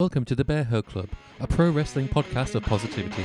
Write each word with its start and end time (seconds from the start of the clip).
Welcome 0.00 0.24
to 0.24 0.34
the 0.34 0.46
Bearhug 0.46 0.86
Club, 0.86 1.10
a 1.40 1.46
pro 1.46 1.68
wrestling 1.68 2.08
podcast 2.08 2.54
of 2.54 2.62
positivity. 2.62 3.22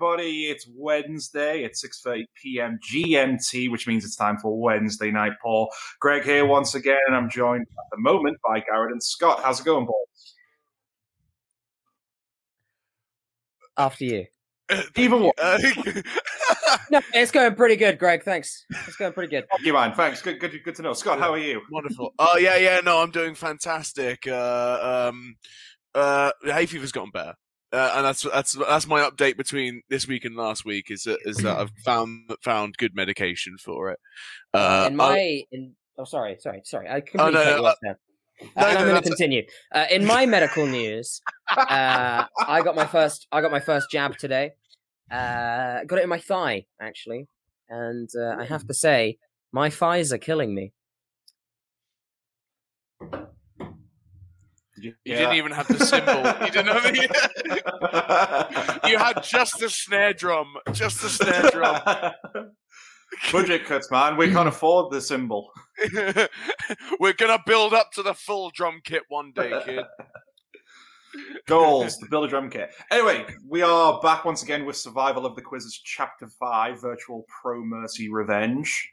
Everybody. 0.00 0.46
It's 0.46 0.66
Wednesday. 0.76 1.64
It's 1.64 1.84
6:30 1.84 2.24
p.m. 2.40 2.78
GMT, 2.88 3.70
which 3.70 3.88
means 3.88 4.04
it's 4.04 4.14
time 4.14 4.38
for 4.38 4.56
Wednesday 4.60 5.10
Night 5.10 5.32
Paw. 5.42 5.66
Greg 5.98 6.22
here 6.22 6.46
once 6.46 6.74
again, 6.76 6.98
and 7.08 7.16
I'm 7.16 7.28
joined 7.28 7.62
at 7.62 7.84
the 7.90 7.98
moment 7.98 8.38
by 8.46 8.60
Garrod 8.60 8.92
and 8.92 9.02
Scott. 9.02 9.40
How's 9.42 9.60
it 9.60 9.64
going, 9.64 9.86
Paul? 9.86 10.08
After 13.76 14.04
you. 14.04 14.26
Even 14.96 15.20
more. 15.22 15.34
Uh, 15.36 15.58
No, 16.90 17.00
it's 17.12 17.32
going 17.32 17.54
pretty 17.54 17.76
good, 17.76 17.98
Greg. 17.98 18.22
Thanks. 18.22 18.64
It's 18.86 18.96
going 18.96 19.12
pretty 19.12 19.30
good. 19.30 19.46
you 19.62 19.72
mind? 19.72 19.94
Thanks. 19.94 20.22
Good, 20.22 20.38
good, 20.38 20.52
good 20.64 20.74
to 20.76 20.82
know. 20.82 20.92
Scott, 20.92 21.18
how 21.18 21.32
are 21.32 21.38
you? 21.38 21.60
wonderful. 21.70 22.14
Oh 22.18 22.36
yeah, 22.36 22.56
yeah. 22.56 22.80
No, 22.84 22.98
I'm 23.02 23.10
doing 23.10 23.34
fantastic. 23.34 24.26
Uh, 24.28 25.08
um, 25.08 25.36
uh, 25.94 26.30
the 26.42 26.52
hay 26.52 26.66
fever's 26.66 26.92
gotten 26.92 27.10
better, 27.10 27.34
uh, 27.72 27.92
and 27.96 28.04
that's 28.06 28.22
that's 28.22 28.52
that's 28.52 28.86
my 28.86 29.00
update 29.08 29.36
between 29.36 29.82
this 29.88 30.08
week 30.08 30.24
and 30.24 30.36
last 30.36 30.64
week. 30.64 30.90
Is 30.90 31.02
that 31.04 31.18
is 31.24 31.38
that 31.38 31.58
I've 31.58 31.72
found 31.84 32.30
found 32.42 32.76
good 32.78 32.94
medication 32.94 33.56
for 33.58 33.90
it. 33.90 33.98
Uh, 34.54 34.86
in 34.88 34.96
my, 34.96 35.42
in, 35.52 35.74
oh, 35.98 36.04
sorry, 36.04 36.36
sorry, 36.40 36.62
sorry. 36.64 36.88
I 36.88 37.00
completely 37.00 37.32
no, 37.32 37.44
cut 37.44 37.50
no, 37.50 37.56
you 37.56 37.66
off 37.66 37.76
there. 37.82 37.98
Uh, 38.40 38.44
no, 38.56 38.66
and 38.66 38.74
no, 38.74 38.80
I'm 38.80 38.88
going 38.88 39.02
to 39.02 39.08
continue. 39.08 39.42
Uh, 39.74 39.86
in 39.90 40.04
my 40.04 40.24
medical 40.24 40.66
news, 40.66 41.20
uh, 41.56 42.24
I 42.46 42.62
got 42.62 42.74
my 42.74 42.86
first. 42.86 43.26
I 43.32 43.40
got 43.40 43.50
my 43.50 43.60
first 43.60 43.90
jab 43.90 44.16
today. 44.16 44.52
Uh, 45.10 45.84
got 45.84 45.98
it 45.98 46.04
in 46.04 46.08
my 46.08 46.18
thigh, 46.18 46.66
actually, 46.80 47.26
and 47.68 48.08
uh, 48.18 48.36
I 48.38 48.44
have 48.44 48.66
to 48.66 48.74
say, 48.74 49.18
my 49.52 49.70
thighs 49.70 50.12
are 50.12 50.18
killing 50.18 50.54
me. 50.54 50.72
You, 54.80 54.94
you 55.04 55.14
didn't 55.14 55.34
even 55.34 55.52
have 55.52 55.68
the 55.68 55.84
cymbal. 55.84 56.16
you 56.46 56.52
didn't 56.52 56.68
have 56.68 56.82
the, 56.82 58.80
You 58.88 58.98
had 58.98 59.22
just 59.22 59.58
the 59.58 59.68
snare 59.70 60.12
drum, 60.12 60.54
just 60.72 61.02
the 61.02 61.08
snare 61.08 61.50
drum. 61.50 61.80
Budget 63.32 63.64
cuts, 63.64 63.90
man. 63.90 64.16
We 64.16 64.30
can't 64.30 64.48
afford 64.48 64.92
the 64.92 65.00
cymbal. 65.00 65.50
We're 67.00 67.14
gonna 67.14 67.42
build 67.46 67.72
up 67.72 67.90
to 67.92 68.02
the 68.02 68.14
full 68.14 68.50
drum 68.50 68.80
kit 68.84 69.02
one 69.08 69.32
day, 69.34 69.60
kid. 69.64 69.84
Goals, 71.46 71.96
the 71.96 72.06
build 72.08 72.26
a 72.26 72.28
drum 72.28 72.50
kit. 72.50 72.70
Anyway, 72.90 73.24
we 73.48 73.62
are 73.62 74.00
back 74.02 74.24
once 74.24 74.42
again 74.42 74.66
with 74.66 74.76
Survival 74.76 75.24
of 75.24 75.34
the 75.36 75.42
Quizzes 75.42 75.80
Chapter 75.82 76.28
5 76.38 76.80
Virtual 76.80 77.24
Pro 77.28 77.64
Mercy 77.64 78.10
Revenge. 78.10 78.90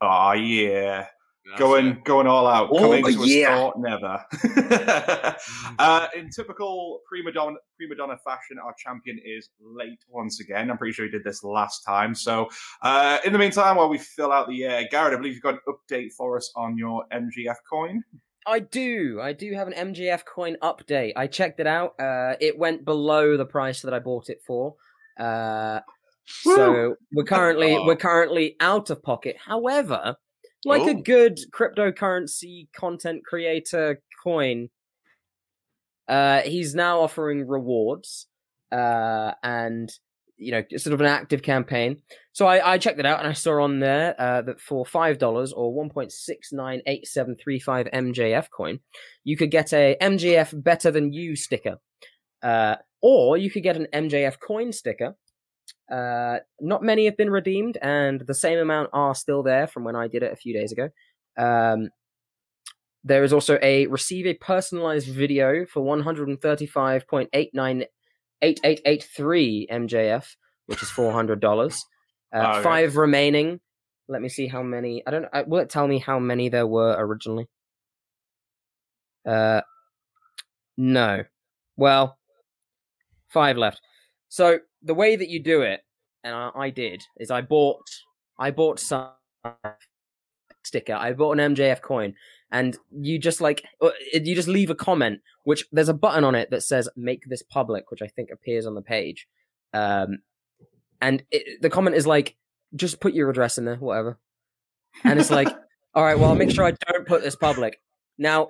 Ah, 0.00 0.32
yeah. 0.32 1.06
That's 1.44 1.58
going 1.58 1.86
it. 1.88 2.04
going 2.04 2.26
all 2.26 2.46
out. 2.46 2.68
Oh, 2.70 2.78
coming 2.78 3.04
to 3.04 3.20
a 3.22 3.26
yeah. 3.26 3.56
store 3.56 3.74
never. 3.76 4.24
uh, 5.78 6.06
in 6.16 6.30
typical 6.30 7.00
prima 7.08 7.32
donna, 7.32 7.56
prima 7.76 7.96
donna 7.96 8.16
fashion, 8.24 8.58
our 8.64 8.74
champion 8.78 9.18
is 9.24 9.48
late 9.60 9.98
once 10.08 10.40
again. 10.40 10.70
I'm 10.70 10.78
pretty 10.78 10.92
sure 10.92 11.04
he 11.04 11.10
did 11.10 11.24
this 11.24 11.42
last 11.42 11.82
time. 11.82 12.14
So, 12.14 12.48
uh, 12.82 13.18
in 13.24 13.32
the 13.32 13.38
meantime, 13.38 13.76
while 13.76 13.88
we 13.88 13.98
fill 13.98 14.30
out 14.30 14.48
the 14.48 14.64
air, 14.64 14.86
Garrod, 14.90 15.12
I 15.12 15.16
believe 15.16 15.34
you've 15.34 15.42
got 15.42 15.54
an 15.54 15.60
update 15.68 16.12
for 16.12 16.36
us 16.36 16.52
on 16.54 16.78
your 16.78 17.04
MJF 17.12 17.56
coin. 17.68 18.02
I 18.46 18.60
do. 18.60 19.20
I 19.20 19.32
do 19.32 19.52
have 19.54 19.68
an 19.68 19.94
MJF 19.94 20.24
coin 20.24 20.56
update. 20.62 21.12
I 21.16 21.26
checked 21.26 21.60
it 21.60 21.66
out. 21.66 21.98
Uh, 22.00 22.34
it 22.40 22.58
went 22.58 22.84
below 22.84 23.36
the 23.36 23.46
price 23.46 23.82
that 23.82 23.94
I 23.94 23.98
bought 23.98 24.28
it 24.28 24.42
for. 24.46 24.74
Uh, 25.18 25.80
so 26.24 26.96
we're 27.12 27.24
currently 27.24 27.76
Oh. 27.76 27.84
we're 27.86 27.96
currently 27.96 28.56
out 28.60 28.90
of 28.90 29.02
pocket. 29.02 29.36
However, 29.44 30.16
like 30.64 30.82
a 30.82 30.96
Oh. 30.96 31.02
good 31.02 31.38
cryptocurrency 31.52 32.68
content 32.72 33.24
creator 33.24 34.00
coin, 34.22 34.68
uh, 36.08 36.40
he's 36.42 36.74
now 36.74 37.00
offering 37.00 37.46
rewards, 37.46 38.26
uh, 38.70 39.32
and 39.42 39.90
you 40.38 40.50
know, 40.50 40.62
sort 40.76 40.92
of 40.92 41.00
an 41.00 41.06
active 41.06 41.40
campaign. 41.42 42.02
So 42.32 42.46
I, 42.46 42.72
I 42.72 42.78
checked 42.78 42.98
it 42.98 43.06
out 43.06 43.20
and 43.20 43.28
I 43.28 43.32
saw 43.32 43.62
on 43.62 43.78
there 43.78 44.16
uh, 44.20 44.42
that 44.42 44.60
for 44.60 44.84
five 44.84 45.18
dollars 45.18 45.52
or 45.52 45.72
one 45.72 45.88
point 45.88 46.10
six 46.10 46.52
nine 46.52 46.82
eight 46.86 47.06
seven 47.06 47.36
three 47.36 47.60
five 47.60 47.86
MJF 47.92 48.48
coin, 48.50 48.80
you 49.22 49.36
could 49.36 49.52
get 49.52 49.72
a 49.72 49.96
MJF 50.00 50.60
better 50.62 50.90
than 50.90 51.12
you 51.12 51.36
sticker, 51.36 51.76
uh, 52.42 52.76
or 53.00 53.36
you 53.36 53.50
could 53.50 53.62
get 53.62 53.76
an 53.76 53.86
MJF 53.92 54.40
coin 54.40 54.72
sticker. 54.72 55.14
Uh, 55.90 56.38
not 56.60 56.82
many 56.82 57.04
have 57.04 57.16
been 57.16 57.30
redeemed, 57.30 57.78
and 57.82 58.20
the 58.20 58.34
same 58.34 58.58
amount 58.58 58.90
are 58.92 59.14
still 59.14 59.42
there 59.42 59.66
from 59.66 59.84
when 59.84 59.96
I 59.96 60.08
did 60.08 60.22
it 60.22 60.32
a 60.32 60.36
few 60.36 60.54
days 60.54 60.72
ago. 60.72 60.88
Um, 61.36 61.90
there 63.04 63.24
is 63.24 63.32
also 63.32 63.58
a 63.62 63.86
receive 63.88 64.26
a 64.26 64.34
personalized 64.34 65.08
video 65.08 65.66
for 65.66 65.80
one 65.82 66.00
hundred 66.02 66.28
and 66.28 66.40
thirty 66.40 66.66
five 66.66 67.06
point 67.08 67.28
eight 67.32 67.50
nine 67.52 67.84
eight 68.42 68.60
eight 68.64 68.80
eight 68.86 69.02
three 69.02 69.66
MJF, 69.70 70.36
which 70.66 70.82
is 70.82 70.90
four 70.90 71.12
hundred 71.12 71.40
dollars. 71.40 71.84
Uh, 72.32 72.38
Oh, 72.44 72.50
okay. 72.52 72.62
Five 72.62 72.96
remaining. 72.96 73.60
Let 74.08 74.22
me 74.22 74.28
see 74.28 74.46
how 74.46 74.62
many. 74.62 75.02
I 75.06 75.10
don't. 75.10 75.26
I, 75.32 75.42
will 75.42 75.58
it 75.58 75.68
tell 75.70 75.86
me 75.86 75.98
how 75.98 76.18
many 76.18 76.48
there 76.48 76.66
were 76.66 76.94
originally? 76.98 77.48
Uh, 79.28 79.60
no. 80.76 81.24
Well, 81.76 82.18
five 83.28 83.56
left. 83.56 83.80
So 84.28 84.60
the 84.82 84.94
way 84.94 85.16
that 85.16 85.28
you 85.28 85.42
do 85.42 85.62
it, 85.62 85.80
and 86.24 86.34
I, 86.34 86.50
I 86.54 86.70
did, 86.70 87.02
is 87.18 87.30
I 87.30 87.40
bought. 87.40 87.86
I 88.38 88.50
bought 88.50 88.80
some 88.80 89.10
sticker. 90.64 90.94
I 90.94 91.12
bought 91.12 91.38
an 91.38 91.54
MJF 91.54 91.80
coin, 91.80 92.14
and 92.50 92.76
you 92.90 93.18
just 93.18 93.40
like 93.40 93.64
uh, 93.80 93.90
you 94.12 94.34
just 94.34 94.48
leave 94.48 94.70
a 94.70 94.74
comment, 94.74 95.20
which 95.44 95.66
there's 95.72 95.88
a 95.88 95.94
button 95.94 96.24
on 96.24 96.34
it 96.34 96.50
that 96.50 96.62
says 96.62 96.88
"Make 96.96 97.24
this 97.26 97.42
public," 97.42 97.90
which 97.90 98.02
I 98.02 98.08
think 98.08 98.30
appears 98.32 98.66
on 98.66 98.74
the 98.74 98.82
page. 98.82 99.26
Um, 99.72 100.18
and 101.00 101.22
it, 101.30 101.60
the 101.62 101.70
comment 101.70 101.96
is 101.96 102.06
like, 102.06 102.36
"Just 102.74 103.00
put 103.00 103.14
your 103.14 103.30
address 103.30 103.58
in 103.58 103.64
there, 103.64 103.76
whatever." 103.76 104.18
And 105.04 105.18
it's 105.18 105.30
like, 105.30 105.48
"All 105.94 106.04
right, 106.04 106.18
well, 106.18 106.30
I'll 106.30 106.36
make 106.36 106.50
sure 106.50 106.64
I 106.64 106.72
don't 106.72 107.06
put 107.06 107.22
this 107.22 107.36
public." 107.36 107.80
Now, 108.18 108.48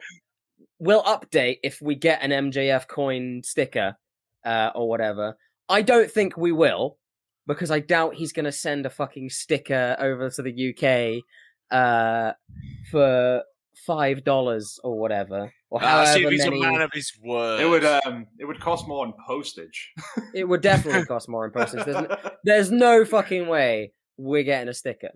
we'll 0.78 1.04
update 1.04 1.58
if 1.62 1.80
we 1.80 1.94
get 1.94 2.22
an 2.22 2.30
MJF 2.50 2.88
coin 2.88 3.42
sticker 3.44 3.96
uh, 4.44 4.70
or 4.74 4.88
whatever. 4.88 5.36
I 5.68 5.82
don't 5.82 6.10
think 6.10 6.36
we 6.36 6.52
will 6.52 6.98
because 7.46 7.70
I 7.70 7.80
doubt 7.80 8.14
he's 8.14 8.32
going 8.32 8.44
to 8.44 8.52
send 8.52 8.86
a 8.86 8.90
fucking 8.90 9.30
sticker 9.30 9.96
over 9.98 10.30
to 10.30 10.42
the 10.42 10.74
UK 10.74 11.22
uh, 11.70 12.32
for 12.90 13.42
five 13.86 14.22
dollars 14.24 14.78
or 14.84 14.98
whatever, 14.98 15.52
or 15.70 15.80
Ah, 15.82 16.04
see, 16.04 16.20
however 16.22 16.26
if 16.26 16.30
he's 16.32 16.44
many. 16.44 16.58
a 16.62 16.70
man 16.70 16.82
of 16.82 16.90
his 16.92 17.12
word. 17.24 17.60
It 17.60 17.66
would 17.68 17.84
um, 17.84 18.26
it 18.38 18.44
would 18.44 18.60
cost 18.60 18.86
more 18.86 19.04
in 19.06 19.12
postage. 19.26 19.92
It 20.34 20.44
would 20.48 20.60
definitely 20.62 21.04
cost 21.06 21.28
more 21.28 21.44
in 21.44 21.50
postage. 21.50 21.84
There's, 21.84 21.96
n- 21.96 22.08
there's 22.44 22.70
no 22.70 23.04
fucking 23.04 23.48
way 23.48 23.92
we're 24.16 24.42
getting 24.44 24.68
a 24.68 24.74
sticker. 24.74 25.10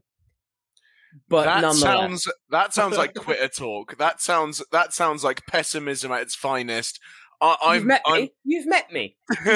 But 1.28 1.44
that 1.44 1.74
sounds 1.74 2.28
that 2.50 2.74
sounds 2.74 2.96
like 2.98 3.14
quitter 3.14 3.48
talk. 3.48 3.96
That 3.98 4.20
sounds 4.20 4.62
that 4.72 4.92
sounds 4.92 5.24
like 5.24 5.46
pessimism 5.46 6.12
at 6.12 6.22
its 6.22 6.34
finest. 6.34 7.00
I, 7.40 7.74
you've 7.74 7.84
met 7.84 8.02
I'm 8.06 8.20
me. 8.22 8.32
You've 8.44 8.66
met 8.66 8.92
me. 8.92 9.16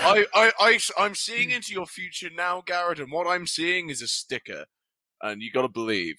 I, 0.00 0.26
I, 0.32 0.52
I, 0.60 0.78
I'm 0.96 1.14
seeing 1.14 1.50
into 1.50 1.72
your 1.72 1.86
future 1.86 2.30
now, 2.34 2.62
Garrod, 2.64 3.00
and 3.00 3.10
what 3.10 3.26
I'm 3.26 3.46
seeing 3.46 3.90
is 3.90 4.02
a 4.02 4.06
sticker, 4.08 4.66
and 5.22 5.42
you 5.42 5.50
got 5.50 5.62
to 5.62 5.68
believe 5.68 6.16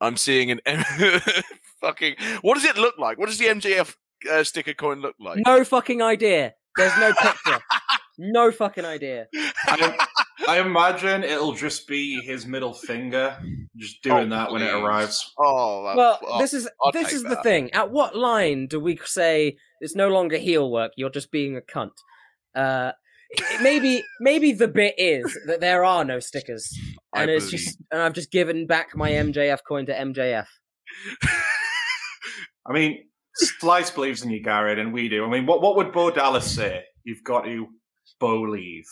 I'm 0.00 0.16
seeing 0.16 0.50
an 0.50 0.60
M- 0.66 0.84
fucking. 1.80 2.16
What 2.42 2.54
does 2.54 2.64
it 2.64 2.76
look 2.76 2.98
like? 2.98 3.18
What 3.18 3.28
does 3.28 3.38
the 3.38 3.46
MJF 3.46 3.94
uh, 4.30 4.44
sticker 4.44 4.74
coin 4.74 5.00
look 5.00 5.14
like? 5.18 5.40
No 5.46 5.64
fucking 5.64 6.02
idea. 6.02 6.54
There's 6.76 6.96
no 6.98 7.12
picture. 7.14 7.58
no 8.18 8.52
fucking 8.52 8.84
idea. 8.84 9.28
I, 9.66 9.96
I 10.46 10.60
imagine 10.60 11.24
it'll 11.24 11.52
just 11.54 11.88
be 11.88 12.20
his 12.20 12.46
middle 12.46 12.74
finger, 12.74 13.38
just 13.76 14.02
doing 14.02 14.32
Oh, 14.32 14.36
that 14.36 14.52
when 14.52 14.62
it 14.62 14.72
arrives. 14.72 15.32
Oh, 15.38 15.84
that- 15.86 15.96
Well, 15.96 16.18
oh, 16.22 16.38
this 16.38 16.52
is 16.52 16.68
I'll 16.82 16.92
this 16.92 17.06
take 17.06 17.14
is 17.14 17.22
the 17.22 17.36
thing. 17.42 17.72
At 17.72 17.90
what 17.90 18.14
line 18.16 18.66
do 18.66 18.78
we 18.78 18.98
say 19.04 19.56
it's 19.80 19.94
no 19.94 20.08
longer 20.08 20.36
heel 20.36 20.70
work? 20.70 20.92
You're 20.96 21.10
just 21.10 21.30
being 21.30 21.56
a 21.56 21.60
cunt. 21.62 21.92
Uh, 22.54 22.92
maybe 23.62 24.02
maybe 24.20 24.52
the 24.52 24.68
bit 24.68 24.94
is 24.98 25.36
that 25.46 25.60
there 25.60 25.84
are 25.84 26.04
no 26.04 26.20
stickers, 26.20 26.70
I 27.14 27.22
and 27.22 27.30
it's 27.30 27.46
believe. 27.46 27.60
just 27.64 27.78
and 27.90 28.02
I've 28.02 28.12
just 28.14 28.30
given 28.30 28.66
back 28.66 28.94
my 28.94 29.10
MJF 29.10 29.60
coin 29.66 29.86
to 29.86 29.94
MJF. 29.94 30.46
I 32.66 32.72
mean, 32.72 33.04
Slice 33.34 33.90
believes 33.90 34.22
in 34.22 34.30
you, 34.30 34.42
Garrod, 34.42 34.78
and 34.78 34.92
we 34.92 35.08
do. 35.08 35.24
I 35.24 35.30
mean, 35.30 35.46
what 35.46 35.62
what 35.62 35.76
would 35.76 35.92
Bo 35.92 36.10
Dallas 36.10 36.50
say? 36.50 36.84
You've 37.04 37.24
got 37.24 37.44
to 37.44 37.66
believe. 38.20 38.84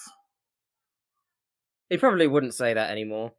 He 1.90 1.96
probably 1.98 2.26
wouldn't 2.26 2.54
say 2.54 2.74
that 2.74 2.90
anymore. 2.90 3.32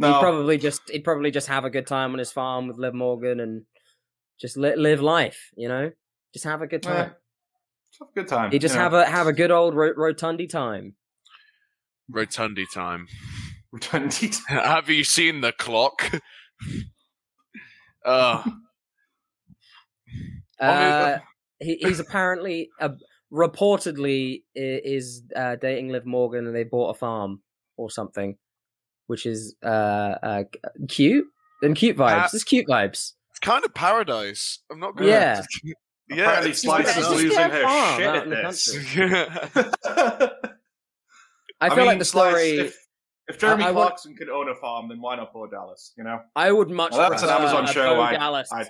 No, 0.00 0.12
He'd 0.14 0.20
probably 0.20 0.58
just 0.58 0.88
he'd 0.90 1.04
probably 1.04 1.30
just 1.30 1.48
have 1.48 1.64
a 1.64 1.70
good 1.70 1.86
time 1.86 2.12
on 2.12 2.18
his 2.18 2.30
farm 2.32 2.68
with 2.68 2.78
Liv 2.78 2.94
Morgan 2.94 3.40
and 3.40 3.64
just 4.40 4.56
li- 4.56 4.76
live 4.76 5.00
life, 5.00 5.50
you 5.56 5.68
know, 5.68 5.90
just 6.32 6.44
have 6.44 6.62
a 6.62 6.66
good 6.66 6.82
time. 6.82 7.10
Just 7.90 7.98
have 8.00 8.08
a 8.08 8.12
good 8.20 8.28
time. 8.28 8.50
He 8.52 8.58
just 8.58 8.74
you 8.74 8.78
know. 8.78 8.84
have 8.84 8.94
a 8.94 9.04
have 9.06 9.26
a 9.26 9.32
good 9.32 9.50
old 9.50 9.74
ro- 9.74 9.94
rotundi 9.94 10.48
time. 10.48 10.94
Rotundi 12.12 12.64
time. 12.72 13.06
Return 13.72 14.08
to- 14.10 14.30
Have 14.48 14.88
you 14.88 15.02
seen 15.04 15.40
the 15.40 15.52
clock? 15.52 16.10
uh, 18.04 18.44
Uh, 20.60 21.18
he, 21.60 21.76
he's 21.76 22.00
apparently 22.00 22.70
uh, 22.80 22.90
reportedly 23.32 24.42
is 24.54 25.22
uh, 25.36 25.56
dating 25.56 25.88
Liv 25.88 26.06
Morgan 26.06 26.46
and 26.46 26.54
they 26.54 26.64
bought 26.64 26.90
a 26.90 26.94
farm 26.98 27.42
or 27.76 27.90
something, 27.90 28.36
which 29.06 29.26
is 29.26 29.54
uh, 29.64 29.68
uh 30.22 30.44
cute 30.88 31.26
and 31.62 31.76
cute 31.76 31.96
vibes. 31.96 32.22
Uh, 32.24 32.28
It's 32.32 32.44
cute 32.44 32.66
vibes. 32.66 33.12
it's 33.30 33.38
kind 33.40 33.64
of 33.64 33.74
paradise. 33.74 34.60
I'm 34.70 34.80
not 34.80 34.96
gonna. 34.96 35.10
Yeah. 35.10 35.42
yeah. 36.08 36.14
Apparently 36.24 36.50
it's- 36.50 36.62
Slice 36.62 36.88
it's 36.88 36.98
is 36.98 37.08
losing 37.10 37.38
her 37.38 37.96
shit 37.96 38.06
at 38.06 38.30
this. 38.30 38.94
country. 38.94 40.30
I 41.60 41.70
feel 41.70 41.78
like 41.86 41.88
mean, 41.94 41.98
the 41.98 42.04
Slice, 42.04 42.30
story. 42.30 42.58
if, 42.58 42.86
if 43.26 43.38
Jeremy 43.38 43.64
I 43.64 43.70
want- 43.72 43.88
Clarkson 43.88 44.14
could 44.16 44.28
own 44.28 44.48
a 44.48 44.54
farm, 44.54 44.88
then 44.88 45.00
why 45.00 45.16
not 45.16 45.32
Bo 45.32 45.46
Dallas? 45.48 45.92
You 45.98 46.04
know, 46.04 46.20
I 46.36 46.52
would 46.52 46.70
much 46.70 46.92
Well, 46.92 47.10
that's 47.10 47.22
an 47.24 47.30
Amazon 47.30 47.64
a 47.64 47.72
show, 47.72 47.96
Bo 47.96 48.00
I- 48.02 48.12
Dallas 48.12 48.48
I, 48.52 48.64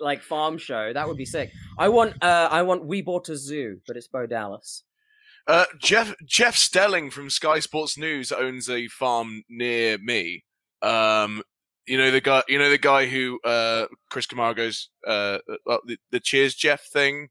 like 0.00 0.22
farm 0.22 0.58
show. 0.58 0.92
That 0.92 1.08
would 1.08 1.16
be 1.16 1.24
sick. 1.24 1.50
I 1.78 1.88
want 1.88 2.22
uh 2.22 2.48
I 2.50 2.62
want 2.62 2.84
We 2.84 3.02
Bought 3.02 3.28
a 3.28 3.36
Zoo, 3.36 3.80
but 3.86 3.96
it's 3.96 4.08
Bo 4.08 4.26
Dallas. 4.26 4.84
Uh, 5.46 5.64
Jeff 5.78 6.14
Jeff 6.26 6.56
Stelling 6.56 7.10
from 7.10 7.30
Sky 7.30 7.58
Sports 7.60 7.96
News 7.96 8.32
owns 8.32 8.68
a 8.68 8.86
farm 8.88 9.42
near 9.48 9.96
me. 9.98 10.44
Um, 10.82 11.42
you 11.86 11.96
know 11.96 12.10
the 12.10 12.20
guy. 12.20 12.42
You 12.48 12.58
know 12.58 12.68
the 12.68 12.76
guy 12.76 13.06
who 13.06 13.40
uh, 13.44 13.86
Chris 14.10 14.26
Kamara's 14.26 14.90
uh, 15.06 15.38
uh, 15.66 15.78
the, 15.86 15.96
the 16.10 16.20
Cheers 16.20 16.54
Jeff 16.54 16.82
thing. 16.82 17.28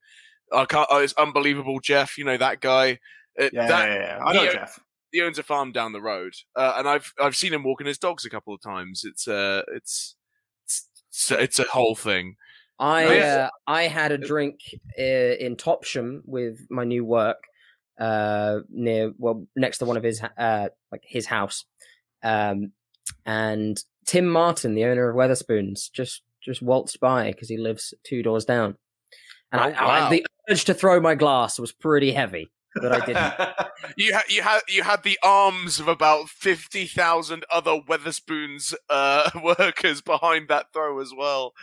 I 0.52 0.66
can't. 0.66 0.88
Oh, 0.90 0.98
it's 0.98 1.14
unbelievable, 1.14 1.80
Jeff. 1.80 2.18
You 2.18 2.26
know 2.26 2.38
that 2.38 2.60
guy. 2.60 3.00
Uh, 3.40 3.50
yeah, 3.54 3.68
that, 3.68 3.90
yeah, 3.90 3.96
yeah, 3.96 4.26
I 4.26 4.34
know 4.34 4.42
he- 4.46 4.52
Jeff. 4.52 4.80
he 5.12 5.22
owns 5.22 5.38
a 5.38 5.44
farm 5.44 5.72
down 5.72 5.94
the 5.94 6.02
road, 6.02 6.34
uh, 6.56 6.74
and 6.78 6.90
I've 6.90 7.14
I've 7.22 7.36
seen 7.36 7.54
him 7.54 7.64
walking 7.64 7.86
his 7.86 8.00
dogs 8.00 8.26
a 8.26 8.32
couple 8.32 8.52
of 8.52 8.62
times. 8.62 9.04
It's 9.06 9.28
uh, 9.28 9.62
it's 9.76 10.16
it's 10.66 10.88
it's, 11.10 11.32
it's 11.32 11.60
a 11.60 11.66
whole 11.66 11.94
thing. 11.96 12.36
I 12.80 13.06
Nice. 13.06 13.24
uh, 13.24 13.50
I 13.66 13.84
had 13.84 14.12
a 14.12 14.18
drink 14.18 14.60
uh, 15.00 15.02
in 15.02 15.56
Topsham 15.56 16.22
with 16.26 16.66
my 16.70 16.84
new 16.84 17.04
work 17.06 17.38
uh 18.00 18.60
near 18.70 19.12
well 19.18 19.48
next 19.56 19.80
to 19.80 19.86
one 19.86 19.98
of 19.98 20.04
his 20.04 20.22
uh 20.38 20.68
like 20.92 21.02
his 21.04 21.26
house 21.26 21.66
um 22.24 22.72
and 23.26 23.84
Tim 24.06 24.28
Martin 24.28 24.76
the 24.76 24.86
owner 24.86 25.10
of 25.10 25.16
Wetherspoons 25.16 25.92
just 25.92 26.22
just 26.40 26.62
waltzed 26.62 27.00
by 27.00 27.32
because 27.32 27.50
he 27.50 27.58
lives 27.58 27.96
two 28.04 28.22
doors 28.22 28.46
down 28.46 28.78
and 29.52 29.62
Oh, 29.62 29.66
I, 29.66 29.72
wow. 30.02 30.10
the 30.12 30.24
urge 30.48 30.66
to 30.66 30.76
throw 30.76 31.00
my 31.00 31.16
glass 31.16 31.58
was 31.58 31.72
pretty 31.72 32.12
heavy 32.12 32.52
but 32.76 32.92
I 32.92 33.04
didn't 33.04 33.68
You 33.98 34.14
had 34.14 34.24
you 34.30 34.42
had 34.44 34.62
you 34.68 34.84
had 34.84 35.02
the 35.02 35.18
arms 35.24 35.80
of 35.80 35.88
about 35.88 36.30
fifty 36.30 36.86
thousand 36.86 37.46
other 37.52 37.80
Wetherspoons 37.88 38.76
uh, 38.92 39.32
workers 39.44 40.02
behind 40.02 40.50
that 40.50 40.72
throw 40.74 41.00
as 41.00 41.12
well. 41.18 41.54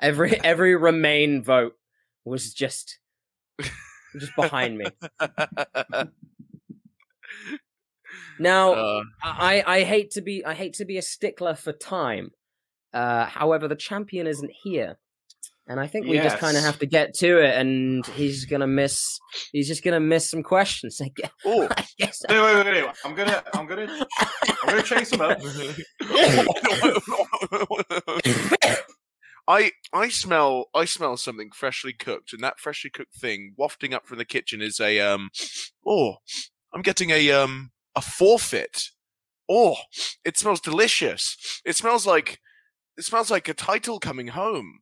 Every 0.00 0.38
every 0.44 0.76
Remain 0.76 1.42
vote 1.42 1.74
was 2.24 2.52
just 2.54 2.98
just 4.18 4.34
behind 4.36 4.78
me 4.78 4.86
now 8.38 8.72
Uh, 8.72 9.02
I, 9.22 9.62
I 9.66 9.82
hate 9.84 10.10
to 10.12 10.20
be 10.22 10.44
I 10.44 10.54
hate 10.54 10.74
to 10.74 10.84
be 10.84 10.98
a 10.98 11.02
stickler 11.02 11.54
for 11.54 11.72
time. 11.72 12.30
Uh, 12.92 13.26
however, 13.26 13.66
the 13.68 13.74
champion 13.74 14.26
isn't 14.28 14.52
here, 14.62 14.98
and 15.66 15.80
I 15.80 15.88
think 15.88 16.06
we 16.06 16.16
just 16.18 16.38
kind 16.38 16.56
of 16.56 16.62
have 16.62 16.78
to 16.78 16.86
get 16.86 17.12
to 17.14 17.38
it. 17.42 17.56
And 17.58 18.06
he's 18.06 18.44
gonna 18.44 18.68
miss. 18.68 19.18
He's 19.50 19.66
just 19.66 19.82
gonna 19.82 19.98
miss 20.00 20.30
some 20.30 20.42
questions. 20.44 21.00
I 21.02 21.10
guess. 21.16 21.30
oh. 21.44 21.68
Wait, 22.28 22.40
wait, 22.40 22.64
wait, 22.66 22.84
wait. 22.84 22.94
I'm 23.04 23.14
gonna, 23.16 23.42
I'm 23.52 23.66
gonna, 23.66 24.06
I'm 24.20 24.68
gonna 24.68 24.82
chase 24.82 25.10
him 25.12 25.20
up. 25.22 25.40
I 29.46 29.72
I 29.92 30.08
smell 30.08 30.66
I 30.74 30.84
smell 30.84 31.16
something 31.16 31.50
freshly 31.52 31.92
cooked, 31.92 32.32
and 32.32 32.42
that 32.42 32.58
freshly 32.58 32.90
cooked 32.90 33.16
thing 33.16 33.54
wafting 33.56 33.92
up 33.92 34.06
from 34.06 34.18
the 34.18 34.24
kitchen 34.24 34.62
is 34.62 34.80
a 34.80 35.00
um. 35.00 35.30
Oh, 35.86 36.16
I'm 36.72 36.82
getting 36.82 37.10
a 37.10 37.30
um 37.30 37.70
a 37.94 38.00
forfeit. 38.00 38.84
Oh, 39.48 39.76
it 40.24 40.38
smells 40.38 40.60
delicious. 40.60 41.60
It 41.64 41.76
smells 41.76 42.06
like 42.06 42.40
it 42.96 43.04
smells 43.04 43.30
like 43.30 43.48
a 43.48 43.54
title 43.54 43.98
coming 43.98 44.28
home 44.28 44.80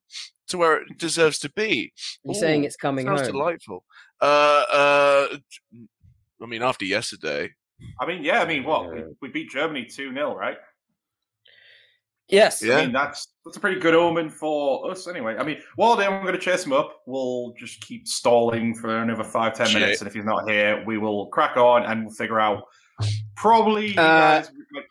to 0.48 0.58
where 0.58 0.82
it 0.82 0.98
deserves 0.98 1.38
to 1.40 1.50
be. 1.50 1.92
You're 2.24 2.34
saying 2.34 2.64
it's 2.64 2.76
coming 2.76 3.06
smells 3.06 3.22
home. 3.22 3.32
delightful. 3.32 3.84
Uh, 4.20 4.64
uh, 4.72 5.26
I 6.40 6.46
mean, 6.46 6.62
after 6.62 6.84
yesterday, 6.84 7.50
I 7.98 8.06
mean, 8.06 8.22
yeah, 8.22 8.42
I 8.42 8.46
mean, 8.46 8.64
what 8.64 8.92
we, 8.92 9.02
we 9.20 9.28
beat 9.28 9.50
Germany 9.50 9.86
two 9.86 10.12
0 10.12 10.36
right? 10.36 10.58
Yes. 12.32 12.62
Yeah. 12.62 12.78
I 12.78 12.82
mean, 12.84 12.92
that's 12.92 13.28
that's 13.44 13.56
a 13.56 13.60
pretty 13.60 13.78
good 13.80 13.94
omen 13.94 14.30
for 14.30 14.90
us, 14.90 15.06
anyway. 15.06 15.36
I 15.36 15.42
mean, 15.44 15.58
while 15.76 15.92
I'm 16.00 16.22
going 16.22 16.32
to 16.34 16.40
chase 16.40 16.64
him 16.64 16.72
up, 16.72 17.00
we'll 17.06 17.52
just 17.58 17.80
keep 17.82 18.08
stalling 18.08 18.74
for 18.74 18.98
another 18.98 19.22
five, 19.24 19.54
ten 19.54 19.66
Shit. 19.66 19.80
minutes, 19.80 20.00
and 20.00 20.08
if 20.08 20.14
he's 20.14 20.24
not 20.24 20.48
here, 20.48 20.82
we 20.86 20.96
will 20.98 21.26
crack 21.26 21.56
on 21.56 21.84
and 21.84 22.06
we'll 22.06 22.14
figure 22.14 22.40
out 22.40 22.64
probably 23.36 23.88
you 23.88 24.00
Uh, 24.00 24.40
guys, 24.40 24.50
like, 24.74 24.84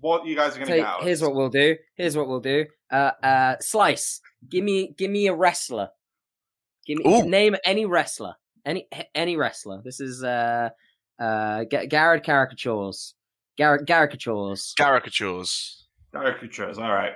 what 0.00 0.26
you 0.26 0.36
guys 0.36 0.54
are 0.56 0.58
going 0.58 0.66
to 0.68 0.72
So 0.72 0.76
get 0.78 0.86
out. 0.86 1.02
here's 1.02 1.22
what 1.22 1.34
we'll 1.34 1.48
do. 1.48 1.76
Here's 1.96 2.16
what 2.16 2.28
we'll 2.28 2.40
do. 2.40 2.66
Uh, 2.90 3.12
uh, 3.22 3.56
slice. 3.60 4.20
Give 4.48 4.64
me, 4.64 4.94
give 4.98 5.10
me 5.10 5.26
a 5.28 5.34
wrestler. 5.34 5.90
Give 6.86 6.98
me 6.98 7.04
Ooh. 7.06 7.28
name 7.28 7.56
any 7.64 7.84
wrestler. 7.86 8.34
Any 8.66 8.86
any 9.14 9.36
wrestler. 9.36 9.80
This 9.82 10.00
is 10.00 10.22
uh, 10.22 10.68
uh, 11.18 11.64
Ga- 11.64 11.86
Garrod 11.86 12.24
caricatures. 12.24 13.14
Garrod 13.58 13.86
caricatures. 13.86 14.74
caricatures. 14.78 15.79
Caricatures, 16.12 16.78
all 16.78 16.92
right. 16.92 17.12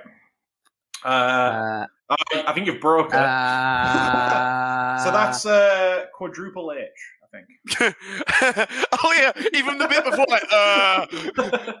Uh, 1.03 1.07
Uh, 1.07 1.85
I, 2.09 2.43
I 2.47 2.53
think 2.53 2.67
you've 2.67 2.79
broken. 2.81 3.17
uh, 3.17 5.03
so 5.03 5.11
that's 5.11 5.45
uh, 5.45 6.05
quadruple 6.13 6.71
H, 6.71 6.89
I 7.23 7.27
think. 7.37 7.47
oh 9.03 9.13
yeah, 9.17 9.31
even 9.53 9.77
the 9.77 9.87
bit 9.87 10.03
before, 10.05 10.25
like, 10.29 10.43
uh, 10.51 11.05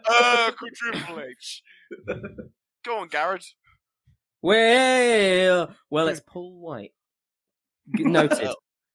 uh, 0.09 0.51
quadruple 0.51 1.21
H. 1.21 1.63
Go 2.83 2.99
on, 2.99 3.09
Garrod. 3.09 3.43
well, 4.41 5.73
well, 5.89 6.07
it's 6.07 6.21
Paul 6.25 6.59
White. 6.59 6.91
G- 7.95 8.03
Noted. 8.03 8.49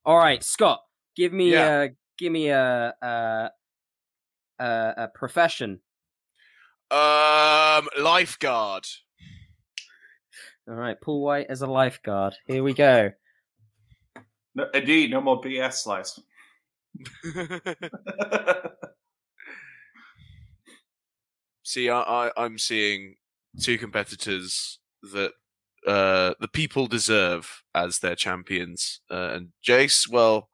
All 0.05 0.17
right, 0.19 0.43
Scott. 0.43 0.81
Give 1.17 1.33
me 1.33 1.53
Yeah. 1.53 1.83
a 1.83 1.89
give 2.19 2.33
me 2.33 2.49
a 2.49 2.95
a 3.03 3.50
a, 4.59 4.95
a 4.97 5.09
profession. 5.15 5.81
Um, 6.90 7.88
lifeguard. 8.00 8.85
All 10.68 10.75
right, 10.75 11.00
Paul 11.00 11.23
White 11.23 11.47
as 11.49 11.62
a 11.62 11.66
lifeguard. 11.66 12.35
Here 12.47 12.62
we 12.62 12.75
go. 12.75 13.11
No, 14.54 14.66
indeed, 14.75 15.11
no 15.11 15.20
more 15.20 15.40
BS 15.40 15.75
slice. 15.75 16.18
See, 21.62 21.88
I, 21.88 22.00
I, 22.00 22.30
I'm 22.37 22.59
seeing 22.59 23.14
two 23.61 23.78
competitors 23.78 24.78
that 25.12 25.32
uh, 25.87 26.35
the 26.40 26.49
people 26.49 26.87
deserve 26.87 27.62
as 27.75 28.00
their 28.00 28.16
champions. 28.16 29.00
Uh, 29.11 29.30
and 29.35 29.49
Jace, 29.66 30.09
well, 30.09 30.49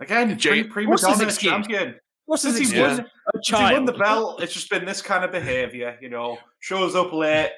Again, 0.00 0.38
Jay- 0.38 0.62
pre- 0.62 0.70
prima 0.70 0.90
what's 0.90 1.06
his 1.06 1.18
donna 1.18 1.28
excuse? 1.28 1.52
champion. 1.52 1.96
What's 2.30 2.42
Since 2.42 2.58
his 2.58 2.70
he, 2.70 2.78
Yeah. 2.78 2.84
excuse? 2.92 2.98
won, 2.98 3.10
A 3.34 3.38
since 3.42 3.58
he 3.70 3.74
won 3.74 3.84
the 3.86 3.92
belt, 3.92 4.40
it's 4.40 4.52
just 4.52 4.70
been 4.70 4.84
this 4.84 5.02
kind 5.02 5.24
of 5.24 5.32
behaviour, 5.32 5.98
you 6.00 6.08
know. 6.08 6.38
Shows 6.60 6.94
up 6.94 7.12
late, 7.12 7.50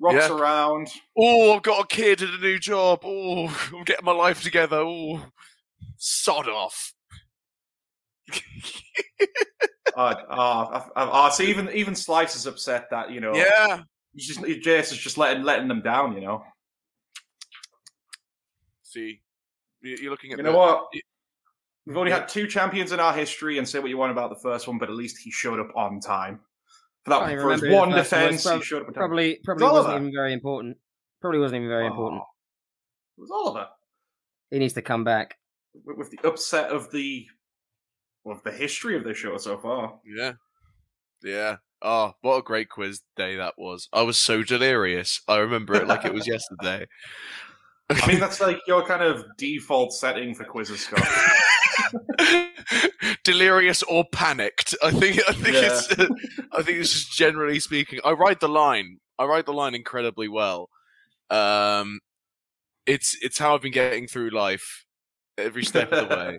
rocks 0.00 0.16
Yeah. 0.30 0.34
around. 0.34 0.88
oh, 1.18 1.54
I've 1.54 1.62
got 1.62 1.84
a 1.84 1.86
kid 1.86 2.22
and 2.22 2.32
a 2.32 2.38
new 2.38 2.58
job. 2.58 3.00
Oh, 3.04 3.46
I'm 3.74 3.84
getting 3.84 4.06
my 4.06 4.12
life 4.12 4.42
together. 4.42 4.78
Oh, 4.78 5.22
sod 5.98 6.48
off. 6.48 6.94
Uh, 9.94 10.14
uh, 10.30 10.30
uh, 10.30 10.88
uh, 10.96 11.30
so 11.30 11.42
even 11.42 11.68
even 11.74 11.94
Slice 11.94 12.36
is 12.36 12.46
upset 12.46 12.88
that 12.90 13.10
you 13.10 13.20
know. 13.20 13.34
Yeah. 13.34 13.82
He's 14.14 14.26
just 14.28 14.40
Jace 14.40 14.92
is 14.92 14.98
just 14.98 15.18
letting 15.18 15.42
letting 15.42 15.68
them 15.68 15.82
down. 15.82 16.14
You 16.14 16.22
know. 16.22 16.44
See, 18.82 19.20
you- 19.82 19.96
you're 20.00 20.10
looking 20.10 20.32
at 20.32 20.38
You 20.38 20.44
the, 20.44 20.52
know 20.52 20.56
what? 20.58 20.86
We've 21.86 21.96
only 21.96 22.10
had 22.10 22.28
two 22.28 22.46
champions 22.48 22.90
in 22.92 22.98
our 23.00 23.12
history, 23.12 23.58
and 23.58 23.68
say 23.68 23.78
what 23.78 23.88
you 23.90 23.96
want 23.98 24.10
about 24.12 24.30
the 24.30 24.40
first 24.42 24.66
one, 24.66 24.76
but 24.78 24.88
at 24.88 24.94
least 24.96 25.18
he 25.18 25.30
showed 25.30 25.60
up 25.60 25.68
on 25.76 26.00
time. 26.00 26.40
For 27.04 27.10
that, 27.10 27.28
Can't 27.28 27.40
for 27.40 27.52
his 27.52 27.62
one 27.62 27.90
the 27.90 27.98
first 28.02 28.12
one 28.12 28.22
was. 28.32 28.42
defense, 28.42 28.50
he 28.50 28.62
showed 28.62 28.82
up 28.82 28.88
on 28.88 28.94
time. 28.94 29.00
Probably 29.00 29.38
probably 29.44 29.64
Oliver. 29.66 29.82
wasn't 29.88 30.02
even 30.02 30.12
very 30.12 30.32
important. 30.32 30.76
Probably 31.20 31.38
wasn't 31.38 31.56
even 31.58 31.68
very 31.68 31.86
important. 31.86 32.22
Oh, 32.22 32.26
it 33.16 33.20
was 33.20 33.30
Oliver 33.30 33.68
He 34.50 34.58
needs 34.58 34.74
to 34.74 34.82
come 34.82 35.04
back. 35.04 35.36
with, 35.84 35.96
with 35.96 36.10
the 36.10 36.18
upset 36.28 36.70
of 36.70 36.90
the 36.90 37.26
of 38.26 38.42
the 38.42 38.50
history 38.50 38.96
of 38.96 39.04
this 39.04 39.16
show 39.16 39.36
so 39.38 39.56
far. 39.56 40.00
Yeah. 40.04 40.32
Yeah. 41.22 41.56
Oh, 41.82 42.14
what 42.22 42.38
a 42.38 42.42
great 42.42 42.68
quiz 42.68 43.02
day 43.16 43.36
that 43.36 43.54
was. 43.56 43.88
I 43.92 44.02
was 44.02 44.16
so 44.18 44.42
delirious. 44.42 45.20
I 45.28 45.36
remember 45.38 45.74
it 45.76 45.86
like 45.86 46.04
it 46.04 46.12
was 46.12 46.26
yesterday. 46.26 46.86
I 47.90 48.06
mean, 48.08 48.18
that's 48.20 48.40
like 48.40 48.58
your 48.66 48.84
kind 48.84 49.02
of 49.04 49.24
default 49.38 49.92
setting 49.92 50.34
for 50.34 50.42
quizzes, 50.44 50.80
Scott. 50.80 51.06
delirious 53.24 53.82
or 53.84 54.04
panicked. 54.12 54.74
I 54.82 54.90
think 54.90 55.20
I 55.28 55.32
think 55.32 55.54
Yeah. 55.54 55.62
it's 55.72 55.92
I 56.52 56.62
think 56.62 56.78
it's 56.78 56.92
just 56.92 57.12
generally 57.12 57.60
speaking. 57.60 58.00
I 58.04 58.12
ride 58.12 58.40
the 58.40 58.48
line. 58.48 58.98
I 59.18 59.24
ride 59.24 59.46
the 59.46 59.52
line 59.52 59.74
incredibly 59.74 60.28
well. 60.28 60.68
Um 61.30 62.00
it's 62.86 63.16
it's 63.20 63.38
how 63.38 63.54
I've 63.54 63.62
been 63.62 63.72
getting 63.72 64.06
through 64.06 64.30
life 64.30 64.84
every 65.38 65.64
step 65.64 65.92
of 65.92 66.08
the 66.08 66.16
way. 66.16 66.38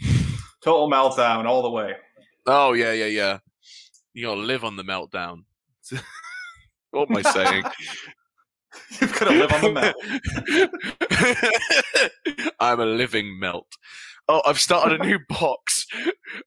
Total 0.64 0.90
meltdown 0.90 1.46
all 1.46 1.62
the 1.62 1.70
way. 1.70 1.94
Oh 2.46 2.72
yeah, 2.72 2.92
yeah, 2.92 3.06
yeah. 3.06 3.38
You 4.14 4.26
gotta 4.26 4.40
live 4.40 4.64
on 4.64 4.76
the 4.76 4.84
meltdown. 4.84 5.44
what 6.90 7.10
am 7.10 7.16
I 7.16 7.22
saying? 7.22 7.64
You've 9.00 9.18
got 9.18 9.28
to 9.28 9.34
live 9.34 9.52
on 9.52 9.60
the 9.62 9.72
melt. 12.32 12.54
I'm 12.60 12.80
a 12.80 12.86
living 12.86 13.38
melt. 13.38 13.66
Oh, 14.28 14.40
I've 14.46 14.60
started 14.60 15.00
a 15.00 15.04
new 15.04 15.18
box. 15.28 15.86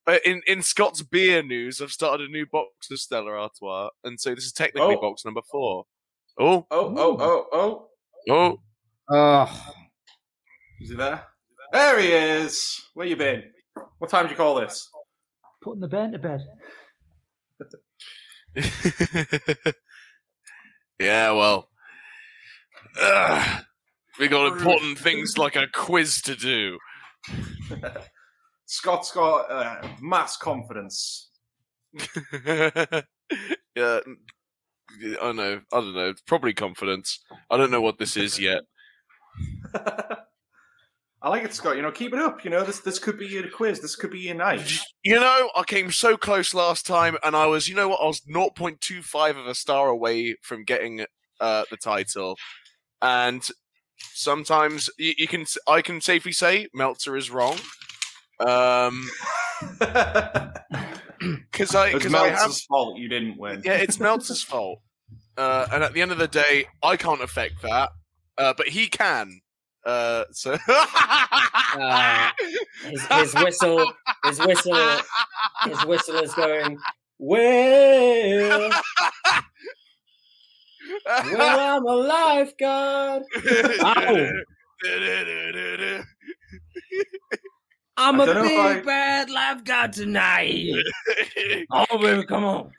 Uh, 0.08 0.18
In 0.26 0.42
in 0.48 0.62
Scott's 0.62 1.02
beer 1.04 1.44
news, 1.44 1.82
I've 1.82 1.92
started 1.92 2.28
a 2.30 2.32
new 2.32 2.46
box 2.46 2.90
of 2.92 3.00
Stella 3.00 3.32
Artois, 3.32 3.90
and 4.04 4.20
so 4.20 4.34
this 4.34 4.46
is 4.46 4.54
technically 4.54 4.96
Oh. 4.96 5.02
box 5.02 5.26
number 5.26 5.42
four. 5.52 5.86
Oh, 6.40 6.66
Oh, 6.72 6.94
oh, 6.98 7.18
oh, 7.20 7.48
oh. 7.54 7.90
oh, 8.30 8.60
Oh, 9.10 9.74
Is 10.80 10.90
he 10.90 10.96
there? 10.96 11.24
There 11.72 12.00
he 12.00 12.08
is. 12.12 12.82
Where 12.94 13.06
you 13.08 13.16
been? 13.16 13.44
What 14.00 14.10
time 14.10 14.24
did 14.26 14.32
you 14.32 14.38
call 14.38 14.56
this? 14.56 14.90
Putting 15.62 15.82
the 15.82 15.88
bairn 15.88 16.12
to 16.14 16.20
bed. 16.20 16.42
yeah, 21.00 21.32
well, 21.32 21.70
Ugh. 23.02 23.64
we 24.20 24.28
got 24.28 24.54
important 24.54 24.98
things 24.98 25.38
like 25.38 25.56
a 25.56 25.68
quiz 25.74 26.22
to 26.24 26.36
do. 26.36 26.78
Scott's 28.66 29.12
got 29.12 29.52
uh, 29.52 29.88
mass 30.02 30.38
confidence. 30.38 31.30
yeah, 32.46 33.02
I 33.76 34.02
don't 35.22 35.36
know. 35.36 35.62
I 35.72 35.80
don't 35.80 35.94
know. 35.94 36.14
Probably 36.26 36.54
confidence. 36.54 37.24
I 37.50 37.58
don't 37.58 37.72
know 37.72 37.82
what 37.82 38.00
this 38.00 38.18
is 38.18 38.40
yet. 38.40 38.62
I 41.26 41.30
like 41.30 41.44
it, 41.44 41.54
Scott. 41.54 41.76
You 41.76 41.82
know, 41.82 41.92
keep 41.92 42.14
it 42.14 42.20
up. 42.20 42.44
You 42.44 42.52
know, 42.52 42.64
this 42.64 42.82
this 42.82 43.00
could 43.00 43.18
be 43.18 43.26
your 43.26 43.50
quiz. 43.50 43.80
This 43.80 43.96
could 43.96 44.12
be 44.12 44.20
your 44.20 44.36
night. 44.36 44.80
You 45.04 45.16
know, 45.16 45.50
I 45.56 45.64
came 45.64 45.92
so 45.92 46.18
close 46.18 46.54
last 46.54 46.86
time, 46.86 47.18
and 47.24 47.36
I 47.36 47.48
was, 47.48 47.68
you 47.68 47.76
know 47.76 47.90
what, 47.90 48.02
I 48.02 48.06
was 48.06 48.22
0.25 48.22 49.32
of 49.32 49.48
a 49.48 49.56
star 49.56 49.90
away 49.90 50.36
from 50.42 50.66
getting 50.66 51.06
uh, 51.40 51.64
the 51.72 51.78
title. 51.78 52.38
And 53.02 53.48
sometimes 54.14 54.90
you, 54.98 55.14
you 55.18 55.28
can, 55.28 55.46
I 55.68 55.82
can 55.82 56.02
safely 56.02 56.32
say 56.32 56.68
Meltzer 56.74 57.16
is 57.16 57.30
wrong. 57.32 57.58
Um, 58.40 59.10
because 59.80 61.74
I, 61.76 61.88
It's 61.88 61.94
because 62.04 62.14
I 62.14 62.28
have, 62.28 62.38
Meltzer's 62.40 62.66
fault 62.66 62.98
you 62.98 63.08
didn't 63.08 63.38
win. 63.38 63.62
yeah, 63.64 63.74
it's 63.74 64.00
Meltzer's 64.00 64.42
fault. 64.52 64.80
Uh, 65.38 65.68
and 65.72 65.84
at 65.84 65.94
the 65.94 66.02
end 66.02 66.12
of 66.12 66.18
the 66.18 66.28
day, 66.28 66.66
I 66.82 66.96
can't 66.98 67.22
affect 67.22 67.62
that, 67.62 67.90
uh, 68.38 68.54
but 68.56 68.70
he 68.70 68.88
can. 68.88 69.42
Uh, 69.86 70.24
so 70.32 70.58
Uh, 70.68 72.32
his, 72.86 73.06
his 73.06 73.34
whistle, 73.36 73.92
his 74.24 74.40
whistle, 74.40 75.02
his 75.66 75.86
whistle 75.86 76.16
is 76.20 76.34
going. 76.34 76.78
Well, 77.20 78.72
well, 81.06 81.78
I'm 81.78 81.86
a 81.86 81.96
lifeguard. 81.96 83.24
Ow. 83.82 84.30
I'm 87.98 88.20
a 88.20 88.26
don't 88.26 88.36
know 88.36 88.44
big 88.44 88.60
I- 88.60 88.82
bad 88.82 89.30
lifeguard 89.30 89.94
tonight. 89.94 90.74
Oh, 91.72 91.98
baby, 91.98 92.26
come 92.26 92.44
on. 92.44 92.72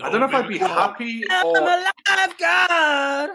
I 0.00 0.10
don't 0.10 0.20
know 0.20 0.26
if 0.26 0.34
I'd 0.34 0.48
be 0.48 0.58
happy 0.58 1.24
I'm 1.30 1.46
a 1.46 1.84
lifeguard. 2.08 3.30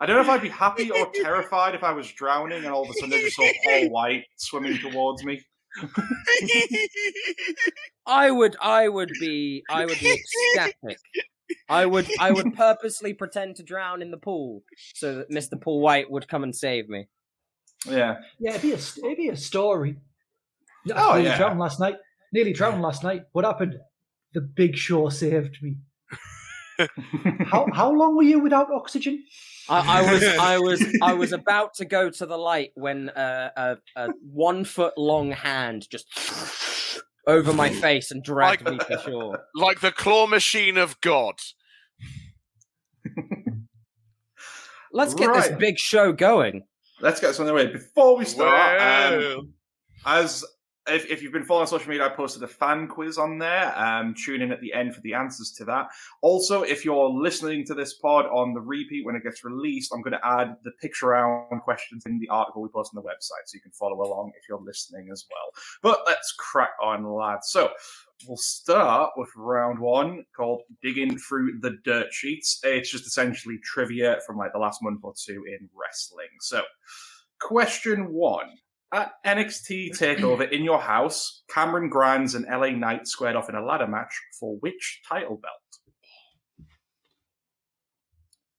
I 0.00 0.06
don't 0.06 0.16
know 0.16 0.22
if 0.22 0.28
I'd 0.28 0.42
be 0.42 0.48
happy 0.48 0.90
or 0.90 1.10
terrified 1.14 1.74
if 1.74 1.82
I 1.82 1.92
was 1.92 2.10
drowning 2.12 2.58
and 2.58 2.66
all 2.66 2.82
of 2.84 2.90
a 2.90 2.94
sudden 2.94 3.14
I 3.14 3.20
just 3.20 3.36
saw 3.36 3.48
Paul 3.64 3.90
White 3.90 4.24
swimming 4.36 4.78
towards 4.78 5.24
me. 5.24 5.40
I 8.06 8.30
would, 8.30 8.56
I 8.60 8.88
would 8.88 9.12
be, 9.20 9.62
I 9.70 9.84
would 9.86 9.98
be 9.98 10.12
ecstatic. 10.12 10.98
I 11.68 11.86
would, 11.86 12.08
I 12.18 12.30
would 12.30 12.54
purposely 12.56 13.14
pretend 13.14 13.56
to 13.56 13.62
drown 13.62 14.02
in 14.02 14.10
the 14.10 14.16
pool 14.16 14.62
so 14.94 15.16
that 15.16 15.30
Mr. 15.30 15.60
Paul 15.60 15.80
White 15.80 16.10
would 16.10 16.28
come 16.28 16.42
and 16.42 16.54
save 16.54 16.88
me. 16.88 17.08
Yeah. 17.86 18.16
Yeah, 18.38 18.50
it'd 18.50 18.62
be 18.62 18.72
a 18.72 18.76
it'd 18.76 19.16
be 19.16 19.28
a 19.28 19.36
story. 19.36 19.96
Oh, 20.90 21.10
I 21.10 21.14
nearly 21.14 21.28
yeah. 21.28 21.36
drowned 21.36 21.58
last 21.58 21.80
night. 21.80 21.96
Nearly 22.32 22.52
drowned 22.52 22.82
last 22.82 23.04
night. 23.04 23.22
What 23.32 23.44
happened? 23.44 23.76
The 24.32 24.40
Big 24.40 24.76
Show 24.76 25.08
saved 25.08 25.58
me. 25.62 25.76
How 27.46 27.68
how 27.72 27.92
long 27.92 28.16
were 28.16 28.24
you 28.24 28.40
without 28.40 28.68
oxygen? 28.72 29.22
I, 29.68 30.00
I 30.00 30.12
was, 30.12 30.24
I 30.24 30.58
was, 30.58 30.96
I 31.02 31.14
was 31.14 31.32
about 31.40 31.74
to 31.74 31.84
go 31.84 32.10
to 32.10 32.26
the 32.26 32.36
light 32.36 32.72
when 32.74 33.10
uh, 33.10 33.50
a, 33.56 33.76
a 33.96 34.08
one 34.20 34.64
foot 34.64 34.98
long 34.98 35.30
hand 35.30 35.88
just 35.88 36.06
over 37.26 37.52
my 37.52 37.70
face 37.70 38.10
and 38.10 38.22
dragged 38.22 38.68
me 38.68 38.78
to 38.78 39.00
shore. 39.04 39.44
like 39.54 39.80
the 39.80 39.92
claw 39.92 40.26
machine 40.26 40.76
of 40.76 41.00
God. 41.00 41.34
Let's 44.92 45.14
get 45.14 45.32
this 45.34 45.48
big 45.58 45.78
show 45.78 46.12
going. 46.12 46.64
Let's 47.00 47.20
get 47.20 47.28
this 47.28 47.40
on 47.40 47.46
the 47.46 47.54
way. 47.54 47.66
Before 47.66 48.16
we 48.16 48.24
start, 48.24 48.80
um, 48.80 49.54
as 50.06 50.44
if, 50.88 51.10
if 51.10 51.22
you've 51.22 51.32
been 51.32 51.44
following 51.44 51.66
social 51.66 51.88
media, 51.88 52.06
I 52.06 52.10
posted 52.10 52.42
a 52.42 52.48
fan 52.48 52.88
quiz 52.88 53.16
on 53.16 53.38
there. 53.38 53.76
Um, 53.78 54.14
tune 54.14 54.42
in 54.42 54.52
at 54.52 54.60
the 54.60 54.72
end 54.72 54.94
for 54.94 55.00
the 55.00 55.14
answers 55.14 55.50
to 55.52 55.64
that. 55.64 55.88
Also, 56.20 56.62
if 56.62 56.84
you're 56.84 57.08
listening 57.08 57.64
to 57.66 57.74
this 57.74 57.94
pod 57.94 58.26
on 58.26 58.52
the 58.52 58.60
repeat 58.60 59.04
when 59.04 59.16
it 59.16 59.22
gets 59.22 59.44
released, 59.44 59.92
I'm 59.94 60.02
going 60.02 60.12
to 60.12 60.26
add 60.26 60.56
the 60.62 60.72
picture 60.82 61.08
round 61.08 61.62
questions 61.62 62.04
in 62.06 62.18
the 62.18 62.28
article 62.28 62.62
we 62.62 62.68
post 62.68 62.92
on 62.94 63.02
the 63.02 63.08
website, 63.08 63.46
so 63.46 63.54
you 63.54 63.60
can 63.60 63.72
follow 63.72 64.02
along 64.02 64.32
if 64.36 64.46
you're 64.48 64.60
listening 64.60 65.08
as 65.10 65.24
well. 65.30 65.62
But 65.82 66.04
let's 66.06 66.34
crack 66.38 66.72
on, 66.82 67.10
lads. 67.10 67.48
So 67.48 67.70
we'll 68.28 68.36
start 68.36 69.12
with 69.16 69.30
round 69.36 69.78
one 69.78 70.24
called 70.36 70.62
"Digging 70.82 71.16
Through 71.16 71.60
the 71.60 71.78
Dirt 71.84 72.12
Sheets." 72.12 72.60
It's 72.62 72.90
just 72.90 73.06
essentially 73.06 73.58
trivia 73.64 74.18
from 74.26 74.36
like 74.36 74.52
the 74.52 74.58
last 74.58 74.82
month 74.82 75.00
or 75.02 75.14
two 75.16 75.44
in 75.46 75.68
wrestling. 75.74 76.28
So, 76.40 76.62
question 77.40 78.12
one. 78.12 78.50
At 78.94 79.12
NXT 79.26 79.98
TakeOver 79.98 80.50
in 80.52 80.62
your 80.62 80.78
house, 80.80 81.42
Cameron 81.52 81.88
Grimes 81.88 82.36
and 82.36 82.46
LA 82.48 82.70
Knight 82.70 83.08
squared 83.08 83.34
off 83.34 83.48
in 83.48 83.56
a 83.56 83.60
ladder 83.64 83.88
match 83.88 84.14
for 84.38 84.54
which 84.60 85.02
title 85.08 85.36
belt? 85.36 86.68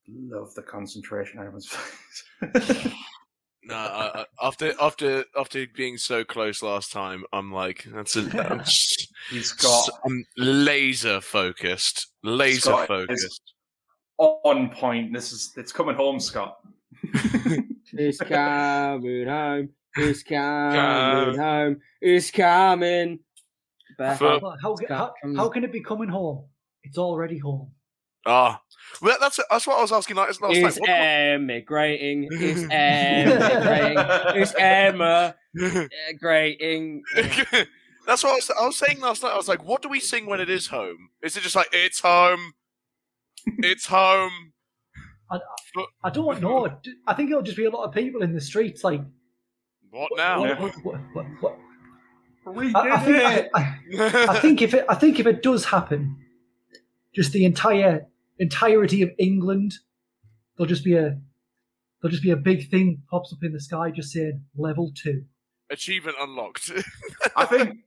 Love 0.07 0.53
the 0.53 0.61
concentration 0.61 1.39
on 1.39 1.45
everyone's 1.47 1.67
face. 1.69 2.93
No, 3.67 3.73
I, 3.75 4.21
I, 4.21 4.25
after 4.43 4.73
after 4.79 5.25
after 5.35 5.65
being 5.75 5.97
so 5.97 6.23
close 6.23 6.61
last 6.61 6.91
time, 6.91 7.23
I'm 7.33 7.51
like, 7.51 7.83
that's 7.91 8.15
a. 8.15 8.19
I'm, 8.51 8.59
s- 8.59 9.07
He's 9.31 9.53
got 9.53 9.89
I'm 10.05 10.23
laser 10.37 11.19
focused, 11.19 12.09
laser 12.23 12.59
Scott 12.59 12.87
focused. 12.87 13.41
on 14.19 14.69
point. 14.69 15.13
This 15.13 15.31
is 15.31 15.51
it's 15.57 15.71
coming 15.71 15.95
home, 15.95 16.19
Scott. 16.19 16.57
It's 17.93 18.19
coming 18.19 19.27
home. 19.27 19.69
It's 19.97 20.23
coming 20.23 20.75
Come. 20.75 21.37
home. 21.37 21.77
It's 22.01 22.31
coming. 22.31 23.19
back. 23.97 24.17
For- 24.19 24.39
Well, 24.41 24.57
how, 24.61 24.75
how, 24.89 25.13
how 25.35 25.49
can 25.49 25.63
it 25.63 25.71
be 25.71 25.81
coming 25.81 26.09
home? 26.09 26.45
It's 26.83 26.97
already 26.97 27.37
home. 27.37 27.71
Ah, 28.27 28.59
well, 29.03 29.17
that's 29.19 29.39
that's 29.51 29.67
what 29.67 29.77
I 29.77 29.81
was 29.81 29.91
asking 29.91 30.15
like 30.17 30.29
last 30.41 30.41
It's 30.57 30.75
time. 30.77 30.81
What- 30.81 30.89
emigrating. 30.89 32.27
It's 32.31 32.61
emigrating. 32.71 34.41
It's 34.41 34.53
emigrating. 35.55 37.03
That's 38.07 38.23
what 38.23 38.33
I 38.33 38.35
was, 38.35 38.51
I 38.51 38.65
was 38.67 38.75
saying 38.77 38.99
last 38.99 39.23
night. 39.23 39.31
I 39.31 39.35
was 39.37 39.47
like, 39.47 39.63
what 39.63 39.81
do 39.81 39.89
we 39.89 39.99
sing 39.99 40.27
when 40.27 40.39
it 40.39 40.47
is 40.47 40.67
home? 40.67 41.09
Is 41.23 41.35
it 41.37 41.41
just 41.41 41.55
like, 41.55 41.69
it's 41.73 42.01
home? 42.01 42.53
It's 43.63 43.87
home. 43.87 44.53
I 45.31 46.09
don't 46.11 46.39
know. 46.39 46.69
I 47.07 47.13
think 47.15 47.31
it'll 47.31 47.41
just 47.41 47.57
be 47.57 47.65
a 47.65 47.71
lot 47.71 47.85
of 47.85 47.93
people 47.95 48.21
in 48.21 48.31
the 48.33 48.41
streets. 48.41 48.83
Like, 48.83 49.01
What 49.95 50.11
now? 50.17 50.41
what, 50.59 50.73
what, 50.83 50.95
what, 51.13 51.25
what? 51.39 51.57
We 52.53 52.73
I, 52.75 52.79
I 52.81 52.99
think, 52.99 53.49
I, 53.55 53.59
I, 53.59 54.25
I 54.29 54.39
think 54.39 54.61
if 54.61 54.73
it, 54.73 54.85
I 54.89 54.95
think 54.95 55.19
if 55.19 55.25
it 55.25 55.41
does 55.41 55.65
happen, 55.65 56.17
just 57.15 57.31
the 57.31 57.45
entire 57.45 58.05
entirety 58.37 59.01
of 59.01 59.09
England, 59.17 59.73
there'll 60.57 60.67
just 60.67 60.83
be 60.83 60.95
a, 60.95 61.17
there'll 62.01 62.11
just 62.11 62.21
be 62.23 62.31
a 62.31 62.35
big 62.35 62.69
thing 62.69 63.01
pops 63.09 63.31
up 63.33 63.39
in 63.41 63.53
the 63.53 63.59
sky 63.59 63.89
just 63.89 64.11
saying 64.11 64.43
level 64.57 64.91
two. 64.93 65.23
Achievement 65.71 66.17
unlocked. 66.19 66.71
I 67.35 67.45
think 67.51 67.77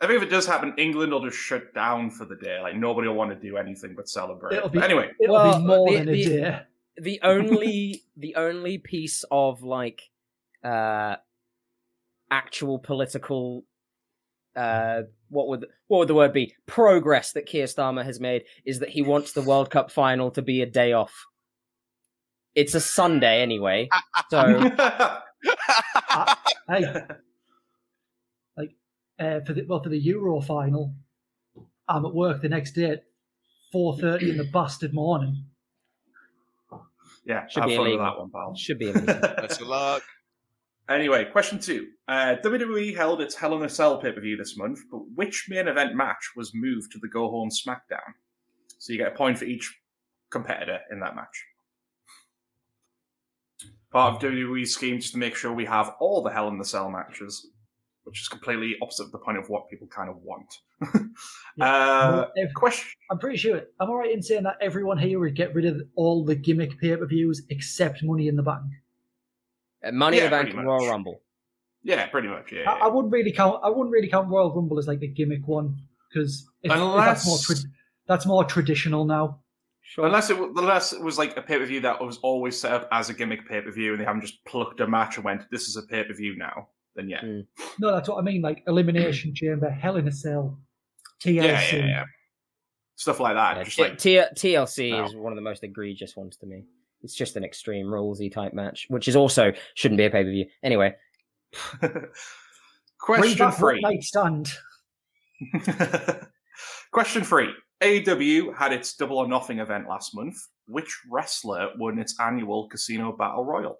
I 0.00 0.06
think 0.06 0.18
if 0.18 0.22
it 0.22 0.30
does 0.30 0.46
happen, 0.46 0.74
England 0.78 1.12
will 1.12 1.24
just 1.24 1.36
shut 1.36 1.74
down 1.74 2.10
for 2.10 2.24
the 2.24 2.36
day. 2.36 2.60
Like 2.62 2.76
nobody 2.76 3.08
will 3.08 3.16
want 3.16 3.30
to 3.30 3.36
do 3.48 3.56
anything 3.58 3.94
but 3.96 4.08
celebrate. 4.08 4.56
It'll 4.56 4.68
be- 4.70 4.78
But 4.78 4.84
anyway, 4.84 5.10
It'll 5.20 5.34
Well, 5.34 5.58
be 5.58 5.66
more 5.66 5.90
the- 5.90 5.98
than 5.98 6.08
a 6.08 6.12
the- 6.12 6.24
day. 6.24 6.60
the 6.96 7.20
only 7.22 8.04
the 8.16 8.36
only 8.36 8.78
piece 8.78 9.24
of 9.30 9.62
like 9.62 10.02
uh 10.64 11.16
actual 12.30 12.78
political 12.78 13.64
uh 14.56 15.02
what 15.28 15.48
would 15.48 15.66
what 15.86 15.98
would 15.98 16.08
the 16.08 16.14
word 16.14 16.32
be 16.32 16.54
progress 16.66 17.32
that 17.32 17.46
Keir 17.46 17.66
Starmer 17.66 18.04
has 18.04 18.18
made 18.20 18.42
is 18.64 18.80
that 18.80 18.88
he 18.90 19.02
wants 19.02 19.32
the 19.32 19.42
World 19.42 19.70
Cup 19.70 19.90
final 19.90 20.30
to 20.32 20.42
be 20.42 20.62
a 20.62 20.66
day 20.66 20.92
off. 20.92 21.14
It's 22.54 22.74
a 22.74 22.80
Sunday 22.80 23.40
anyway, 23.42 23.88
so 24.30 24.70
Hey, 26.68 26.84
like 28.56 28.70
uh, 29.18 29.40
for 29.46 29.52
the 29.52 29.64
well 29.68 29.82
for 29.82 29.88
the 29.90 29.98
Euro 29.98 30.40
final, 30.40 30.94
I'm 31.88 32.04
at 32.04 32.14
work 32.14 32.42
the 32.42 32.48
next 32.48 32.72
day 32.72 32.90
at 32.90 33.04
four 33.72 33.96
thirty 33.98 34.30
in 34.30 34.36
the 34.38 34.44
bastard 34.44 34.92
morning. 34.92 35.44
yeah, 37.24 37.46
Should 37.46 37.60
have 37.62 37.68
be 37.70 37.76
fun 37.76 37.84
with 37.84 37.92
illegal. 37.94 38.04
that 38.06 38.18
one, 38.18 38.30
pal. 38.30 38.54
should 38.56 38.78
be. 38.78 38.88
Illegal. 38.90 39.06
Best 39.20 39.60
of 39.60 39.68
luck. 39.68 40.02
Anyway, 40.88 41.26
question 41.26 41.58
two. 41.58 41.88
Uh, 42.06 42.36
WWE 42.42 42.96
held 42.96 43.20
its 43.20 43.34
Hell 43.34 43.54
in 43.56 43.62
a 43.64 43.68
Cell 43.68 43.98
pay 44.00 44.10
per 44.12 44.20
view 44.20 44.36
this 44.36 44.56
month, 44.56 44.80
but 44.90 45.00
which 45.14 45.46
main 45.48 45.68
event 45.68 45.94
match 45.94 46.30
was 46.34 46.52
moved 46.54 46.92
to 46.92 46.98
the 46.98 47.08
Go 47.08 47.30
Home 47.30 47.50
SmackDown? 47.50 48.14
So 48.78 48.92
you 48.92 48.98
get 48.98 49.12
a 49.12 49.16
point 49.16 49.38
for 49.38 49.44
each 49.44 49.76
competitor 50.30 50.78
in 50.90 51.00
that 51.00 51.14
match. 51.14 51.44
Part 53.90 54.14
of 54.16 54.22
WWE's 54.30 54.72
scheme 54.74 55.00
just 55.00 55.12
to 55.12 55.18
make 55.18 55.34
sure 55.34 55.52
we 55.52 55.64
have 55.64 55.94
all 56.00 56.22
the 56.22 56.30
Hell 56.30 56.48
in 56.48 56.58
the 56.58 56.64
Cell 56.64 56.90
matches, 56.90 57.48
which 58.04 58.20
is 58.20 58.28
completely 58.28 58.76
opposite 58.82 59.04
of 59.04 59.12
the 59.12 59.18
point 59.18 59.38
of 59.38 59.48
what 59.48 59.68
people 59.68 59.86
kind 59.88 60.08
of 60.10 60.16
want. 60.22 60.54
Yeah. 61.56 61.64
uh, 61.66 62.28
ev- 62.38 62.54
question. 62.54 62.88
I'm 63.10 63.18
pretty 63.18 63.36
sure. 63.36 63.60
I'm 63.80 63.90
alright 63.90 64.12
in 64.12 64.22
saying 64.22 64.44
that 64.44 64.58
everyone 64.60 64.96
here 64.96 65.18
would 65.18 65.34
get 65.34 65.52
rid 65.52 65.64
of 65.64 65.82
all 65.96 66.24
the 66.24 66.36
gimmick 66.36 66.78
pay 66.78 66.94
per 66.96 67.04
views 67.04 67.42
except 67.50 68.04
Money 68.04 68.28
in 68.28 68.36
the 68.36 68.44
Bank. 68.44 68.62
Uh, 69.84 69.92
Money 69.92 70.18
in 70.18 70.24
Yeah, 70.24 70.28
the 70.28 70.36
Bank 70.36 70.44
pretty 70.46 70.58
and 70.58 70.66
much. 70.66 70.80
Royal 70.80 70.90
Rumble. 70.90 71.20
Yeah, 71.82 72.06
pretty 72.08 72.28
much. 72.28 72.52
Yeah. 72.52 72.70
I, 72.70 72.86
I 72.86 72.86
wouldn't 72.88 73.12
really 73.12 73.32
count. 73.32 73.60
I 73.62 73.68
wouldn't 73.68 73.90
really 73.90 74.08
count 74.08 74.28
Royal 74.28 74.52
Rumble 74.54 74.78
as 74.78 74.86
like 74.88 75.00
the 75.00 75.06
gimmick 75.08 75.46
one 75.46 75.76
because 76.12 76.48
that's 76.62 77.26
more 77.26 77.38
tra- 77.38 77.70
that's 78.06 78.26
more 78.26 78.44
traditional 78.44 79.04
now. 79.04 79.40
Sure. 79.82 80.04
Unless 80.06 80.28
it 80.30 80.34
w- 80.34 80.52
unless 80.58 80.92
it 80.92 81.00
was 81.00 81.16
like 81.16 81.36
a 81.36 81.42
pay 81.42 81.56
per 81.58 81.64
view 81.64 81.80
that 81.80 82.00
was 82.04 82.18
always 82.18 82.60
set 82.60 82.72
up 82.72 82.88
as 82.92 83.08
a 83.08 83.14
gimmick 83.14 83.48
pay 83.48 83.60
per 83.60 83.70
view, 83.70 83.92
and 83.92 84.00
they 84.00 84.04
haven't 84.04 84.20
just 84.22 84.44
plucked 84.44 84.80
a 84.80 84.86
match 84.86 85.16
and 85.16 85.24
went, 85.24 85.42
"This 85.50 85.68
is 85.68 85.76
a 85.76 85.82
pay 85.82 86.04
per 86.04 86.12
view 86.14 86.36
now." 86.36 86.68
Then 86.96 87.08
yeah, 87.08 87.20
Mm. 87.20 87.46
No, 87.78 87.92
that's 87.94 88.08
what 88.08 88.18
I 88.18 88.22
mean. 88.22 88.42
Like 88.42 88.64
Elimination 88.66 89.32
Chamber, 89.34 89.70
Hell 89.70 89.96
in 89.96 90.08
a 90.08 90.12
Cell, 90.12 90.58
TLC. 91.22 91.34
yeah, 91.34 91.42
yeah, 91.72 91.86
yeah. 91.86 92.04
Stuff 92.96 93.20
like 93.20 93.36
that. 93.36 93.56
Yeah, 93.58 93.62
just 93.64 93.76
T- 93.76 94.18
like 94.18 94.32
T- 94.34 94.48
TLC 94.54 94.90
No. 94.90 95.04
is 95.06 95.14
one 95.14 95.32
of 95.32 95.36
the 95.36 95.42
most 95.42 95.62
egregious 95.62 96.16
ones 96.16 96.36
to 96.38 96.46
me. 96.46 96.64
It's 97.02 97.14
just 97.14 97.36
an 97.36 97.44
extreme 97.44 97.86
rulesy 97.86 98.30
type 98.32 98.52
match, 98.52 98.86
which 98.88 99.08
is 99.08 99.16
also 99.16 99.52
shouldn't 99.74 99.98
be 99.98 100.04
a 100.04 100.10
pay 100.10 100.24
per 100.24 100.30
view. 100.30 100.46
Anyway, 100.62 100.94
question 102.98 103.38
back 103.38 103.56
three. 103.56 103.80
One 103.80 103.92
Night 103.92 104.04
question 106.92 107.24
three. 107.24 107.50
AEW 107.80 108.56
had 108.56 108.72
its 108.72 108.94
Double 108.96 109.18
or 109.18 109.28
Nothing 109.28 109.60
event 109.60 109.88
last 109.88 110.14
month. 110.14 110.36
Which 110.66 111.00
wrestler 111.10 111.68
won 111.78 111.98
its 111.98 112.18
annual 112.20 112.68
Casino 112.68 113.12
Battle 113.16 113.44
Royale? 113.44 113.78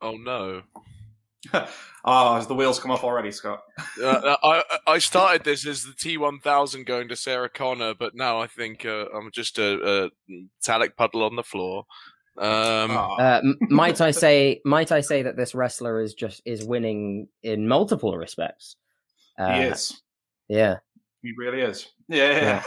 Oh 0.00 0.16
no. 0.16 0.62
oh, 2.04 2.40
the 2.44 2.54
wheels 2.54 2.78
come 2.78 2.90
off 2.90 3.04
already, 3.04 3.30
Scott? 3.32 3.62
Uh, 4.02 4.36
I 4.42 4.62
I 4.86 4.98
started 4.98 5.44
this 5.44 5.66
as 5.66 5.84
the 5.84 5.92
T1000 5.92 6.84
going 6.86 7.08
to 7.08 7.16
Sarah 7.16 7.48
Connor, 7.48 7.94
but 7.94 8.14
now 8.14 8.40
I 8.40 8.46
think 8.46 8.84
uh, 8.84 9.06
I'm 9.14 9.30
just 9.32 9.58
a, 9.58 10.04
a 10.04 10.10
metallic 10.28 10.96
puddle 10.96 11.22
on 11.22 11.34
the 11.36 11.42
floor. 11.42 11.84
Um, 12.38 12.90
Oh. 12.90 13.16
uh, 13.18 13.40
m- 13.42 13.56
might 13.70 14.02
I 14.02 14.10
say, 14.10 14.60
might 14.66 14.92
I 14.92 15.00
say 15.00 15.22
that 15.22 15.36
this 15.38 15.54
wrestler 15.54 16.00
is 16.02 16.12
just 16.12 16.42
is 16.44 16.62
winning 16.64 17.28
in 17.42 17.66
multiple 17.66 18.16
respects. 18.18 18.76
Uh, 19.38 19.54
he 19.54 19.62
is. 19.62 20.02
Yeah. 20.48 20.76
He 21.22 21.32
really 21.38 21.62
is. 21.62 21.88
Yeah. 22.08 22.62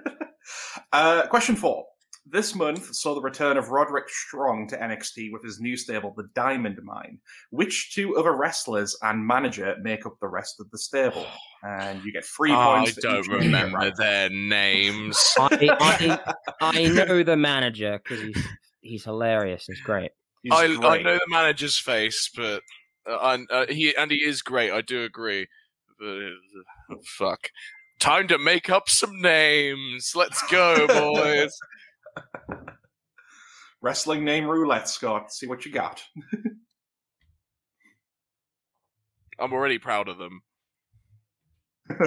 uh, 0.92 1.26
question 1.26 1.56
four. 1.56 1.86
This 2.26 2.54
month 2.54 2.94
saw 2.94 3.14
the 3.14 3.20
return 3.20 3.58
of 3.58 3.68
Roderick 3.68 4.08
Strong 4.08 4.68
to 4.68 4.78
NXT 4.78 5.30
with 5.30 5.44
his 5.44 5.60
new 5.60 5.76
stable, 5.76 6.14
the 6.16 6.28
Diamond 6.34 6.80
Mine. 6.82 7.18
Which 7.50 7.92
two 7.94 8.16
other 8.16 8.34
wrestlers 8.34 8.96
and 9.02 9.26
manager 9.26 9.76
make 9.82 10.06
up 10.06 10.18
the 10.20 10.28
rest 10.28 10.58
of 10.58 10.70
the 10.70 10.78
stable? 10.78 11.26
And 11.62 12.02
you 12.02 12.12
get 12.12 12.24
three 12.24 12.50
points. 12.50 12.98
I 12.98 13.00
don't 13.00 13.20
each 13.20 13.28
one 13.28 13.42
you 13.42 13.50
get 13.50 13.62
remember 13.62 13.76
right. 13.76 13.96
their 13.96 14.30
names. 14.30 15.18
I, 15.38 15.68
I, 15.80 16.34
I 16.60 16.86
know 17.06 17.22
the 17.22 17.36
manager 17.36 18.00
because 18.02 18.22
he's 18.22 18.46
he's 18.80 19.04
hilarious. 19.04 19.66
He's 19.66 19.80
great. 19.80 20.12
He's 20.42 20.52
I, 20.52 20.64
I 20.64 21.02
know 21.02 21.16
the 21.16 21.26
manager's 21.28 21.78
face, 21.78 22.30
but 22.34 22.62
uh, 23.06 23.38
uh, 23.50 23.66
he 23.68 23.94
and 23.96 24.10
he 24.10 24.18
is 24.18 24.42
great. 24.42 24.70
I 24.70 24.80
do 24.80 25.04
agree. 25.04 25.46
But, 25.98 26.06
uh, 26.06 26.96
fuck. 27.04 27.48
Time 28.00 28.28
to 28.28 28.38
make 28.38 28.68
up 28.70 28.88
some 28.88 29.20
names. 29.20 30.12
Let's 30.14 30.42
go, 30.50 30.86
boys. 31.14 31.56
Wrestling 33.84 34.24
name 34.24 34.46
roulette, 34.46 34.88
Scott. 34.88 35.30
See 35.30 35.46
what 35.46 35.66
you 35.66 35.70
got. 35.70 36.02
I'm 39.38 39.52
already 39.52 39.78
proud 39.78 40.08
of 40.08 40.16
them. 40.16 40.40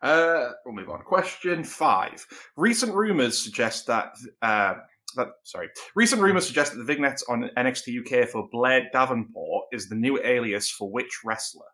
uh, 0.00 0.48
we'll 0.64 0.74
move 0.74 0.88
on. 0.88 1.02
Question 1.02 1.62
five. 1.62 2.26
Recent 2.56 2.94
rumors 2.94 3.38
suggest 3.38 3.86
that. 3.88 4.14
Uh, 4.40 4.76
that 5.16 5.28
sorry. 5.42 5.68
Recent 5.94 6.22
rumors 6.22 6.46
suggest 6.46 6.72
that 6.72 6.78
the 6.78 6.84
vignettes 6.84 7.24
on 7.28 7.50
NXT 7.54 8.00
UK 8.00 8.30
for 8.30 8.48
Blair 8.50 8.88
Davenport 8.94 9.66
is 9.72 9.90
the 9.90 9.94
new 9.94 10.18
alias 10.24 10.70
for 10.70 10.90
which 10.90 11.18
wrestler? 11.22 11.66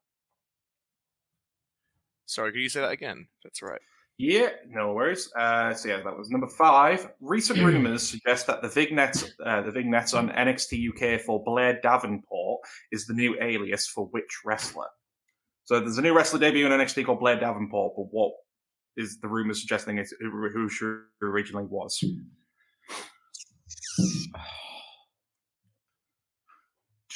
Sorry, 2.26 2.50
can 2.50 2.62
you 2.62 2.68
say 2.68 2.80
that 2.80 2.90
again? 2.90 3.28
That's 3.44 3.62
right. 3.62 3.80
Yeah, 4.16 4.50
no 4.68 4.92
worries. 4.92 5.28
Uh, 5.36 5.74
so 5.74 5.88
yeah, 5.88 6.00
that 6.04 6.16
was 6.16 6.30
number 6.30 6.46
five. 6.46 7.10
Recent 7.20 7.58
rumors 7.60 8.08
suggest 8.08 8.46
that 8.46 8.62
the 8.62 8.68
vignettes, 8.68 9.24
uh, 9.44 9.62
the 9.62 9.72
vignettes 9.72 10.14
on 10.14 10.30
NXT 10.30 11.16
UK 11.16 11.20
for 11.20 11.42
Blair 11.42 11.80
Davenport 11.82 12.60
is 12.92 13.06
the 13.06 13.14
new 13.14 13.36
alias 13.40 13.88
for 13.88 14.06
which 14.06 14.40
wrestler? 14.44 14.86
So 15.64 15.80
there's 15.80 15.98
a 15.98 16.02
new 16.02 16.14
wrestler 16.14 16.38
debuting 16.38 16.70
on 16.70 16.78
NXT 16.78 17.06
called 17.06 17.20
Blair 17.20 17.40
Davenport, 17.40 17.94
but 17.96 18.06
what 18.12 18.32
is 18.96 19.18
the 19.20 19.26
rumor 19.28 19.54
suggesting 19.54 19.98
it's 19.98 20.14
who 20.20 20.48
who 20.48 20.68
she 20.68 20.84
originally 21.20 21.66
was? 21.66 22.04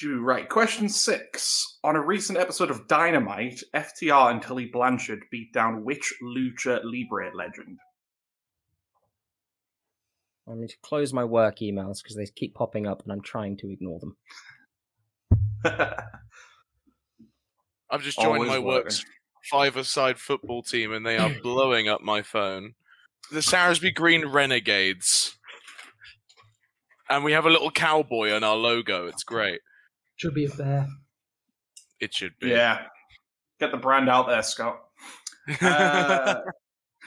Do 0.00 0.20
right. 0.20 0.48
Question 0.48 0.88
six. 0.88 1.78
On 1.82 1.96
a 1.96 2.00
recent 2.00 2.38
episode 2.38 2.70
of 2.70 2.86
Dynamite, 2.86 3.62
FTR 3.74 4.30
and 4.30 4.40
Tully 4.40 4.66
Blanchard 4.66 5.24
beat 5.30 5.52
down 5.52 5.84
which 5.84 6.14
Lucha 6.22 6.80
Libre 6.84 7.34
legend? 7.34 7.78
I 10.48 10.54
need 10.54 10.68
to 10.68 10.76
close 10.82 11.12
my 11.12 11.24
work 11.24 11.58
emails 11.58 11.96
because 12.00 12.16
they 12.16 12.26
keep 12.26 12.54
popping 12.54 12.86
up 12.86 13.02
and 13.02 13.10
I'm 13.12 13.22
trying 13.22 13.56
to 13.58 13.72
ignore 13.72 13.98
them. 13.98 14.16
I've 17.90 18.02
just 18.02 18.18
joined 18.20 18.36
Always 18.36 18.50
my 18.50 18.58
work's 18.60 19.04
five-a-side 19.50 20.18
football 20.18 20.62
team, 20.62 20.92
and 20.92 21.04
they 21.04 21.18
are 21.18 21.34
blowing 21.42 21.88
up 21.88 22.02
my 22.02 22.22
phone. 22.22 22.74
The 23.32 23.40
Saresby 23.40 23.94
Green 23.94 24.26
Renegades, 24.26 25.36
and 27.10 27.24
we 27.24 27.32
have 27.32 27.46
a 27.46 27.50
little 27.50 27.72
cowboy 27.72 28.32
on 28.32 28.44
our 28.44 28.56
logo. 28.56 29.08
It's 29.08 29.24
great. 29.24 29.60
Should 30.18 30.34
be 30.34 30.46
a 30.46 30.50
bear. 30.50 30.88
It 32.00 32.12
should 32.12 32.38
be. 32.40 32.48
yeah. 32.48 32.82
Get 33.60 33.70
the 33.70 33.76
brand 33.76 34.08
out 34.08 34.28
there, 34.28 34.42
Scott. 34.42 34.80
Uh, 35.60 36.40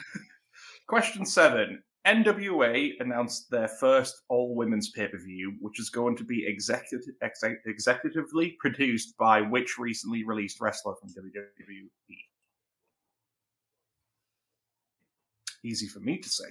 question 0.87 1.25
seven. 1.25 1.83
NWA 2.07 2.93
announced 2.99 3.51
their 3.51 3.67
first 3.67 4.23
all 4.27 4.55
women's 4.55 4.89
pay 4.91 5.07
per 5.07 5.19
view, 5.19 5.53
which 5.59 5.79
is 5.79 5.89
going 5.89 6.15
to 6.17 6.23
be 6.23 6.45
executive, 6.47 7.13
exec, 7.21 7.57
executively 7.67 8.57
produced 8.57 9.15
by 9.17 9.41
which 9.41 9.77
recently 9.77 10.23
released 10.23 10.59
wrestler 10.59 10.95
from 10.99 11.09
WWE? 11.09 12.17
Easy 15.63 15.87
for 15.87 15.99
me 15.99 16.17
to 16.17 16.29
say. 16.29 16.45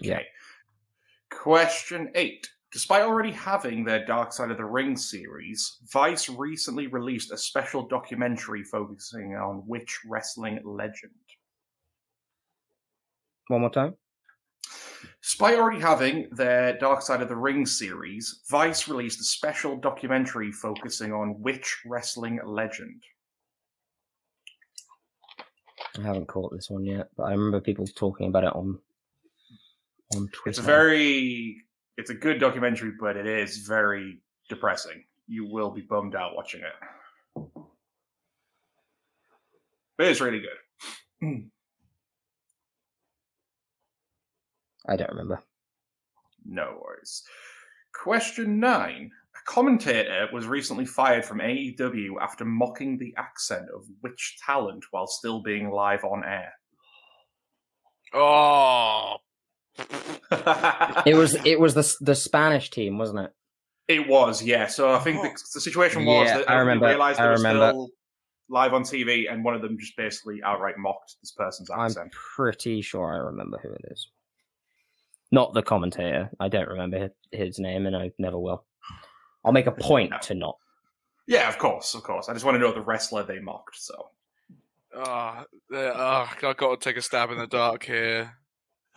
Yeah. 0.00 0.20
Question 1.30 2.10
eight. 2.14 2.48
Despite 2.72 3.02
already 3.02 3.32
having 3.32 3.84
their 3.84 4.04
Dark 4.04 4.32
Side 4.32 4.52
of 4.52 4.56
the 4.56 4.64
Ring 4.64 4.96
series, 4.96 5.78
Vice 5.92 6.28
recently 6.28 6.86
released 6.86 7.32
a 7.32 7.36
special 7.36 7.88
documentary 7.88 8.62
focusing 8.62 9.34
on 9.34 9.64
which 9.66 9.98
wrestling 10.06 10.60
legend? 10.64 11.12
One 13.48 13.62
more 13.62 13.70
time. 13.70 13.96
Despite 15.20 15.58
already 15.58 15.80
having 15.80 16.28
their 16.30 16.78
Dark 16.78 17.02
Side 17.02 17.22
of 17.22 17.28
the 17.28 17.36
Ring 17.36 17.66
series, 17.66 18.42
Vice 18.48 18.86
released 18.86 19.20
a 19.20 19.24
special 19.24 19.76
documentary 19.76 20.52
focusing 20.52 21.12
on 21.12 21.40
which 21.40 21.80
wrestling 21.84 22.38
legend? 22.44 23.02
I 25.98 26.02
haven't 26.02 26.28
caught 26.28 26.52
this 26.52 26.70
one 26.70 26.84
yet, 26.84 27.08
but 27.16 27.24
I 27.24 27.32
remember 27.32 27.60
people 27.60 27.86
talking 27.86 28.28
about 28.28 28.44
it 28.44 28.54
on 28.54 28.78
on 30.14 30.28
Twitter. 30.28 30.50
It's 30.50 30.58
a 30.58 30.62
very, 30.62 31.56
it's 32.00 32.10
a 32.10 32.14
good 32.14 32.40
documentary, 32.40 32.92
but 32.98 33.14
it 33.14 33.26
is 33.26 33.58
very 33.58 34.22
depressing. 34.48 35.04
You 35.28 35.44
will 35.44 35.70
be 35.70 35.82
bummed 35.82 36.14
out 36.14 36.34
watching 36.34 36.62
it. 36.62 37.44
But 39.98 40.06
it's 40.06 40.22
really 40.22 40.40
good. 40.40 40.56
I 44.88 44.96
don't 44.96 45.10
remember. 45.10 45.42
No 46.46 46.80
worries. 46.82 47.22
Question 47.92 48.58
nine. 48.58 49.10
A 49.36 49.50
commentator 49.50 50.26
was 50.32 50.46
recently 50.46 50.86
fired 50.86 51.26
from 51.26 51.40
AEW 51.40 52.12
after 52.18 52.46
mocking 52.46 52.96
the 52.96 53.14
accent 53.18 53.66
of 53.74 53.84
which 54.00 54.38
talent 54.44 54.86
while 54.90 55.06
still 55.06 55.42
being 55.42 55.70
live 55.70 56.02
on 56.04 56.24
air? 56.24 56.54
Oh, 58.14 59.16
It 61.06 61.14
was 61.16 61.34
it 61.46 61.58
was 61.60 61.74
the 61.74 61.96
the 62.00 62.14
Spanish 62.14 62.70
team, 62.70 62.98
wasn't 62.98 63.20
it? 63.20 63.32
It 63.88 64.06
was, 64.08 64.42
yeah. 64.42 64.66
So 64.68 64.92
I 64.94 65.00
think 65.00 65.20
the, 65.22 65.28
oh. 65.28 65.34
the 65.54 65.60
situation 65.60 66.04
was 66.04 66.28
Yeah, 66.28 66.38
that 66.38 66.50
I 66.50 66.58
remember, 66.58 66.86
realized 66.86 67.18
I 67.18 67.24
they 67.24 67.28
were 67.30 67.34
remember. 67.36 67.70
still 67.70 67.88
live 68.48 68.72
on 68.72 68.82
TV, 68.84 69.30
and 69.32 69.42
one 69.44 69.54
of 69.54 69.62
them 69.62 69.76
just 69.78 69.96
basically 69.96 70.40
outright 70.44 70.78
mocked 70.78 71.16
this 71.20 71.32
person's 71.32 71.70
accent. 71.70 71.98
I'm 72.06 72.10
pretty 72.10 72.82
sure 72.82 73.12
I 73.12 73.16
remember 73.18 73.58
who 73.62 73.70
it 73.70 73.84
is. 73.90 74.08
Not 75.32 75.54
the 75.54 75.62
commentator. 75.62 76.30
I 76.38 76.48
don't 76.48 76.68
remember 76.68 77.10
his 77.32 77.58
name, 77.58 77.86
and 77.86 77.96
I 77.96 78.12
never 78.18 78.38
will. 78.38 78.64
I'll 79.44 79.52
make 79.52 79.66
a 79.66 79.72
point 79.88 80.10
No. 80.10 80.18
to 80.22 80.34
not. 80.34 80.56
Yeah, 81.26 81.48
of 81.48 81.58
course, 81.58 81.94
of 81.94 82.02
course. 82.02 82.28
I 82.28 82.32
just 82.32 82.44
want 82.44 82.56
to 82.56 82.58
know 82.60 82.72
the 82.72 82.80
wrestler 82.80 83.22
they 83.24 83.38
mocked. 83.40 83.76
So, 83.76 84.10
oh, 84.96 85.44
there- 85.68 85.94
oh, 85.96 86.28
I 86.42 86.52
got 86.54 86.80
to 86.80 86.88
take 86.88 86.96
a 86.96 87.02
stab 87.02 87.30
in 87.30 87.38
the 87.38 87.46
dark 87.48 87.84
here. 87.84 88.36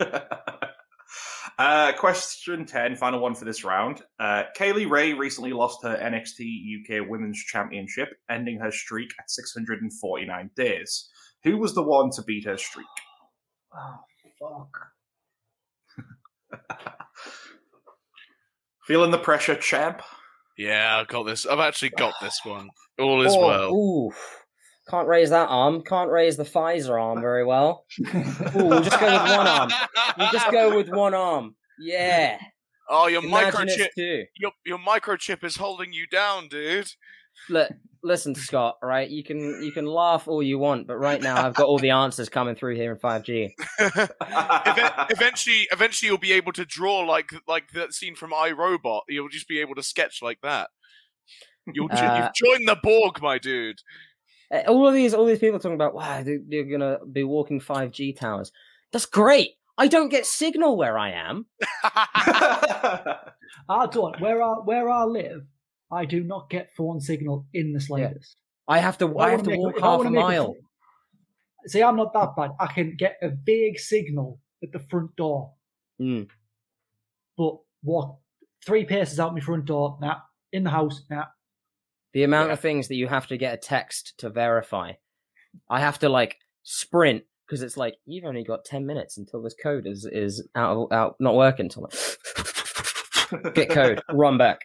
uh, 1.58 1.92
question 1.98 2.66
ten, 2.66 2.96
final 2.96 3.20
one 3.20 3.34
for 3.34 3.44
this 3.44 3.64
round. 3.64 4.02
Uh, 4.18 4.44
Kay 4.54 4.72
Lee 4.72 4.84
Ray 4.86 5.12
recently 5.12 5.52
lost 5.52 5.78
her 5.82 5.96
NXT 5.96 7.00
UK 7.02 7.08
Women's 7.08 7.42
Championship, 7.44 8.08
ending 8.30 8.58
her 8.60 8.70
streak 8.70 9.10
at 9.18 9.30
649 9.30 10.50
days. 10.56 11.08
Who 11.44 11.58
was 11.58 11.74
the 11.74 11.82
one 11.82 12.10
to 12.12 12.22
beat 12.22 12.44
her 12.46 12.56
streak? 12.56 12.86
Oh, 13.76 14.66
fuck. 16.50 16.68
Feeling 18.86 19.10
the 19.10 19.18
pressure, 19.18 19.54
champ? 19.54 20.02
Yeah, 20.56 20.98
I've 20.98 21.08
got 21.08 21.24
this. 21.24 21.46
I've 21.46 21.58
actually 21.60 21.90
got 21.90 22.14
this 22.20 22.38
one. 22.44 22.68
All 22.98 23.22
is 23.22 23.34
Oh, 23.34 23.46
well. 23.46 23.74
oof. 23.74 24.43
Can't 24.88 25.08
raise 25.08 25.30
that 25.30 25.48
arm. 25.48 25.82
Can't 25.82 26.10
raise 26.10 26.36
the 26.36 26.44
Pfizer 26.44 27.00
arm 27.00 27.20
very 27.20 27.44
well. 27.44 27.86
Ooh, 28.14 28.66
we'll 28.66 28.82
just 28.82 29.00
go 29.00 29.10
with 29.10 29.36
one 29.36 29.46
arm. 29.46 29.70
We'll 30.18 30.30
just 30.30 30.50
go 30.50 30.76
with 30.76 30.88
one 30.90 31.14
arm. 31.14 31.56
Yeah. 31.78 32.38
Oh, 32.88 33.06
your 33.06 33.24
Imagine 33.24 33.68
microchip. 33.68 34.24
Your 34.36 34.52
your 34.66 34.78
microchip 34.78 35.42
is 35.42 35.56
holding 35.56 35.92
you 35.92 36.06
down, 36.06 36.48
dude. 36.48 36.88
Look, 37.48 37.70
listen, 38.02 38.34
Scott. 38.34 38.76
Right, 38.82 39.08
you 39.08 39.24
can 39.24 39.38
you 39.62 39.72
can 39.72 39.86
laugh 39.86 40.28
all 40.28 40.42
you 40.42 40.58
want, 40.58 40.86
but 40.86 40.96
right 40.96 41.20
now 41.20 41.46
I've 41.46 41.54
got 41.54 41.66
all 41.66 41.78
the 41.78 41.90
answers 41.90 42.28
coming 42.28 42.54
through 42.54 42.76
here 42.76 42.92
in 42.92 42.98
five 42.98 43.22
G. 43.22 43.54
Eventually, 45.10 45.66
eventually, 45.72 46.08
you'll 46.08 46.18
be 46.18 46.32
able 46.32 46.52
to 46.52 46.64
draw 46.64 47.00
like 47.00 47.30
like 47.48 47.70
that 47.72 47.94
scene 47.94 48.14
from 48.14 48.32
iRobot. 48.32 49.00
You'll 49.08 49.28
just 49.28 49.48
be 49.48 49.60
able 49.60 49.74
to 49.76 49.82
sketch 49.82 50.20
like 50.22 50.40
that. 50.42 50.68
You'll 51.72 51.88
Uh, 51.90 52.30
you've 52.34 52.34
joined 52.34 52.68
the 52.68 52.76
Borg, 52.82 53.22
my 53.22 53.38
dude. 53.38 53.80
Uh, 54.52 54.62
All 54.68 54.86
of 54.86 54.94
these, 54.94 55.14
all 55.14 55.24
these 55.24 55.38
people 55.38 55.58
talking 55.58 55.74
about, 55.74 55.94
wow, 55.94 56.22
they- 56.22 56.38
they're 56.48 56.64
gonna 56.64 56.98
be 57.10 57.24
walking 57.24 57.60
five 57.60 57.90
G 57.92 58.12
towers. 58.12 58.52
That's 58.92 59.06
great. 59.06 59.52
I 59.76 59.88
don't 59.88 60.08
get 60.08 60.24
signal 60.26 60.76
where 60.76 60.96
I 60.98 61.10
am. 61.10 61.46
I 63.68 63.86
don't. 63.90 64.20
Where 64.20 64.42
I 64.42 64.52
where 64.64 64.88
I 64.88 65.04
live, 65.04 65.42
I 65.90 66.04
do 66.04 66.22
not 66.22 66.48
get 66.50 66.70
phone 66.76 67.00
signal 67.00 67.46
in 67.54 67.72
the 67.72 67.80
slightest. 67.80 68.36
I 68.68 68.78
have 68.78 68.98
to. 68.98 69.06
If 69.10 69.16
I 69.16 69.30
have 69.30 69.46
make 69.46 69.58
walk 69.58 69.78
half 69.80 70.00
a 70.06 70.10
mile. 70.10 70.46
phone- 70.54 70.56
See, 71.66 71.82
I'm 71.82 71.96
not 71.96 72.12
that 72.12 72.36
bad. 72.36 72.50
I 72.60 72.66
can 72.66 72.94
get 72.96 73.16
a 73.22 73.28
big 73.30 73.78
signal 73.78 74.38
at 74.62 74.70
the 74.72 74.78
front 74.78 75.16
door, 75.16 75.52
Mm. 76.00 76.28
but 77.38 77.56
walk 77.82 78.20
three 78.66 78.84
paces 78.84 79.18
out 79.18 79.34
my 79.34 79.40
front 79.40 79.64
door. 79.64 79.98
Nah, 80.00 80.18
in 80.52 80.64
the 80.64 80.70
house. 80.70 81.02
Nah. 81.10 81.24
The 82.14 82.22
amount 82.24 82.48
Yeah. 82.48 82.52
of 82.54 82.60
things 82.60 82.88
that 82.88 82.94
you 82.94 83.06
have 83.08 83.26
to 83.26 83.36
get 83.36 83.54
a 83.54 83.58
text 83.58 84.14
to 84.18 84.30
verify. 84.30 84.92
I 85.68 85.80
have 85.80 85.98
to 85.98 86.08
like 86.08 86.36
sprint 86.62 87.24
because 87.46 87.62
it's 87.62 87.76
like 87.76 87.96
you've 88.06 88.24
only 88.24 88.42
got 88.44 88.64
ten 88.64 88.86
minutes 88.86 89.18
until 89.18 89.42
this 89.42 89.54
code 89.62 89.86
is 89.86 90.04
is 90.10 90.48
out 90.56 90.76
of, 90.76 90.92
out 90.92 91.16
not 91.20 91.34
working. 91.36 91.70
So 91.70 91.82
I'm 91.82 93.42
like, 93.42 93.54
get 93.54 93.68
code, 93.70 94.00
run 94.12 94.38
back. 94.38 94.60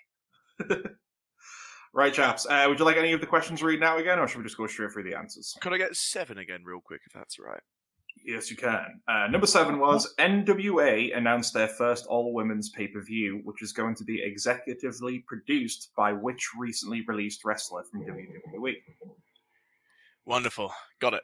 right, 1.93 2.13
chaps. 2.13 2.45
Uh, 2.49 2.65
would 2.67 2.79
you 2.79 2.85
like 2.85 2.97
any 2.97 3.13
of 3.13 3.21
the 3.21 3.27
questions 3.27 3.62
read 3.63 3.79
now 3.79 3.97
again, 3.97 4.19
or 4.19 4.27
should 4.27 4.38
we 4.39 4.43
just 4.43 4.57
go 4.57 4.67
straight 4.67 4.91
through 4.91 5.03
the 5.03 5.17
answers? 5.17 5.55
Could 5.62 5.73
I 5.73 5.77
get 5.77 5.95
seven 5.95 6.38
again, 6.38 6.62
real 6.63 6.81
quick, 6.83 7.01
if 7.05 7.13
that's 7.13 7.38
all 7.39 7.45
right? 7.45 7.62
Yes, 8.25 8.51
you 8.51 8.58
can. 8.58 9.01
Uh, 9.08 9.27
number 9.27 9.47
seven 9.47 9.79
was 9.79 10.13
NWA 10.19 11.15
announced 11.17 11.53
their 11.53 11.67
first 11.67 12.05
all 12.08 12.34
women's 12.34 12.69
pay 12.69 12.88
per 12.88 13.01
view, 13.01 13.41
which 13.43 13.62
is 13.62 13.71
going 13.71 13.95
to 13.95 14.03
be 14.03 14.21
executively 14.21 15.25
produced 15.25 15.91
by 15.95 16.13
which 16.13 16.49
recently 16.58 17.03
released 17.08 17.45
wrestler 17.45 17.84
from? 17.84 18.01
WWE? 18.01 18.75
Wonderful, 20.25 20.71
got 20.99 21.13
it. 21.13 21.23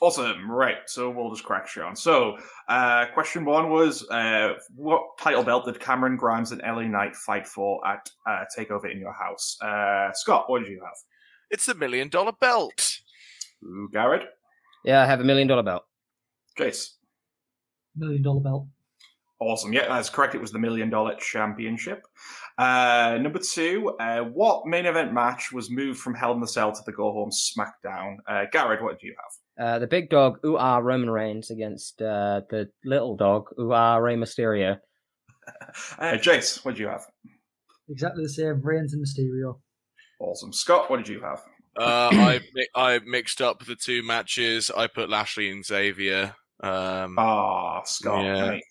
Awesome. 0.00 0.50
Right. 0.50 0.78
So 0.86 1.10
we'll 1.10 1.30
just 1.30 1.44
crack 1.44 1.68
straight 1.68 1.84
on. 1.84 1.94
So, 1.94 2.38
uh, 2.68 3.06
question 3.12 3.44
one 3.44 3.68
was 3.68 4.08
uh, 4.08 4.54
what 4.74 5.02
title 5.18 5.42
belt 5.42 5.66
did 5.66 5.78
Cameron 5.78 6.16
Grimes 6.16 6.52
and 6.52 6.62
LA 6.62 6.84
Knight 6.84 7.14
fight 7.14 7.46
for 7.46 7.86
at 7.86 8.10
uh, 8.26 8.44
Takeover 8.56 8.90
in 8.90 8.98
Your 8.98 9.12
House? 9.12 9.58
Uh, 9.60 10.10
Scott, 10.14 10.48
what 10.48 10.60
did 10.60 10.70
you 10.70 10.80
have? 10.82 10.96
It's 11.50 11.66
the 11.66 11.74
million 11.74 12.08
dollar 12.08 12.32
belt. 12.32 13.00
Ooh, 13.62 13.90
Garrod? 13.92 14.24
Yeah, 14.84 15.02
I 15.02 15.06
have 15.06 15.20
a 15.20 15.24
million 15.24 15.46
dollar 15.46 15.62
belt. 15.62 15.84
Jace? 16.58 16.94
Million 17.96 18.22
dollar 18.22 18.40
belt. 18.40 18.66
Awesome. 19.40 19.72
Yeah, 19.72 19.88
that's 19.88 20.10
correct. 20.10 20.34
It 20.34 20.40
was 20.40 20.52
the 20.52 20.58
Million 20.58 20.90
Dollar 20.90 21.14
Championship. 21.14 22.06
Uh, 22.58 23.16
number 23.22 23.38
two, 23.38 23.96
uh, 23.98 24.20
what 24.20 24.66
main 24.66 24.84
event 24.84 25.14
match 25.14 25.50
was 25.50 25.70
moved 25.70 25.98
from 25.98 26.14
Hell 26.14 26.34
in 26.34 26.40
the 26.40 26.46
Cell 26.46 26.72
to 26.72 26.80
the 26.84 26.92
Go 26.92 27.10
Home 27.10 27.30
SmackDown? 27.30 28.16
Uh, 28.28 28.44
Garrod, 28.52 28.82
what 28.82 29.00
do 29.00 29.06
you 29.06 29.16
have? 29.16 29.66
Uh, 29.66 29.78
the 29.78 29.86
big 29.86 30.10
dog, 30.10 30.38
ooh 30.44 30.58
ah, 30.58 30.76
Roman 30.76 31.08
Reigns 31.08 31.50
against 31.50 32.02
uh, 32.02 32.42
the 32.50 32.68
little 32.84 33.16
dog, 33.16 33.46
ooh 33.58 33.72
ah, 33.72 33.96
Rey 33.96 34.16
Mysterio. 34.16 34.78
Uh, 35.98 36.12
Jace, 36.12 36.64
what 36.64 36.76
do 36.76 36.82
you 36.82 36.86
have? 36.86 37.04
Exactly 37.88 38.22
the 38.22 38.28
same. 38.28 38.60
Reigns 38.62 38.94
and 38.94 39.04
Mysterio. 39.04 39.58
Awesome. 40.20 40.52
Scott, 40.52 40.88
what 40.88 40.98
did 40.98 41.08
you 41.08 41.20
have? 41.20 41.42
Uh, 41.76 42.10
I 42.12 42.40
I 42.76 43.00
mixed 43.04 43.40
up 43.40 43.64
the 43.64 43.74
two 43.74 44.04
matches. 44.04 44.70
I 44.70 44.86
put 44.86 45.10
Lashley 45.10 45.50
and 45.50 45.64
Xavier. 45.64 46.36
Um, 46.62 47.16
Ah, 47.18 47.82
Scott. 47.84 48.24
Yeah. 48.24 48.48
mate. 48.50 48.64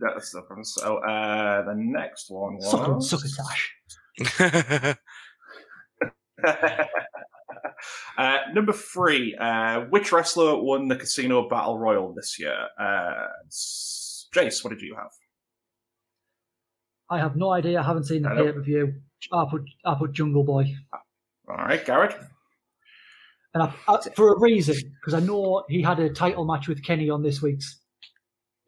That's 0.00 0.30
the 0.30 0.42
problem. 0.42 0.64
So 0.64 0.98
uh, 0.98 1.62
the 1.64 1.74
next 1.76 2.30
one 2.30 2.56
was 2.56 3.08
sucker 3.10 3.26
Tash. 3.28 4.96
uh, 8.18 8.36
number 8.54 8.72
three. 8.72 9.34
Uh, 9.36 9.80
which 9.90 10.12
wrestler 10.12 10.62
won 10.62 10.88
the 10.88 10.96
Casino 10.96 11.48
Battle 11.48 11.78
Royale 11.78 12.12
this 12.14 12.38
year? 12.38 12.56
Uh, 12.78 13.26
Jace, 13.50 14.62
what 14.62 14.70
did 14.70 14.80
you 14.80 14.94
have? 14.96 15.10
I 17.10 17.18
have 17.18 17.36
no 17.36 17.50
idea. 17.50 17.80
I 17.80 17.82
haven't 17.82 18.04
seen 18.04 18.22
the 18.22 18.30
I 18.30 18.36
pay 18.36 18.52
per 18.52 18.60
view. 18.60 18.94
I 19.32 19.46
put 19.50 19.62
I 19.84 19.94
put 19.94 20.12
Jungle 20.12 20.44
Boy, 20.44 20.74
All 21.48 21.56
right, 21.56 21.84
Garrod. 21.84 22.14
And 23.54 23.62
I, 23.62 23.72
I, 23.88 23.98
for 24.14 24.34
a 24.34 24.38
reason 24.38 24.76
because 25.00 25.14
I 25.14 25.20
know 25.20 25.64
he 25.68 25.82
had 25.82 25.98
a 26.00 26.10
title 26.10 26.44
match 26.44 26.68
with 26.68 26.82
Kenny 26.84 27.10
on 27.10 27.22
this 27.22 27.42
week's. 27.42 27.80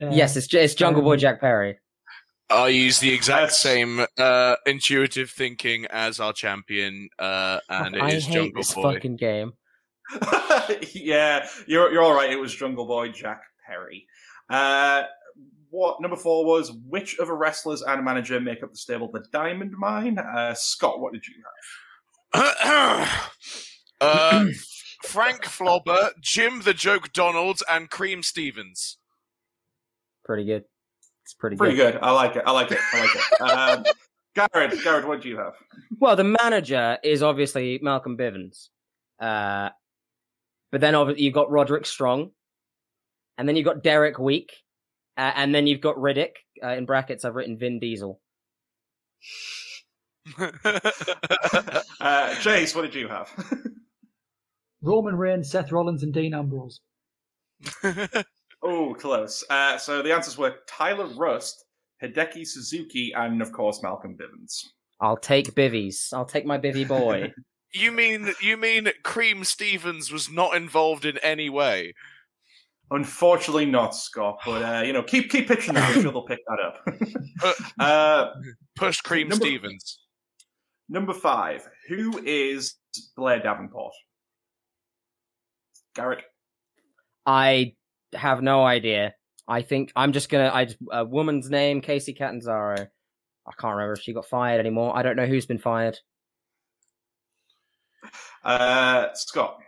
uh, 0.03 0.11
yes, 0.11 0.37
it's 0.37 0.53
it's 0.55 0.75
Jungle 0.75 1.03
Boy 1.03 1.15
um, 1.15 1.19
Jack 1.19 1.41
Perry. 1.41 1.79
I 2.51 2.69
use 2.69 2.99
the 2.99 3.13
exact 3.13 3.41
That's- 3.43 3.59
same 3.59 4.05
uh, 4.19 4.57
intuitive 4.67 5.31
thinking 5.31 5.87
as 5.87 6.19
our 6.19 6.33
champion, 6.33 7.09
uh, 7.19 7.61
and 7.69 7.95
it 7.95 8.03
I 8.03 8.11
is 8.11 8.27
hate 8.27 8.35
Jungle 8.35 8.61
this 8.61 8.75
Boy. 8.75 8.95
fucking 8.95 9.17
game. 9.17 9.53
yeah, 10.93 11.47
you're 11.67 11.93
you're 11.93 12.03
all 12.03 12.15
right. 12.15 12.31
It 12.31 12.41
was 12.41 12.55
Jungle 12.55 12.87
Boy 12.87 13.11
Jack 13.11 13.43
Perry. 13.67 14.07
Uh, 14.49 15.05
what 15.71 16.01
number 16.01 16.17
four 16.17 16.45
was? 16.45 16.73
Which 16.89 17.17
other 17.21 17.37
wrestlers 17.37 17.83
and 17.83 18.01
a 18.01 18.03
manager 18.03 18.41
make 18.41 18.65
up 18.65 18.73
the 18.73 18.79
stable 18.79 19.09
the 19.13 19.25
Diamond 19.33 19.73
Mine? 19.79 20.19
Uh, 20.19 20.55
Scott, 20.55 20.99
what 20.99 21.13
did 21.13 21.23
you 21.29 21.35
have? 22.35 23.09
uh, 24.01 24.47
Frank 25.05 25.45
Flobber, 25.45 26.11
Jim 26.21 26.63
the 26.63 26.75
Joke 26.75 27.13
Donalds, 27.13 27.63
and 27.71 27.91
Cream 27.91 28.23
Stevens. 28.23 28.99
pretty 30.25 30.45
good. 30.45 30.65
It's 31.25 31.35
pretty, 31.35 31.57
Pretty 31.57 31.77
good. 31.77 31.95
good. 31.95 32.03
I 32.03 32.11
like 32.11 32.37
it. 32.37 32.43
I 32.47 32.51
like 32.51 32.73
it. 32.73 32.79
I 32.93 33.01
like 33.01 33.15
it. 33.15 33.23
Um, 33.41 33.85
Garrod, 34.37 34.73
Garrod, 34.85 35.05
what 35.07 35.23
do 35.23 35.29
you 35.29 35.37
have? 35.39 35.55
Well, 35.99 36.15
the 36.17 36.25
manager 36.25 36.99
is 37.03 37.23
obviously 37.23 37.79
Malcolm 37.83 38.17
Bivens. 38.17 38.69
Uh, 39.21 39.71
but 40.73 40.81
then 40.81 40.95
obviously 40.95 41.25
you've 41.25 41.35
got 41.35 41.51
Roderick 41.51 41.85
Strong, 41.87 42.31
and 43.39 43.49
then 43.49 43.57
you've 43.57 43.65
got 43.65 43.83
Derek 43.83 44.19
Week, 44.19 44.53
uh, 45.17 45.33
and 45.35 45.53
then 45.55 45.67
you've 45.67 45.81
got 45.81 45.97
Riddick. 45.97 46.31
Uh, 46.63 46.69
in 46.71 46.85
brackets, 46.87 47.25
I've 47.25 47.35
written 47.35 47.57
Vin 47.59 47.81
Diesel. 47.81 48.21
Uh, 52.01 52.35
Jace, 52.37 52.75
what 52.75 52.83
did 52.83 52.95
you 52.95 53.09
have? 53.09 53.29
Roman 54.83 55.17
Reigns, 55.17 55.51
Seth 55.51 55.73
Rollins, 55.73 56.03
and 56.03 56.13
Dean 56.13 56.35
Ambrose. 56.35 56.81
oh, 58.63 58.95
close. 58.95 59.45
Uh, 59.51 59.77
so 59.79 60.03
the 60.03 60.13
answers 60.13 60.39
were 60.39 60.57
Tyler 60.67 61.07
Rust, 61.07 61.65
Hideki 62.03 62.47
Suzuki, 62.47 63.13
and 63.15 63.43
of 63.43 63.53
course 63.53 63.83
Malcolm 63.83 64.17
Bivens. 64.17 64.65
I'll 65.01 65.17
take 65.17 65.55
Bivvies. 65.55 66.13
I'll 66.13 66.25
take 66.25 66.47
my 66.47 66.59
Bivvy 66.59 66.87
boy. 66.87 67.33
you 67.73 67.93
mean 67.93 68.33
you 68.43 68.57
mean 68.57 68.89
Cream 69.03 69.45
Stevens 69.45 70.11
was 70.11 70.31
not 70.31 70.57
involved 70.57 71.05
in 71.05 71.19
any 71.19 71.49
way? 71.51 71.95
Unfortunately, 72.91 73.67
not 73.67 73.95
Scott. 73.95 74.41
But 74.45 74.63
uh, 74.63 74.83
you 74.83 74.93
know, 74.93 75.03
keep 75.03 75.31
keep 75.31 75.49
pitching 75.49 75.75
that. 75.75 75.95
I'm 75.95 76.03
sure 76.03 76.13
they'll 76.13 76.23
pick 76.23 76.41
that 76.47 76.59
up. 76.61 77.57
uh, 77.79 78.31
Push 78.77 79.01
Cream 79.03 79.29
Number- 79.29 79.45
Stevens. 79.45 80.01
number 80.89 81.15
five. 81.15 81.67
Who 81.89 82.21
is 82.25 82.75
Blair 83.17 83.41
Davenport? 83.41 83.93
Garrod. 85.95 86.23
I 87.27 87.75
have 88.15 88.43
no 88.43 88.65
idea. 88.65 89.15
I 89.47 89.63
think 89.63 89.93
I'm 89.97 90.13
just 90.13 90.29
gonna. 90.29 90.51
I 90.53 90.69
a 90.93 91.05
woman's 91.05 91.51
name, 91.51 91.83
Kacy 91.83 92.17
Catanzaro. 92.17 92.87
I 93.47 93.53
can't 93.59 93.75
remember 93.75 93.95
if 93.95 94.03
she 94.03 94.13
got 94.13 94.27
fired 94.27 94.61
anymore. 94.61 94.97
I 94.97 95.03
don't 95.03 95.17
know 95.17 95.27
who's 95.27 95.47
been 95.47 95.59
fired. 95.59 95.99
Uh, 98.45 99.09
Scott. 99.15 99.59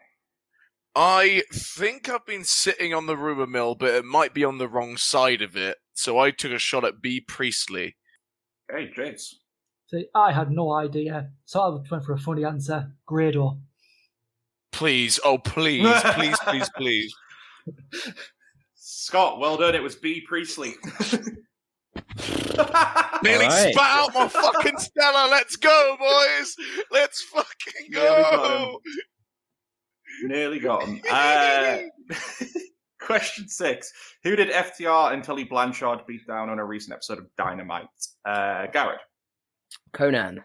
I 0.94 1.42
think 1.52 2.08
I've 2.08 2.26
been 2.26 2.44
sitting 2.44 2.92
on 2.92 3.06
the 3.06 3.16
rumor 3.16 3.46
mill, 3.46 3.74
but 3.74 3.94
it 3.94 4.04
might 4.04 4.35
be 4.35 4.44
on 4.44 4.58
the 4.58 4.68
wrong 4.68 4.96
side 4.96 5.40
of 5.40 5.56
it. 5.56 5.78
So 5.94 6.18
I 6.18 6.30
took 6.30 6.52
a 6.52 6.58
shot 6.58 6.85
at 6.85 7.00
Bea 7.00 7.20
Priestley. 7.20 7.96
Hey, 8.70 8.90
Jace. 8.96 9.35
See, 9.88 10.06
I 10.14 10.32
had 10.32 10.50
no 10.50 10.72
idea, 10.72 11.30
so 11.44 11.61
I 11.61 11.68
went 11.68 12.04
for 12.04 12.12
a 12.12 12.18
funny 12.18 12.44
answer. 12.44 12.92
Grado. 13.06 13.58
Please, 14.72 15.20
oh 15.24 15.38
please, 15.38 15.87
please, 16.14 16.38
please, 16.40 16.70
please. 16.76 17.14
Scott, 18.74 19.38
well 19.38 19.56
done. 19.56 19.74
It 19.74 19.82
was 19.82 19.96
Bea 19.96 20.22
Priestley. 20.26 20.74
Nearly 23.22 23.44
Alright. 23.44 23.74
spat 23.74 23.98
out 23.98 24.14
my 24.14 24.28
fucking 24.28 24.78
Stella. 24.78 25.28
Let's 25.30 25.56
go, 25.56 25.96
boys. 25.98 26.56
Let's 26.90 27.22
fucking 27.22 27.90
Nearly 27.90 28.22
got 28.22 28.30
go. 28.32 28.80
Nearly 30.24 30.58
got 30.58 30.82
him. 30.85 31.00
Uh, 31.11 31.78
question 33.00 33.48
six. 33.48 33.92
Who 34.24 34.37
did 34.37 34.50
FTR 34.50 35.12
and 35.12 35.24
Tully 35.24 35.44
Blanchard 35.44 36.06
beat 36.06 36.26
down 36.26 36.48
on 36.48 36.58
a 36.58 36.64
recent 36.64 36.94
episode 36.94 37.18
of 37.18 37.26
Dynamite? 37.37 37.87
Uh, 38.24 38.66
Garrod. 38.72 38.98
Konnan. 39.92 40.38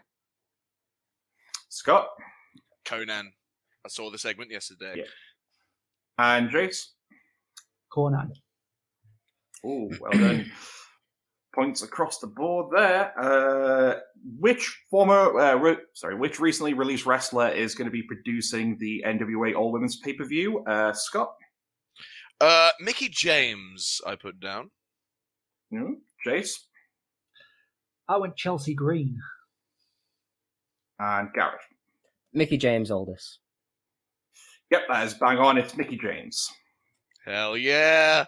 Scott. 1.68 2.08
Konnan. 2.84 3.26
I 3.88 3.90
saw 3.90 4.10
the 4.10 4.18
segment 4.18 4.50
yesterday. 4.50 4.96
Yeah. 4.98 5.04
And 6.18 6.50
Jace. 6.50 6.88
Konnan. 7.90 8.32
Oh, 9.64 9.90
well 9.98 10.12
done. 10.12 10.50
Points 11.54 11.82
across 11.82 12.18
the 12.18 12.26
board 12.26 12.66
there. 12.76 13.18
Uh, 13.18 13.94
which 14.38 14.78
former, 14.90 15.38
uh, 15.40 15.54
re- 15.54 15.78
sorry, 15.94 16.16
which 16.16 16.38
recently 16.38 16.74
released 16.74 17.06
wrestler 17.06 17.48
is 17.48 17.74
going 17.74 17.86
to 17.86 17.90
be 17.90 18.02
producing 18.02 18.76
the 18.78 19.02
NWA 19.06 19.56
All 19.56 19.72
Women's 19.72 19.96
pay 19.96 20.12
per 20.12 20.24
view? 20.26 20.62
Uh, 20.66 20.92
Scott, 20.92 21.32
Uh, 22.40 22.68
Mickie 22.80 23.08
James, 23.10 24.02
I 24.06 24.16
put 24.16 24.38
down. 24.38 24.70
Hmm? 25.70 25.94
Jace, 26.26 26.52
I 28.06 28.18
went 28.18 28.36
Chelsea 28.36 28.74
Green. 28.74 29.18
and 30.98 31.30
Garrod. 31.32 31.58
Mickie 32.34 32.58
James 32.58 32.90
Aldis. 32.90 33.38
Yep, 34.70 34.82
that 34.88 35.06
is 35.06 35.14
bang 35.14 35.38
on. 35.38 35.58
It's 35.58 35.76
Mickie 35.76 35.98
James. 35.98 36.50
Hell 37.24 37.56
yeah. 37.56 38.26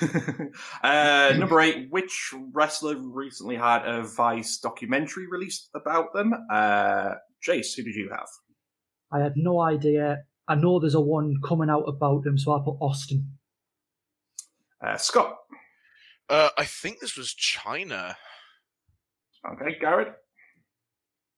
uh, 0.82 1.32
number 1.36 1.60
eight, 1.60 1.88
which 1.90 2.34
wrestler 2.52 2.96
recently 2.96 3.56
had 3.56 3.86
a 3.86 4.02
Vice 4.02 4.58
documentary 4.58 5.26
released 5.28 5.70
about 5.74 6.12
them? 6.12 6.32
Uh, 6.50 7.14
Jace, 7.46 7.76
who 7.76 7.82
did 7.82 7.94
you 7.94 8.10
have? 8.10 8.28
I 9.12 9.20
had 9.20 9.34
no 9.36 9.60
idea. 9.60 10.24
I 10.48 10.54
know 10.54 10.80
there's 10.80 10.94
a 10.94 11.00
one 11.00 11.36
coming 11.44 11.70
out 11.70 11.84
about 11.84 12.24
them, 12.24 12.38
so 12.38 12.52
I 12.52 12.62
put 12.64 12.76
Austin. 12.80 13.38
Uh, 14.84 14.96
Scott. 14.96 15.36
Uh, 16.28 16.50
I 16.56 16.64
think 16.64 17.00
this 17.00 17.16
was 17.16 17.34
Chyna. 17.34 18.16
Okay, 19.52 19.78
Garrod. 19.80 20.14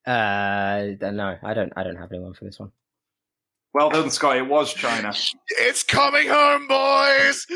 Uh, 0.07 1.11
no, 1.11 1.37
I 1.42 1.55
don't. 1.55 1.73
I 1.77 1.83
don't 1.83 1.97
have 1.97 2.12
anyone 2.12 2.35
for 2.35 2.44
this 2.44 2.59
one. 2.59 2.73
Well 3.74 3.90
done, 3.90 4.10
Scott. 4.10 4.37
It 4.37 4.46
was 4.46 4.72
Chyna. 4.74 5.34
It's 5.58 5.82
coming 5.82 6.28
home, 6.28 6.68
boys. 6.68 7.46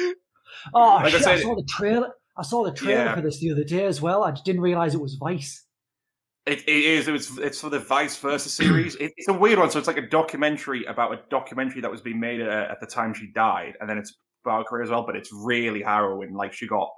Oh, 0.75 0.97
Like 0.97 1.07
I 1.07 1.09
shit, 1.11 1.21
I, 1.21 1.37
said- 1.37 1.43
saw 1.43 1.55
the 1.55 1.67
trailer. 1.69 2.11
I 2.37 2.43
saw 2.43 2.65
the 2.65 2.73
trailer 2.73 3.05
Yeah. 3.05 3.15
for 3.15 3.21
this 3.21 3.41
the 3.41 3.53
other 3.53 3.65
day 3.65 3.85
as 3.85 4.01
well. 4.01 4.23
I 4.25 4.31
just 4.33 4.45
didn't 4.45 4.61
realize 4.61 4.95
it 4.95 5.01
was 5.01 5.15
Vice. 5.15 5.65
It, 6.47 6.61
it 6.63 6.69
is. 6.85 7.09
It 7.09 7.13
was. 7.13 7.37
It's 7.39 7.61
for 7.61 7.69
the 7.69 7.79
Vice 7.81 8.17
Versa 8.17 8.49
series. 8.49 8.95
It, 8.97 9.13
it's 9.17 9.29
a 9.29 9.33
weird 9.33 9.59
one. 9.59 9.71
So 9.71 9.79
it's 9.79 9.89
like 9.89 9.99
a 9.99 10.09
documentary 10.09 10.85
about 10.85 11.13
a 11.13 11.21
documentary 11.31 11.81
that 11.83 11.91
was 11.91 12.01
being 12.01 12.19
made 12.21 12.41
uh, 12.41 12.69
at 12.71 12.81
the 12.81 12.87
time 12.87 13.13
she 13.13 13.31
died, 13.35 13.75
and 13.81 13.89
then 13.91 13.99
it's 13.99 14.15
about 14.45 14.59
her 14.61 14.65
career 14.65 14.83
as 14.85 14.91
well. 14.91 15.05
But 15.05 15.15
it's 15.17 15.31
really 15.33 15.83
harrowing. 15.83 16.33
Like 16.33 16.53
she 16.53 16.67
got 16.67 16.89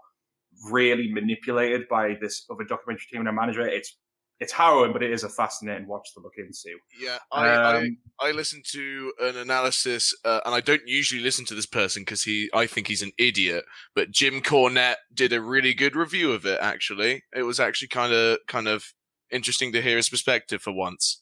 really 0.70 1.12
manipulated 1.12 1.88
by 1.88 2.16
this 2.20 2.44
other 2.50 2.64
documentary 2.64 3.06
team 3.10 3.20
and 3.22 3.26
her 3.28 3.32
manager. 3.34 3.66
It's 3.66 3.98
it's 4.40 4.52
harrowing, 4.52 4.92
but 4.92 5.02
it 5.02 5.12
is 5.12 5.22
a 5.22 5.28
fascinating 5.28 5.86
watch 5.86 6.14
to 6.14 6.20
look 6.20 6.32
into. 6.38 6.78
Yeah, 6.98 7.18
I, 7.30 7.46
I, 7.46 7.76
Um, 7.76 7.98
I 8.18 8.30
listened 8.30 8.64
to 8.72 9.12
an 9.20 9.36
analysis, 9.36 10.14
uh, 10.24 10.40
and 10.46 10.54
I 10.54 10.60
don't 10.60 10.86
usually 10.86 11.20
listen 11.20 11.44
to 11.46 11.54
this 11.54 11.66
person 11.66 12.02
because 12.02 12.22
he, 12.22 12.48
I 12.54 12.66
think 12.66 12.86
he's 12.86 13.02
an 13.02 13.12
idiot. 13.18 13.64
But 13.94 14.10
Jim 14.10 14.40
Cornette 14.40 14.96
did 15.12 15.34
a 15.34 15.42
really 15.42 15.74
good 15.74 15.94
review 15.94 16.32
of 16.32 16.46
it. 16.46 16.58
Actually, 16.62 17.22
it 17.36 17.42
was 17.42 17.60
actually 17.60 17.88
kind 17.88 18.14
of, 18.14 18.38
kind 18.48 18.66
of 18.66 18.94
interesting 19.30 19.72
to 19.72 19.82
hear 19.82 19.98
his 19.98 20.08
perspective 20.08 20.62
for 20.62 20.72
once. 20.72 21.20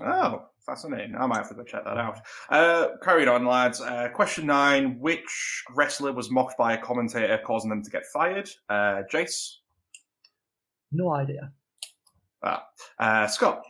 Oh, 0.00 0.46
fascinating. 0.64 1.16
I 1.16 1.26
might 1.26 1.38
have 1.38 1.48
to 1.48 1.54
go 1.54 1.64
check 1.64 1.84
that 1.84 1.96
out. 1.96 2.20
Uh, 2.48 2.88
carrying 3.02 3.28
on, 3.28 3.44
lads. 3.44 3.80
Uh, 3.80 4.08
question 4.14 4.46
nine: 4.46 5.00
Which 5.00 5.64
wrestler 5.74 6.12
was 6.12 6.30
mocked 6.30 6.56
by 6.56 6.74
a 6.74 6.78
commentator, 6.78 7.40
causing 7.44 7.70
them 7.70 7.82
to 7.82 7.90
get 7.90 8.04
fired? 8.12 8.48
Uh, 8.68 9.02
Jace. 9.12 9.54
No 10.92 11.12
idea. 11.12 11.52
Uh, 12.98 13.26
Scott. 13.26 13.62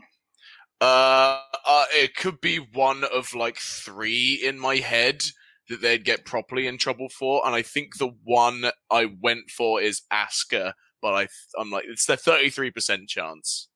Uh, 0.80 1.40
uh, 1.66 1.84
it 1.94 2.14
could 2.14 2.40
be 2.40 2.58
one 2.58 3.04
of 3.04 3.34
like 3.34 3.56
three 3.56 4.34
in 4.34 4.58
my 4.58 4.76
head 4.76 5.22
that 5.68 5.80
they'd 5.80 6.04
get 6.04 6.24
properly 6.24 6.66
in 6.66 6.78
trouble 6.78 7.08
for, 7.08 7.44
and 7.46 7.54
I 7.54 7.62
think 7.62 7.96
the 7.96 8.10
one 8.24 8.66
I 8.90 9.06
went 9.20 9.50
for 9.50 9.80
is 9.80 10.02
Asuka, 10.12 10.74
but 11.00 11.14
I, 11.14 11.28
I'm 11.58 11.70
like, 11.70 11.84
it's 11.88 12.06
the 12.06 12.16
33 12.16 12.70
percent 12.70 13.08
chance. 13.08 13.68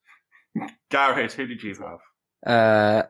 Garrod, 0.90 1.32
who 1.32 1.46
did 1.46 1.62
you 1.62 1.74
have? 1.74 2.00
Uh, 2.46 3.02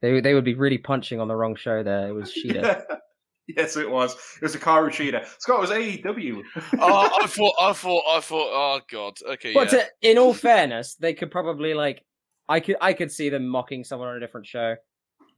they 0.00 0.20
they 0.20 0.34
would 0.34 0.44
be 0.44 0.54
really 0.54 0.78
punching 0.78 1.20
on 1.20 1.28
the 1.28 1.36
wrong 1.36 1.54
show. 1.54 1.82
There, 1.82 2.08
it 2.08 2.12
was 2.12 2.32
Shida. 2.32 2.84
yes, 3.56 3.76
it 3.76 3.90
was. 3.90 4.14
It 4.36 4.42
was 4.42 4.54
a 4.54 4.58
Hikaru 4.58 4.88
Shida. 4.88 5.26
Scott 5.38 5.58
it 5.58 5.60
was 5.60 5.70
AEW. 5.70 6.42
oh, 6.78 7.18
I 7.22 7.26
thought, 7.26 7.54
I 7.60 7.72
thought, 7.72 8.04
I 8.08 8.20
thought. 8.20 8.50
Oh 8.52 8.80
God. 8.90 9.18
Okay. 9.28 9.54
But 9.54 9.72
yeah. 9.72 9.80
to, 9.80 9.86
in 10.02 10.18
all 10.18 10.34
fairness, 10.34 10.94
they 10.96 11.14
could 11.14 11.30
probably 11.30 11.74
like, 11.74 12.04
I 12.48 12.60
could 12.60 12.76
I 12.80 12.92
could 12.92 13.12
see 13.12 13.28
them 13.28 13.46
mocking 13.46 13.84
someone 13.84 14.08
on 14.08 14.16
a 14.16 14.20
different 14.20 14.46
show. 14.46 14.76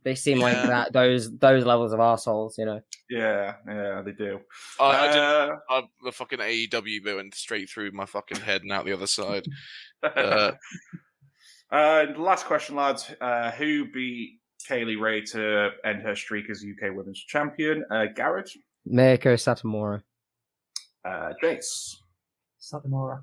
They 0.04 0.14
seem 0.16 0.40
like 0.40 0.54
that 0.54 0.92
those 0.92 1.30
those 1.38 1.64
levels 1.64 1.92
of 1.92 2.00
assholes, 2.00 2.58
you 2.58 2.64
know. 2.64 2.80
yeah, 3.08 3.54
yeah, 3.68 4.02
they 4.02 4.12
do. 4.12 4.40
I, 4.80 4.84
I 4.84 5.06
didn't. 5.06 5.22
Uh, 5.22 5.56
I, 5.68 5.82
the 6.04 6.12
fucking 6.12 6.40
AEW 6.40 7.04
bit 7.04 7.16
went 7.16 7.34
straight 7.34 7.70
through 7.70 7.92
my 7.92 8.06
fucking 8.06 8.40
head 8.40 8.62
and 8.62 8.72
out 8.72 8.84
the 8.84 8.92
other 8.92 9.06
side. 9.06 9.44
Uh, 10.04 10.50
uh, 11.70 12.06
last 12.16 12.46
question, 12.46 12.74
lads. 12.74 13.14
Uh, 13.20 13.52
who 13.52 13.88
beat 13.92 14.40
Kay 14.66 14.84
Lee 14.84 14.96
Ray 14.96 15.20
to 15.22 15.70
end 15.84 16.02
her 16.02 16.14
streak 16.14 16.48
as 16.50 16.64
UK 16.64 16.94
Women's 16.94 17.20
Champion? 17.24 17.84
Uh, 17.90 18.06
Garrod, 18.14 18.48
Meiko 18.90 19.34
Satomura. 19.34 20.02
uh, 21.04 21.32
Jace, 21.42 21.96
Satomura. 22.60 23.22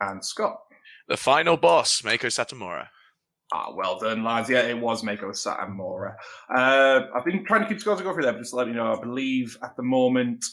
and 0.00 0.24
Scott. 0.24 0.58
the 1.08 1.16
final 1.16 1.56
boss, 1.56 2.02
Meiko 2.02 2.26
Satomura. 2.26 2.86
Ah, 3.52 3.72
well 3.74 3.98
done, 3.98 4.22
lads. 4.22 4.48
Yeah, 4.48 4.62
it 4.62 4.78
was 4.78 5.02
Meiko 5.02 5.30
Satomura. 5.30 6.14
Uh, 6.54 7.06
I've 7.14 7.24
been 7.24 7.44
trying 7.44 7.62
to 7.62 7.68
keep 7.68 7.80
scores 7.80 7.98
to 7.98 8.04
go 8.04 8.12
through 8.14 8.22
there, 8.22 8.32
but 8.32 8.38
just 8.38 8.50
to 8.50 8.56
let 8.56 8.68
you 8.68 8.74
know, 8.74 8.92
I 8.96 9.00
believe 9.00 9.56
at 9.64 9.76
the 9.76 9.82
moment 9.82 10.44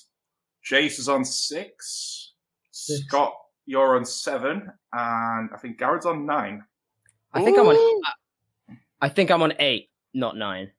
Jace 0.70 0.98
is 1.00 1.08
on 1.08 1.24
six. 1.24 2.34
Six. 2.72 3.06
Scott, 3.08 3.34
you're 3.66 3.96
on 3.98 4.06
seven, 4.06 4.68
and 4.94 5.50
I 5.54 5.58
think 5.62 5.78
Garrod's 5.80 6.06
on 6.08 6.26
nine. 6.26 6.64
I 7.34 7.44
think 7.44 7.58
I'm 7.60 7.68
on. 7.68 8.02
I 9.02 9.10
think 9.10 9.32
I'm 9.32 9.42
on 9.42 9.54
eight, 9.60 9.90
not 10.14 10.36
nine. 10.38 10.72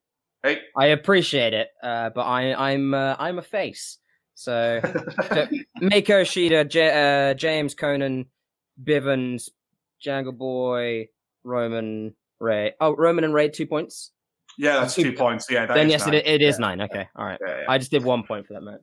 Eight. 0.45 0.61
I 0.77 0.87
appreciate 0.87 1.53
it, 1.55 1.69
uh, 1.83 2.11
but 2.15 2.23
I, 2.23 2.55
I'm 2.73 2.95
uh, 2.95 3.17
I'm 3.19 3.39
a 3.39 3.43
face. 3.43 3.99
So, 4.35 4.81
so 4.85 5.47
Meiko 5.83 6.23
Shida, 6.23 6.69
J- 6.69 7.31
uh, 7.31 7.35
James 7.35 7.75
Konnan, 7.75 8.27
Bivens, 8.83 9.49
Jungle 10.01 10.33
Boy, 10.33 11.09
Roman 11.45 12.15
Ray. 12.41 12.75
Oh, 12.81 12.95
Roman 12.95 13.25
and 13.25 13.35
Ray 13.35 13.49
two 13.49 13.67
points. 13.67 14.13
yeah, 14.57 14.81
that's 14.81 14.95
Two- 14.95 15.03
two 15.05 15.13
points. 15.13 15.47
Yeah, 15.51 15.67
then 15.67 15.91
yes, 15.91 16.07
nine. 16.07 16.15
it, 16.15 16.27
it 16.27 16.43
is 16.43 16.57
Yeah. 16.57 16.67
nine. 16.67 16.81
Okay, 16.83 17.09
all 17.17 17.25
right. 17.27 17.39
Yeah, 17.45 17.57
yeah. 17.63 17.65
I 17.69 17.79
just 17.79 17.91
did 17.91 18.05
one 18.05 18.23
point 18.23 18.47
for 18.47 18.55
that 18.55 18.63
match. 18.63 18.81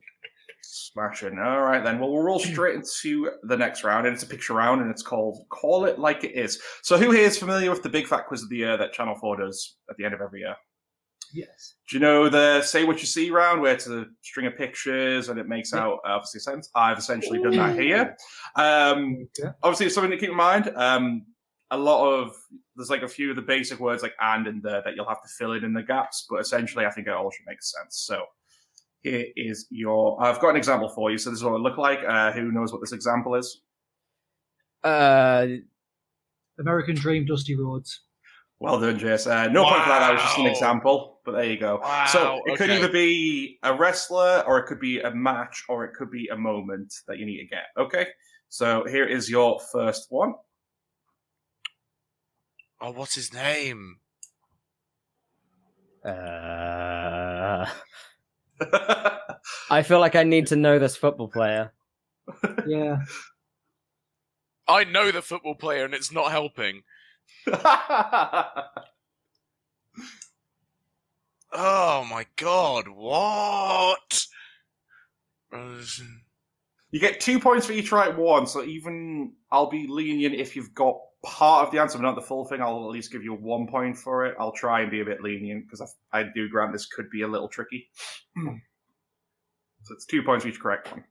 Smashing. 0.68 1.38
All 1.38 1.62
right, 1.62 1.82
then. 1.84 1.98
Well, 1.98 2.10
we'll 2.12 2.22
roll 2.22 2.38
straight 2.38 2.74
into 2.74 3.30
the 3.44 3.56
next 3.56 3.84
round, 3.84 4.06
and 4.06 4.14
it's 4.14 4.24
a 4.24 4.26
picture 4.26 4.54
round, 4.54 4.80
and 4.80 4.90
it's 4.90 5.02
called 5.02 5.46
Call 5.48 5.84
It 5.84 5.98
Like 5.98 6.24
It 6.24 6.32
Is. 6.32 6.60
So, 6.82 6.96
who 6.98 7.10
here 7.10 7.26
is 7.26 7.38
familiar 7.38 7.70
with 7.70 7.82
the 7.82 7.88
Big 7.88 8.06
Fat 8.06 8.26
Quiz 8.26 8.42
of 8.42 8.48
the 8.48 8.56
Year 8.56 8.76
that 8.76 8.92
Channel 8.92 9.14
4 9.14 9.36
does 9.36 9.76
at 9.90 9.96
the 9.96 10.04
end 10.04 10.14
of 10.14 10.20
every 10.20 10.40
year? 10.40 10.56
Yes. 11.32 11.74
Do 11.88 11.96
you 11.96 12.00
know 12.00 12.28
the 12.28 12.62
Say 12.62 12.84
What 12.84 13.00
You 13.00 13.06
See 13.06 13.30
round, 13.30 13.60
where 13.60 13.74
it's 13.74 13.86
a 13.88 14.06
string 14.22 14.46
of 14.46 14.56
pictures 14.56 15.28
and 15.28 15.38
it 15.38 15.48
makes 15.48 15.74
out 15.74 15.98
obviously 16.04 16.40
sense? 16.40 16.70
I've 16.74 16.98
essentially 16.98 17.38
done 17.42 17.56
that 17.56 17.78
here. 17.78 18.16
Um, 18.54 19.28
Okay. 19.38 19.50
obviously, 19.62 19.86
it's 19.86 19.94
something 19.94 20.10
to 20.10 20.18
keep 20.18 20.30
in 20.30 20.36
mind. 20.36 20.72
Um, 20.76 21.26
a 21.72 21.76
lot 21.76 22.08
of 22.12 22.36
there's 22.76 22.90
like 22.90 23.02
a 23.02 23.08
few 23.08 23.30
of 23.30 23.36
the 23.36 23.42
basic 23.42 23.80
words 23.80 24.02
like 24.02 24.14
and 24.20 24.46
and 24.46 24.62
the 24.62 24.82
that 24.84 24.94
you'll 24.94 25.08
have 25.08 25.22
to 25.22 25.28
fill 25.28 25.52
in 25.52 25.64
in 25.64 25.72
the 25.72 25.82
gaps, 25.82 26.26
but 26.30 26.36
essentially, 26.36 26.86
I 26.86 26.90
think 26.90 27.06
it 27.08 27.12
all 27.12 27.30
should 27.30 27.46
make 27.46 27.60
sense. 27.62 27.96
So 28.06 28.24
here 29.06 29.26
is 29.36 29.66
your. 29.70 30.22
I've 30.22 30.40
got 30.40 30.50
an 30.50 30.56
example 30.56 30.88
for 30.88 31.10
you. 31.10 31.18
So 31.18 31.30
this 31.30 31.38
is 31.38 31.44
what 31.44 31.54
it 31.54 31.60
look 31.60 31.78
like. 31.78 32.00
Uh, 32.06 32.32
who 32.32 32.50
knows 32.52 32.72
what 32.72 32.80
this 32.80 32.92
example 32.92 33.34
is? 33.34 33.62
Uh, 34.82 35.46
American 36.58 36.94
Dream, 36.94 37.26
Dusty 37.26 37.56
Roads. 37.56 38.02
Well 38.58 38.80
done, 38.80 38.98
Jace. 38.98 39.30
Uh, 39.30 39.50
no 39.50 39.64
point 39.64 39.82
for 39.82 39.88
that. 39.90 39.98
That 40.00 40.12
was 40.12 40.22
just 40.22 40.38
an 40.38 40.46
example, 40.46 41.20
but 41.24 41.32
there 41.32 41.44
you 41.44 41.58
go. 41.58 41.78
so 42.10 42.34
Wow, 42.36 42.40
it 42.46 42.56
could 42.56 42.70
either 42.70 42.90
be 42.90 43.58
a 43.62 43.74
wrestler, 43.74 44.42
or 44.46 44.58
it 44.58 44.66
could 44.66 44.80
be 44.80 45.00
a 45.00 45.14
match, 45.14 45.64
or 45.68 45.84
it 45.84 45.92
could 45.94 46.10
be 46.10 46.28
a 46.28 46.36
moment 46.36 46.94
that 47.06 47.18
you 47.18 47.26
need 47.26 47.38
to 47.38 47.46
get. 47.46 47.64
Okay. 47.76 48.06
So 48.48 48.84
here 48.88 49.04
is 49.04 49.28
your 49.28 49.60
first 49.72 50.06
one. 50.08 50.34
Oh, 52.80 52.92
what's 52.92 53.14
his 53.14 53.32
name? 53.32 53.96
uh, 56.06 57.66
I 59.70 59.82
feel 59.82 60.00
like 60.00 60.14
I 60.16 60.22
need 60.22 60.48
to 60.48 60.56
know 60.56 60.78
this 60.78 60.96
football 60.96 61.28
player. 61.28 61.72
Yeah. 62.66 63.02
I 64.68 64.84
know 64.84 65.10
the 65.10 65.22
football 65.22 65.54
player, 65.54 65.84
and 65.84 65.94
it's 65.94 66.12
not 66.12 66.30
helping. 66.30 66.82
Oh 71.58 72.04
my 72.10 72.26
god, 72.36 72.86
what? 72.86 74.26
You 75.52 77.00
get 77.00 77.18
two 77.18 77.40
points 77.40 77.64
for 77.64 77.72
each 77.72 77.92
right 77.92 78.14
one. 78.14 78.46
So 78.46 78.62
even 78.62 79.32
I'll 79.50 79.70
be 79.70 79.86
lenient 79.88 80.34
if 80.34 80.54
you've 80.54 80.74
got 80.74 80.98
part 81.26 81.66
of 81.66 81.72
the 81.72 81.80
answer, 81.80 81.98
but 81.98 82.04
not 82.04 82.14
the 82.14 82.22
full 82.22 82.44
thing. 82.44 82.60
I'll 82.62 82.84
at 82.84 82.90
least 82.90 83.10
give 83.10 83.22
you 83.24 83.34
one 83.34 83.66
point 83.66 83.98
for 83.98 84.24
it. 84.26 84.36
I'll 84.38 84.52
try 84.52 84.82
and 84.82 84.90
be 84.90 85.00
a 85.00 85.04
bit 85.04 85.20
lenient 85.22 85.64
because 85.66 85.96
I, 86.12 86.20
I 86.20 86.24
do 86.34 86.48
grant 86.48 86.72
this 86.72 86.86
could 86.86 87.10
be 87.10 87.22
a 87.22 87.28
little 87.28 87.48
tricky. 87.48 87.88
so 88.36 89.94
it's 89.94 90.06
two 90.06 90.22
points 90.22 90.44
for 90.44 90.50
each 90.50 90.60
correct 90.60 90.90
one. 90.92 91.04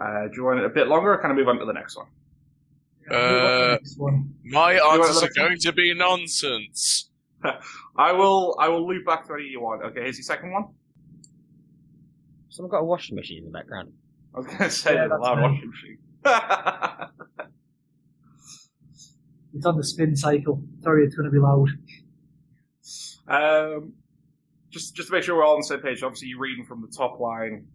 Uh, 0.00 0.28
do 0.28 0.36
you 0.36 0.44
want 0.44 0.60
it 0.60 0.64
a 0.64 0.68
bit 0.68 0.88
longer, 0.88 1.12
or 1.12 1.18
can 1.18 1.30
I 1.30 1.34
move 1.34 1.48
on 1.48 1.58
to 1.58 1.64
the 1.64 1.72
next 1.72 1.96
one? 1.96 2.06
Uh, 3.10 3.76
My 4.44 4.72
answers 4.74 5.22
are 5.22 5.30
going 5.36 5.58
to 5.58 5.72
be 5.72 5.92
nonsense. 5.94 7.10
I 7.96 8.12
will. 8.12 8.56
I 8.58 8.68
will 8.68 8.86
loop 8.86 9.04
back 9.06 9.26
to 9.26 9.34
any 9.34 9.44
you 9.44 9.60
want. 9.60 9.82
Okay, 9.82 10.02
here's 10.02 10.16
your 10.16 10.24
second 10.24 10.52
one. 10.52 10.64
Someone 12.48 12.70
got 12.70 12.78
a 12.78 12.84
washing 12.84 13.14
machine 13.16 13.38
in 13.38 13.44
the 13.44 13.50
background. 13.50 13.92
I 14.34 14.38
was 14.38 14.46
going 14.46 14.58
to 14.58 14.70
say 14.70 14.94
Yeah, 14.94 15.06
there's 15.08 15.12
a 15.12 15.22
loud 15.22 15.36
me. 15.38 15.42
washing 15.42 15.70
machine. 15.70 15.98
It's 19.54 19.66
on 19.66 19.76
the 19.76 19.84
spin 19.84 20.16
cycle. 20.16 20.62
Sorry, 20.82 21.04
it's 21.04 21.14
going 21.14 21.30
to 21.30 21.32
be 21.32 21.38
loud. 21.38 21.68
um, 23.28 23.92
just 24.70 24.96
just 24.96 25.08
to 25.08 25.14
make 25.14 25.22
sure 25.22 25.36
we're 25.36 25.44
all 25.44 25.54
on 25.54 25.60
the 25.60 25.66
same 25.66 25.80
page. 25.80 26.02
Obviously, 26.02 26.28
you're 26.28 26.40
reading 26.40 26.64
from 26.64 26.80
the 26.82 26.88
top 26.88 27.20
line 27.20 27.66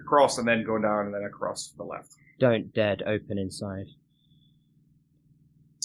across, 0.00 0.38
and 0.38 0.48
then 0.48 0.64
going 0.64 0.82
down, 0.82 1.06
and 1.06 1.14
then 1.14 1.22
across 1.22 1.72
the 1.76 1.84
left. 1.84 2.12
Don't 2.40 2.74
dead 2.74 3.02
open 3.06 3.38
inside. 3.38 3.86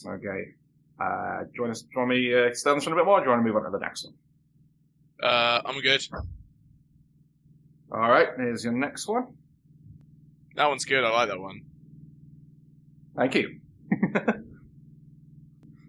Okay. 0.06 0.46
Uh, 1.00 1.44
do 1.44 1.50
you 1.56 1.62
want, 1.64 1.76
to, 1.76 1.82
do 1.84 1.88
you 1.94 1.98
want 2.00 2.10
me 2.10 2.30
to 2.30 2.44
extend 2.46 2.78
this 2.78 2.86
one 2.86 2.94
a 2.94 2.96
bit 2.96 3.06
more? 3.06 3.18
Or 3.18 3.22
do 3.22 3.26
you 3.26 3.30
want 3.32 3.42
to 3.42 3.48
move 3.48 3.56
on 3.56 3.64
to 3.64 3.70
the 3.72 3.80
next 3.80 4.06
one? 4.06 4.16
Uh, 5.32 5.62
I'm 5.66 5.80
good. 5.82 6.02
All 7.92 8.00
right. 8.10 8.28
Here's 8.38 8.64
your 8.64 8.74
next 8.74 9.08
one. 9.08 9.28
That 10.56 10.68
one's 10.68 10.86
good. 10.86 11.04
I 11.04 11.10
like 11.10 11.30
that 11.30 11.40
one. 11.40 11.62
Thank 13.16 13.36
you. 13.36 13.60
do 14.14 14.44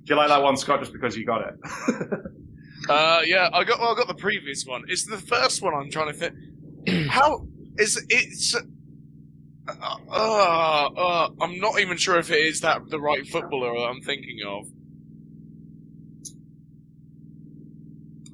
you 0.04 0.16
like 0.16 0.28
that 0.28 0.42
one, 0.42 0.56
Scott? 0.56 0.80
Just 0.80 0.92
because 0.92 1.16
you 1.16 1.24
got 1.24 1.42
it? 1.42 1.54
Uh, 2.88 3.20
yeah, 3.24 3.48
I 3.52 3.64
got. 3.64 3.78
Well, 3.78 3.92
I 3.92 3.94
got 3.94 4.08
the 4.08 4.14
previous 4.14 4.64
one. 4.64 4.84
It's 4.88 5.04
the 5.04 5.18
first 5.18 5.62
one 5.62 5.74
I'm 5.74 5.90
trying 5.90 6.12
to 6.12 6.14
fit. 6.14 6.34
How 7.08 7.46
is 7.78 8.04
it's? 8.08 8.54
Uh, 8.56 9.96
uh, 10.10 10.86
uh, 10.88 11.28
I'm 11.40 11.60
not 11.60 11.78
even 11.78 11.96
sure 11.96 12.18
if 12.18 12.30
it 12.30 12.40
is 12.40 12.60
that 12.60 12.88
the 12.88 13.00
right 13.00 13.26
footballer 13.26 13.72
that 13.74 13.86
I'm 13.86 14.00
thinking 14.00 14.38
of. 14.46 14.66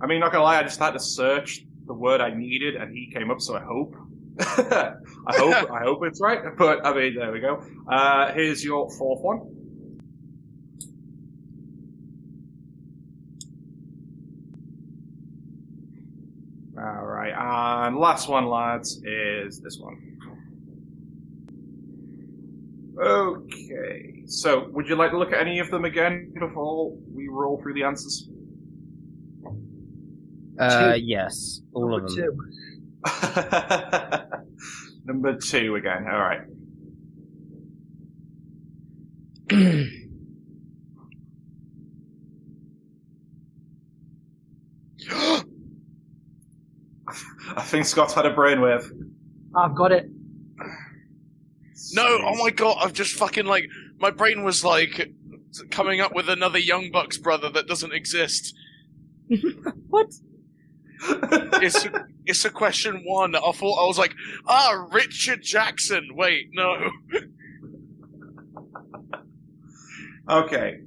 I 0.00 0.06
mean, 0.06 0.20
not 0.20 0.32
gonna 0.32 0.44
lie, 0.44 0.60
I 0.60 0.62
just 0.62 0.78
had 0.78 0.92
to 0.92 1.00
search 1.00 1.64
the 1.86 1.92
word 1.92 2.20
I 2.20 2.30
needed, 2.30 2.76
and 2.76 2.94
he 2.94 3.12
came 3.12 3.30
up. 3.30 3.40
So 3.40 3.56
I 3.56 3.60
hope, 3.60 3.94
I 4.40 5.36
hope, 5.36 5.70
I 5.70 5.82
hope 5.82 6.04
it's 6.04 6.20
right. 6.20 6.40
But 6.56 6.86
I 6.86 6.94
mean, 6.94 7.14
there 7.16 7.32
we 7.32 7.40
go. 7.40 7.62
Uh, 7.90 8.32
here's 8.32 8.64
your 8.64 8.88
fourth 8.96 9.20
one. 9.20 9.40
All 16.78 17.04
right, 17.06 17.32
and 17.86 17.96
last 17.96 18.28
one, 18.28 18.46
lads, 18.46 19.02
is 19.04 19.60
this 19.60 19.78
one. 19.80 20.04
Okay, 23.00 24.22
so 24.26 24.68
would 24.70 24.88
you 24.88 24.94
like 24.94 25.10
to 25.10 25.18
look 25.18 25.32
at 25.32 25.40
any 25.40 25.58
of 25.58 25.70
them 25.70 25.84
again 25.84 26.32
before 26.38 26.92
we 27.12 27.26
roll 27.28 27.60
through 27.60 27.74
the 27.74 27.82
answers? 27.82 28.28
Uh, 30.58 30.94
Two. 30.94 31.00
yes, 31.02 31.60
all 31.72 31.96
of 31.96 32.06
them. 32.06 32.16
two. 32.16 32.38
Number 35.04 35.36
two 35.36 35.76
again. 35.76 36.06
All 36.10 36.18
right. 36.18 36.40
I 47.56 47.62
think 47.62 47.86
Scott's 47.86 48.14
had 48.14 48.26
a 48.26 48.34
brainwave. 48.34 48.90
I've 49.54 49.74
got 49.74 49.92
it. 49.92 50.10
No, 51.94 52.20
oh 52.22 52.34
my 52.36 52.50
god, 52.50 52.76
I've 52.80 52.92
just 52.92 53.14
fucking 53.14 53.46
like 53.46 53.64
my 53.98 54.10
brain 54.10 54.44
was 54.44 54.64
like 54.64 55.10
coming 55.70 56.00
up 56.00 56.14
with 56.14 56.28
another 56.28 56.58
Young 56.58 56.90
Bucks 56.90 57.16
brother 57.16 57.48
that 57.50 57.66
doesn't 57.66 57.92
exist. 57.92 58.54
What? 59.88 60.12
It's 61.60 61.86
it's 62.26 62.44
a 62.44 62.50
question 62.50 63.02
one. 63.04 63.34
I 63.34 63.52
thought 63.52 63.82
I 63.82 63.86
was 63.86 63.98
like, 63.98 64.14
ah, 64.46 64.86
Richard 64.92 65.42
Jackson. 65.42 66.08
Wait, 66.14 66.48
no. 66.52 66.90
okay. 70.28 70.80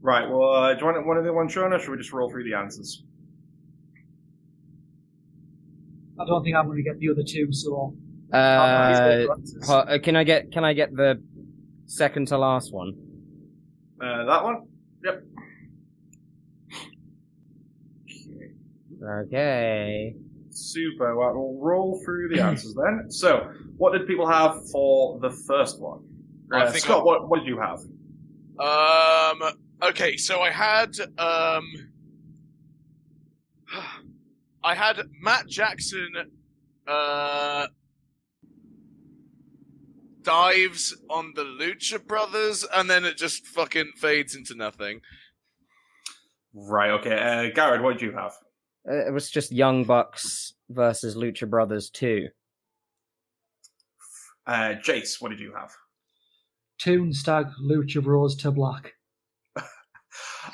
Right. 0.00 0.28
Well, 0.28 0.50
uh, 0.54 0.74
do 0.74 0.80
you 0.80 0.86
want 0.86 1.06
one 1.06 1.16
of 1.16 1.24
the 1.24 1.32
ones 1.32 1.52
shown, 1.52 1.72
or 1.72 1.78
should 1.78 1.90
we 1.90 1.96
just 1.96 2.12
roll 2.12 2.30
through 2.30 2.44
the 2.44 2.54
answers? 2.54 3.02
I 6.20 6.24
don't 6.24 6.42
think 6.42 6.56
I'm 6.56 6.66
going 6.66 6.78
to 6.78 6.82
get 6.82 6.98
the 6.98 7.10
other 7.10 7.22
two, 7.26 7.52
so. 7.52 7.94
Uh, 8.32 8.36
I'll- 8.36 9.84
uh, 9.88 9.98
can 9.98 10.16
I 10.16 10.24
get 10.24 10.52
can 10.52 10.64
I 10.64 10.74
get 10.74 10.94
the 10.94 11.22
second 11.86 12.28
to 12.28 12.38
last 12.38 12.72
one? 12.74 12.92
Uh, 14.00 14.24
that 14.26 14.44
one. 14.44 14.66
Yep. 15.04 15.22
Okay. 19.08 20.14
Super. 20.50 21.16
Well, 21.16 21.32
we'll 21.34 21.58
roll 21.60 22.00
through 22.04 22.28
the 22.34 22.40
answers 22.42 22.74
then. 22.74 23.10
So, 23.10 23.50
what 23.76 23.92
did 23.92 24.06
people 24.06 24.26
have 24.28 24.68
for 24.70 25.18
the 25.20 25.30
first 25.30 25.80
one? 25.80 26.00
I 26.52 26.62
Uh, 26.64 26.70
think 26.70 26.84
Scott, 26.84 27.00
I- 27.00 27.04
what, 27.04 27.28
what 27.28 27.38
did 27.40 27.48
you 27.48 27.58
have? 27.60 27.80
Um. 28.58 29.42
Okay, 29.82 30.16
so 30.16 30.40
I 30.40 30.50
had 30.50 30.90
um. 31.18 31.64
I 34.64 34.74
had 34.74 35.00
Matt 35.22 35.46
Jackson 35.46 36.08
uh, 36.86 37.68
dives 40.22 40.96
on 41.08 41.32
the 41.36 41.44
Lucha 41.44 42.04
Brothers, 42.04 42.66
and 42.74 42.90
then 42.90 43.04
it 43.04 43.16
just 43.16 43.46
fucking 43.46 43.92
fades 43.96 44.34
into 44.34 44.54
nothing. 44.54 45.00
Right. 46.52 46.90
Okay. 46.90 47.14
Uh, 47.50 47.54
Garrett, 47.54 47.82
what 47.82 47.92
did 47.94 48.02
you 48.02 48.12
have? 48.12 48.32
Uh, 48.88 49.06
It 49.06 49.12
was 49.12 49.30
just 49.30 49.52
Young 49.52 49.84
Bucks 49.84 50.54
versus 50.70 51.16
Lucha 51.16 51.48
Brothers 51.48 51.90
2. 51.90 52.28
Uh, 54.46 54.74
Jace, 54.82 55.20
what 55.20 55.28
did 55.30 55.40
you 55.40 55.52
have? 55.54 55.72
Toonstag, 56.82 57.52
Lucha 57.62 58.02
Bros 58.02 58.36
to 58.36 58.50
Black. 58.50 58.94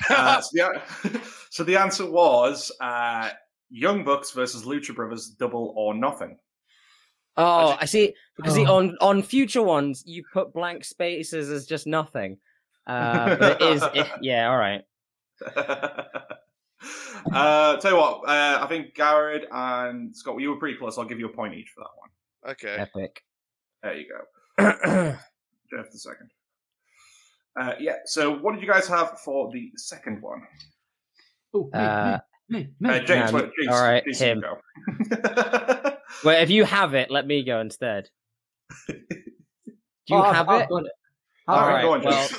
Uh, 0.09 0.41
so, 0.41 0.49
the, 1.03 1.21
so 1.49 1.63
the 1.63 1.77
answer 1.77 2.05
was 2.09 2.69
uh, 2.81 3.29
Young 3.69 4.03
Bucks 4.03 4.31
versus 4.31 4.63
Lucha 4.65 4.93
Brothers, 4.93 5.29
double 5.29 5.73
or 5.77 5.93
nothing. 5.93 6.37
Oh, 7.37 7.71
ju- 7.71 7.77
I 7.79 7.85
see. 7.85 8.13
Because 8.35 8.55
see, 8.55 8.65
Oh. 8.65 8.75
on 8.75 8.97
on 8.99 9.23
future 9.23 9.61
ones, 9.63 10.03
you 10.05 10.23
put 10.33 10.53
blank 10.53 10.83
spaces 10.83 11.49
as 11.49 11.65
just 11.65 11.87
nothing. 11.87 12.37
Uh, 12.85 13.35
but 13.37 13.61
it 13.61 13.65
is, 13.73 13.83
it, 13.93 14.07
yeah, 14.21 14.49
all 14.49 14.57
right. 14.57 14.81
Uh, 17.33 17.77
tell 17.77 17.91
you 17.91 17.97
what, 17.97 18.27
uh, 18.27 18.59
I 18.61 18.67
think 18.67 18.93
Garrett 18.95 19.45
and 19.51 20.15
Scott, 20.15 20.35
well, 20.35 20.41
you 20.41 20.49
were 20.49 20.57
pretty 20.57 20.77
close. 20.77 20.97
I'll 20.97 21.05
give 21.05 21.19
you 21.19 21.27
a 21.27 21.33
point 21.33 21.53
each 21.55 21.69
for 21.75 21.81
that 21.83 21.89
one. 21.97 22.53
Okay. 22.53 22.75
Epic. 22.81 23.21
There 23.83 23.95
you 23.95 24.05
go. 24.09 24.21
Jeff 25.71 25.91
the 25.91 25.97
second. 25.97 26.29
Uh, 27.59 27.73
yeah. 27.79 27.95
So, 28.05 28.37
what 28.37 28.53
did 28.53 28.61
you 28.61 28.67
guys 28.71 28.87
have 28.87 29.19
for 29.21 29.51
the 29.51 29.71
second 29.75 30.21
one? 30.21 30.41
Oh, 31.53 31.65
me, 31.73 31.79
Uh, 31.79 32.19
me, 32.49 32.67
me, 32.79 32.89
Uh. 32.89 32.99
James, 32.99 33.29
Um, 33.29 33.33
what, 33.35 33.51
James, 33.59 33.73
all 33.73 33.81
right, 33.83 34.03
James, 34.05 34.19
him. 34.19 34.43
well, 36.23 36.41
if 36.41 36.49
you 36.49 36.63
have 36.65 36.93
it, 36.93 37.09
let 37.09 37.25
me 37.25 37.43
go 37.43 37.59
instead. 37.61 38.09
Do 38.87 38.95
you 38.95 40.15
Oh, 40.17 40.21
I've- 40.21 40.35
have 40.35 40.49
I've 40.49 40.61
it? 40.63 40.69
got 40.69 40.85
it. 40.85 40.91
All 41.47 41.55
I've 41.59 41.67
right, 41.67 41.81
go 41.81 41.93
on, 41.93 42.01
well, 42.03 42.29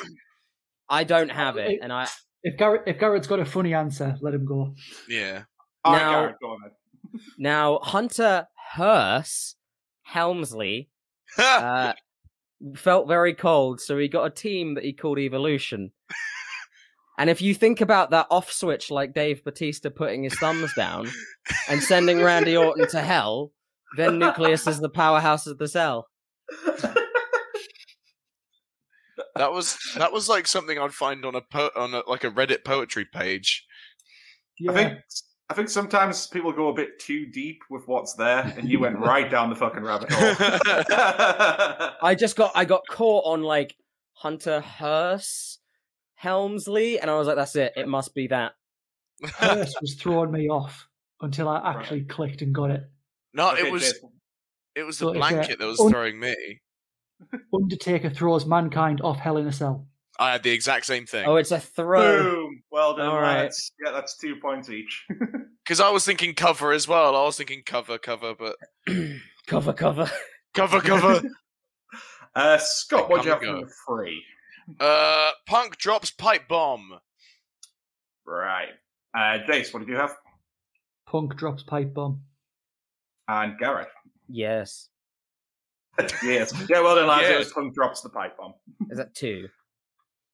I 0.89 1.05
don't 1.05 1.31
have 1.31 1.57
it, 1.57 1.71
It- 1.73 1.81
and 1.83 1.93
I 1.93 2.09
If 2.47 2.57
Garrett, 2.57 2.83
if 2.87 3.01
Garrett's 3.01 3.27
got 3.27 3.41
a 3.41 3.45
funny 3.45 3.75
answer, 3.75 4.17
let 4.21 4.33
him 4.33 4.47
go. 4.47 4.73
Yeah. 5.09 5.43
All 5.85 5.95
right, 5.95 5.99
now- 5.99 6.13
Garrett, 6.13 6.37
go 6.41 6.51
on 6.51 6.59
then. 6.63 7.21
now 7.39 7.81
Hunter 7.83 8.47
Hearst 8.55 9.57
Helmsley 10.05 10.89
uh, 11.39 11.93
felt 12.77 13.09
very 13.09 13.35
cold, 13.35 13.81
so 13.81 13.99
he 13.99 14.07
got 14.07 14.27
a 14.27 14.31
team 14.31 14.75
that 14.75 14.85
he 14.85 14.93
called 14.93 15.19
Evolution. 15.19 15.91
And 17.19 17.29
if 17.31 17.43
you 17.43 17.53
think 17.53 17.81
about 17.81 18.11
that 18.11 18.29
off 18.31 18.53
switch, 18.53 18.93
like 18.93 19.13
Dave 19.13 19.43
Batista 19.43 19.91
putting 19.91 20.23
his 20.23 20.39
thumbs 20.39 20.73
down 20.75 21.09
and 21.69 21.83
sending 21.83 22.23
Randy 22.23 22.57
Orton 22.57 22.87
to 22.91 23.01
hell, 23.01 23.51
then 23.97 24.19
Nucleus 24.21 24.69
is 24.69 24.79
the 24.79 24.91
powerhouse 24.91 25.49
of 25.49 25.59
the 25.59 25.67
cell. 25.67 26.07
That 29.37 29.53
was 29.53 29.79
that 29.97 30.13
was 30.13 30.29
like 30.29 30.47
something 30.47 30.79
I'd 30.79 30.93
find 30.95 31.25
on 31.25 31.35
a 31.35 31.41
po- 31.41 31.71
on 31.77 31.95
a, 31.95 32.03
like 32.09 32.25
a 32.25 32.31
Reddit 32.31 32.65
poetry 32.65 33.05
page. 33.05 33.67
Yeah. 34.59 34.71
I 34.71 34.75
think 34.75 34.99
I 35.49 35.55
think 35.55 35.69
sometimes 35.69 36.27
people 36.27 36.53
go 36.53 36.69
a 36.69 36.75
bit 36.75 36.99
too 36.99 37.27
deep 37.27 37.61
with 37.71 37.87
what's 37.87 38.15
there, 38.15 38.53
and 38.57 38.69
you 38.69 38.81
went 38.81 38.99
right 39.01 39.31
down 39.31 39.51
the 39.51 39.57
fucking 39.57 39.83
rabbit 39.83 40.11
hole. 40.11 40.35
I 42.03 42.17
just 42.19 42.37
got 42.37 42.53
I 42.55 42.65
got 42.65 42.83
caught 42.91 43.25
on 43.27 43.43
like 43.43 43.77
Hunter 44.15 44.61
Hearst 44.61 45.61
Helmsley, 46.15 46.99
and 46.99 47.11
I 47.11 47.17
was 47.17 47.27
like, 47.27 47.37
that's 47.37 47.57
it. 47.57 47.73
It 47.77 47.89
must 47.89 48.15
be 48.15 48.27
that. 48.29 48.53
Hearst 49.23 49.79
was 49.81 49.95
throwing 49.95 50.33
me 50.33 50.49
off 50.49 50.89
until 51.21 51.49
I 51.49 51.75
actually 51.75 52.05
clicked 52.05 52.43
and 52.43 52.55
got 52.55 52.71
it. 52.71 52.83
no, 53.33 53.53
Okay, 53.53 53.67
it 53.67 53.73
was 53.73 53.83
Jason. 53.83 54.11
it 54.75 54.83
was 54.85 54.99
the 54.99 55.09
it's, 55.09 55.17
uh, 55.17 55.19
blanket 55.19 55.59
that 55.59 55.67
was 55.67 55.81
un- 55.81 55.91
throwing 55.91 56.19
me. 56.19 56.35
Undertaker 57.55 58.11
throws 58.11 58.47
mankind 58.47 59.01
off 59.03 59.19
Hell 59.19 59.37
in 59.39 59.47
a 59.47 59.53
Cell. 59.53 59.87
I 60.19 60.33
had 60.33 60.43
the 60.43 60.51
exact 60.51 60.87
same 60.87 61.05
thing 61.05 61.27
Oh, 61.27 61.37
it's 61.37 61.51
a 61.51 61.61
throw. 61.61 62.23
Boom! 62.23 62.63
Well 62.71 62.97
done, 62.97 63.07
All 63.07 63.21
right. 63.21 63.43
lads. 63.43 63.71
Yeah, 63.85 63.93
that's 63.93 64.17
two 64.17 64.37
points 64.37 64.71
each. 64.71 65.05
because 65.65 65.79
I 65.81 65.91
was 65.91 66.05
thinking 66.07 66.35
cover 66.35 66.73
as 66.73 66.89
well. 66.89 67.15
I 67.17 67.25
was 67.25 67.37
thinking 67.37 67.63
cover, 67.67 67.99
cover, 67.99 68.35
but 68.35 68.57
cover, 69.47 69.73
cover. 69.73 70.11
cover, 70.55 70.81
cover. 70.81 71.23
Uh, 72.35 72.59
Scott, 72.59 73.09
what 73.09 73.23
do 73.23 73.29
you 73.29 73.33
have 73.33 73.41
Come 73.41 73.63
for 73.87 73.97
free? 73.97 74.23
uh, 74.79 75.31
Punk 75.47 75.79
drops 75.79 76.11
pipe 76.11 76.47
bomb. 76.49 76.99
Right. 78.27 78.69
Uh, 79.17 79.39
Jace, 79.49 79.73
what 79.73 79.81
did 79.81 79.89
you 79.89 79.97
have? 79.97 80.15
Punk 81.07 81.35
drops 81.37 81.63
pipe 81.63 81.95
bomb. 81.95 82.21
And 83.27 83.59
Garrett. 83.59 83.89
Yes. 84.29 84.91
Yes. 86.23 86.53
Yeah, 86.69 86.81
well 86.81 86.97
done, 86.97 87.07
lads. 87.07 87.29
It 87.29 87.39
Yes. 87.39 87.53
was 87.55 87.73
drops 87.75 88.01
the 88.03 88.09
pipe 88.11 88.37
bomb. 88.37 88.55
Is 88.91 88.99
that 88.99 89.15
two? 89.15 89.49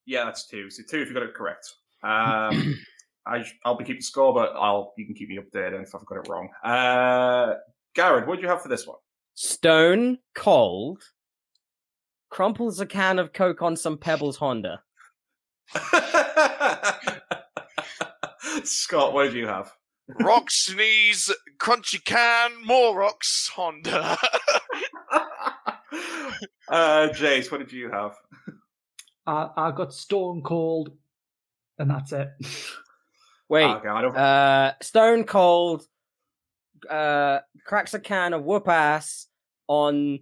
Yeah, 0.07 0.25
that's 0.25 0.47
two. 0.47 0.69
So 0.71 0.83
two 0.89 1.01
if 1.03 1.09
you 1.09 1.15
got 1.15 1.23
it 1.23 1.35
correct. 1.35 1.67
Um, 2.03 2.79
I, 3.27 3.45
I'll 3.65 3.77
be 3.77 3.85
keeping 3.85 4.03
score, 4.03 4.35
but 4.35 4.53
I'll 4.57 4.93
you 4.97 5.07
can 5.07 5.15
keep 5.15 5.29
me 5.29 5.39
updated 5.39 5.81
if 5.83 5.95
I've 5.95 6.05
got 6.07 6.19
it 6.19 6.29
wrong. 6.29 6.49
Uh, 6.65 7.55
Garrett, 7.95 8.27
what 8.27 8.37
do 8.37 8.43
you 8.43 8.49
have 8.49 8.63
for 8.63 8.69
this 8.69 8.87
one? 8.87 8.97
Stone 9.35 10.19
cold 10.35 11.03
crumples 12.31 12.81
a 12.81 12.87
can 12.87 13.19
of 13.19 13.33
Coke 13.33 13.63
on 13.63 13.77
some 13.77 13.97
Pebbles 13.99 14.37
Honda. 14.39 14.83
Scott, 18.65 19.13
what 19.13 19.31
do 19.31 19.39
you 19.39 19.47
have? 19.47 19.73
Rock 20.21 20.51
sneeze, 20.51 21.31
crunchy 21.59 22.05
can, 22.05 22.51
more 22.65 22.97
rocks, 22.97 23.51
Honda. 23.55 24.17
uh, 26.68 27.09
Jace, 27.12 27.51
what 27.51 27.59
did 27.61 27.72
you 27.72 27.90
have? 27.90 28.14
I, 29.26 29.49
I 29.57 29.70
got 29.72 29.93
Stone 29.93 30.43
Cold, 30.43 30.90
and 31.78 31.90
that's 31.90 32.12
it. 32.12 32.30
Wait, 33.49 33.64
Okay, 33.66 33.88
I 33.88 34.03
don't. 34.03 34.16
uh, 34.16 34.72
Stone 34.80 35.24
Cold 35.24 35.86
uh, 36.88 37.40
cracks 37.66 37.95
a 37.95 38.01
can 38.01 38.32
of 38.32 38.45
whoop 38.45 38.68
ass 38.68 39.26
on 39.68 40.18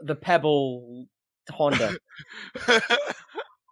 the 0.00 0.14
Pebble 0.14 1.06
Honda. 1.50 1.96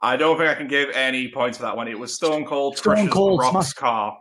I 0.03 0.17
don't 0.17 0.37
think 0.37 0.51
I 0.51 0.55
can 0.55 0.67
give 0.67 0.91
any 0.91 1.29
points 1.31 1.59
for 1.59 1.63
that 1.65 1.77
one. 1.77 1.87
It 1.87 1.99
was 1.99 2.13
Stone 2.13 2.45
Cold 2.45 2.77
Stone 2.77 2.95
crushes 2.97 3.13
Cold 3.13 3.41
Rock's 3.41 3.53
smash- 3.53 3.73
car. 3.75 4.19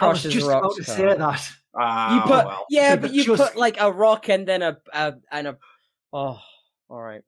I 0.00 0.08
was 0.08 0.22
Crushes 0.22 0.32
just 0.34 0.46
rocks. 0.48 0.64
about 0.64 0.74
to 0.76 0.84
car. 0.84 0.96
say 0.96 1.16
that. 1.18 1.52
Ah, 1.74 2.14
You 2.16 2.20
put 2.22 2.30
well. 2.46 2.66
yeah, 2.70 2.80
Yeah, 2.82 2.96
but 2.96 3.02
but 3.02 3.12
you 3.12 3.24
just- 3.24 3.42
put 3.42 3.56
like 3.56 3.80
a 3.80 3.90
rock 3.92 4.28
and 4.28 4.46
then 4.46 4.62
a, 4.62 4.76
a 4.92 5.14
and 5.30 5.46
a. 5.48 5.56
Oh, 6.12 6.38
all 6.88 7.00
right. 7.00 7.22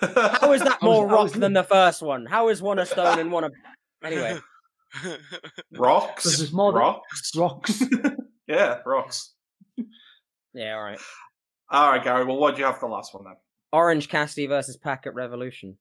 How 0.00 0.52
is 0.52 0.60
that 0.62 0.78
I 0.82 0.82
was- 0.82 0.82
more 0.82 1.08
I 1.08 1.12
rock 1.12 1.22
was 1.24 1.32
than 1.32 1.52
the 1.52 1.64
first 1.64 2.02
one? 2.02 2.26
How 2.26 2.48
is 2.48 2.60
one 2.62 2.78
a 2.78 2.86
stone 2.86 3.18
and 3.18 3.30
one 3.32 3.44
a? 3.44 3.50
Anyway, 4.04 4.38
rocks? 5.72 6.22
Because 6.24 6.38
there's 6.38 6.52
more 6.52 6.72
than- 6.72 6.80
rocks? 6.82 7.32
Rocks. 7.36 7.82
Yeah, 8.46 8.78
rocks. 8.86 9.34
yeah, 10.54 10.72
all 10.74 10.82
right. 10.82 10.98
All 11.68 11.90
right, 11.90 12.02
Gary. 12.02 12.24
Well, 12.24 12.38
what 12.38 12.54
do 12.54 12.60
you 12.60 12.64
have 12.66 12.78
for 12.78 12.88
the 12.88 12.94
last 12.94 13.12
one 13.12 13.24
then? 13.24 13.34
Orange 13.74 14.08
Cassidy 14.08 14.46
versus 14.46 14.78
Packet 14.78 15.12
Revolution. 15.12 15.76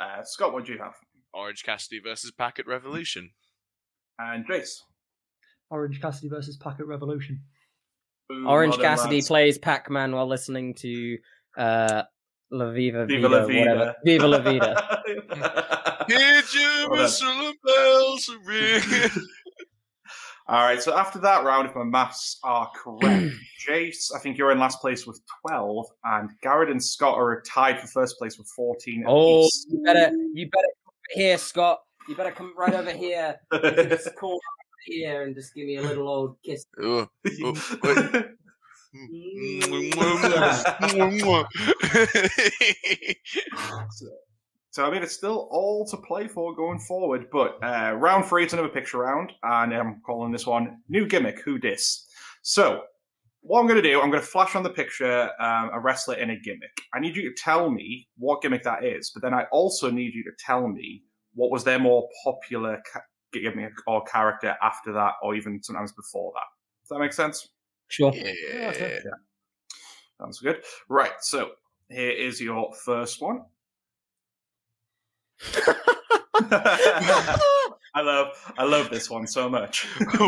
Uh, 0.00 0.24
Scott, 0.24 0.52
what 0.52 0.64
do 0.66 0.72
you 0.72 0.78
have? 0.78 0.94
Orange 1.32 1.62
Cassidy 1.62 2.00
versus 2.00 2.32
Packet 2.32 2.66
Revolution. 2.66 3.30
And 4.18 4.44
Jace. 4.48 4.80
Orange 5.70 6.00
Cassidy 6.00 6.28
versus 6.28 6.56
Packet 6.56 6.86
Revolution. 6.86 7.42
Boom, 8.28 8.46
Orange 8.46 8.78
Cassidy 8.78 9.16
lads. 9.16 9.28
plays 9.28 9.58
Pac 9.58 9.90
Man 9.90 10.12
while 10.14 10.26
listening 10.28 10.74
to 10.74 11.18
uh, 11.56 12.02
La 12.50 12.70
Viva, 12.70 13.06
Viva 13.06 13.28
Vida, 13.28 13.28
la 13.28 13.46
vida. 13.46 13.70
whatever. 13.70 13.94
Viva 14.04 14.26
La 14.28 14.38
Vida. 14.40 15.02
Hear 16.08 16.42
you 16.54 16.86
Well 16.88 16.88
done. 16.90 16.98
whistling 16.98 17.54
bells 17.64 18.30
ring. 18.44 18.82
All 20.50 20.64
right, 20.64 20.82
so 20.82 20.96
after 20.96 21.18
that 21.18 21.44
round, 21.44 21.68
if 21.68 21.74
my 21.74 21.84
maths 21.84 22.38
are 22.42 22.70
correct, 22.74 23.34
Jace, 23.68 24.14
I 24.16 24.18
think 24.18 24.38
you're 24.38 24.50
in 24.50 24.58
last 24.58 24.80
place 24.80 25.06
with 25.06 25.20
12, 25.46 25.86
and 26.04 26.30
Garrett 26.40 26.70
and 26.70 26.82
Scott 26.82 27.18
are 27.18 27.42
tied 27.46 27.78
for 27.78 27.86
first 27.88 28.16
place 28.18 28.38
with 28.38 28.48
14 28.56 29.04
Oh, 29.06 29.46
you 29.68 29.82
better, 29.84 30.10
you 30.32 30.48
better 30.48 30.68
come 30.84 30.94
over 30.94 31.20
here, 31.22 31.36
Scott. 31.36 31.80
You 32.08 32.14
better 32.16 32.30
come 32.30 32.54
right 32.56 32.72
over 32.72 32.90
here. 32.92 33.36
Just 33.52 34.14
call 34.86 34.94
over 34.94 35.08
here 35.08 35.22
and 35.22 35.34
just 35.34 35.54
give 35.54 35.66
me 35.66 35.76
a 35.76 35.82
little 35.88 36.08
old 36.08 36.36
kiss. 36.44 36.64
Ooh. 36.82 37.08
Oh, 37.44 37.54
So 44.70 44.84
I 44.84 44.90
mean, 44.90 45.02
it's 45.02 45.14
still 45.14 45.48
all 45.50 45.86
to 45.86 45.96
play 45.96 46.28
for 46.28 46.54
going 46.54 46.78
forward. 46.78 47.26
But 47.30 47.58
uh, 47.62 47.94
round 47.94 48.26
three, 48.26 48.44
it's 48.44 48.52
another 48.52 48.68
picture 48.68 48.98
round, 48.98 49.32
and 49.42 49.74
I'm 49.74 50.00
calling 50.06 50.30
this 50.32 50.46
one 50.46 50.78
new 50.88 51.06
gimmick. 51.06 51.40
Who 51.42 51.58
dis? 51.58 52.06
So 52.42 52.82
what 53.40 53.60
I'm 53.60 53.66
going 53.66 53.82
to 53.82 53.88
do, 53.88 54.00
I'm 54.00 54.10
going 54.10 54.22
to 54.22 54.28
flash 54.28 54.54
on 54.54 54.62
the 54.62 54.70
picture 54.70 55.30
um, 55.40 55.70
a 55.72 55.80
wrestler 55.80 56.14
in 56.14 56.30
a 56.30 56.38
gimmick. 56.38 56.80
I 56.94 57.00
need 57.00 57.16
you 57.16 57.22
to 57.28 57.34
tell 57.42 57.70
me 57.70 58.08
what 58.18 58.40
gimmick 58.42 58.62
that 58.64 58.84
is, 58.84 59.10
but 59.12 59.22
then 59.22 59.34
I 59.34 59.44
also 59.52 59.90
need 59.90 60.14
you 60.14 60.22
to 60.24 60.32
tell 60.38 60.68
me 60.68 61.02
what 61.34 61.50
was 61.50 61.64
their 61.64 61.78
more 61.78 62.08
popular 62.24 62.80
ca- 62.92 63.00
gimmick 63.32 63.72
or 63.86 64.02
character 64.04 64.56
after 64.62 64.92
that, 64.92 65.14
or 65.22 65.34
even 65.34 65.62
sometimes 65.62 65.92
before 65.92 66.32
that. 66.34 66.46
Does 66.82 66.88
that 66.90 66.98
make 67.00 67.12
sense? 67.12 67.48
Sure. 67.88 68.12
Yeah. 68.14 68.70
okay. 68.70 68.98
Sounds 70.20 70.40
good. 70.40 70.62
Right. 70.88 71.12
So 71.20 71.50
here 71.88 72.10
is 72.10 72.40
your 72.40 72.72
first 72.74 73.20
one. 73.22 73.42
I 77.94 78.00
love 78.00 78.28
I 78.58 78.64
love 78.64 78.90
this 78.90 79.08
one 79.10 79.26
so 79.26 79.48
much. 79.48 79.86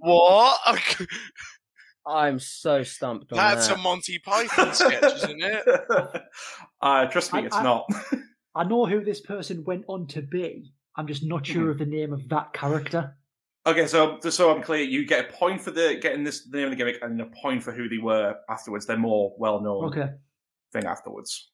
what? 0.00 0.58
I'm 2.06 2.38
so 2.38 2.82
stumped 2.84 3.32
on 3.32 3.36
That's 3.36 3.68
a. 3.68 3.76
Monty 3.76 4.18
Python 4.20 4.72
sketch, 4.74 5.16
isn't 5.16 5.42
it? 5.42 5.64
uh, 6.80 7.06
trust 7.06 7.32
me, 7.32 7.40
I- 7.40 7.46
it's 7.46 7.56
I- 7.56 7.62
not. 7.64 7.86
I 8.54 8.64
know 8.64 8.86
who 8.86 9.04
this 9.04 9.20
person 9.20 9.64
went 9.64 9.84
on 9.88 10.06
to 10.08 10.22
be. 10.22 10.72
I'm 10.96 11.06
just 11.06 11.22
not 11.22 11.46
sure 11.46 11.62
mm-hmm. 11.62 11.70
of 11.70 11.78
the 11.78 11.86
name 11.86 12.12
of 12.12 12.28
that 12.28 12.52
character. 12.52 13.16
Okay, 13.66 13.86
so 13.86 14.18
just 14.22 14.36
so 14.36 14.54
I'm 14.54 14.62
clear, 14.62 14.82
you 14.82 15.06
get 15.06 15.28
a 15.28 15.32
point 15.32 15.60
for 15.60 15.70
the 15.70 15.98
getting 16.00 16.24
this 16.24 16.44
the 16.44 16.58
name 16.58 16.66
of 16.66 16.70
the 16.70 16.76
gimmick, 16.76 16.98
and 17.02 17.20
a 17.20 17.26
point 17.26 17.62
for 17.62 17.72
who 17.72 17.88
they 17.88 17.98
were 17.98 18.36
afterwards. 18.48 18.86
They're 18.86 18.96
more 18.96 19.34
well 19.38 19.60
known 19.60 19.86
Okay. 19.86 20.10
thing 20.72 20.84
afterwards. 20.84 21.50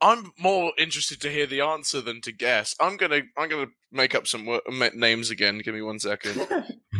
I'm 0.00 0.32
more 0.38 0.72
interested 0.78 1.20
to 1.20 1.30
hear 1.30 1.46
the 1.46 1.60
answer 1.60 2.00
than 2.00 2.20
to 2.22 2.32
guess. 2.32 2.74
I'm 2.80 2.96
gonna 2.96 3.22
I'm 3.36 3.48
gonna 3.48 3.66
make 3.90 4.14
up 4.14 4.26
some 4.26 4.46
wo- 4.46 4.60
names 4.94 5.30
again. 5.30 5.58
Give 5.58 5.74
me 5.74 5.82
one 5.82 5.98
second. 5.98 6.46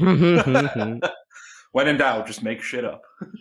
When 1.73 1.87
in 1.87 1.99
doubt, 1.99 2.27
just 2.27 2.43
make 2.43 2.63
shit 2.63 2.85
up. 2.85 3.03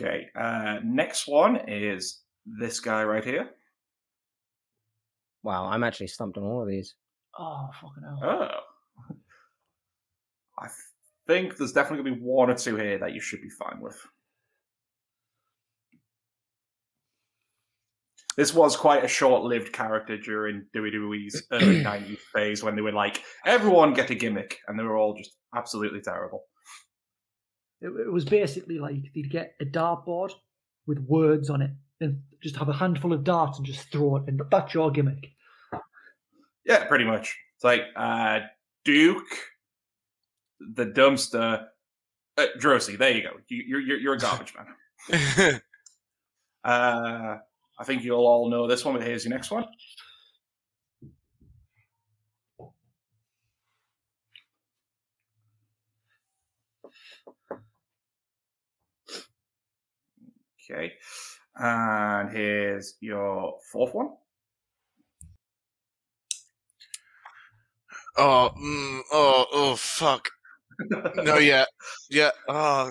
okay, 0.00 0.26
uh, 0.38 0.78
next 0.84 1.26
one 1.26 1.60
is 1.68 2.22
this 2.46 2.80
guy 2.80 3.04
right 3.04 3.24
here. 3.24 3.50
wow, 5.42 5.66
I'm 5.66 5.84
actually 5.84 6.08
stumped 6.08 6.38
on 6.38 6.44
all 6.44 6.62
of 6.62 6.68
these. 6.68 6.94
Oh, 7.38 7.68
fucking 7.80 8.02
hell. 8.20 8.50
Oh. 9.10 9.14
I 10.60 10.68
think 11.26 11.56
there's 11.56 11.72
definitely 11.72 12.04
going 12.04 12.14
to 12.16 12.20
be 12.20 12.26
one 12.26 12.50
or 12.50 12.54
two 12.54 12.76
here 12.76 12.98
that 12.98 13.14
you 13.14 13.20
should 13.20 13.40
be 13.40 13.50
fine 13.50 13.80
with. 13.80 13.96
This 18.36 18.54
was 18.54 18.76
quite 18.76 19.04
a 19.04 19.08
short-lived 19.08 19.72
character 19.72 20.16
during 20.16 20.66
WWE's 20.74 21.42
early 21.50 21.82
'90s 21.84 22.18
phase 22.32 22.62
when 22.62 22.76
they 22.76 22.82
were 22.82 22.92
like, 22.92 23.22
everyone 23.44 23.94
get 23.94 24.10
a 24.10 24.14
gimmick, 24.14 24.58
and 24.68 24.78
they 24.78 24.84
were 24.84 24.96
all 24.96 25.14
just 25.14 25.32
absolutely 25.56 26.00
terrible. 26.00 26.44
It, 27.80 27.88
it 27.88 28.12
was 28.12 28.24
basically 28.24 28.78
like 28.78 28.96
they'd 29.14 29.30
get 29.30 29.54
a 29.60 29.64
dartboard 29.64 30.32
with 30.86 30.98
words 31.00 31.50
on 31.50 31.62
it 31.62 31.70
and 32.00 32.22
just 32.42 32.56
have 32.56 32.68
a 32.68 32.72
handful 32.72 33.12
of 33.12 33.24
darts 33.24 33.58
and 33.58 33.66
just 33.66 33.90
throw 33.90 34.16
it, 34.16 34.24
and 34.26 34.40
that's 34.50 34.74
your 34.74 34.90
gimmick. 34.90 35.30
Yeah, 36.64 36.84
pretty 36.84 37.04
much. 37.04 37.36
It's 37.56 37.64
like 37.64 37.82
uh, 37.96 38.40
Duke, 38.84 39.24
the 40.60 40.86
dumpster, 40.86 41.66
uh, 42.36 42.46
Droese. 42.58 42.98
There 42.98 43.10
you 43.10 43.22
go. 43.22 43.30
You, 43.48 43.64
you're 43.66 43.80
you're 43.80 43.98
you're 43.98 44.14
a 44.14 44.18
garbage 44.18 44.54
man. 44.54 45.60
Uh, 46.64 47.38
I 47.78 47.84
think 47.84 48.02
you'll 48.02 48.26
all 48.26 48.50
know 48.50 48.66
this 48.66 48.84
one, 48.84 48.94
but 48.94 49.06
here's 49.06 49.24
your 49.24 49.32
next 49.32 49.50
one. 49.50 49.64
Okay. 60.70 60.92
And 61.56 62.30
here's 62.30 62.94
your 63.00 63.54
fourth 63.72 63.94
one. 63.94 64.10
oh, 68.16 68.50
mm, 68.60 69.00
oh, 69.12 69.46
oh, 69.52 69.76
fuck. 69.76 70.28
No, 71.16 71.38
yeah, 71.38 71.64
yeah. 72.10 72.30
Oh, 72.48 72.90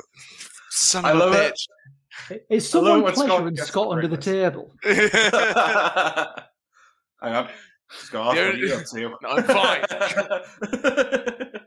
son 0.69 1.05
I 1.05 1.11
of 1.11 1.17
love 1.19 1.33
a 1.33 1.37
bitch. 1.37 1.67
It. 2.29 2.45
Is 2.49 2.73
I 2.75 2.79
love 2.79 2.85
someone 2.85 3.03
when 3.03 3.15
Scott 3.15 3.27
pleasuring 3.27 3.53
gets 3.55 3.67
Scott 3.67 3.91
under 3.91 4.07
the 4.07 4.17
table? 4.17 4.73
Hang 4.83 5.09
on. 7.35 7.49
Scott, 7.89 8.25
what 8.25 8.35
The 8.35 8.41
are 8.41 8.47
only- 8.51 8.67
you 8.67 8.73
up 8.73 8.83
to? 8.85 9.15
No, 9.21 9.29
I'm 9.29 9.43
fine. 9.43 9.83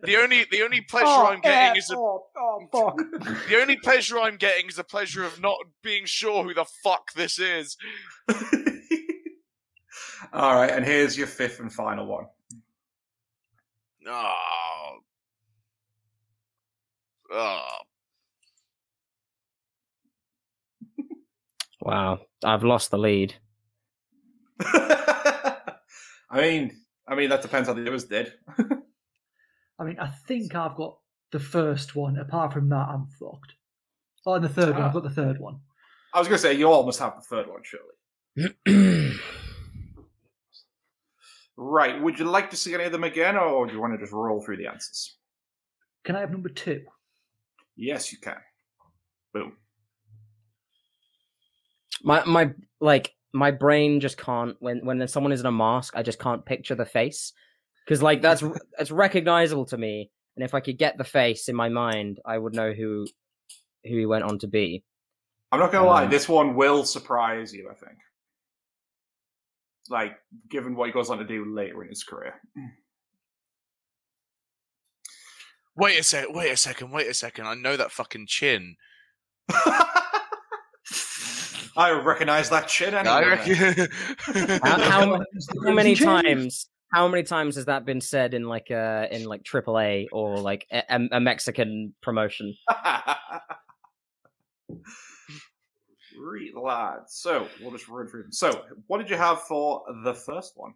The 0.02 0.16
only 0.16 0.46
the 0.50 0.62
only 0.62 0.80
pleasure 0.88 1.06
Oh, 1.06 1.26
I'm 1.26 1.40
getting 1.40 1.76
is 1.76 1.90
a, 1.90 1.96
oh, 1.96 2.26
oh, 2.36 2.68
fuck. 2.72 2.96
the 3.48 3.60
only 3.60 3.76
pleasure 3.76 4.18
I'm 4.18 4.36
getting 4.36 4.68
is 4.68 4.76
the 4.76 4.84
pleasure 4.84 5.24
of 5.24 5.40
not 5.40 5.56
being 5.82 6.06
sure 6.06 6.44
who 6.44 6.54
the 6.54 6.64
fuck 6.82 7.12
this 7.14 7.38
is. 7.38 7.76
All 10.32 10.54
right, 10.54 10.70
and 10.70 10.84
here's 10.84 11.18
your 11.18 11.26
fifth 11.26 11.58
and 11.60 11.72
final 11.72 12.06
one. 12.06 12.26
Oh. 14.06 14.96
Oh. 17.32 17.66
Wow, 21.80 22.20
I've 22.44 22.62
lost 22.62 22.90
the 22.90 22.98
lead. 22.98 23.34
I 24.60 25.62
mean, 26.34 26.76
I 27.08 27.14
mean 27.14 27.30
that 27.30 27.42
depends 27.42 27.68
how 27.68 27.74
the 27.74 27.86
others 27.86 28.04
did. 28.04 28.32
I 29.80 29.84
mean, 29.84 29.98
I 29.98 30.08
think 30.08 30.54
I've 30.54 30.76
got 30.76 30.98
the 31.32 31.40
first 31.40 31.96
one. 31.96 32.18
Apart 32.18 32.52
from 32.52 32.68
that, 32.68 32.88
I'm 32.88 33.06
fucked. 33.18 33.54
Oh, 34.26 34.34
and 34.34 34.44
the 34.44 34.48
third 34.48 34.74
one. 34.74 34.82
I've 34.82 34.92
got 34.92 35.02
the 35.02 35.10
third 35.10 35.40
one. 35.40 35.58
I 36.14 36.18
was 36.18 36.28
going 36.28 36.36
to 36.36 36.42
say 36.42 36.52
you 36.54 36.70
almost 36.70 37.00
have 37.00 37.14
the 37.16 37.22
third 37.22 37.46
one, 37.48 37.62
surely. 37.64 39.16
Right. 41.62 42.00
Would 42.00 42.18
you 42.18 42.24
like 42.24 42.48
to 42.50 42.56
see 42.56 42.72
any 42.72 42.84
of 42.84 42.92
them 42.92 43.04
again, 43.04 43.36
or 43.36 43.66
do 43.66 43.74
you 43.74 43.80
want 43.82 43.92
to 43.92 43.98
just 43.98 44.14
roll 44.14 44.40
through 44.40 44.56
the 44.56 44.66
answers? 44.66 45.18
Can 46.04 46.16
I 46.16 46.20
have 46.20 46.30
number 46.30 46.48
two? 46.48 46.84
Yes, 47.76 48.10
you 48.10 48.18
can. 48.18 48.38
Boom. 49.34 49.52
my 52.02 52.24
my 52.24 52.52
like 52.80 53.14
my 53.32 53.50
brain 53.50 54.00
just 54.00 54.16
can't 54.16 54.56
when 54.60 54.84
when 54.84 55.06
someone 55.06 55.32
is 55.32 55.40
in 55.40 55.46
a 55.46 55.52
mask 55.52 55.94
i 55.96 56.02
just 56.02 56.18
can't 56.18 56.44
picture 56.44 56.74
the 56.74 56.84
face 56.84 57.32
because 57.84 58.02
like 58.02 58.22
that's 58.22 58.42
that's 58.76 58.90
recognizable 58.90 59.64
to 59.64 59.76
me 59.76 60.10
and 60.36 60.44
if 60.44 60.54
i 60.54 60.60
could 60.60 60.78
get 60.78 60.96
the 60.98 61.04
face 61.04 61.48
in 61.48 61.56
my 61.56 61.68
mind 61.68 62.20
i 62.24 62.36
would 62.36 62.54
know 62.54 62.72
who 62.72 63.06
who 63.84 63.96
he 63.96 64.06
went 64.06 64.24
on 64.24 64.38
to 64.38 64.46
be 64.46 64.84
I'm 65.52 65.58
not 65.58 65.72
going 65.72 65.84
to 65.84 65.90
lie. 65.90 66.04
Um, 66.04 66.10
This 66.10 66.28
one 66.28 66.54
will 66.54 66.84
surprise 66.84 67.52
you. 67.52 67.68
I 67.70 67.74
think. 67.74 67.98
Like, 69.88 70.16
given 70.48 70.76
what 70.76 70.86
he 70.86 70.92
goes 70.92 71.10
on 71.10 71.18
to 71.18 71.24
do 71.24 71.52
later 71.52 71.82
in 71.82 71.88
his 71.88 72.04
career. 72.04 72.40
Wait 75.76 75.98
a 75.98 76.02
sec. 76.04 76.26
Wait 76.30 76.50
a 76.50 76.56
second. 76.56 76.92
Wait 76.92 77.08
a 77.08 77.14
second. 77.14 77.46
I 77.46 77.54
know 77.54 77.76
that 77.76 77.90
fucking 77.90 78.26
chin. 78.28 78.76
I 81.76 81.90
recognize 82.04 82.50
that 82.50 82.68
chin 82.68 82.94
anyway. 82.94 83.14
I 83.14 83.20
reckon. 83.28 83.54
how, 84.62 84.78
how, 84.78 85.24
It's 85.32 85.48
how 85.64 85.72
many 85.72 85.96
times 85.96 86.68
how 86.92 87.08
many 87.08 87.22
times 87.22 87.56
has 87.56 87.66
that 87.66 87.84
been 87.84 88.00
said 88.00 88.34
in 88.34 88.44
like 88.44 88.70
uh 88.70 89.06
in 89.10 89.24
like 89.24 89.42
AAA 89.44 90.06
or 90.12 90.38
like 90.38 90.66
a, 90.72 90.82
a- 90.88 91.08
a 91.16 91.20
Mexican 91.20 91.94
promotion? 92.02 92.54
Great 96.18 96.56
lads. 96.56 97.14
So 97.14 97.46
we'll 97.60 97.70
just 97.70 97.88
run 97.88 98.08
through 98.08 98.22
them. 98.24 98.32
So, 98.32 98.64
what 98.88 98.98
did 98.98 99.08
you 99.10 99.16
have 99.16 99.40
for 99.42 99.82
the 100.04 100.14
first 100.14 100.52
one? 100.56 100.74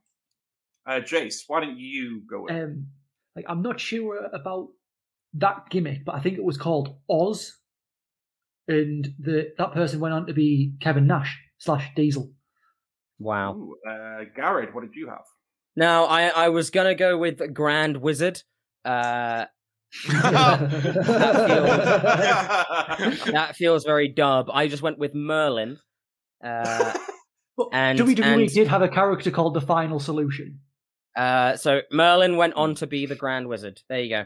Uh, 0.87 1.01
Jace, 1.01 1.43
why 1.47 1.61
don't 1.61 1.79
you 1.79 2.23
go 2.31 2.43
with? 2.43 2.53
Um, 2.55 2.87
like 3.37 3.45
I'm 3.49 3.63
not 3.63 3.81
sure 3.81 4.27
about 4.33 4.69
that 5.35 5.69
gimmick, 5.71 6.05
but 6.05 6.15
I 6.15 6.21
think 6.21 6.39
it 6.39 6.45
was 6.45 6.57
called 6.57 6.97
Oz, 7.11 7.59
and 8.69 9.07
the 9.19 9.53
that 9.59 9.73
person 9.73 10.01
went 10.01 10.15
on 10.15 10.27
to 10.27 10.33
be 10.33 10.75
Kevin 10.81 11.07
Nash 11.07 11.39
slash 11.59 11.91
Diesel. 11.97 12.31
Wow. 13.19 13.55
Ooh, 13.55 13.77
uh, 13.89 14.25
Garrett, 14.37 14.75
what 14.75 14.83
did 14.83 14.95
you 14.95 15.09
have? 15.09 15.25
Now 15.77 16.05
I 16.05 16.29
I 16.29 16.49
was 16.51 16.71
gonna 16.71 16.95
go 16.95 17.17
with 17.19 17.53
Grand 17.55 17.97
Wizard. 17.99 18.43
Uh, 18.85 19.47
that 23.35 23.55
feels 23.57 23.85
very 23.85 24.09
dub. 24.09 24.51
I 24.53 24.67
just 24.69 24.83
went 24.83 24.99
with 24.99 25.15
Merlin. 25.15 25.79
Uh, 26.43 26.93
But 27.57 27.69
And- 27.73 27.99
WWE 27.99 28.25
and- 28.43 28.49
did 28.53 28.67
have 28.69 28.83
a 28.83 28.89
character 28.89 29.31
called 29.31 29.55
the 29.55 29.61
Final 29.61 30.01
Solution. 30.01 30.61
uh, 31.17 31.57
so 31.57 31.83
Merlin 31.93 32.37
went 32.37 32.55
on 32.55 32.75
to 32.77 32.87
be 32.89 33.07
the 33.07 33.15
Grand 33.15 33.47
Wizard. 33.49 33.81
There 33.89 34.01
you 34.01 34.09
go. 34.11 34.25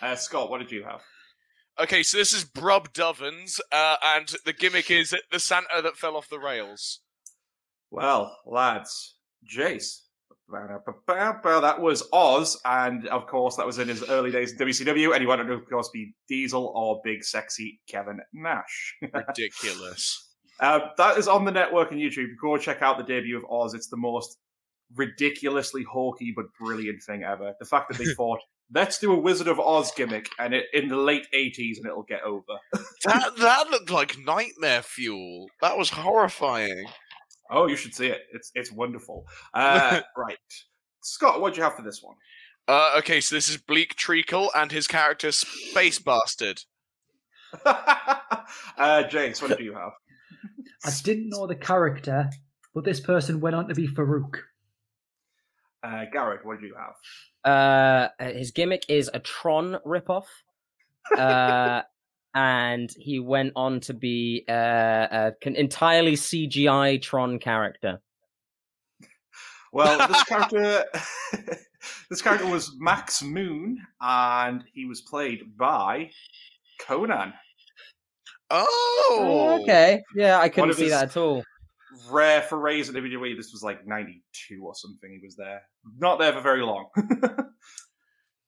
uh, 0.00 0.16
Scott, 0.16 0.48
what 0.50 0.58
did 0.60 0.72
you 0.72 0.82
have? 0.84 1.02
okay, 1.78 2.02
so 2.02 2.16
this 2.16 2.32
is 2.32 2.44
Brub 2.44 2.92
Dovens, 2.94 3.60
uh, 3.72 3.96
and 4.02 4.32
the 4.46 4.52
gimmick 4.54 4.90
is 4.90 5.14
the 5.30 5.38
Santa 5.40 5.82
that 5.82 5.96
fell 5.98 6.16
off 6.16 6.28
the 6.30 6.38
rails. 6.38 7.00
Well, 7.90 8.34
lads, 8.46 9.13
Jace. 9.44 10.00
That 10.48 11.80
was 11.80 12.06
Oz, 12.12 12.60
and 12.64 13.08
of 13.08 13.26
course, 13.26 13.56
that 13.56 13.66
was 13.66 13.78
in 13.78 13.88
his 13.88 14.08
early 14.08 14.30
days 14.30 14.52
in 14.52 14.58
WCW, 14.58 15.12
and 15.12 15.20
he 15.20 15.26
wanted 15.26 15.44
to, 15.44 15.54
of 15.54 15.68
course, 15.68 15.88
be 15.92 16.14
Diesel 16.28 16.72
or 16.74 17.00
Big 17.02 17.24
Sexy 17.24 17.80
Kevin 17.88 18.20
Nash. 18.32 18.96
Ridiculous. 19.14 20.28
Uh, 20.60 20.80
that 20.96 21.18
is 21.18 21.28
on 21.28 21.44
the 21.44 21.50
network 21.50 21.90
and 21.90 22.00
YouTube. 22.00 22.28
Go 22.40 22.56
check 22.56 22.82
out 22.82 22.98
the 22.98 23.04
debut 23.04 23.36
of 23.36 23.44
Oz. 23.50 23.74
It's 23.74 23.88
the 23.88 23.96
most 23.96 24.38
ridiculously 24.94 25.82
hawky 25.82 26.32
but 26.34 26.46
brilliant 26.60 27.02
thing 27.02 27.24
ever. 27.24 27.54
The 27.58 27.66
fact 27.66 27.90
that 27.90 27.98
they 27.98 28.04
thought, 28.16 28.40
let's 28.72 28.98
do 28.98 29.12
a 29.12 29.18
Wizard 29.18 29.48
of 29.48 29.58
Oz 29.58 29.92
gimmick 29.96 30.28
and 30.38 30.54
it 30.54 30.66
in 30.72 30.88
the 30.88 30.96
late 30.96 31.26
80s 31.34 31.78
and 31.78 31.86
it'll 31.86 32.02
get 32.02 32.22
over. 32.22 32.42
That 33.04 33.36
that 33.38 33.70
looked 33.70 33.90
like 33.90 34.18
nightmare 34.18 34.82
fuel. 34.82 35.48
That 35.60 35.76
was 35.76 35.90
horrifying. 35.90 36.86
Oh, 37.50 37.66
you 37.66 37.76
should 37.76 37.94
see 37.94 38.06
it. 38.06 38.22
It's 38.32 38.50
it's 38.54 38.72
wonderful. 38.72 39.26
Uh, 39.52 40.00
right. 40.16 40.38
Scott, 41.02 41.40
what 41.40 41.54
do 41.54 41.58
you 41.58 41.64
have 41.64 41.74
for 41.76 41.82
this 41.82 42.02
one? 42.02 42.16
Uh, 42.66 42.94
okay, 42.98 43.20
so 43.20 43.34
this 43.34 43.48
is 43.48 43.58
Bleak 43.58 43.94
Treacle 43.94 44.50
and 44.54 44.72
his 44.72 44.86
character 44.86 45.30
Space 45.32 45.98
Bastard. 45.98 46.62
uh, 47.66 49.02
James, 49.04 49.42
what 49.42 49.58
do 49.58 49.64
you 49.64 49.74
have? 49.74 49.92
I 50.84 50.90
didn't 51.02 51.28
know 51.28 51.46
the 51.46 51.56
character, 51.56 52.30
but 52.74 52.84
this 52.84 53.00
person 53.00 53.40
went 53.40 53.54
on 53.54 53.68
to 53.68 53.74
be 53.74 53.86
Farouk. 53.86 54.36
Uh, 55.82 56.04
Garrett, 56.10 56.44
what 56.44 56.60
do 56.60 56.66
you 56.66 56.74
have? 56.74 56.94
Uh, 57.44 58.08
his 58.18 58.50
gimmick 58.52 58.84
is 58.88 59.10
a 59.12 59.20
Tron 59.20 59.78
ripoff. 59.86 60.24
Uh, 61.18 61.82
and 62.34 62.90
he 62.98 63.20
went 63.20 63.52
on 63.56 63.80
to 63.80 63.94
be 63.94 64.44
uh, 64.48 64.52
a 64.52 65.32
con- 65.42 65.56
entirely 65.56 66.12
CGI 66.14 67.00
Tron 67.00 67.38
character. 67.38 68.00
Well, 69.72 70.06
this 70.06 70.22
character, 70.22 70.84
this 72.08 72.22
character 72.22 72.46
was 72.46 72.76
Max 72.78 73.24
Moon, 73.24 73.76
and 74.00 74.62
he 74.72 74.84
was 74.84 75.00
played 75.00 75.56
by 75.56 76.10
Konnan. 76.80 77.32
Oh, 78.50 79.58
okay. 79.62 80.00
Yeah, 80.14 80.38
I 80.38 80.48
couldn't 80.48 80.74
see 80.74 80.84
his- 80.84 80.92
that 80.92 81.04
at 81.10 81.16
all. 81.16 81.42
Rare 82.08 82.42
forays 82.42 82.88
at 82.88 82.94
WWE. 82.94 83.36
This 83.36 83.50
was 83.52 83.64
like 83.64 83.84
'92 83.84 84.64
or 84.64 84.76
something. 84.76 85.10
He 85.10 85.26
was 85.26 85.34
there, 85.34 85.62
not 85.98 86.20
there 86.20 86.32
for 86.32 86.40
very 86.40 86.62
long. 86.62 86.86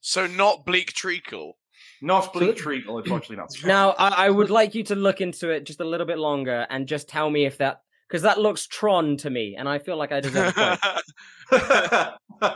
So 0.00 0.28
not 0.28 0.64
Bleak 0.64 0.92
Treacle. 0.92 1.56
Not 2.02 2.32
Bleak 2.32 2.56
Treacle, 2.56 2.98
unfortunately, 2.98 3.36
not. 3.36 3.50
Now, 3.64 3.90
I, 3.98 4.26
I 4.26 4.30
would 4.30 4.50
like 4.50 4.74
you 4.74 4.82
to 4.84 4.94
look 4.94 5.20
into 5.20 5.50
it 5.50 5.64
just 5.64 5.80
a 5.80 5.84
little 5.84 6.06
bit 6.06 6.18
longer 6.18 6.66
and 6.70 6.86
just 6.86 7.08
tell 7.08 7.30
me 7.30 7.46
if 7.46 7.58
that 7.58 7.82
because 8.08 8.22
that 8.22 8.38
looks 8.38 8.66
Tron 8.66 9.16
to 9.18 9.30
me, 9.30 9.56
and 9.58 9.68
I 9.68 9.78
feel 9.78 9.96
like 9.96 10.12
I 10.12 10.20
deserve 10.20 10.56
a 10.56 10.78
point. 12.40 12.54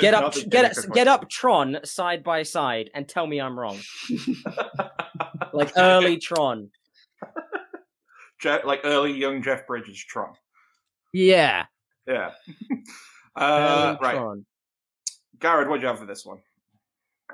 Get 0.00 0.14
up, 0.14 0.22
Not 0.22 0.34
get 0.34 0.50
get 0.50 0.64
unfortunately. 0.76 1.08
up, 1.08 1.28
Tron 1.30 1.78
side 1.84 2.22
by 2.22 2.44
side, 2.44 2.90
and 2.94 3.08
tell 3.08 3.26
me 3.26 3.40
I'm 3.40 3.58
wrong. 3.58 3.78
Like 5.52 5.72
early 5.76 6.16
Tron. 6.20 6.70
Je- 8.40 8.62
like 8.64 8.82
early 8.84 9.12
young 9.12 9.42
Jeff 9.42 9.66
Bridges 9.66 10.04
Tron. 10.04 10.34
Yeah. 11.12 11.64
Yeah. 12.06 12.30
uh, 13.36 13.96
right, 14.00 14.14
Tron. 14.14 14.46
Garrett, 15.40 15.68
what 15.68 15.76
do 15.76 15.82
you 15.82 15.88
have 15.88 15.98
for 15.98 16.06
this 16.06 16.24
one? 16.24 16.38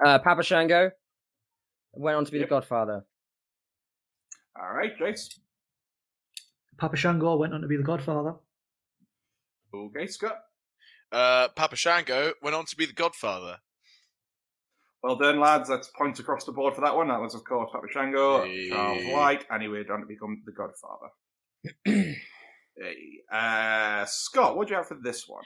Uh, 0.05 0.19
Papa 0.19 0.43
Shango 0.43 0.91
went 1.93 2.17
on 2.17 2.25
to 2.25 2.33
be 2.33 2.39
Yep. 2.39 2.49
the 2.49 2.55
Godfather. 2.55 3.05
All 4.61 4.73
right, 4.75 4.97
Jace. 4.99 5.39
Papa 6.79 6.97
Shango 6.97 7.37
went 7.37 7.55
on 7.55 7.61
to 7.63 7.67
be 7.69 7.77
the 7.77 7.83
Godfather. 7.83 8.35
Okay, 9.75 10.07
Scott. 10.07 10.39
Uh, 11.13 11.49
Papa 11.49 11.77
Shango 11.77 12.33
went 12.43 12.55
on 12.57 12.65
to 12.67 12.77
be 12.77 12.87
the 12.87 12.93
Godfather. 12.93 13.59
Well 15.03 15.17
done, 15.17 15.39
lads. 15.41 15.69
That's 15.69 15.89
points 15.97 16.21
across 16.21 16.45
the 16.45 16.53
board 16.53 16.75
for 16.75 16.81
that 16.81 16.95
one. 16.97 17.09
That 17.09 17.21
was, 17.21 17.35
of 17.35 17.45
course, 17.45 17.71
Papa 17.73 17.87
Shango, 17.93 18.45
Charles 18.69 19.03
Wright, 19.15 19.45
and 19.51 19.63
he 19.63 19.69
went 19.69 19.91
on 19.91 20.01
to 20.01 20.07
become 20.07 20.43
the 20.45 20.53
Godfather. 20.53 21.09
hey. 22.77 23.21
uh, 23.33 24.05
Scott, 24.07 24.57
what 24.57 24.67
do 24.69 24.73
you 24.73 24.77
have 24.79 24.89
for 24.89 24.99
this 25.03 25.29
one? 25.29 25.45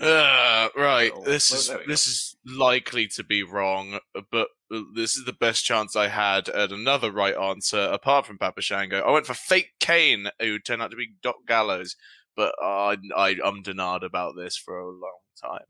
Uh, 0.00 0.68
right. 0.76 1.12
Oh, 1.14 1.22
This 1.24 1.50
is 1.52 1.68
there 1.68 1.78
go. 1.78 1.84
this 1.86 2.06
is 2.06 2.36
likely 2.46 3.06
to 3.08 3.22
be 3.24 3.42
wrong, 3.42 3.98
but 4.30 4.48
uh, 4.72 4.80
this 4.94 5.16
is 5.16 5.24
the 5.24 5.32
best 5.34 5.64
chance 5.64 5.94
I 5.94 6.08
had 6.08 6.48
at 6.48 6.72
another 6.72 7.12
right 7.12 7.36
answer 7.36 7.78
apart 7.78 8.26
from 8.26 8.38
Papa 8.38 8.62
Shango. 8.62 9.00
I 9.00 9.10
went 9.12 9.26
for 9.26 9.34
Fake 9.34 9.72
Kane, 9.80 10.28
who 10.40 10.58
turned 10.58 10.82
out 10.82 10.90
to 10.90 10.96
be 10.96 11.14
Doc 11.22 11.36
Gallows, 11.46 11.96
but 12.36 12.54
I 12.60 12.96
I 13.16 13.36
I'm 13.44 13.62
denied 13.62 14.02
about 14.02 14.34
this 14.36 14.56
for 14.56 14.78
a 14.78 14.88
long 14.88 15.20
time. 15.40 15.66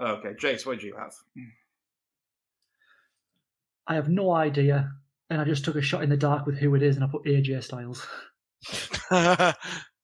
Okay, 0.00 0.30
Jace, 0.40 0.64
what 0.64 0.80
do 0.80 0.86
you 0.86 0.96
have? 0.96 1.12
I 3.86 3.94
have 3.96 4.08
no 4.08 4.30
idea, 4.32 4.90
and 5.28 5.40
I 5.40 5.44
just 5.44 5.64
took 5.64 5.76
a 5.76 5.82
shot 5.82 6.02
in 6.02 6.10
the 6.10 6.16
dark 6.16 6.46
with 6.46 6.56
who 6.58 6.74
it 6.74 6.82
is, 6.82 6.96
and 6.96 7.04
I 7.04 7.08
put 7.08 7.24
AJ 7.24 7.64
Styles. 7.64 8.06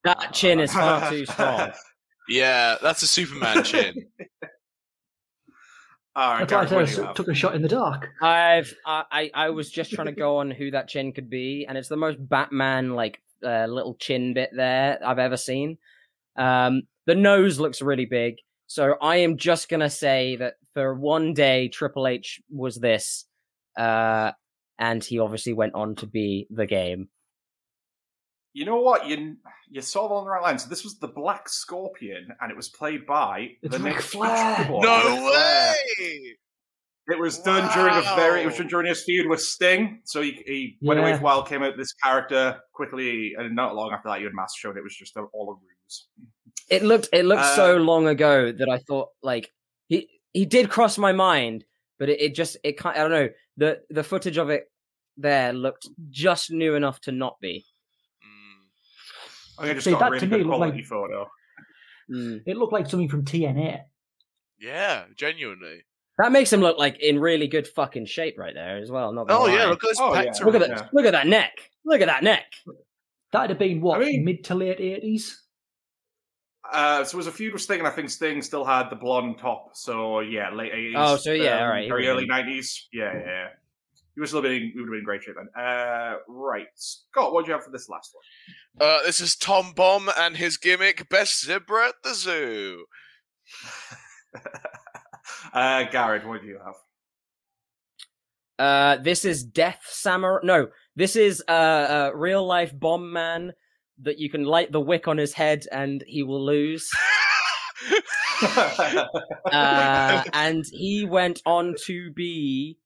That 0.04 0.32
chin 0.32 0.60
is 0.60 0.72
far 0.72 1.10
too 1.10 1.26
strong. 1.26 1.72
yeah, 2.28 2.76
that's 2.82 3.02
a 3.02 3.06
Superman 3.06 3.64
chin. 3.64 4.06
All 6.18 6.32
right, 6.32 6.48
That's 6.48 6.72
why 6.72 6.78
I 6.78 6.84
Garrett, 6.84 6.88
said 6.88 7.04
I 7.04 7.06
what 7.06 7.14
do 7.16 7.20
you 7.20 7.24
took 7.26 7.32
a 7.32 7.34
shot 7.34 7.54
in 7.54 7.62
the 7.62 7.68
dark. 7.68 8.08
I've 8.20 8.74
I, 8.84 9.04
I 9.12 9.30
I 9.34 9.50
was 9.50 9.70
just 9.70 9.92
trying 9.92 10.08
to 10.08 10.12
go 10.12 10.38
on 10.38 10.50
who 10.50 10.72
that 10.72 10.88
chin 10.88 11.12
could 11.12 11.30
be, 11.30 11.64
and 11.68 11.78
it's 11.78 11.88
the 11.88 11.96
most 11.96 12.18
Batman 12.20 12.94
like 12.94 13.22
uh, 13.44 13.66
little 13.66 13.94
chin 13.94 14.34
bit 14.34 14.50
there 14.52 14.98
I've 15.04 15.20
ever 15.20 15.36
seen. 15.36 15.78
Um, 16.36 16.82
the 17.06 17.14
nose 17.14 17.60
looks 17.60 17.80
really 17.80 18.04
big, 18.04 18.38
so 18.66 18.96
I 19.00 19.18
am 19.18 19.36
just 19.36 19.68
gonna 19.68 19.90
say 19.90 20.34
that 20.36 20.54
for 20.74 20.92
one 20.92 21.34
day 21.34 21.68
Triple 21.68 22.08
H 22.08 22.40
was 22.50 22.76
this, 22.76 23.24
uh, 23.78 24.32
and 24.76 25.04
he 25.04 25.20
obviously 25.20 25.52
went 25.52 25.74
on 25.74 25.94
to 25.96 26.06
be 26.06 26.48
the 26.50 26.66
game. 26.66 27.10
You 28.54 28.64
know 28.64 28.80
what? 28.80 29.06
You 29.06 29.36
you 29.70 29.80
sort 29.82 30.06
of 30.06 30.12
on 30.12 30.24
the 30.24 30.30
right 30.30 30.42
line. 30.42 30.58
So 30.58 30.68
this 30.68 30.82
was 30.84 30.98
the 30.98 31.08
Black 31.08 31.48
Scorpion, 31.48 32.28
and 32.40 32.50
it 32.50 32.56
was 32.56 32.68
played 32.70 33.06
by 33.06 33.50
It's 33.62 33.76
the 33.76 33.82
Ric 33.82 33.94
Nick 33.94 34.02
Flair. 34.02 34.54
Fury 34.56 34.68
boy, 34.68 34.80
no 34.82 35.00
Flair. 35.00 35.74
way! 36.00 36.36
It 37.10 37.18
was 37.18 37.38
done 37.38 37.70
during 37.74 37.94
a 37.94 38.02
very. 38.16 38.42
It 38.42 38.46
was 38.46 38.56
done 38.58 38.66
during 38.66 38.86
his 38.86 39.02
feud 39.04 39.28
with 39.28 39.40
Sting. 39.40 40.00
So 40.04 40.20
he, 40.22 40.42
he 40.46 40.76
went 40.82 41.00
away 41.00 41.12
for 41.14 41.20
a 41.20 41.22
while, 41.22 41.42
came 41.42 41.62
out 41.62 41.76
this 41.76 41.92
character 41.92 42.58
quickly, 42.72 43.34
and 43.38 43.54
not 43.54 43.74
long 43.74 43.92
after 43.92 44.08
that, 44.08 44.20
you 44.20 44.26
had 44.26 44.34
Mass 44.34 44.54
showed 44.56 44.76
it 44.76 44.82
was 44.82 44.94
just 44.96 45.16
a, 45.16 45.20
all 45.32 45.50
a 45.52 45.54
ruse. 45.54 46.08
It 46.68 46.82
looked 46.82 47.08
it 47.12 47.24
looked 47.24 47.46
so 47.54 47.76
Uh, 47.76 47.80
long 47.80 48.08
ago 48.08 48.52
that 48.52 48.68
I 48.68 48.78
thought 48.78 49.08
like 49.22 49.50
he 49.86 50.08
he 50.32 50.44
did 50.44 50.68
cross 50.68 50.98
my 50.98 51.12
mind, 51.12 51.64
but 51.98 52.08
it, 52.10 52.20
it 52.20 52.34
just 52.34 52.58
it 52.62 52.78
can't 52.78 52.96
I 52.96 53.00
don't 53.00 53.10
know 53.10 53.28
the 53.56 53.80
the 53.88 54.04
footage 54.04 54.36
of 54.36 54.50
it 54.50 54.70
there 55.16 55.52
looked 55.54 55.88
just 56.10 56.50
new 56.50 56.74
enough 56.74 57.00
to 57.02 57.12
not 57.12 57.40
be. 57.40 57.64
I 59.58 59.62
think 59.62 59.70
I 59.70 59.74
just 59.74 59.84
See, 59.84 59.90
got 59.92 59.98
that 60.00 60.06
a 60.08 60.10
really 60.12 60.20
to 60.20 60.26
me 60.26 60.36
good 60.38 60.46
looked 60.46 60.56
quality 60.58 60.78
like- 60.78 60.86
photo. 60.86 61.30
Mm. 62.10 62.40
It 62.46 62.56
looked 62.56 62.72
like 62.72 62.88
something 62.88 63.08
from 63.08 63.24
TNA. 63.24 63.80
yeah, 64.60 65.04
genuinely. 65.16 65.84
That 66.18 66.32
makes 66.32 66.52
him 66.52 66.60
look 66.60 66.78
like 66.78 66.98
in 67.00 67.20
really 67.20 67.46
good 67.46 67.68
fucking 67.68 68.06
shape 68.06 68.38
right 68.38 68.54
there 68.54 68.78
as 68.78 68.90
well. 68.90 69.12
Not 69.12 69.28
gonna 69.28 69.40
Oh 69.44 69.46
yeah, 69.46 69.66
look 69.66 69.84
at 69.84 69.90
his 69.90 70.00
Oh, 70.00 70.14
yeah. 70.14 70.32
look 70.44 70.54
at 70.54 70.60
that! 70.62 70.70
yeah. 70.70 70.88
Look 70.92 71.04
at 71.06 71.12
that 71.12 71.26
neck! 71.28 71.52
Look 71.84 72.00
at 72.00 72.06
that 72.08 72.24
neck! 72.24 72.46
That'd 73.32 73.50
have 73.50 73.58
been 73.58 73.80
what 73.80 74.00
I 74.00 74.04
mean- 74.06 74.24
mid 74.24 74.44
to 74.44 74.54
late 74.54 74.80
eighties. 74.80 75.42
Uh, 76.70 77.04
so 77.04 77.14
it 77.14 77.18
was 77.18 77.26
a 77.28 77.32
feud 77.32 77.52
with 77.54 77.62
Sting, 77.62 77.78
and 77.78 77.86
I 77.88 77.90
think 77.90 78.10
Sting 78.10 78.42
still 78.42 78.64
had 78.64 78.90
the 78.90 78.96
blonde 78.96 79.38
top. 79.38 79.70
So 79.74 80.20
yeah, 80.20 80.50
late 80.50 80.72
eighties. 80.72 80.94
Oh, 80.98 81.16
so 81.16 81.32
yeah, 81.32 81.60
all 81.60 81.68
right, 81.68 81.88
very 81.88 82.08
early 82.08 82.26
nineties. 82.26 82.88
Yeah, 82.92 83.12
yeah, 83.14 83.46
yeah. 84.18 84.20
He 84.20 84.20
was 84.20 84.30
still 84.30 84.42
being. 84.42 84.72
He 84.72 84.80
would 84.80 84.88
have 84.88 84.92
been 84.92 85.04
great 85.04 85.22
shape 85.22 85.36
then. 85.36 85.48
Uh, 85.56 86.16
right, 86.28 86.66
Scott, 86.74 87.32
what 87.32 87.44
do 87.44 87.50
you 87.50 87.54
have 87.54 87.64
for 87.64 87.70
this 87.70 87.88
last 87.88 88.12
one? 88.12 88.88
Uh, 88.88 89.02
this 89.06 89.20
is 89.20 89.36
Tom 89.36 89.72
Bomb 89.74 90.10
and 90.18 90.36
his 90.36 90.56
gimmick, 90.56 91.08
best 91.08 91.44
zebra 91.44 91.88
at 91.88 91.94
the 92.02 92.14
zoo. 92.14 92.84
uh, 95.52 95.84
Garrett, 95.84 96.26
what 96.26 96.42
do 96.42 96.48
you 96.48 96.58
have? 96.64 96.74
Uh, 98.58 98.96
this 99.00 99.24
is 99.24 99.44
Death 99.44 99.82
Samurai. 99.88 100.40
No, 100.42 100.68
this 100.96 101.14
is 101.14 101.42
uh, 101.48 101.52
uh 101.52 102.10
real 102.14 102.44
life 102.44 102.72
bomb 102.76 103.12
man 103.12 103.52
that 104.00 104.18
you 104.18 104.28
can 104.28 104.44
light 104.44 104.72
the 104.72 104.80
wick 104.80 105.06
on 105.06 105.16
his 105.16 105.32
head 105.32 105.64
and 105.70 106.02
he 106.06 106.24
will 106.24 106.44
lose. 106.44 106.90
uh, 109.52 110.24
and 110.32 110.64
he 110.72 111.04
went 111.04 111.40
on 111.46 111.74
to 111.84 112.10
be. 112.12 112.78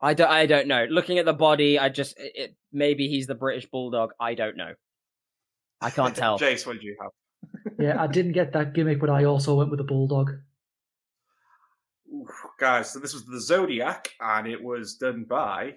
I 0.00 0.14
don't. 0.14 0.30
I 0.30 0.46
don't 0.46 0.68
know. 0.68 0.86
Looking 0.90 1.18
at 1.18 1.24
the 1.24 1.32
body, 1.32 1.78
I 1.78 1.88
just 1.88 2.18
it, 2.18 2.32
it- 2.34 2.56
maybe 2.72 3.08
he's 3.08 3.26
the 3.26 3.34
British 3.34 3.66
Bulldog. 3.66 4.10
I 4.20 4.34
don't 4.34 4.56
know. 4.56 4.74
I 5.80 5.90
can't 5.90 6.14
tell. 6.22 6.38
Jace, 6.38 6.66
what 6.66 6.74
did 6.74 6.82
you 6.82 6.96
have? 7.00 7.10
Yeah, 7.78 8.00
I 8.02 8.06
didn't 8.06 8.32
get 8.32 8.52
that 8.52 8.74
gimmick, 8.74 9.00
but 9.00 9.10
I 9.10 9.24
also 9.24 9.54
went 9.54 9.70
with 9.70 9.78
the 9.78 9.84
bulldog. 9.84 10.30
Oof, 12.14 12.28
guys, 12.60 12.92
so 12.92 12.98
this 12.98 13.12
was 13.14 13.24
the 13.26 13.40
Zodiac, 13.40 14.10
and 14.20 14.46
it 14.46 14.62
was 14.62 14.94
done 14.96 15.24
by 15.28 15.74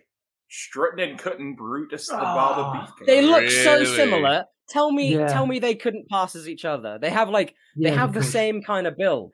strutting 0.50 1.10
and 1.10 1.20
cutting 1.20 1.56
Brutus 1.56 2.08
the 2.08 2.16
Barber 2.16 2.62
Ah. 2.62 2.88
Beefcake. 3.02 3.06
They 3.06 3.22
look 3.22 3.50
so 3.50 3.84
similar. 3.84 4.46
Tell 4.70 4.92
me, 4.92 5.16
Yeah. 5.16 5.28
tell 5.28 5.48
me 5.48 5.60
they 5.60 5.76
couldn't 5.76 6.08
pass 6.10 6.36
as 6.36 6.48
each 6.48 6.66
other. 6.66 7.00
They 7.02 7.10
have 7.10 7.30
like 7.30 7.56
they 7.76 7.90
Yeah, 7.90 7.96
have 7.96 8.14
the 8.14 8.24
same 8.24 8.62
kind 8.62 8.86
of 8.88 8.98
build. 8.98 9.32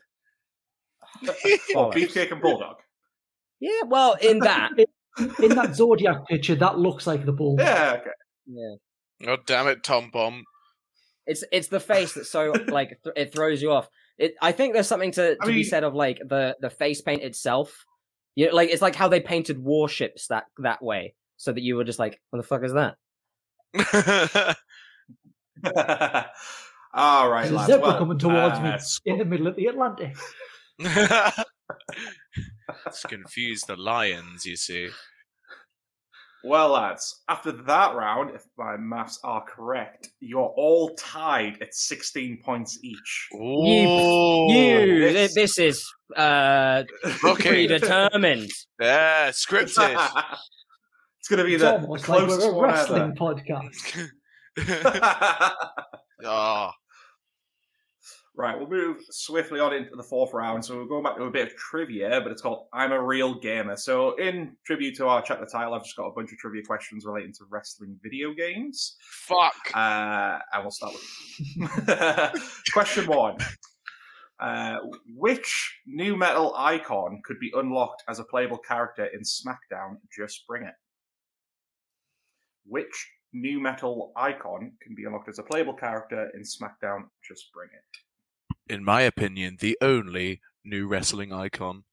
What, 1.74 1.96
Beefcake 1.96 2.32
and 2.32 2.42
Bulldog. 2.42 2.78
Yeah, 3.60 3.82
well, 3.88 4.16
in 4.22 4.40
that, 4.40 4.72
In 5.42 5.56
that 5.56 5.76
Zodiac 5.76 6.28
picture, 6.28 6.56
that 6.56 6.78
looks 6.78 7.08
like 7.08 7.26
the 7.26 7.32
bulldog. 7.32 7.66
Yeah, 7.66 7.96
okay. 8.02 8.10
Yeah. 8.48 8.76
God 9.26 9.40
damn 9.46 9.68
it, 9.68 9.82
Tom 9.82 10.10
Bomb. 10.12 10.44
It's 11.26 11.44
it's 11.54 11.70
the 11.70 11.80
face 11.80 12.14
that's 12.14 12.30
so 12.30 12.52
like 12.68 13.00
th- 13.04 13.16
it 13.16 13.32
throws 13.34 13.62
you 13.62 13.72
off. 13.72 13.88
It 14.18 14.36
I 14.42 14.52
think 14.52 14.74
there's 14.74 14.90
something 14.90 15.12
to, 15.14 15.36
to 15.38 15.42
I 15.42 15.46
be 15.48 15.54
mean- 15.54 15.64
said 15.64 15.86
of 15.86 15.96
like 15.96 16.20
the 16.20 16.58
the 16.60 16.70
face 16.70 17.02
paint 17.02 17.24
itself. 17.24 17.86
You 18.36 18.48
know, 18.48 18.56
like 18.56 18.70
it's 18.72 18.82
like 18.82 18.96
how 18.96 19.08
they 19.08 19.22
painted 19.22 19.58
warships 19.58 20.28
that 20.28 20.48
that 20.58 20.84
way, 20.84 21.16
so 21.38 21.54
that 21.54 21.62
you 21.62 21.78
were 21.78 21.86
just 21.86 21.98
like, 21.98 22.20
what 22.32 22.42
the 22.42 22.48
fuck 22.48 22.64
is 22.66 22.74
that? 22.74 22.96
All 26.94 27.30
right, 27.30 27.50
There's 27.50 27.62
a 27.62 27.66
zebra 27.68 27.82
well, 27.82 27.98
coming 27.98 28.20
towards 28.20 28.58
uh, 28.58 28.62
me 28.62 28.78
sc- 28.80 29.02
in 29.06 29.18
the 29.18 29.26
middle 29.26 29.48
of 29.48 29.56
the 29.56 29.68
Atlantic. 29.68 30.16
It's 32.86 33.04
confused 33.04 33.68
the 33.68 33.76
lions, 33.76 34.46
you 34.46 34.56
see. 34.56 34.90
Well, 36.44 36.70
lads, 36.70 37.24
after 37.28 37.52
that 37.52 37.96
round, 37.96 38.36
if 38.36 38.44
my 38.56 38.78
maths 38.78 39.20
are 39.24 39.44
correct, 39.44 40.10
you're 40.20 40.54
all 40.56 40.94
tied 40.96 41.60
at 41.60 41.74
16 41.74 42.40
points 42.44 42.78
each. 42.84 43.28
Ooh. 43.34 44.46
You, 44.48 45.12
this- 45.12 45.34
this 45.34 45.58
is 45.58 45.84
uh 46.16 46.84
Okay. 47.24 47.50
predetermined. 47.50 48.52
Yeah, 48.80 49.30
scripted. 49.32 49.96
it's 51.20 51.28
going 51.28 51.40
to 51.40 51.46
be 51.46 51.56
It's 51.56 51.64
the 51.64 51.72
almost 51.82 52.08
like 52.08 52.20
closest 52.28 52.42
we're 52.48 52.54
a 52.54 52.56
one 52.56 52.70
wrestling 52.70 53.16
podcast. 53.16 54.10
ever. 54.60 55.54
Right, 58.38 58.58
we'll 58.58 58.68
move 58.68 58.98
swiftly 59.10 59.62
on 59.62 59.74
into 59.74 59.96
the 59.96 60.04
fourth 60.04 60.34
round. 60.34 60.66
So 60.66 60.76
we're 60.76 60.88
going 60.88 61.04
back 61.04 61.16
to 61.16 61.24
a 61.24 61.32
bit 61.32 61.48
of 61.48 61.56
trivia, 61.56 62.20
but 62.22 62.34
it's 62.34 62.42
called 62.42 62.68
I'm 62.74 62.92
a 62.92 63.02
Real 63.02 63.34
Gamer. 63.34 63.78
So, 63.78 64.14
in 64.16 64.58
tribute 64.66 64.96
to 64.98 65.08
our 65.08 65.22
Check 65.22 65.40
the 65.40 65.46
Title, 65.46 65.74
I've 65.74 65.84
just 65.84 65.96
got 65.96 66.08
a 66.08 66.12
bunch 66.12 66.34
of 66.34 66.38
trivia 66.38 66.62
questions 66.64 67.06
relating 67.06 67.32
to 67.34 67.46
wrestling 67.50 67.98
video 68.04 68.34
games. 68.34 68.98
fuck. 69.00 69.56
Uh, 69.74 70.40
and 70.52 70.64
we'll 70.64 70.72
start 70.72 70.94
with 70.94 72.64
question 72.74 73.08
one. 73.08 73.38
Uh, 74.38 74.80
which 75.16 75.80
new 75.88 76.18
metal 76.18 76.54
icon 76.58 77.22
could 77.24 77.40
be 77.40 77.54
unlocked 77.56 78.04
as 78.10 78.20
a 78.20 78.24
playable 78.26 78.58
character 78.58 79.06
in 79.06 79.22
SmackDown 79.22 79.96
Just 80.14 80.46
Bring 80.46 80.64
It? 80.64 80.74
Which 82.66 83.12
new 83.32 83.62
metal 83.62 84.12
icon 84.18 84.74
can 84.82 84.94
be 84.94 85.06
unlocked 85.06 85.30
as 85.30 85.40
a 85.40 85.44
playable 85.44 85.74
character 85.74 86.30
in 86.34 86.42
SmackDown 86.42 87.04
Just 87.26 87.54
Bring 87.54 87.70
It? 87.72 88.05
In 88.68 88.84
my 88.84 89.02
opinion, 89.02 89.58
the 89.60 89.78
only 89.82 90.42
new 90.64 90.88
wrestling 90.88 91.32
icon. 91.32 91.84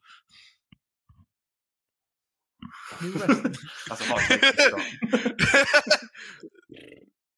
New 3.03 3.13
wrestling. 3.13 3.57
That's 3.89 4.01
a 4.01 4.05
hot 4.05 4.21
take. 4.29 4.61
Scott. 4.61 6.01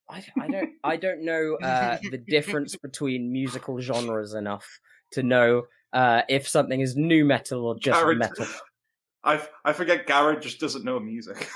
I, 0.07 0.23
I 0.39 0.47
don't 0.47 0.69
I 0.83 0.97
don't 0.97 1.25
know 1.25 1.57
uh, 1.61 1.97
the 2.11 2.17
difference 2.17 2.75
between 2.75 3.31
musical 3.31 3.81
genres 3.81 4.33
enough 4.33 4.79
to 5.11 5.23
know 5.23 5.63
uh, 5.93 6.21
if 6.29 6.47
something 6.47 6.79
is 6.79 6.95
new 6.95 7.25
metal 7.25 7.65
or 7.65 7.75
just 7.79 7.99
Garrett- 7.99 8.19
metal. 8.19 8.45
I, 9.23 9.41
I 9.63 9.73
forget 9.73 10.05
Garrett 10.05 10.43
just 10.43 10.59
doesn't 10.59 10.85
know 10.85 10.99
music. 10.99 11.49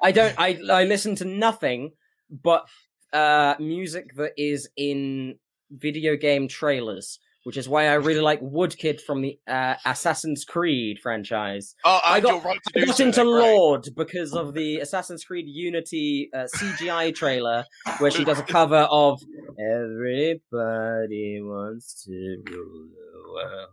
I 0.00 0.12
don't. 0.12 0.32
I 0.38 0.60
I 0.70 0.84
listen 0.84 1.16
to 1.16 1.24
nothing 1.24 1.90
but 2.30 2.68
uh, 3.12 3.56
music 3.58 4.14
that 4.14 4.32
is 4.36 4.68
in 4.76 5.36
video 5.70 6.16
game 6.16 6.46
trailers, 6.46 7.18
which 7.46 7.56
is 7.56 7.68
why 7.68 7.86
I 7.86 7.92
really 7.94 8.20
like 8.20 8.40
Woodkid 8.40 9.00
from 9.00 9.22
the 9.22 9.38
uh, 9.46 9.76
Assassin's 9.84 10.44
Creed 10.44 10.98
franchise. 11.00 11.76
Oh, 11.84 12.00
I 12.04 12.18
got- 12.18 12.42
right 12.44 12.58
to 12.74 12.82
I 12.82 12.86
got 12.86 12.96
so, 12.96 13.04
into 13.04 13.16
they're. 13.18 13.24
Lorde 13.24 13.88
because 13.96 14.34
of 14.34 14.52
the 14.52 14.80
Assassin's 14.80 15.22
Creed 15.24 15.46
Unity 15.46 16.28
uh, 16.34 16.48
CGI 16.56 17.14
trailer 17.14 17.64
where 17.98 18.10
she 18.10 18.24
does 18.24 18.40
a 18.40 18.42
cover 18.42 18.88
of 18.90 19.22
"Everybody 19.60 21.40
Wants 21.40 22.04
to 22.04 22.10
Rule 22.50 22.88
the 22.90 23.32
World." 23.32 23.68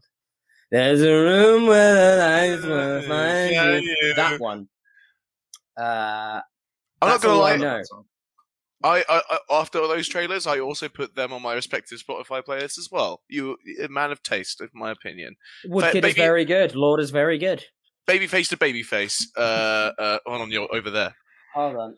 There's 0.70 1.02
a 1.02 1.12
room 1.12 1.66
where 1.66 1.94
the 1.96 2.24
lights 2.56 2.66
will 2.66 3.02
find 3.02 3.52
Yeah, 3.52 3.78
you. 3.78 3.96
yeah. 4.08 4.14
That 4.16 4.40
one. 4.40 4.68
Uh, 5.76 6.42
I'm 7.02 7.10
not 7.10 7.22
gonna 7.24 7.40
lie. 7.40 7.82
I. 8.84 9.00
I, 9.00 9.04
I, 9.10 9.22
I 9.30 9.38
after 9.62 9.80
all 9.80 9.88
those 9.88 10.08
trailers, 10.08 10.48
I 10.48 10.60
also 10.60 10.90
put 10.90 11.16
them 11.16 11.32
on 11.34 11.42
my 11.42 11.54
respective 11.54 12.00
Spotify 12.00 12.44
playlists 12.44 12.78
as 12.78 12.90
well. 12.92 13.22
You, 13.30 13.58
a 13.82 13.88
man 13.88 14.12
of 14.12 14.22
taste, 14.24 14.62
in 14.62 14.70
my 14.74 14.92
opinion. 14.92 15.36
Woodkid 15.66 16.06
is 16.06 16.16
very 16.16 16.46
good. 16.46 16.76
Lorde 16.76 17.00
is 17.00 17.12
very 17.12 17.38
good. 17.38 17.64
Babyface 18.08 18.50
to 18.50 18.58
babyface. 18.58 19.24
Uh, 19.38 19.92
uh, 19.98 20.18
on 20.28 20.42
on 20.42 20.52
your 20.52 20.74
over 20.76 20.90
there. 20.90 21.16
Hold 21.54 21.76
on. 21.76 21.98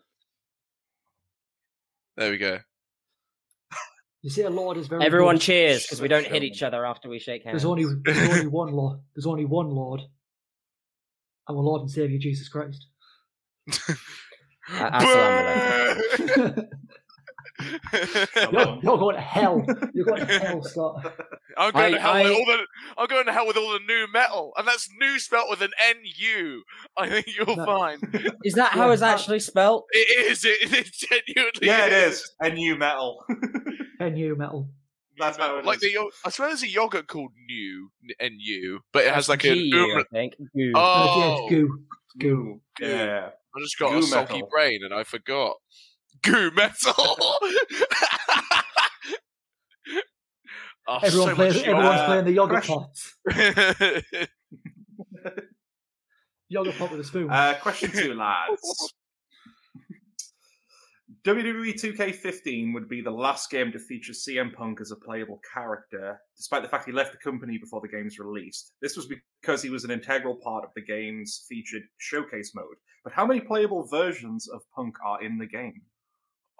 There 2.16 2.30
we 2.30 2.38
go. 2.38 2.58
You 4.22 4.30
see, 4.30 4.42
a 4.42 4.50
lord 4.50 4.76
is 4.76 4.88
very. 4.88 5.04
Everyone 5.04 5.36
good. 5.36 5.42
cheers 5.42 5.82
because 5.82 6.00
we 6.00 6.08
don't 6.08 6.26
hit 6.26 6.42
each 6.42 6.62
other 6.62 6.84
after 6.84 7.08
we 7.08 7.18
shake 7.18 7.44
hands. 7.44 7.54
There's 7.54 7.64
only 7.64 7.84
there's 8.04 8.30
only 8.30 8.46
one 8.46 8.72
lord. 8.72 9.00
There's 9.14 9.26
only 9.26 9.44
one 9.44 9.68
lord. 9.70 10.00
Our 11.48 11.54
Lord 11.54 11.82
and 11.82 11.90
Savior 11.90 12.18
Jesus 12.18 12.48
Christ. 12.48 12.88
Assalamu 14.70 16.66
You're, 18.52 18.78
you're 18.82 18.98
going 18.98 19.14
to 19.16 19.20
hell. 19.22 19.64
You're 19.94 20.04
going 20.04 20.26
to 20.26 20.38
hell, 20.40 20.62
Scott. 20.62 21.14
I'm 21.56 21.72
going 21.72 21.94
I- 21.94 21.96
to 21.96 22.00
hell 22.00 22.12
I- 22.12 22.22
with 22.24 22.32
all 22.32 22.44
the. 22.46 22.58
I'm 22.98 23.06
going 23.06 23.26
to 23.26 23.32
hell 23.32 23.46
with 23.46 23.56
all 23.56 23.72
the 23.72 23.80
new 23.86 24.06
metal, 24.12 24.52
and 24.56 24.66
that's 24.68 24.88
new 25.00 25.18
spelt 25.18 25.48
with 25.48 25.62
an 25.62 25.70
N 25.88 25.96
U. 26.16 26.62
I 26.98 27.08
think 27.08 27.26
you'll 27.36 27.56
No. 27.56 27.64
find 27.64 27.98
Is 28.44 28.54
that 28.54 28.72
how 28.72 28.88
Yeah, 28.88 28.92
it's 28.94 29.02
actually 29.02 29.40
spelt? 29.40 29.86
it 29.92 30.30
is. 30.30 30.44
It, 30.44 30.58
it 30.72 30.92
genuinely. 30.92 31.66
yeah, 31.66 31.86
it 31.86 31.92
is. 31.92 32.30
A 32.40 32.50
new 32.50 32.76
metal. 32.76 33.24
NU 34.00 34.34
metal. 34.36 34.68
That's 35.18 35.38
how 35.38 35.56
it 35.58 35.64
like 35.64 35.76
is. 35.82 35.94
the. 35.94 36.10
I 36.26 36.30
swear 36.30 36.48
there's 36.48 36.62
a 36.62 36.68
yogurt 36.68 37.06
called 37.08 37.30
New 37.48 37.90
N 38.20 38.36
U, 38.38 38.80
but 38.92 39.04
it 39.04 39.14
has 39.14 39.30
like 39.30 39.40
G 39.40 39.48
a. 39.48 39.54
U, 39.54 39.98
I 39.98 40.02
think. 40.12 40.34
Goo. 40.54 40.72
Uh, 40.74 40.78
yeah, 41.16 41.24
Oh, 41.24 41.38
it's 41.46 41.50
goo. 41.54 41.68
Goo. 42.18 42.60
Goo. 42.78 42.86
Yeah. 42.86 43.30
I 43.56 43.60
just 43.60 43.78
got 43.78 43.90
Goo 43.92 43.98
a 43.98 44.02
sulky 44.02 44.34
metal. 44.34 44.48
brain 44.50 44.80
and 44.84 44.92
I 44.94 45.04
forgot. 45.04 45.56
Goo 46.22 46.50
metal. 46.54 46.94
Oh, 50.88 50.98
Everyone 51.02 51.28
so 51.30 51.34
plays, 51.34 51.56
everyone's 51.62 52.00
uh, 52.00 52.06
playing 52.06 52.24
the 52.26 52.32
yogurt 52.32 52.62
question- 52.64 52.76
pot. 52.76 53.42
yogurt. 53.80 54.28
Yogurt 56.48 56.78
pot 56.78 56.90
with 56.92 57.00
a 57.00 57.04
spoon. 57.04 57.28
Uh, 57.28 57.54
question 57.60 57.90
two, 57.90 58.14
lads. 58.14 58.92
WWE 61.26 61.74
2K15 61.74 62.72
would 62.72 62.88
be 62.88 63.00
the 63.00 63.10
last 63.10 63.50
game 63.50 63.72
to 63.72 63.80
feature 63.80 64.12
CM 64.12 64.54
Punk 64.54 64.80
as 64.80 64.92
a 64.92 64.96
playable 64.96 65.40
character, 65.52 66.20
despite 66.36 66.62
the 66.62 66.68
fact 66.68 66.86
he 66.86 66.92
left 66.92 67.10
the 67.10 67.18
company 67.18 67.58
before 67.58 67.80
the 67.80 67.88
game's 67.88 68.20
released. 68.20 68.74
This 68.80 68.96
was 68.96 69.08
because 69.42 69.60
he 69.60 69.68
was 69.68 69.82
an 69.82 69.90
integral 69.90 70.36
part 70.36 70.62
of 70.62 70.70
the 70.76 70.82
game's 70.84 71.44
featured 71.48 71.82
showcase 71.98 72.52
mode. 72.54 72.76
But 73.02 73.12
how 73.12 73.26
many 73.26 73.40
playable 73.40 73.88
versions 73.88 74.46
of 74.48 74.60
Punk 74.76 74.94
are 75.04 75.20
in 75.20 75.36
the 75.36 75.46
game? 75.46 75.82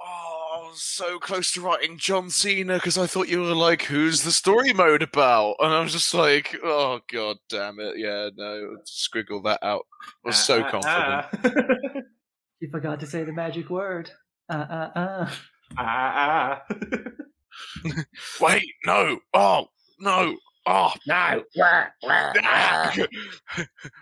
Oh, 0.00 0.58
I 0.64 0.68
was 0.68 0.82
so 0.82 1.20
close 1.20 1.52
to 1.52 1.60
writing 1.60 1.96
John 1.96 2.28
Cena 2.28 2.74
because 2.74 2.98
I 2.98 3.06
thought 3.06 3.28
you 3.28 3.42
were 3.42 3.54
like, 3.54 3.82
"Who's 3.82 4.22
the 4.24 4.32
story 4.32 4.72
mode 4.72 5.02
about?" 5.02 5.54
And 5.60 5.72
I 5.72 5.80
was 5.80 5.92
just 5.92 6.12
like, 6.12 6.56
"Oh 6.64 7.00
god 7.10 7.36
damn 7.48 7.78
it, 7.78 7.98
yeah, 7.98 8.30
no, 8.36 8.78
scriggle 8.84 9.44
that 9.44 9.60
out." 9.62 9.86
I 10.24 10.28
was 10.28 10.36
so 10.36 10.60
Uh, 10.60 10.64
uh, 10.66 10.70
confident. 10.72 11.46
uh. 11.56 12.00
you 12.60 12.68
forgot 12.70 12.98
to 13.00 13.06
say 13.06 13.22
the 13.22 13.32
magic 13.32 13.70
word. 13.70 14.10
Uh, 14.48 14.54
uh, 14.54 14.90
uh. 14.94 15.30
Ah, 15.76 16.60
ah. 16.62 16.62
Wait, 18.40 18.72
no, 18.84 19.18
oh 19.34 19.66
no, 19.98 20.36
oh 20.66 20.92
No. 21.06 21.42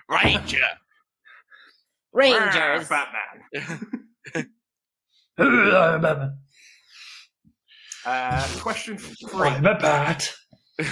Ranger. 0.08 0.58
Rangers. 2.12 2.88
Batman. 2.88 4.50
Uh, 8.06 8.46
question 8.60 8.98
three. 8.98 9.48
a 9.48 9.62
bat. 9.62 10.30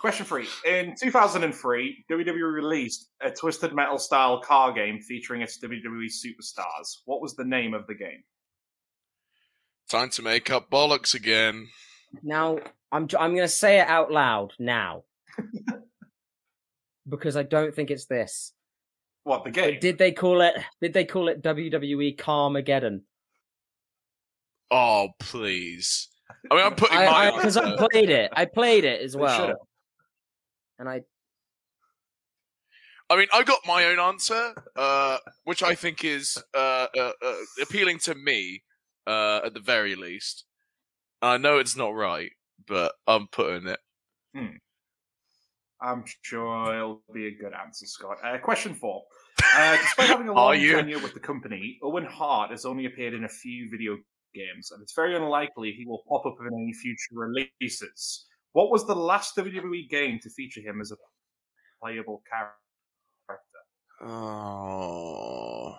Question 0.00 0.26
three. 0.26 0.46
In 0.66 0.94
2003, 1.00 2.04
WWE 2.10 2.52
released 2.52 3.08
a 3.22 3.30
Twisted 3.30 3.72
Metal 3.72 3.98
style 3.98 4.40
car 4.40 4.72
game 4.72 5.00
featuring 5.00 5.42
its 5.42 5.58
WWE 5.60 6.06
superstars. 6.06 6.98
What 7.04 7.20
was 7.22 7.34
the 7.34 7.44
name 7.44 7.74
of 7.74 7.86
the 7.86 7.94
game? 7.94 8.22
Time 9.88 10.10
to 10.10 10.22
make 10.22 10.50
up 10.50 10.70
bollocks 10.70 11.14
again. 11.14 11.68
Now 12.22 12.58
I'm 12.90 13.08
j- 13.08 13.16
I'm 13.18 13.34
gonna 13.34 13.48
say 13.48 13.80
it 13.80 13.88
out 13.88 14.10
loud 14.10 14.52
now 14.58 15.04
because 17.08 17.36
I 17.36 17.42
don't 17.42 17.74
think 17.74 17.90
it's 17.90 18.06
this. 18.06 18.52
What, 19.24 19.44
the 19.44 19.50
game? 19.50 19.78
Did 19.80 19.98
they 19.98 20.12
call 20.12 20.42
it? 20.42 20.54
Did 20.80 20.92
they 20.92 21.04
call 21.04 21.28
it 21.28 21.42
WWE 21.42 22.16
Carmageddon? 22.16 23.00
Oh 24.70 25.10
please. 25.18 26.08
I 26.50 26.54
mean, 26.56 26.64
I'm 26.64 26.74
putting 26.74 26.96
my 26.96 27.06
I 27.06 27.30
because 27.30 27.56
I, 27.56 27.76
played 27.76 28.10
it. 28.10 28.30
I 28.34 28.44
played 28.44 28.84
it 28.84 29.00
as 29.00 29.16
well, 29.16 29.66
and 30.78 30.88
I 30.88 31.02
I 33.10 33.16
mean, 33.16 33.28
I 33.32 33.42
got 33.42 33.60
my 33.66 33.84
own 33.84 34.00
answer, 34.00 34.54
uh, 34.76 35.18
which 35.44 35.62
I 35.62 35.74
think 35.74 36.04
is 36.04 36.42
uh, 36.54 36.86
uh, 36.96 37.12
uh, 37.24 37.34
appealing 37.62 37.98
to 38.00 38.14
me, 38.14 38.62
uh, 39.06 39.40
at 39.44 39.54
the 39.54 39.60
very 39.60 39.94
least. 39.94 40.44
I 41.20 41.36
know 41.36 41.58
it's 41.58 41.76
not 41.76 41.94
right, 41.94 42.32
but 42.66 42.92
I'm 43.06 43.28
putting 43.28 43.68
it. 43.68 43.80
I'm 45.84 46.04
sure 46.22 46.74
it'll 46.74 47.02
be 47.12 47.26
a 47.26 47.34
good 47.34 47.52
answer, 47.52 47.86
Scott. 47.86 48.16
Uh, 48.24 48.38
question 48.38 48.74
four. 48.74 49.02
Uh, 49.54 49.76
despite 49.76 50.08
having 50.08 50.28
a 50.28 50.32
Are 50.32 50.54
long 50.54 50.60
you? 50.60 50.72
tenure 50.72 50.98
with 50.98 51.12
the 51.12 51.20
company, 51.20 51.78
Owen 51.82 52.06
Hart 52.06 52.50
has 52.52 52.64
only 52.64 52.86
appeared 52.86 53.12
in 53.12 53.24
a 53.24 53.28
few 53.28 53.68
video 53.70 53.98
games, 54.34 54.70
and 54.72 54.82
it's 54.82 54.94
very 54.94 55.16
unlikely 55.16 55.72
he 55.72 55.86
will 55.86 56.02
pop 56.08 56.26
up 56.26 56.36
in 56.40 56.46
any 56.46 56.72
future 56.72 56.98
releases. 57.12 58.26
What 58.52 58.70
was 58.70 58.86
the 58.86 58.94
last 58.94 59.36
WWE 59.36 59.88
game 59.88 60.18
to 60.22 60.30
feature 60.30 60.60
him 60.60 60.80
as 60.80 60.92
a 60.92 60.96
playable 61.82 62.22
character? 62.30 62.54
Oh. 64.00 65.76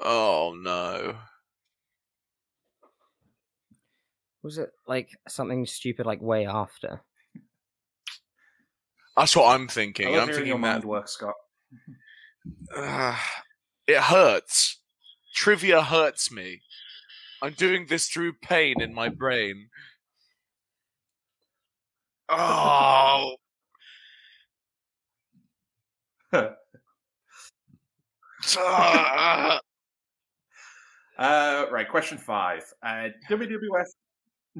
Oh 0.00 0.56
no. 0.60 1.16
Was 4.42 4.58
it 4.58 4.70
like 4.86 5.10
something 5.28 5.66
stupid 5.66 6.06
like 6.06 6.22
way 6.22 6.46
after? 6.46 7.02
That's 9.16 9.34
what 9.34 9.54
I'm 9.54 9.64
I 9.64 9.66
thinking. 9.66 10.12
love 10.12 10.20
I'm 10.22 10.26
thinking 10.28 10.46
your 10.46 10.56
thinking 10.56 10.60
mind 10.60 10.82
that 10.82 10.86
work, 10.88 11.08
Scott. 11.08 11.34
uh, 12.76 13.16
it 13.86 13.98
hurts. 13.98 14.77
Trivia 15.38 15.84
hurts 15.84 16.32
me. 16.32 16.62
I'm 17.42 17.54
doing 17.54 17.86
this 17.86 18.08
through 18.08 18.34
pain 18.34 18.80
in 18.80 18.94
my 18.94 19.08
brain. 19.08 19.70
Oh, 22.30 23.36
Ah. 28.56 29.60
Uh, 31.18 31.66
right, 31.70 31.88
question 31.88 32.16
five. 32.18 32.62
Uh, 32.82 33.08
WWF 33.28 33.86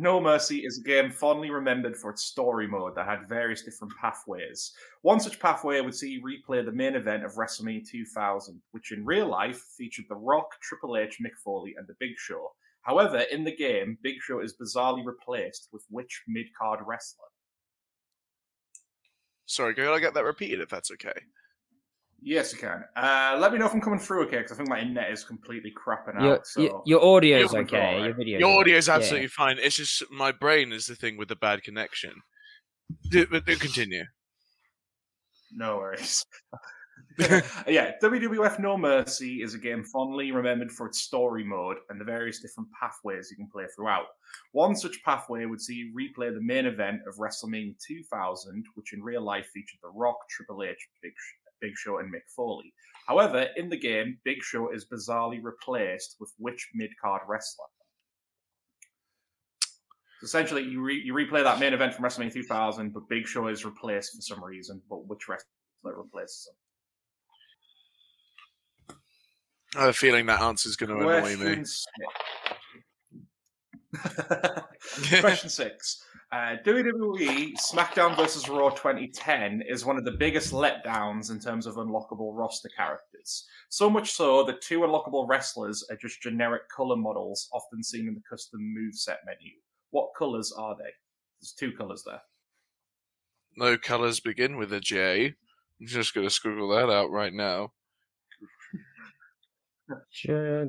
No 0.00 0.20
Mercy 0.20 0.64
is 0.64 0.78
a 0.78 0.82
game 0.82 1.10
fondly 1.10 1.50
remembered 1.50 1.96
for 1.96 2.10
its 2.12 2.22
story 2.22 2.68
mode 2.68 2.94
that 2.94 3.06
had 3.06 3.28
various 3.28 3.64
different 3.64 3.92
pathways. 4.00 4.72
One 5.02 5.18
such 5.18 5.40
pathway 5.40 5.80
would 5.80 5.92
see 5.92 6.10
you 6.10 6.22
replay 6.22 6.64
the 6.64 6.70
main 6.70 6.94
event 6.94 7.24
of 7.24 7.34
WrestleMania 7.34 7.84
2000, 7.84 8.62
which 8.70 8.92
in 8.92 9.04
real 9.04 9.26
life 9.26 9.60
featured 9.76 10.04
The 10.08 10.14
Rock, 10.14 10.52
Triple 10.62 10.96
H, 10.96 11.18
Mick 11.20 11.36
Foley, 11.44 11.74
and 11.76 11.84
The 11.88 11.96
Big 11.98 12.12
Show. 12.16 12.52
However, 12.82 13.22
in 13.32 13.42
the 13.42 13.56
game, 13.56 13.98
Big 14.00 14.20
Show 14.20 14.38
is 14.38 14.54
bizarrely 14.56 15.04
replaced 15.04 15.68
with 15.72 15.84
which 15.90 16.22
mid 16.28 16.46
card 16.56 16.78
wrestler? 16.86 17.26
Sorry, 19.46 19.74
can 19.74 19.88
I 19.88 19.98
get 19.98 20.14
that 20.14 20.22
repeated 20.22 20.60
if 20.60 20.68
that's 20.68 20.92
okay? 20.92 21.24
Yes, 22.20 22.52
you 22.52 22.58
can. 22.58 22.84
Uh, 22.96 23.36
let 23.38 23.52
me 23.52 23.58
know 23.58 23.66
if 23.66 23.72
I'm 23.72 23.80
coming 23.80 24.00
through 24.00 24.24
okay, 24.24 24.38
because 24.38 24.52
I 24.52 24.56
think 24.56 24.68
my 24.68 24.80
internet 24.80 25.10
is 25.10 25.22
completely 25.22 25.72
crapping 25.72 26.20
Your, 26.20 26.34
out. 26.34 26.46
So. 26.46 26.60
your, 26.60 26.82
your 26.84 27.04
audio's 27.04 27.52
You're 27.52 27.62
okay. 27.62 27.78
control, 27.78 28.04
Your 28.04 28.14
video. 28.14 28.38
Your 28.40 28.60
audio 28.60 28.76
is 28.76 28.88
absolutely 28.88 29.28
fine. 29.28 29.56
It's 29.60 29.76
just 29.76 30.02
my 30.10 30.32
brain 30.32 30.72
is 30.72 30.86
the 30.86 30.96
thing 30.96 31.16
with 31.16 31.28
the 31.28 31.36
bad 31.36 31.62
connection. 31.62 32.12
Do, 33.10 33.26
but 33.26 33.46
do 33.46 33.56
continue. 33.56 34.04
No 35.52 35.76
worries. 35.76 36.24
yeah, 37.66 37.92
WWF 38.00 38.60
No 38.60 38.78
Mercy 38.78 39.42
is 39.42 39.54
a 39.54 39.58
game 39.58 39.82
fondly 39.82 40.30
remembered 40.30 40.70
for 40.70 40.86
its 40.86 41.00
story 41.00 41.42
mode 41.42 41.78
and 41.90 42.00
the 42.00 42.04
various 42.04 42.40
different 42.40 42.68
pathways 42.80 43.28
you 43.30 43.36
can 43.36 43.48
play 43.50 43.64
throughout. 43.74 44.06
One 44.52 44.76
such 44.76 45.02
pathway 45.04 45.44
would 45.44 45.60
see 45.60 45.74
you 45.74 45.92
replay 45.92 46.32
the 46.32 46.40
main 46.40 46.66
event 46.66 47.00
of 47.08 47.16
WrestleMania 47.16 47.74
2000, 47.84 48.64
which 48.74 48.92
in 48.92 49.02
real 49.02 49.22
life 49.22 49.48
featured 49.52 49.80
The 49.82 49.90
Rock, 49.90 50.16
Triple 50.30 50.62
H, 50.62 50.76
Big, 51.02 51.12
Sh- 51.16 51.47
Big 51.60 51.72
Show, 51.76 51.98
and 51.98 52.12
Mick 52.12 52.28
Foley. 52.34 52.72
However, 53.06 53.46
in 53.56 53.68
the 53.68 53.76
game, 53.76 54.18
Big 54.24 54.42
Show 54.42 54.70
is 54.70 54.86
bizarrely 54.86 55.42
replaced 55.42 56.16
with 56.20 56.32
which 56.38 56.68
mid 56.74 56.90
card 57.00 57.22
wrestler? 57.26 57.66
So 60.20 60.24
essentially, 60.24 60.64
you, 60.64 60.82
re- 60.82 61.00
you 61.02 61.14
replay 61.14 61.44
that 61.44 61.60
main 61.60 61.72
event 61.72 61.94
from 61.94 62.04
WrestleMania 62.04 62.32
2000, 62.32 62.92
but 62.92 63.08
Big 63.08 63.26
Show 63.26 63.48
is 63.48 63.64
replaced 63.64 64.16
for 64.16 64.22
some 64.22 64.42
reason, 64.42 64.82
but 64.90 65.06
which 65.06 65.28
wrestler 65.28 65.46
replaces 65.84 66.48
him? 66.48 66.54
I 69.76 69.80
have 69.80 69.90
a 69.90 69.92
feeling 69.92 70.26
that 70.26 70.40
answer 70.40 70.68
is 70.68 70.76
going 70.76 70.90
to 70.90 70.96
annoy 70.96 71.36
me. 71.36 71.64
Six. 71.64 71.86
Question 75.20 75.50
six. 75.50 76.04
Uh, 76.30 76.56
WWE 76.66 77.54
SmackDown 77.56 78.14
vs. 78.14 78.50
Raw 78.50 78.68
2010 78.68 79.62
is 79.66 79.86
one 79.86 79.96
of 79.96 80.04
the 80.04 80.10
biggest 80.10 80.52
letdowns 80.52 81.30
in 81.30 81.40
terms 81.40 81.66
of 81.66 81.76
unlockable 81.76 82.36
roster 82.36 82.68
characters. 82.76 83.46
So 83.70 83.88
much 83.88 84.10
so 84.10 84.44
that 84.44 84.60
two 84.60 84.80
unlockable 84.80 85.26
wrestlers 85.26 85.82
are 85.90 85.96
just 85.96 86.20
generic 86.20 86.68
color 86.68 86.96
models 86.96 87.48
often 87.54 87.82
seen 87.82 88.06
in 88.08 88.14
the 88.14 88.20
custom 88.28 88.60
moveset 88.60 89.16
menu. 89.24 89.52
What 89.90 90.10
colors 90.18 90.52
are 90.52 90.76
they? 90.76 90.90
There's 91.40 91.54
two 91.58 91.72
colors 91.72 92.04
there. 92.04 92.20
No 93.56 93.78
colors 93.78 94.20
begin 94.20 94.58
with 94.58 94.70
a 94.74 94.80
J. 94.80 95.34
I'm 95.80 95.86
just 95.86 96.14
going 96.14 96.26
to 96.26 96.30
scribble 96.34 96.68
that 96.68 96.90
out 96.90 97.10
right 97.10 97.32
now. 97.32 97.72
J- 100.12 100.68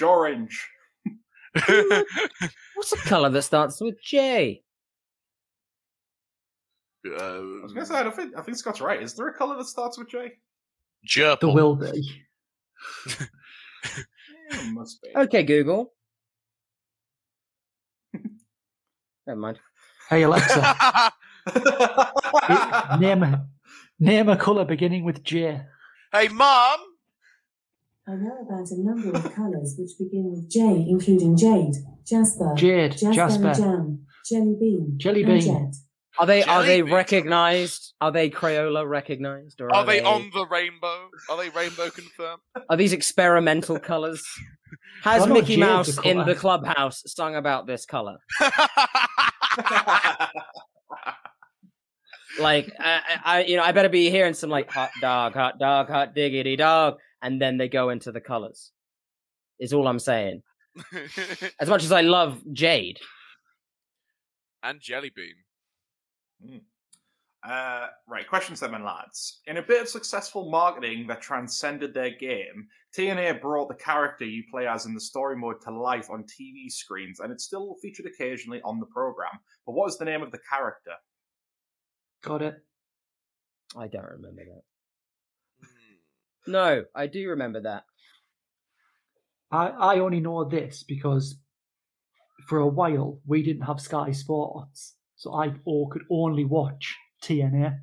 Orange. 0.00 0.68
What's 2.74 2.92
a 2.92 2.96
color 2.96 3.28
that 3.28 3.42
starts 3.42 3.80
with 3.80 4.00
J? 4.02 4.62
I 7.04 7.08
uh, 7.08 7.42
was 7.62 7.72
going 7.72 7.86
to 7.86 7.92
say, 7.92 7.98
I, 7.98 8.10
think, 8.10 8.36
I 8.38 8.42
think 8.42 8.56
Scott's 8.56 8.80
right. 8.80 9.02
Is 9.02 9.14
there 9.14 9.28
a 9.28 9.34
color 9.34 9.56
that 9.56 9.64
starts 9.64 9.98
with 9.98 10.08
J? 10.08 10.32
There 11.40 11.50
will 11.50 11.74
be. 11.76 12.24
Yeah, 14.52 14.70
must 14.72 15.02
be. 15.02 15.08
Okay, 15.16 15.42
Google. 15.42 15.92
Never 19.26 19.40
mind. 19.40 19.58
Hey 20.08 20.22
Alexa, 20.24 21.12
name 23.00 23.22
a 23.22 23.46
name 23.98 24.28
a 24.28 24.36
color 24.36 24.64
beginning 24.64 25.04
with 25.04 25.22
J. 25.24 25.62
hey, 26.12 26.28
mom. 26.28 26.78
I 28.08 28.14
know 28.14 28.36
about 28.44 28.68
a 28.70 28.82
number 28.82 29.16
of 29.16 29.32
colours 29.34 29.76
which 29.78 29.90
begin 29.98 30.30
with 30.32 30.50
J, 30.50 30.60
including 30.88 31.36
jade, 31.36 31.74
jasper, 32.04 32.52
Jade, 32.56 32.92
jaspberry 32.92 33.14
Jasper, 33.14 33.52
jam, 33.54 34.06
jelly 34.28 34.56
bean, 34.58 34.94
Jelly 34.98 35.22
and 35.22 35.32
bean. 35.40 35.40
jet. 35.40 35.74
Are 36.18 36.26
they 36.26 36.42
are 36.42 36.62
they 36.62 36.78
Jelly 36.78 36.82
beans. 36.82 36.92
recognized? 36.94 37.94
Are 38.00 38.10
they 38.10 38.28
Crayola 38.28 38.88
recognized? 38.88 39.60
Or 39.60 39.72
Are 39.74 39.86
they 39.86 40.02
on 40.02 40.30
the 40.34 40.46
rainbow? 40.46 41.08
Are 41.30 41.36
they 41.36 41.48
rainbow 41.50 41.90
confirmed? 41.90 42.40
Are 42.68 42.76
these 42.76 42.92
experimental 42.92 43.78
colors? 43.78 44.22
Has 45.04 45.24
no, 45.26 45.34
Mickey 45.34 45.56
Jade's 45.56 45.62
a 45.62 45.66
Mouse 45.66 45.98
in 46.04 46.18
the 46.26 46.34
clubhouse 46.34 47.02
sung 47.06 47.36
about 47.36 47.66
this 47.66 47.86
color? 47.86 48.18
Like, 52.40 52.72
I, 52.80 53.00
I, 53.24 53.38
I- 53.40 53.44
you 53.44 53.56
know, 53.56 53.62
I 53.62 53.72
better 53.72 53.90
be 53.90 54.08
hearing 54.08 54.32
some 54.32 54.48
like 54.48 54.70
hot 54.70 54.90
dog, 55.02 55.34
hot 55.34 55.58
dog, 55.58 55.88
hot 55.88 56.14
diggity 56.14 56.56
dog, 56.56 56.94
and 57.22 57.40
then 57.40 57.56
they 57.56 57.68
go 57.68 57.90
into 57.90 58.12
the 58.12 58.20
colors. 58.20 58.72
Is 59.58 59.72
all 59.72 59.86
I'm 59.86 59.98
saying. 59.98 60.42
As 61.60 61.68
much 61.68 61.84
as 61.84 61.92
I 61.92 62.00
love 62.00 62.42
Jade, 62.52 62.98
and 64.62 64.80
jelly 64.80 65.12
bean. 65.14 66.60
Uh, 67.44 67.88
right, 68.06 68.28
question 68.28 68.54
seven, 68.54 68.84
lads. 68.84 69.40
In 69.46 69.56
a 69.56 69.62
bit 69.62 69.82
of 69.82 69.88
successful 69.88 70.50
marketing 70.50 71.06
that 71.08 71.20
transcended 71.20 71.92
their 71.92 72.10
game, 72.10 72.68
TNA 72.96 73.40
brought 73.40 73.68
the 73.68 73.74
character 73.74 74.24
you 74.24 74.44
play 74.50 74.68
as 74.68 74.86
in 74.86 74.94
the 74.94 75.00
story 75.00 75.36
mode 75.36 75.60
to 75.62 75.72
life 75.72 76.08
on 76.08 76.24
TV 76.24 76.70
screens, 76.70 77.18
and 77.18 77.32
it's 77.32 77.44
still 77.44 77.76
featured 77.82 78.06
occasionally 78.06 78.60
on 78.64 78.78
the 78.78 78.86
program. 78.86 79.32
But 79.66 79.72
what 79.72 79.88
is 79.88 79.98
the 79.98 80.04
name 80.04 80.22
of 80.22 80.30
the 80.30 80.38
character? 80.48 80.92
Got 82.22 82.42
it. 82.42 82.54
I 83.76 83.88
don't 83.88 84.04
remember 84.04 84.42
that. 84.44 84.62
No, 86.46 86.84
I 86.94 87.06
do 87.06 87.28
remember 87.30 87.60
that. 87.62 87.84
I, 89.50 89.66
I 89.68 89.98
only 90.00 90.20
know 90.20 90.44
this 90.44 90.82
because 90.82 91.36
for 92.48 92.58
a 92.58 92.66
while 92.66 93.20
we 93.26 93.42
didn't 93.42 93.62
have 93.62 93.80
Sky 93.80 94.10
Sports, 94.12 94.96
so 95.16 95.34
I 95.34 95.52
o- 95.66 95.86
could 95.90 96.02
only 96.10 96.44
watch 96.44 96.96
TNA. 97.22 97.78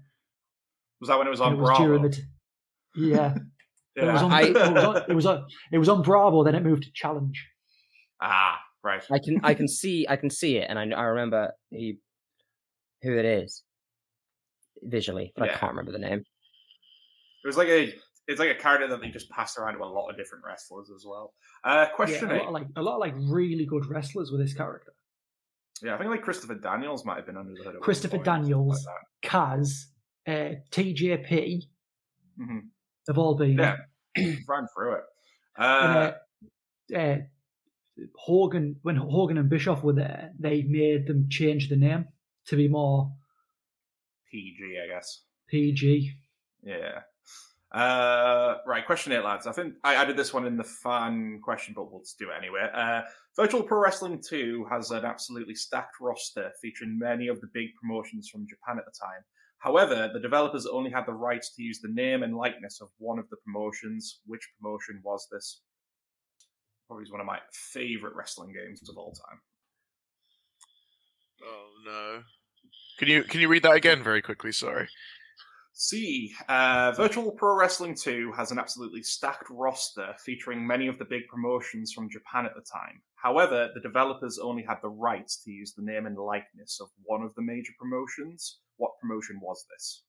Was 1.00 1.08
that 1.10 1.18
when 1.18 1.28
it 1.28 1.30
was 1.30 1.40
and 1.40 1.48
on 1.48 1.54
it 1.54 1.58
was 1.58 1.70
Bravo? 1.70 1.84
during 1.86 2.02
the 2.04 2.10
t- 2.10 2.22
yeah, 2.96 3.36
it 3.96 4.04
was 4.06 4.22
on, 4.22 4.32
I- 4.34 4.42
it, 4.42 4.54
was 4.54 4.84
on, 4.84 5.04
it 5.10 5.14
was 5.14 5.26
on 5.26 5.46
it 5.72 5.78
was 5.78 5.90
on 5.90 6.02
Bravo. 6.02 6.44
Then 6.44 6.56
it 6.56 6.64
moved 6.64 6.84
to 6.84 6.90
Challenge. 6.94 7.48
Ah, 8.22 8.60
right. 8.84 9.04
I 9.12 9.20
can 9.20 9.40
I 9.44 9.54
can 9.54 9.68
see 9.70 10.06
I 10.10 10.16
can 10.18 10.30
see 10.30 10.58
it, 10.58 10.68
and 10.70 10.78
I 10.78 10.90
I 11.00 11.04
remember 11.04 11.52
he, 11.70 12.00
who 13.04 13.16
it 13.18 13.24
is 13.26 13.64
visually, 14.82 15.32
but 15.38 15.46
Yeah. 15.48 15.56
I 15.56 15.58
can't 15.58 15.72
remember 15.72 15.92
the 15.94 16.00
name. 16.00 16.20
It 17.44 17.48
was 17.48 17.56
like 17.58 17.70
a 17.70 17.94
it's 18.30 18.40
like 18.40 18.50
a 18.50 18.56
character 18.56 18.88
that 18.88 19.02
they 19.02 19.10
just 19.10 19.30
passed 19.32 19.58
around 19.58 19.74
to 19.76 19.84
a 19.84 19.86
lot 19.86 20.10
of 20.10 20.16
different 20.18 20.44
wrestlers 20.46 20.90
as 20.96 21.04
well. 21.06 21.34
Uh, 21.64 21.86
Yeah, 21.90 21.96
question 21.96 22.30
a 22.32 22.36
lot 22.36 22.42
eight. 22.48 22.52
like 22.52 22.68
a 22.76 22.82
lot 22.82 22.94
of 22.96 23.00
like 23.00 23.16
really 23.18 23.66
good 23.66 23.86
wrestlers 23.88 24.32
with 24.32 24.40
this 24.40 24.54
character. 24.54 24.94
Yeah, 25.82 25.96
I 25.96 25.98
think 25.98 26.10
like 26.12 26.22
Christopher 26.22 26.56
Daniels 26.56 27.06
might 27.06 27.18
have 27.18 27.26
been 27.26 27.38
under 27.38 27.54
the 27.54 27.64
hood. 27.64 27.80
Christopher 27.82 28.18
Daniels. 28.20 28.86
like. 28.86 29.32
Kaz, 29.32 29.86
uh, 30.28 30.56
TJP 30.72 31.64
Mhm. 32.40 32.62
have 33.08 33.18
all 33.18 33.36
been. 33.36 33.58
Yeah, 33.58 33.78
ran 34.48 34.68
through 34.76 34.94
it. 34.96 35.04
And, 35.58 35.98
Uh, 35.98 36.14
uh, 36.94 36.98
uh, 36.98 37.18
Hogan, 38.16 38.80
when 38.84 38.96
Hogan 38.96 39.38
and 39.38 39.50
Bischoff 39.50 39.84
were 39.84 39.94
there, 39.94 40.32
they 40.40 40.62
made 40.64 41.08
them 41.08 41.28
change 41.30 41.68
the 41.70 41.76
name 41.76 42.06
to 42.46 42.56
be 42.56 42.68
more 42.68 43.12
PG, 44.32 44.80
I 44.84 44.88
guess. 44.88 45.24
PG. 45.48 46.14
Yeah. 46.64 47.02
Uh, 47.72 48.56
right, 48.66 48.86
question 48.86 49.12
eight, 49.12 49.24
lads. 49.24 49.46
I 49.46 49.52
think 49.52 49.76
I 49.84 49.94
added 49.94 50.18
this 50.18 50.34
one 50.34 50.48
in 50.48 50.58
the 50.58 50.64
fan 50.64 51.40
question, 51.44 51.74
but 51.76 51.92
we'll 51.92 52.04
do 52.18 52.30
it 52.30 52.38
anyway. 52.38 52.68
Uh, 52.74 53.02
Virtual 53.36 53.62
Pro 53.62 53.80
Wrestling 53.80 54.22
2 54.28 54.66
has 54.72 54.90
an 54.90 55.06
absolutely 55.06 55.54
stacked 55.54 55.96
roster 56.02 56.52
featuring 56.62 56.98
many 56.98 57.28
of 57.28 57.40
the 57.42 57.50
big 57.54 57.68
promotions 57.80 58.28
from 58.28 58.48
Japan 58.48 58.80
at 58.80 58.86
the 58.86 59.00
time. 59.00 59.22
However, 59.60 60.10
the 60.12 60.20
developers 60.20 60.66
only 60.66 60.90
had 60.90 61.06
the 61.06 61.14
rights 61.14 61.54
to 61.56 61.62
use 61.62 61.80
the 61.80 61.90
name 61.90 62.24
and 62.24 62.36
likeness 62.36 62.82
of 62.82 62.90
one 62.98 63.20
of 63.20 63.30
the 63.30 63.38
promotions. 63.46 64.22
Which 64.26 64.48
promotion 64.60 65.02
was 65.04 65.28
this? 65.32 65.62
Probably 66.88 67.06
one 67.12 67.22
of 67.22 67.28
my 67.28 67.40
favorite 67.52 68.16
wrestling 68.16 68.54
games 68.54 68.90
of 68.90 68.98
all 68.98 69.12
time. 69.12 69.40
Oh 71.44 71.70
no. 71.86 72.24
Can 72.98 73.08
you 73.10 73.24
can 73.24 73.42
you 73.42 73.48
read 73.48 73.64
that 73.64 73.76
again 73.76 74.02
very 74.02 74.22
quickly? 74.22 74.52
Sorry. 74.52 74.88
C. 75.90 76.34
Uh, 76.50 76.92
Virtual 76.92 77.32
Pro 77.32 77.56
Wrestling 77.56 77.96
2 77.96 78.34
has 78.36 78.52
an 78.52 78.60
absolutely 78.60 79.02
stacked 79.02 79.50
roster 79.50 80.14
featuring 80.20 80.68
many 80.68 80.88
of 80.88 81.00
the 81.00 81.06
big 81.06 81.26
promotions 81.30 81.94
from 81.94 82.10
Japan 82.10 82.46
at 82.46 82.54
the 82.54 82.62
time. 82.70 83.02
However, 83.16 83.70
the 83.74 83.80
developers 83.80 84.40
only 84.40 84.62
had 84.62 84.80
the 84.82 84.90
rights 84.90 85.42
to 85.46 85.52
use 85.52 85.72
the 85.74 85.82
name 85.82 86.06
and 86.06 86.18
likeness 86.18 86.82
of 86.82 86.90
one 87.06 87.22
of 87.22 87.34
the 87.36 87.42
major 87.42 87.72
promotions. 87.80 88.60
What 88.76 88.92
promotion 89.00 89.40
was 89.42 89.66
this? 89.72 90.04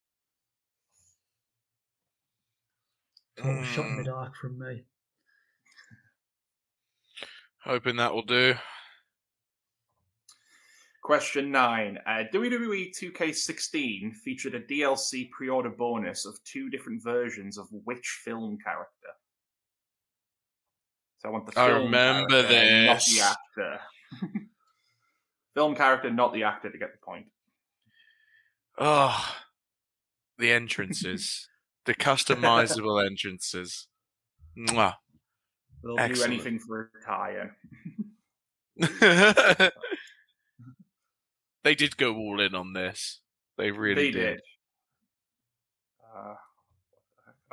Total 3.37 3.63
shot 3.63 3.87
in 3.87 3.97
the 3.99 4.03
Mm. 4.03 4.07
dark 4.07 4.35
from 4.35 4.59
me. 4.59 4.85
Hoping 7.63 7.95
that 7.97 8.13
will 8.13 8.23
do. 8.25 8.55
Question 11.11 11.51
9. 11.51 11.99
Uh, 12.07 12.23
WWE 12.33 12.93
2K16 12.97 14.15
featured 14.15 14.55
a 14.55 14.61
DLC 14.61 15.29
pre 15.33 15.49
order 15.49 15.71
bonus 15.71 16.25
of 16.25 16.39
two 16.45 16.71
different 16.71 17.03
versions 17.03 17.59
of 17.59 17.67
which 17.83 18.21
film 18.25 18.57
character? 18.65 19.09
So 21.19 21.29
I 21.29 21.33
want 21.33 21.53
the 21.53 21.61
I 21.61 21.67
remember 21.67 22.45
character, 22.45 22.87
not 22.87 22.95
this. 22.95 23.17
the 23.17 23.25
actor. 23.25 23.81
film 25.55 25.75
character, 25.75 26.11
not 26.13 26.33
the 26.33 26.45
actor, 26.45 26.71
to 26.71 26.79
get 26.79 26.93
the 26.93 27.05
point. 27.05 27.27
Oh, 28.79 29.35
the 30.39 30.53
entrances, 30.53 31.49
the 31.87 31.95
customizable 31.97 33.05
entrances. 33.05 33.89
Mwah. 34.57 34.95
They'll 35.83 35.99
Excellent. 35.99 36.19
do 36.19 36.35
anything 36.35 36.61
for 36.61 36.93
a 37.03 37.05
tie-in. 37.05 37.51
they 41.65 41.75
did 41.75 41.97
go 41.97 42.17
all 42.17 42.41
in 42.41 42.55
on 42.55 42.73
this. 42.73 43.21
They 43.59 43.71
really 43.71 44.11
they 44.11 44.19
did. 44.19 44.41
Uh, 46.17 46.35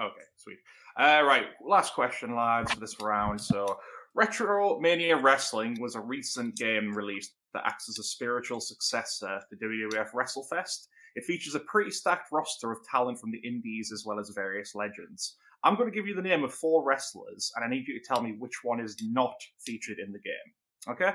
okay, 0.02 0.22
sweet. 0.38 0.58
Uh, 0.98 1.22
right, 1.24 1.46
last 1.66 1.94
question, 1.94 2.36
lads, 2.36 2.74
for 2.74 2.80
this 2.80 3.00
round. 3.00 3.40
So, 3.40 3.78
RetroMania 4.18 5.22
Wrestling 5.22 5.80
was 5.80 5.96
a 5.96 6.00
recent 6.00 6.56
game 6.56 6.96
released 6.96 7.34
that 7.54 7.64
acts 7.66 7.90
as 7.90 8.00
a 8.00 8.04
spiritual 8.04 8.60
successor 8.60 9.40
to 9.50 9.56
WWF 9.66 10.12
WrestleFest. 10.14 10.88
It 11.16 11.26
features 11.26 11.56
a 11.56 11.60
pretty 11.62 11.92
stacked 11.92 12.32
roster 12.32 12.72
of 12.72 12.80
talent 12.90 13.20
from 13.20 13.32
the 13.32 13.40
indies 13.40 13.92
as 13.94 14.04
well 14.06 14.20
as 14.20 14.30
various 14.30 14.76
legends. 14.76 15.36
I'm 15.64 15.76
going 15.76 15.90
to 15.90 15.96
give 15.96 16.08
you 16.08 16.16
the 16.16 16.22
name 16.22 16.44
of 16.44 16.54
four 16.54 16.84
wrestlers, 16.84 17.52
and 17.56 17.66
I 17.66 17.68
need 17.68 17.88
you 17.88 18.00
to 18.00 18.06
tell 18.06 18.22
me 18.22 18.36
which 18.38 18.64
one 18.64 18.80
is 18.80 18.96
not 19.02 19.36
featured 19.66 19.98
in 20.00 20.12
the 20.12 20.20
game. 20.20 20.94
Okay? 20.94 21.12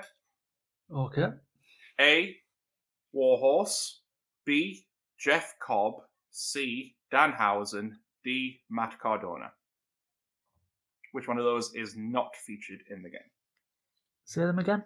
Okay. 0.93 1.27
A. 2.01 2.37
Warhorse. 3.13 4.01
B. 4.45 4.85
Jeff 5.19 5.55
Cobb. 5.61 6.03
C. 6.31 6.95
Danhausen. 7.13 7.93
D. 8.25 8.61
Matt 8.71 8.99
Cardona. 8.99 9.53
Which 11.13 11.29
one 11.29 11.39
of 11.39 11.45
those 11.45 11.75
is 11.75 11.95
not 11.97 12.35
featured 12.37 12.83
in 12.91 13.03
the 13.03 13.11
game? 13.11 13.21
Say 14.25 14.43
them 14.43 14.59
again. 14.59 14.85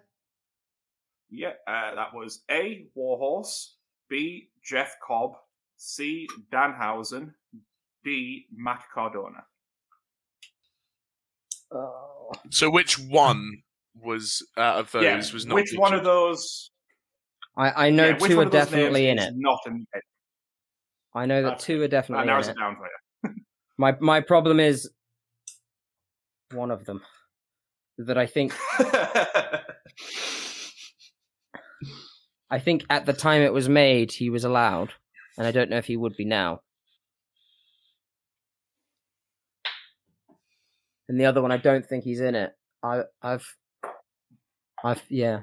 Yeah, 1.29 1.53
uh, 1.67 1.95
that 1.95 2.13
was 2.13 2.41
A. 2.51 2.87
Warhorse. 2.95 3.75
B. 4.09 4.49
Jeff 4.63 4.95
Cobb. 5.05 5.33
C. 5.77 6.27
Danhausen. 6.51 7.33
D. 8.03 8.47
Matt 8.55 8.83
Cardona. 8.93 9.43
Oh. 11.71 12.31
So 12.49 12.69
which 12.69 12.97
one 12.99 13.63
was 14.01 14.45
out 14.57 14.77
of 14.79 14.91
those 14.91 15.03
yeah, 15.03 15.17
was 15.17 15.45
not? 15.45 15.55
which 15.55 15.73
one 15.75 15.93
of 15.93 16.03
those? 16.03 16.71
I, 17.57 17.87
I 17.87 17.89
know 17.89 18.09
yeah, 18.09 18.17
two 18.17 18.39
are 18.39 18.45
definitely 18.45 19.07
in 19.09 19.17
it. 19.17 19.33
Not 19.35 19.59
in 19.65 19.85
it. 19.93 20.03
I 21.15 21.25
know 21.25 21.41
that 21.41 21.49
That's 21.49 21.65
two 21.65 21.79
are 21.79 21.87
That 21.87 21.91
definitely 21.91 22.21
in 22.23 22.27
narrows 22.27 22.47
it. 22.47 22.51
it 22.51 22.59
down 22.59 22.75
for 22.75 22.83
you. 22.85 23.35
My 23.79 23.95
my 23.99 24.21
problem 24.21 24.59
is 24.59 24.89
one 26.51 26.71
of 26.71 26.85
them 26.85 27.01
that 27.99 28.17
I 28.17 28.25
think 28.25 28.53
I 32.49 32.59
think 32.59 32.85
at 32.89 33.05
the 33.05 33.13
time 33.13 33.41
it 33.41 33.53
was 33.53 33.67
made 33.69 34.11
he 34.11 34.29
was 34.29 34.45
allowed, 34.45 34.93
and 35.37 35.45
I 35.45 35.51
don't 35.51 35.69
know 35.69 35.77
if 35.77 35.85
he 35.85 35.97
would 35.97 36.15
be 36.15 36.25
now. 36.25 36.61
And 41.09 41.19
the 41.19 41.25
other 41.25 41.41
one, 41.41 41.51
I 41.51 41.57
don't 41.57 41.85
think 41.85 42.03
he's 42.03 42.21
in 42.21 42.35
it. 42.35 42.53
I 42.83 43.03
I've 43.21 43.45
I've 44.83 45.03
yeah. 45.09 45.41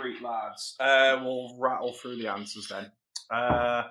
Great 0.00 0.22
lads. 0.22 0.74
Uh, 0.80 1.20
we'll 1.22 1.56
rattle 1.58 1.92
through 1.92 2.16
the 2.16 2.28
answers 2.28 2.68
then. 2.68 2.90
Uh, 3.30 3.84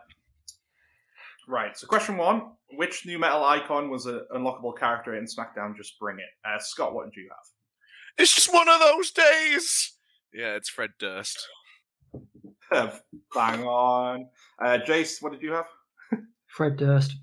right. 1.47 1.77
So, 1.77 1.87
question 1.87 2.17
one: 2.17 2.51
Which 2.75 3.05
nu 3.05 3.17
metal 3.17 3.43
icon 3.43 3.89
was 3.89 4.05
an 4.05 4.21
unlockable 4.35 4.77
character 4.77 5.15
in 5.15 5.25
SmackDown? 5.25 5.75
Just 5.75 5.99
bring 5.99 6.17
it. 6.17 6.29
Uh, 6.47 6.59
Scott, 6.59 6.93
what 6.93 7.11
do 7.11 7.21
you 7.21 7.29
have? 7.29 7.45
It's 8.17 8.33
just 8.33 8.53
one 8.53 8.67
of 8.67 8.79
those 8.79 9.11
days. 9.11 9.93
Yeah, 10.33 10.55
it's 10.55 10.69
Fred 10.69 10.91
Durst. 10.99 11.47
Bang 12.71 13.63
on. 13.63 14.27
Uh, 14.63 14.79
Jace, 14.87 15.21
what 15.21 15.31
did 15.31 15.41
you 15.41 15.53
have? 15.53 15.67
Fred 16.47 16.77
Durst. 16.77 17.13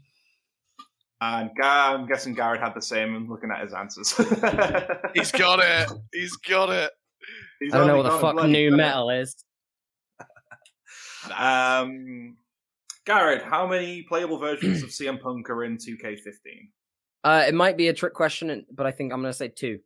And 1.20 1.50
Gar- 1.60 1.94
I'm 1.94 2.06
guessing 2.06 2.34
Garrod 2.34 2.60
had 2.60 2.74
the 2.74 2.82
same. 2.82 3.14
And 3.16 3.28
looking 3.28 3.50
at 3.50 3.62
his 3.62 3.72
answers, 3.72 4.12
He's 5.14 5.32
got 5.32 5.60
it. 5.60 5.90
He's 6.12 6.36
got 6.36 6.70
it. 6.70 6.90
He's 7.64 7.72
I 7.72 7.78
don't 7.78 7.86
know 7.86 7.96
what 7.96 8.02
the 8.02 8.18
fuck 8.18 8.46
new 8.46 8.70
got 8.70 8.76
metal 8.76 9.10
is. 9.10 9.36
Um, 11.34 12.36
Garrod, 13.06 13.40
how 13.42 13.66
many 13.66 14.02
playable 14.02 14.36
versions 14.36 14.82
of 14.82 14.88
CM 14.90 15.18
Punk 15.18 15.48
are 15.48 15.64
in 15.64 15.78
2K15? 15.78 16.68
Uh, 17.24 17.44
it 17.48 17.54
might 17.54 17.78
be 17.78 17.88
a 17.88 17.94
trick 17.94 18.12
question, 18.12 18.66
but 18.70 18.84
I 18.84 18.90
think 18.90 19.10
I'm 19.10 19.22
gonna 19.22 19.32
say 19.32 19.48
two. 19.48 19.78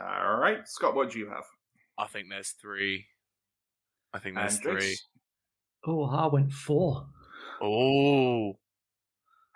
All 0.00 0.38
right, 0.38 0.66
Scott, 0.66 0.96
what 0.96 1.12
do 1.12 1.20
you 1.20 1.28
have? 1.28 1.44
I 1.96 2.08
think 2.08 2.26
there's 2.30 2.50
three. 2.60 3.06
I 4.12 4.18
think 4.18 4.34
there's 4.34 4.54
And 4.54 4.62
three. 4.64 4.96
Oh, 5.86 6.04
I 6.04 6.26
went 6.26 6.50
four. 6.50 7.06
Oh. 7.62 8.54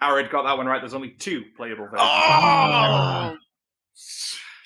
Arid 0.01 0.31
got 0.31 0.45
that 0.45 0.57
one 0.57 0.67
right. 0.67 0.81
There's 0.81 0.95
only 0.95 1.11
two 1.11 1.43
playable 1.57 1.87
versions. 1.87 2.03
Oh. 2.03 3.37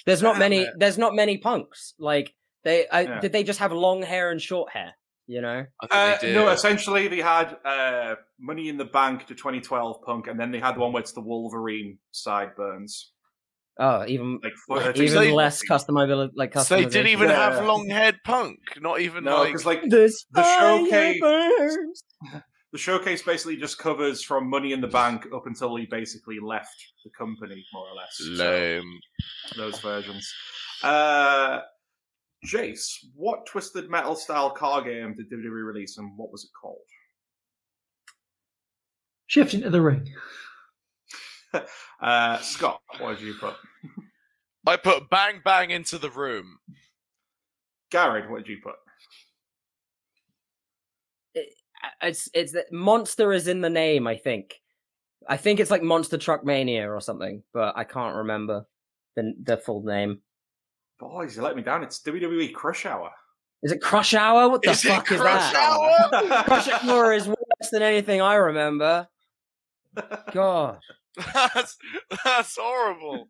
There's 0.08 0.22
not 0.22 0.38
many. 0.38 0.62
it. 0.62 0.70
There's 0.76 0.98
not 0.98 1.14
many 1.14 1.38
punks. 1.38 1.94
Like 1.98 2.34
they, 2.64 2.88
I, 2.88 3.00
Yeah. 3.02 3.20
did 3.20 3.32
they 3.32 3.44
just 3.44 3.60
have 3.60 3.72
long 3.72 4.02
hair 4.02 4.30
and 4.32 4.40
short 4.40 4.72
hair? 4.72 4.94
You 5.26 5.42
know. 5.42 5.66
Uh, 5.90 6.16
no, 6.22 6.48
essentially 6.48 7.06
they 7.08 7.20
had 7.20 7.56
uh, 7.64 8.14
Money 8.40 8.70
in 8.70 8.78
the 8.78 8.86
Bank 8.86 9.26
to 9.26 9.34
2012 9.34 10.02
Punk, 10.04 10.26
and 10.26 10.40
then 10.40 10.50
they 10.50 10.58
had 10.58 10.74
the 10.76 10.80
one 10.80 10.92
where 10.92 11.02
it's 11.02 11.12
the 11.12 11.20
Wolverine 11.20 11.98
sideburns. 12.12 13.12
Oh, 13.80 14.04
even 14.08 14.40
Like 14.42 14.54
What, 14.66 14.86
uh, 14.86 14.92
even 15.02 15.18
they- 15.20 15.32
less 15.32 15.62
customization. 15.70 16.30
Like 16.34 16.54
So 16.54 16.76
they 16.76 16.86
didn't 16.86 17.08
even 17.08 17.28
Yeah. 17.28 17.52
have 17.54 17.64
long 17.64 17.88
haired 17.88 18.16
punk. 18.24 18.58
Not 18.80 19.00
even 19.00 19.22
No, 19.24 19.36
like. 19.40 19.48
because 19.48 19.66
like 19.66 19.82
The, 19.82 20.10
the 20.32 20.42
showcase- 20.42 21.20
burns. 21.20 22.04
The 22.72 22.78
showcase 22.78 23.22
basically 23.22 23.56
just 23.56 23.78
covers 23.78 24.22
from 24.22 24.48
Money 24.48 24.72
in 24.72 24.80
the 24.80 24.88
Bank 24.88 25.26
up 25.34 25.46
until 25.46 25.74
he 25.76 25.86
basically 25.86 26.38
left 26.38 26.76
the 27.02 27.10
company, 27.16 27.64
more 27.72 27.86
or 27.88 27.94
less. 27.94 28.14
So, 28.36 28.80
those 29.56 29.80
versions. 29.80 30.30
Uh, 30.82 31.60
Jace, 32.46 32.90
what 33.14 33.46
twisted 33.46 33.90
metal 33.90 34.14
style 34.14 34.50
car 34.50 34.82
game 34.82 35.14
did 35.14 35.30
WWE 35.30 35.66
release, 35.66 35.96
and 35.96 36.12
what 36.16 36.30
was 36.30 36.44
it 36.44 36.50
called? 36.60 36.76
Shift 39.26 39.54
into 39.54 39.70
the 39.70 39.82
ring. 39.82 40.08
Uh, 42.00 42.38
Scott, 42.38 42.80
what 43.00 43.18
did 43.18 43.26
you 43.26 43.34
put? 43.40 43.54
I 44.66 44.76
put 44.76 45.10
bang 45.10 45.40
bang 45.42 45.70
into 45.70 45.98
the 45.98 46.10
room. 46.10 46.58
Garrod, 47.90 48.30
what 48.30 48.44
did 48.44 48.48
you 48.48 48.58
put? 48.62 48.76
It's 52.02 52.28
it's 52.34 52.52
that 52.52 52.72
monster 52.72 53.32
is 53.32 53.48
in 53.48 53.60
the 53.60 53.70
name. 53.70 54.06
I 54.06 54.16
think. 54.16 54.60
I 55.28 55.36
think 55.36 55.60
it's 55.60 55.70
like 55.70 55.82
Monster 55.82 56.16
Truck 56.16 56.42
Mania 56.44 56.90
or 56.90 57.00
something, 57.00 57.42
but 57.52 57.76
I 57.76 57.84
can't 57.84 58.16
remember 58.16 58.64
the 59.14 59.34
the 59.42 59.56
full 59.58 59.82
name. 59.82 60.20
Boys, 60.98 61.36
you 61.36 61.42
let 61.42 61.54
me 61.54 61.62
down. 61.62 61.82
It's 61.82 62.00
WWE 62.00 62.52
Crush 62.54 62.86
Hour. 62.86 63.10
Is 63.62 63.72
it 63.72 63.82
Crush 63.82 64.14
Hour? 64.14 64.48
What 64.48 64.62
the 64.62 64.70
Is 64.70 64.84
it 64.84 64.88
fuck 64.88 65.10
is 65.12 65.20
Crush 65.20 65.52
that? 65.52 66.12
Hour? 66.12 66.42
Crush 66.44 66.68
Hour 66.68 67.12
is 67.12 67.28
worse 67.28 67.70
than 67.70 67.82
anything 67.82 68.20
I 68.20 68.36
remember. 68.36 69.06
God. 70.32 70.78
That's 71.34 71.76
that's 72.24 72.56
horrible. 72.56 73.28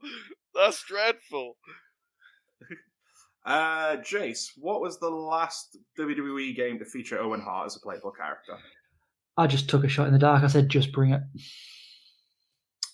That's 0.54 0.82
dreadful. 0.84 1.56
Uh, 3.46 3.96
Jace, 3.96 4.50
what 4.56 4.80
was 4.80 4.98
the 4.98 5.08
last 5.08 5.76
WWE 5.98 6.54
game 6.54 6.78
to 6.78 6.84
feature 6.84 7.18
Owen 7.20 7.40
Hart 7.40 7.66
as 7.66 7.76
a 7.76 7.80
playable 7.80 8.10
character? 8.10 8.58
I 9.36 9.46
just 9.46 9.68
took 9.70 9.84
a 9.84 9.88
shot 9.88 10.06
in 10.08 10.12
the 10.12 10.18
dark. 10.18 10.42
I 10.42 10.48
said, 10.48 10.68
just 10.68 10.92
bring 10.92 11.12
it. 11.12 11.22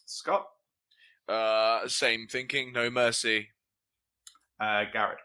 Scott, 0.07 0.47
Uh, 1.29 1.89
same 1.89 2.27
thinking. 2.29 2.73
No 2.73 2.91
mercy. 2.91 3.49
uh, 4.61 4.85
Garrod. 4.93 5.17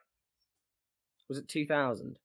Was 1.27 1.37
it 1.37 1.47
2000? 1.47 2.17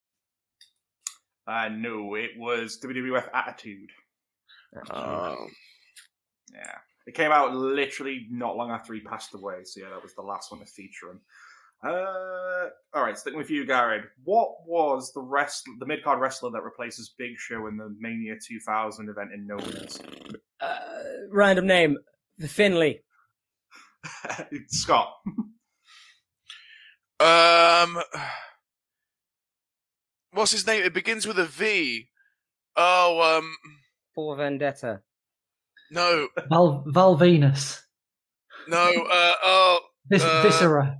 Uh, 1.46 1.68
no, 1.68 2.14
it 2.14 2.30
was 2.38 2.80
WWF 2.82 3.28
Attitude. 3.34 3.90
Um, 4.90 5.50
Yeah, 6.52 6.78
it 7.06 7.14
came 7.14 7.30
out 7.32 7.54
literally 7.54 8.26
not 8.30 8.56
long 8.56 8.70
after 8.70 8.94
he 8.94 9.00
passed 9.00 9.34
away. 9.34 9.64
So 9.64 9.80
yeah, 9.80 9.90
that 9.90 10.02
was 10.02 10.14
the 10.14 10.22
last 10.22 10.50
one 10.50 10.60
to 10.60 10.66
feature 10.66 11.10
him. 11.10 11.20
Uh, 11.84 12.68
all 12.94 13.02
right, 13.02 13.18
sticking 13.18 13.38
with 13.38 13.50
you, 13.50 13.66
Garrod. 13.66 14.04
What 14.24 14.66
was 14.66 15.12
the 15.12 15.20
rest, 15.20 15.64
the 15.80 15.86
mid 15.86 16.02
card 16.02 16.18
wrestler 16.20 16.50
that 16.52 16.62
replaces 16.62 17.14
Big 17.18 17.32
Show 17.36 17.66
in 17.66 17.76
the 17.76 17.94
Mania 17.98 18.36
2000 18.42 19.08
event 19.08 19.32
in 19.32 19.46
No 19.46 19.56
Winners? 19.56 20.00
Uh, 20.60 21.02
random 21.30 21.66
name. 21.66 21.98
Finley. 22.48 23.00
Scott. 24.68 25.12
um, 27.20 27.98
what's 30.32 30.52
his 30.52 30.66
name? 30.66 30.82
It 30.84 30.94
begins 30.94 31.26
with 31.26 31.38
a 31.38 31.46
V. 31.46 32.08
Oh, 32.76 33.38
um, 33.38 33.54
For 34.14 34.36
Vendetta. 34.36 35.00
no, 35.90 36.28
Val, 36.48 36.82
Val 36.86 37.16
Venis. 37.18 37.80
no. 38.68 38.78
Uh, 38.88 39.32
oh, 39.44 39.78
Vis- 40.08 40.22
Uh, 40.24 40.42
Viscera. 40.42 40.98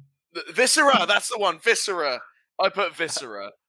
Viscera. 0.53 1.05
That's 1.07 1.28
the 1.28 1.39
one. 1.39 1.59
Viscera. 1.59 2.20
I 2.61 2.68
put 2.68 2.95
Viscera. 2.97 3.51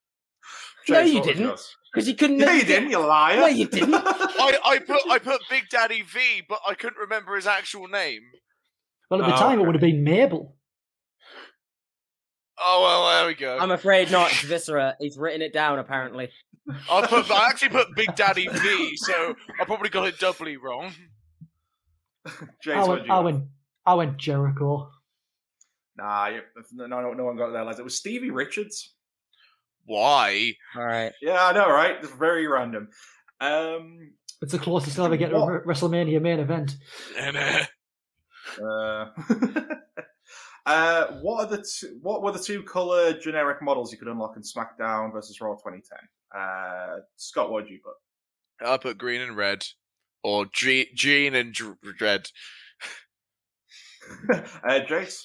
No, 0.88 0.97
Jace, 1.01 1.07
you 1.07 1.13
what 1.16 1.26
was 1.26 1.28
didn't. 1.34 1.47
yours? 1.47 1.76
Because 1.91 2.07
you 2.07 2.13
couldn't. 2.16 2.38
No, 2.38 2.51
you 2.51 2.63
didn't, 2.63 2.91
you 2.91 2.99
liar. 2.99 3.38
No, 3.38 3.47
you 3.47 3.66
didn't. 3.68 3.95
I, 3.97 4.59
I 4.63 4.78
put 4.78 5.01
I 5.09 5.18
put 5.18 5.41
Big 5.49 5.63
Daddy 5.72 6.03
V, 6.03 6.43
but 6.47 6.59
I 6.70 6.76
couldn't 6.76 6.99
remember 6.99 7.36
his 7.36 7.47
actual 7.47 7.88
name. 7.88 8.22
Well, 9.09 9.24
at 9.24 9.28
the 9.28 9.34
Oh, 9.34 9.38
time, 9.39 9.53
it 9.53 9.55
okay. 9.61 9.66
would 9.66 9.74
have 9.74 9.82
been 9.82 10.03
Mabel. 10.03 10.55
Oh 12.59 12.82
well, 12.84 13.18
there 13.18 13.28
we 13.28 13.34
go. 13.34 13.57
I'm 13.57 13.72
afraid 13.72 14.11
not. 14.11 14.30
It's 14.32 14.41
Viscera. 14.43 14.95
He's 14.99 15.18
written 15.18 15.41
it 15.41 15.53
down, 15.53 15.80
apparently. 15.80 16.30
I 16.91 17.05
put 17.07 17.32
I 17.32 17.47
actually 17.49 17.70
put 17.70 17.95
Big 17.95 18.16
Daddy 18.16 18.47
V, 18.47 18.95
so 18.97 19.36
I 19.59 19.66
probably 19.66 19.89
got 19.89 20.07
it 20.07 20.20
doubly 20.20 20.57
wrong. 20.57 20.93
Jace, 22.63 22.76
I 22.76 22.80
what 22.82 22.89
went, 22.89 23.05
you 23.07 23.11
I 23.11 23.16
have? 23.16 23.26
went, 23.26 23.43
I 23.88 23.93
went 23.95 24.18
Jericho. 24.18 24.91
Nah, 25.98 26.30
no, 26.74 26.88
no, 26.88 27.14
no 27.14 27.26
one 27.26 27.38
got 27.38 27.52
there. 27.52 27.64
lads. 27.64 27.80
It 27.80 27.84
was 27.84 27.96
Stevie 27.96 28.32
Richards. 28.32 28.93
Why? 29.86 30.54
All 30.76 30.86
right. 30.86 31.14
Yeah, 31.22 31.46
I 31.46 31.54
know, 31.54 31.70
right? 31.70 31.98
It's 32.02 32.12
very 32.12 32.48
random. 32.48 32.89
Um, 33.39 34.12
It's 34.41 34.52
the 34.52 34.60
closest 34.60 34.98
I'll 35.00 35.06
ever 35.06 35.18
get 35.18 35.30
to 35.30 35.38
a 35.38 35.62
WrestleMania 35.62 36.22
main 36.22 36.39
event. 36.39 36.76
And, 37.18 37.38
uh, 37.38 37.66
uh, 38.64 39.10
uh, 40.66 41.06
what 41.22 41.46
are 41.46 41.58
the 41.58 41.64
two, 41.64 42.00
what 42.02 42.24
were 42.24 42.32
the 42.32 42.39
two 42.39 42.64
color 42.64 43.14
generic 43.14 43.62
models 43.62 43.91
you 43.91 43.98
could 43.98 44.08
unlock 44.08 44.36
in 44.36 44.41
SmackDown 44.41 45.14
versus 45.14 45.39
Raw 45.39 45.54
2010? 45.54 46.00
Uh, 46.36 47.00
Scott, 47.16 47.52
what 47.52 47.66
did 47.66 47.74
you 47.74 47.80
put? 47.84 48.68
I 48.68 48.78
put 48.78 48.98
green 48.98 49.22
and 49.22 49.38
red, 49.38 49.66
or 50.24 50.46
G- 50.52 50.89
Gene 50.96 51.36
and 51.36 51.54
Dr- 51.54 51.78
Red. 52.02 52.30
uh, 54.34 54.80
Jace. 54.88 55.22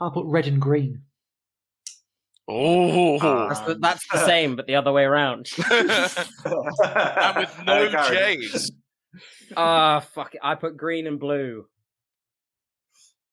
I'll 0.00 0.10
put 0.10 0.26
red 0.26 0.46
and 0.46 0.60
green. 0.60 1.02
Oh, 2.48 3.18
That's 3.48 3.60
the, 3.60 3.74
that's 3.74 4.06
the 4.12 4.18
same, 4.26 4.54
but 4.54 4.66
the 4.66 4.76
other 4.76 4.92
way 4.92 5.02
around. 5.04 5.48
and 5.70 5.88
with 5.88 7.60
no 7.66 7.86
Uh, 7.86 8.08
J's. 8.10 8.70
Ah, 9.56 10.00
fuck 10.00 10.34
it. 10.34 10.40
I 10.44 10.54
put 10.54 10.76
green 10.76 11.06
and 11.06 11.18
blue. 11.18 11.66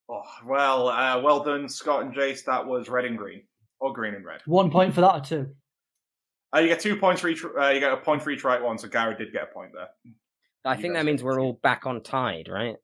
Oh, 0.09 0.21
well, 0.45 0.89
uh, 0.89 1.21
well 1.21 1.43
done, 1.43 1.69
Scott 1.69 2.03
and 2.03 2.13
Jace. 2.13 2.43
That 2.45 2.65
was 2.65 2.89
red 2.89 3.05
and 3.05 3.17
green, 3.17 3.43
or 3.79 3.93
green 3.93 4.15
and 4.15 4.25
red. 4.25 4.41
One 4.45 4.71
point 4.71 4.93
for 4.93 5.01
that 5.01 5.15
or 5.15 5.21
two. 5.21 5.55
Uh, 6.55 6.59
you 6.59 6.67
get 6.67 6.79
two 6.79 6.95
points 6.97 7.21
for 7.21 7.29
each. 7.29 7.43
Uh, 7.43 7.69
you 7.69 7.79
get 7.79 7.93
a 7.93 7.97
point 7.97 8.21
for 8.21 8.29
each 8.31 8.43
right 8.43 8.61
one. 8.61 8.77
So 8.77 8.87
Garrod 8.87 9.17
did 9.17 9.31
get 9.31 9.43
a 9.43 9.53
point 9.53 9.71
there. 9.73 9.89
I 10.65 10.75
You 10.75 10.81
think 10.81 10.93
that 10.95 11.05
means 11.05 11.23
we're 11.23 11.39
all 11.41 11.59
back 11.63 11.85
on 11.85 12.01
tied, 12.01 12.47
right? 12.47 12.75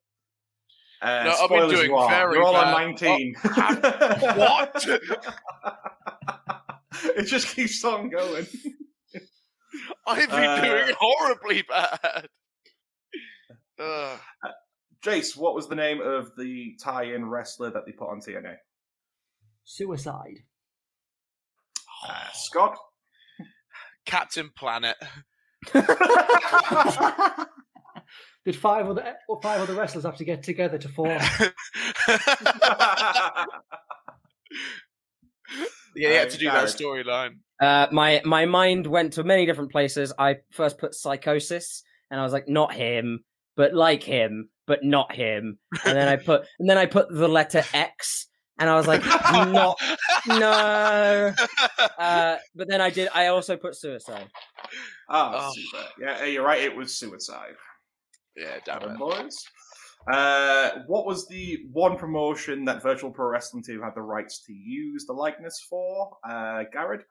Uh, 1.02 1.24
No, 1.24 1.32
I've 1.32 1.50
been 1.50 1.70
doing 1.70 1.90
you 1.92 1.96
are. 1.96 2.10
very 2.10 2.36
You're 2.36 2.44
all 2.44 2.52
bad. 2.54 2.74
on 2.74 2.92
19. 2.92 3.36
What? 4.36 4.86
it 7.16 7.24
just 7.26 7.56
keeps 7.56 7.84
on 7.86 8.10
going. 8.10 8.46
I've 10.08 10.30
been 10.30 10.44
Uh, 10.44 10.62
doing 10.62 10.94
horribly 11.00 11.62
bad. 11.64 12.28
Ugh. 13.80 14.20
Jace, 15.02 15.38
what 15.38 15.56
was 15.56 15.70
the 15.70 15.76
name 15.76 16.02
of 16.02 16.32
the 16.38 16.76
tie-in 16.84 17.30
wrestler 17.30 17.72
that 17.72 17.86
they 17.86 17.94
put 17.94 18.10
on 18.10 18.20
TNA? 18.20 18.56
Suicide. 19.64 20.40
Uh, 22.08 22.14
Scott. 22.34 22.78
Captain 24.06 24.50
Planet. 24.56 24.96
Did 28.46 28.56
five 28.56 28.88
other 28.88 29.16
or 29.28 29.42
five 29.42 29.62
other 29.62 29.74
wrestlers 29.74 30.06
have 30.06 30.18
to 30.18 30.26
get 30.26 30.44
together 30.44 30.78
to 30.78 30.90
form? 30.90 31.20
Yeah, 35.96 36.10
you 36.10 36.16
had 36.16 36.30
to 36.30 36.38
do 36.38 36.46
that 36.46 36.66
storyline. 36.66 37.40
Uh, 37.60 37.88
my 37.92 38.22
my 38.24 38.46
mind 38.46 38.88
went 38.88 39.14
to 39.14 39.24
many 39.24 39.46
different 39.46 39.72
places. 39.72 40.14
I 40.18 40.38
first 40.52 40.78
put 40.78 40.94
Psicosis, 40.94 41.82
and 42.10 42.20
I 42.20 42.24
was 42.24 42.32
like, 42.32 42.48
not 42.48 42.74
him, 42.74 43.24
but 43.58 43.74
like 43.74 44.04
him, 44.04 44.50
but 44.68 44.84
not 44.84 45.14
him. 45.14 45.58
And 45.86 45.98
then 45.98 46.08
I 46.08 46.16
put 46.26 46.46
and 46.60 46.70
then 46.70 46.78
I 46.78 46.86
put 46.86 47.10
the 47.10 47.28
letter 47.28 47.64
X, 47.74 48.28
and 48.60 48.70
I 48.70 48.76
was 48.76 48.88
like, 48.88 49.04
not 49.06 49.78
no. 50.28 51.34
Uh, 51.98 52.38
but 52.56 52.70
then 52.70 52.80
I 52.80 52.90
did. 52.90 53.10
I 53.14 53.28
also 53.28 53.58
put 53.58 53.76
suicide. 53.76 54.28
Ah, 55.10 55.52
Oh. 55.52 55.84
Yeah, 56.00 56.24
you're 56.24 56.46
right. 56.46 56.62
It 56.62 56.74
was 56.74 56.96
suicide. 56.98 57.56
Yeah, 58.40 58.58
damn 58.66 58.92
it. 58.92 58.98
boys. 58.98 59.36
Uh, 60.12 60.70
what 60.88 61.06
was 61.06 61.28
the 61.28 61.66
one 61.72 61.98
promotion 61.98 62.64
that 62.66 62.82
Virtual 62.82 63.12
Pro 63.12 63.28
Wrestling 63.28 63.64
2 63.64 63.82
had 63.82 63.94
the 63.96 64.02
rights 64.02 64.42
to 64.48 64.54
use 64.54 65.06
the 65.06 65.14
likeness 65.14 65.66
for? 65.70 66.18
Uh, 66.24 66.64
Garrod, 66.74 67.02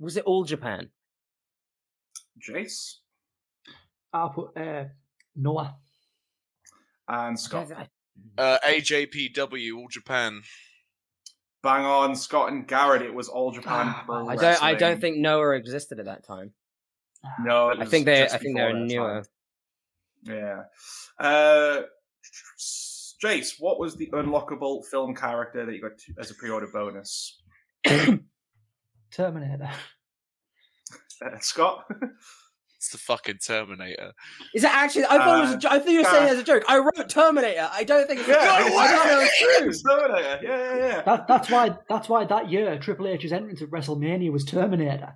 Was 0.00 0.16
it 0.16 0.24
all 0.24 0.44
Japan? 0.44 0.90
Jace, 2.40 2.96
I'll 4.12 4.30
put 4.30 4.56
uh, 4.56 4.84
Noah. 5.36 5.76
and 7.08 7.38
Scott. 7.38 7.70
Uh, 8.36 8.58
AJPW, 8.66 9.76
All 9.76 9.88
Japan. 9.88 10.42
Bang 11.62 11.84
on, 11.84 12.14
Scott 12.14 12.52
and 12.52 12.66
Garrod. 12.66 13.02
It 13.02 13.14
was 13.14 13.28
All 13.28 13.50
Japan 13.52 13.94
Pro 14.06 14.28
I 14.28 14.36
don't. 14.36 14.62
I 14.62 14.74
don't 14.74 15.00
think 15.00 15.18
Noah 15.18 15.54
existed 15.56 15.98
at 15.98 16.04
that 16.06 16.24
time. 16.24 16.52
No, 17.42 17.70
it 17.70 17.78
I 17.80 17.84
think 17.84 18.06
they, 18.06 18.22
just 18.22 18.34
I 18.34 18.38
think 18.38 18.56
they're 18.56 18.72
newer. 18.72 19.22
time. 19.22 19.24
Yeah. 20.24 20.62
Uh, 21.18 21.82
Jace, 23.22 23.54
what 23.58 23.80
was 23.80 23.96
the 23.96 24.08
unlockable 24.12 24.84
film 24.86 25.14
character 25.14 25.66
that 25.66 25.74
you 25.74 25.80
got 25.82 25.98
to, 25.98 26.12
as 26.20 26.30
a 26.30 26.34
pre-order 26.34 26.68
bonus? 26.72 27.40
Terminator. 29.10 29.70
Uh, 31.24 31.38
Scott. 31.40 31.84
It's 32.76 32.90
the 32.90 32.98
fucking 32.98 33.38
Terminator. 33.44 34.12
Is 34.54 34.62
it 34.62 34.70
actually? 34.72 35.04
I 35.06 35.18
thought 35.18 35.38
it 35.38 35.40
was. 35.40 35.50
A, 35.50 35.54
Uh, 35.54 35.58
jo- 35.58 35.68
I 35.70 35.78
thought 35.80 35.88
you 35.88 35.98
were 35.98 36.04
saying 36.04 36.22
uh, 36.22 36.26
it 36.28 36.32
as 36.34 36.38
a 36.38 36.44
joke. 36.44 36.62
I 36.68 36.78
wrote 36.78 37.08
Terminator. 37.08 37.68
I 37.72 37.82
don't 37.82 38.06
think. 38.06 38.20
It's 38.20 38.28
Yeah, 38.28 38.34
no, 38.36 38.66
it's- 38.66 38.76
I 38.76 38.92
don't 38.92 39.06
know 39.08 39.26
it's 39.68 39.82
true. 39.82 39.92
Terminator. 39.96 40.38
Yeah, 40.44 40.48
yeah, 40.48 40.76
yeah. 40.76 41.02
That, 41.02 41.26
that's 41.26 41.50
why. 41.50 41.76
That's 41.88 42.08
why 42.08 42.24
that 42.26 42.48
year 42.50 42.78
Triple 42.78 43.08
H's 43.08 43.32
entrance 43.32 43.62
at 43.62 43.70
WrestleMania 43.70 44.30
was 44.30 44.44
Terminator. 44.44 45.12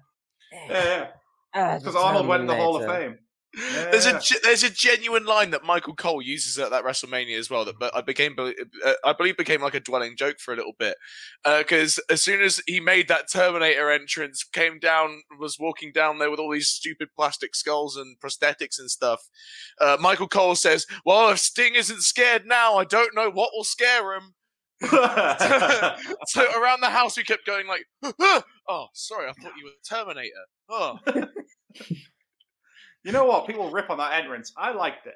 yeah, 0.52 0.66
yeah. 0.70 1.06
Ah, 1.54 1.78
Because 1.78 1.94
Arnold 1.94 2.26
went 2.26 2.40
in 2.40 2.46
the 2.48 2.56
Hall 2.56 2.74
of 2.76 2.82
Terminator. 2.82 3.20
There's 3.54 4.06
a 4.06 4.18
there's 4.42 4.62
a 4.62 4.70
genuine 4.70 5.26
line 5.26 5.50
that 5.50 5.64
Michael 5.64 5.94
Cole 5.94 6.22
uses 6.22 6.58
at 6.58 6.70
that 6.70 6.84
WrestleMania 6.84 7.38
as 7.38 7.50
well 7.50 7.66
that 7.66 7.78
but 7.78 7.94
I 7.94 8.00
became 8.00 8.34
uh, 8.38 8.92
I 9.04 9.12
believe 9.12 9.36
became 9.36 9.60
like 9.60 9.74
a 9.74 9.80
dwelling 9.80 10.16
joke 10.16 10.38
for 10.38 10.54
a 10.54 10.56
little 10.56 10.72
bit 10.78 10.96
because 11.44 11.98
as 12.08 12.22
soon 12.22 12.40
as 12.40 12.62
he 12.66 12.80
made 12.80 13.08
that 13.08 13.30
Terminator 13.30 13.90
entrance, 13.90 14.42
came 14.42 14.78
down, 14.78 15.22
was 15.38 15.58
walking 15.58 15.92
down 15.92 16.18
there 16.18 16.30
with 16.30 16.40
all 16.40 16.50
these 16.50 16.68
stupid 16.68 17.08
plastic 17.14 17.54
skulls 17.54 17.96
and 17.96 18.16
prosthetics 18.20 18.78
and 18.78 18.90
stuff. 18.90 19.20
Uh, 19.80 19.98
Michael 20.00 20.28
Cole 20.28 20.54
says, 20.54 20.86
"Well, 21.04 21.30
if 21.30 21.38
Sting 21.38 21.74
isn't 21.74 22.02
scared 22.02 22.46
now, 22.46 22.76
I 22.76 22.84
don't 22.84 23.14
know 23.14 23.30
what 23.30 23.50
will 23.54 23.64
scare 23.64 24.14
him." 24.14 24.34
so 24.88 24.98
around 26.60 26.80
the 26.80 26.90
house, 26.90 27.16
we 27.16 27.22
kept 27.22 27.46
going 27.46 27.66
like, 27.66 27.84
"Oh, 28.68 28.86
sorry, 28.94 29.28
I 29.28 29.32
thought 29.32 29.52
you 29.56 29.64
were 29.64 29.72
Terminator." 29.88 30.32
Oh, 30.68 30.98
you 33.04 33.12
know 33.12 33.24
what? 33.24 33.46
People 33.46 33.70
rip 33.70 33.90
on 33.90 33.98
that 33.98 34.20
entrance. 34.22 34.52
I 34.56 34.72
liked 34.72 35.06
it. 35.06 35.14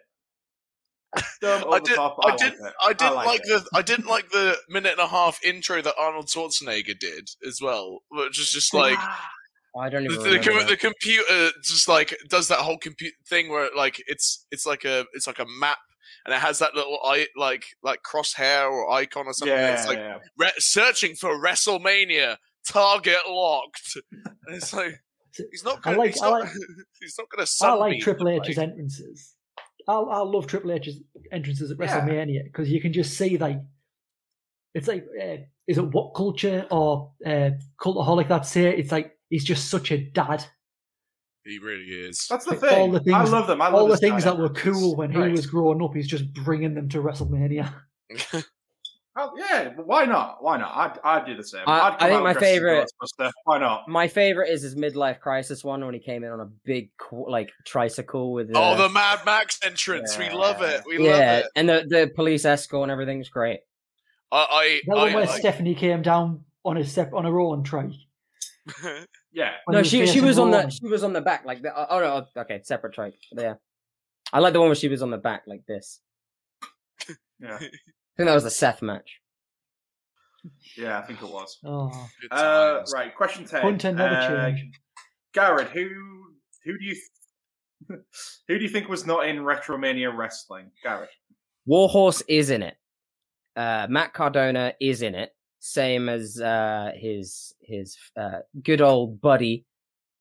I 1.15 1.81
did. 1.83 1.97
top, 1.97 2.17
I 2.21 2.31
liked 2.31 2.41
didn't. 2.41 2.67
it. 2.67 2.73
I 2.85 2.93
didn't 2.93 3.15
liked 3.15 3.29
like 3.29 3.41
it. 3.45 3.65
the. 3.65 3.79
I 3.79 3.83
didn't 3.83 4.07
like 4.07 4.31
the 4.31 4.57
minute 4.69 4.93
and 4.93 5.01
a 5.01 5.07
half 5.07 5.43
intro 5.45 5.81
that 5.81 5.95
Arnold 5.99 6.27
Schwarzenegger 6.27 6.99
did 6.99 7.31
as 7.47 7.61
well, 7.63 8.01
which 8.11 8.39
is 8.39 8.51
just 8.51 8.75
like 8.75 8.99
ah, 8.99 9.31
I 9.79 9.89
don't 9.89 10.05
the, 10.05 10.11
even 10.11 10.23
the, 10.25 10.31
remember. 10.31 10.61
com- 10.61 10.69
the 10.69 10.77
computer 10.77 11.51
just 11.63 11.89
like 11.89 12.17
does 12.29 12.49
that 12.49 12.59
whole 12.59 12.79
compute 12.79 13.15
thing 13.29 13.51
where 13.51 13.71
like 13.77 14.03
it's 14.07 14.47
it's 14.51 14.67
like 14.67 14.85
a 14.85 15.07
it's 15.15 15.27
like 15.27 15.39
a 15.39 15.47
map 15.61 15.79
and 16.25 16.35
it 16.35 16.41
has 16.41 16.59
that 16.59 16.75
little 16.75 16.99
eye 17.05 17.27
like 17.37 17.65
like 17.83 18.01
crosshair 18.03 18.71
or 18.71 18.91
icon 18.93 19.27
or 19.27 19.33
something. 19.33 19.57
yeah, 19.57 19.75
it's 19.75 19.87
like 19.87 19.99
yeah. 19.99 20.19
re- 20.37 20.53
searching 20.59 21.15
for 21.15 21.39
WrestleMania 21.39 22.37
target 22.69 23.21
locked. 23.29 23.97
And 24.49 24.55
it's 24.55 24.73
like 24.73 25.01
he's 25.51 25.65
not. 25.65 25.79
I 25.79 25.81
Gonna, 25.91 25.99
like- 25.99 26.13
he's, 26.13 26.23
I 26.23 26.31
not 26.31 26.41
like- 26.41 26.51
he's 27.01 27.15
not 27.19 27.27
gonna. 27.31 27.47
I 27.73 27.75
like 27.75 28.01
Triple 28.01 28.29
H's 28.29 28.57
like- 28.57 28.69
entrances. 28.69 29.35
I 29.89 29.93
I 29.95 30.19
love 30.21 30.47
Triple 30.47 30.73
H's 30.73 31.01
entrances 31.33 31.71
at 31.71 31.79
WrestleMania 31.79 32.45
because 32.45 32.69
you 32.71 32.81
can 32.81 32.93
just 32.93 33.17
see 33.17 33.39
like 33.39 33.59
it's 34.75 34.89
like 34.89 35.05
uh, 35.23 35.37
is 35.69 35.79
it 35.79 35.91
WhatCulture 35.91 36.67
or 36.71 37.13
uh, 37.25 37.51
cultaholic 37.81 38.29
that's 38.29 38.53
here? 38.53 38.71
It's 38.71 38.91
like 38.93 39.13
he's 39.31 39.45
just 39.45 39.71
such 39.71 39.91
a 39.93 39.99
dad. 39.99 40.45
He 41.45 41.59
really 41.61 41.85
is. 41.85 42.27
That's 42.29 42.45
the 42.45 42.51
Like, 42.53 42.61
thing. 42.61 42.79
all 42.81 42.91
the 42.91 42.99
things, 42.99 43.15
I 43.15 43.23
love 43.23 43.47
them. 43.47 43.63
I 43.63 43.71
All 43.71 43.87
the 43.87 43.97
things 43.97 44.25
that 44.25 44.37
were 44.37 44.49
cool 44.49 44.97
when 44.97 45.13
he 45.13 45.19
was 45.19 45.47
growing 45.47 45.81
up, 45.81 45.95
he's 45.95 46.09
just 46.09 46.33
bringing 46.35 46.75
them 46.75 46.89
to 46.89 46.99
WrestleMania. 46.99 47.73
Oh, 49.19 49.33
yeah, 49.37 49.71
why 49.77 50.05
not? 50.05 50.43
Why 50.43 50.59
not? 50.59 50.77
I'd, 50.77 50.99
I'd 51.03 51.27
do 51.27 51.35
the 51.37 51.43
same. 51.43 51.63
I- 51.67 51.81
I'd 51.81 51.95
I 51.95 51.99
think 52.09 52.13
out 52.13 52.23
my 52.23 52.33
dressed 52.35 52.37
as 52.37 52.43
a 52.43 52.45
favourite- 52.45 53.33
Why 53.45 53.59
not? 53.59 53.89
My 53.89 54.09
favorite 54.09 54.51
is 54.51 54.61
his 54.63 54.75
midlife 54.75 55.21
crisis 55.21 55.65
one 55.65 55.83
when 55.85 55.95
he 55.95 56.01
came 56.01 56.23
in 56.23 56.31
on 56.33 56.41
a 56.41 56.47
big 56.65 56.91
like 57.11 57.51
tricycle 57.65 58.33
with 58.33 58.51
Oh, 58.55 58.77
the 58.77 58.91
Mad 58.91 59.21
Max 59.25 59.59
entrance. 59.63 60.19
We 60.19 60.29
love 60.29 60.61
it. 60.61 60.83
We 60.87 60.99
love 60.99 61.07
yeah, 61.19 61.39
it. 61.39 61.47
and 61.57 61.67
the 61.69 61.87
the 61.89 62.13
police 62.15 62.45
escort 62.45 62.83
and 62.83 62.93
everything's 62.93 63.31
great. 63.31 63.61
I, 64.31 64.81
That 64.87 64.93
I, 64.97 64.99
one 64.99 65.09
I, 65.11 65.15
where 65.15 65.27
like- 65.27 65.41
Stephanie 65.41 65.75
came 65.75 66.03
down 66.03 66.45
on 66.65 66.77
a 66.77 66.85
step 66.85 67.15
on 67.15 67.25
her 67.25 67.41
own 67.41 67.63
trike. 67.63 67.93
Yeah. 69.33 69.53
when 69.67 69.77
no, 69.77 69.83
she 69.83 70.07
she 70.07 70.21
was 70.23 70.39
on 70.39 70.51
the 70.51 70.69
she 70.71 70.87
was 70.87 71.05
on 71.05 71.13
the 71.13 71.21
back 71.21 71.45
like 71.45 71.61
the, 71.63 71.71
oh, 71.79 71.87
oh 71.91 72.01
no 72.01 72.43
okay 72.43 72.63
separate 72.65 72.95
trike 72.95 73.15
yeah. 73.33 73.55
I 74.33 74.39
like 74.41 74.55
the 74.55 74.61
one 74.61 74.69
where 74.71 74.75
she 74.75 74.89
was 74.89 75.03
on 75.03 75.11
the 75.11 75.19
back 75.19 75.43
like 75.47 75.65
this. 75.67 76.01
Yeah. 77.39 77.59
I 78.17 78.23
think 78.23 78.29
that 78.29 78.35
was 78.35 78.45
the 78.45 78.51
Seth 78.51 78.81
match. 78.81 79.21
Yeah, 80.77 80.99
I 80.99 81.03
think 81.03 81.21
it 81.23 81.29
was. 81.29 81.59
Oh, 81.65 82.09
Uh, 82.31 82.83
right, 82.95 83.15
question 83.15 83.45
10. 83.45 83.61
Hunter 83.61 83.93
never 83.93 84.15
Uh, 84.15 84.29
change. 84.51 84.71
Garrod, 85.35 85.67
who 85.69 85.89
who 86.65 86.79
do 86.79 86.85
you 86.85 86.97
who 88.49 88.59
do 88.59 88.63
you 88.63 88.69
think 88.71 88.89
was 88.89 89.05
not 89.07 89.27
in 89.29 89.37
RetroMania 89.39 90.17
Wrestling? 90.17 90.71
Garrod. 90.83 91.09
Warhorse 91.67 92.23
is 92.29 92.49
in 92.51 92.63
it. 92.63 92.77
Uh, 93.55 93.87
Matt 93.91 94.15
Cardona 94.15 94.73
is 94.81 95.03
in 95.03 95.15
it, 95.15 95.31
same 95.59 96.09
as 96.09 96.41
uh, 96.41 96.93
his 96.97 97.55
his 97.61 97.99
uh, 98.17 98.39
good 98.63 98.81
old 98.81 99.21
buddy 99.21 99.67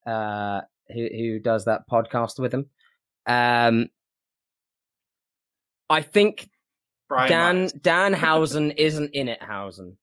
uh, 0.05 0.61
who 0.89 1.07
who 1.15 1.39
does 1.39 1.63
that 1.65 1.87
podcast 1.89 2.39
with 2.39 2.53
him. 2.53 2.65
Um, 3.25 3.87
I 5.89 6.01
think 6.01 6.49
Brian 7.07 7.29
Dan 7.29 7.55
Myers. 7.57 7.73
Danhausen 7.73 8.73
isn't 8.77 9.11
in 9.13 9.27
it. 9.27 9.41
Hausen. 9.41 9.97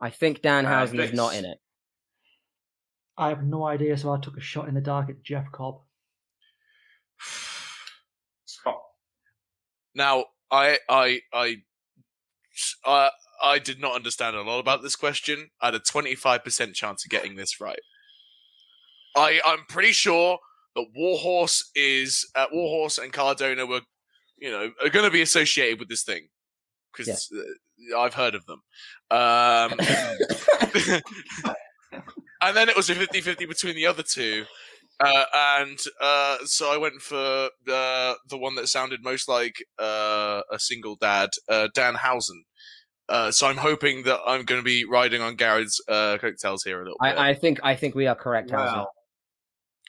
I 0.00 0.10
think 0.10 0.40
Danhausen 0.40 1.00
is 1.00 1.12
not 1.12 1.34
in 1.34 1.44
it. 1.44 1.58
I 3.16 3.30
have 3.30 3.42
no 3.42 3.66
idea, 3.66 3.96
so 3.98 4.12
I 4.12 4.20
took 4.20 4.36
a 4.36 4.40
shot 4.40 4.68
in 4.68 4.74
the 4.74 4.80
dark 4.80 5.10
at 5.10 5.22
Jeff 5.24 5.50
Cobb. 5.50 5.80
Scott. 8.44 8.78
Now, 9.94 10.26
I, 10.52 10.78
I, 10.88 11.20
I, 11.32 11.56
uh, 12.84 13.10
I 13.42 13.58
did 13.58 13.80
not 13.80 13.96
understand 13.96 14.36
a 14.36 14.42
lot 14.42 14.60
about 14.60 14.82
this 14.82 14.94
question. 14.94 15.50
I 15.60 15.66
had 15.66 15.74
a 15.74 15.80
twenty-five 15.80 16.44
percent 16.44 16.74
chance 16.74 17.04
of 17.04 17.10
getting 17.10 17.34
this 17.34 17.60
right. 17.60 17.80
I, 19.16 19.40
I'm 19.44 19.64
pretty 19.68 19.92
sure 19.92 20.38
that 20.76 20.86
Warhorse 20.94 21.70
is 21.74 22.28
uh, 22.34 22.46
Warhorse 22.52 22.98
and 22.98 23.12
Cardona 23.12 23.66
were, 23.66 23.80
you 24.40 24.50
know, 24.50 24.70
are 24.82 24.90
going 24.90 25.04
to 25.04 25.10
be 25.10 25.22
associated 25.22 25.78
with 25.78 25.88
this 25.88 26.02
thing 26.02 26.28
because 26.96 27.30
uh, 27.32 27.98
I've 27.98 28.14
heard 28.14 28.34
of 28.34 28.46
them. 28.46 28.62
Um, 29.10 29.72
and 32.42 32.56
then 32.56 32.68
it 32.68 32.76
was 32.76 32.90
a 32.90 32.94
50-50 32.94 33.48
between 33.48 33.74
the 33.74 33.86
other 33.86 34.02
two. 34.02 34.44
Uh, 35.00 35.24
and 35.34 35.78
uh, 36.00 36.38
so 36.44 36.72
I 36.72 36.76
went 36.76 37.00
for 37.00 37.50
the 37.64 38.16
the 38.28 38.36
one 38.36 38.56
that 38.56 38.66
sounded 38.66 39.04
most 39.04 39.28
like 39.28 39.54
uh, 39.78 40.40
a 40.50 40.58
single 40.58 40.96
dad, 40.96 41.30
uh, 41.48 41.68
Danhausen. 41.76 42.40
Uh, 43.08 43.30
so 43.30 43.46
I'm 43.46 43.56
hoping 43.56 44.02
that 44.02 44.18
I'm 44.26 44.44
going 44.44 44.60
to 44.60 44.64
be 44.64 44.84
riding 44.84 45.22
on 45.22 45.36
Garrod's 45.36 45.80
uh, 45.88 46.18
coattails 46.18 46.64
here 46.64 46.80
a 46.80 46.84
little 46.84 46.98
bit. 47.00 47.16
I, 47.16 47.30
I 47.30 47.34
think 47.34 47.60
I 47.62 47.76
think 47.76 47.94
we 47.94 48.08
are 48.08 48.16
correct, 48.16 48.50
Hausen. 48.50 48.86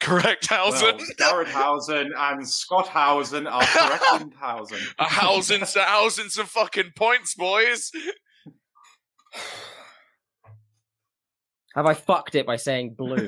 Well, 0.08 0.22
Correct, 0.22 0.48
Housen. 0.48 0.98
well, 0.98 1.06
Garrod 1.18 1.48
Hausen 1.48 2.12
and 2.16 2.48
Scott 2.48 2.88
Hausen 2.88 3.48
are 3.48 3.62
correct 3.64 4.34
Hausen. 4.40 4.78
a 4.98 5.04
Housen, 5.04 5.62
a 5.62 5.66
Housen, 5.82 6.30
some 6.30 6.46
fucking 6.46 6.92
points, 6.96 7.36
boys. 7.36 7.92
Have 11.76 11.86
I 11.86 11.94
fucked 11.94 12.36
it 12.36 12.46
by 12.48 12.56
saying 12.56 12.96
blue? 12.98 13.28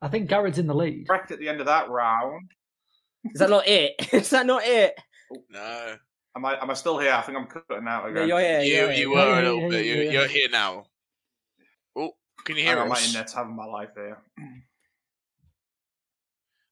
I 0.00 0.08
think 0.08 0.28
Garrod's 0.28 0.58
in 0.58 0.66
the 0.66 0.74
lead. 0.74 1.06
Correct 1.08 1.30
at 1.32 1.38
the 1.38 1.48
end 1.48 1.60
of 1.60 1.66
that 1.66 1.88
round. 1.88 2.50
Is 3.32 3.38
that 3.40 3.50
not 3.50 3.66
it? 3.66 3.94
Is 4.12 4.30
that 4.30 4.46
not 4.46 4.62
it? 4.64 4.94
No, 5.50 5.96
Am 6.36 6.44
I 6.44 6.60
am 6.60 6.70
I 6.70 6.74
still 6.74 6.98
here? 6.98 7.12
I 7.12 7.22
think 7.22 7.36
I'm 7.38 7.46
cutting 7.46 7.88
out 7.88 8.04
Yeah, 8.04 8.10
again. 8.10 8.28
you're 8.28 8.40
here. 8.40 8.60
you 8.60 8.74
you're 8.74 8.90
you 8.92 8.96
here. 8.96 9.10
were 9.10 9.16
Yeah, 9.26 9.40
a 9.40 9.42
little 9.42 9.60
yeah, 9.62 9.68
bit. 9.68 9.86
You, 9.86 9.94
yeah. 9.94 10.10
You're 10.12 10.28
here 10.28 10.48
now. 10.50 10.84
Can 12.48 12.56
you 12.56 12.64
Hang 12.64 12.76
hear 12.76 12.82
on, 12.82 12.88
my 12.88 12.94
us? 12.94 13.06
internet's 13.06 13.34
having 13.34 13.54
my 13.54 13.66
life 13.66 13.90
here. 13.94 14.16
I'm 14.38 14.62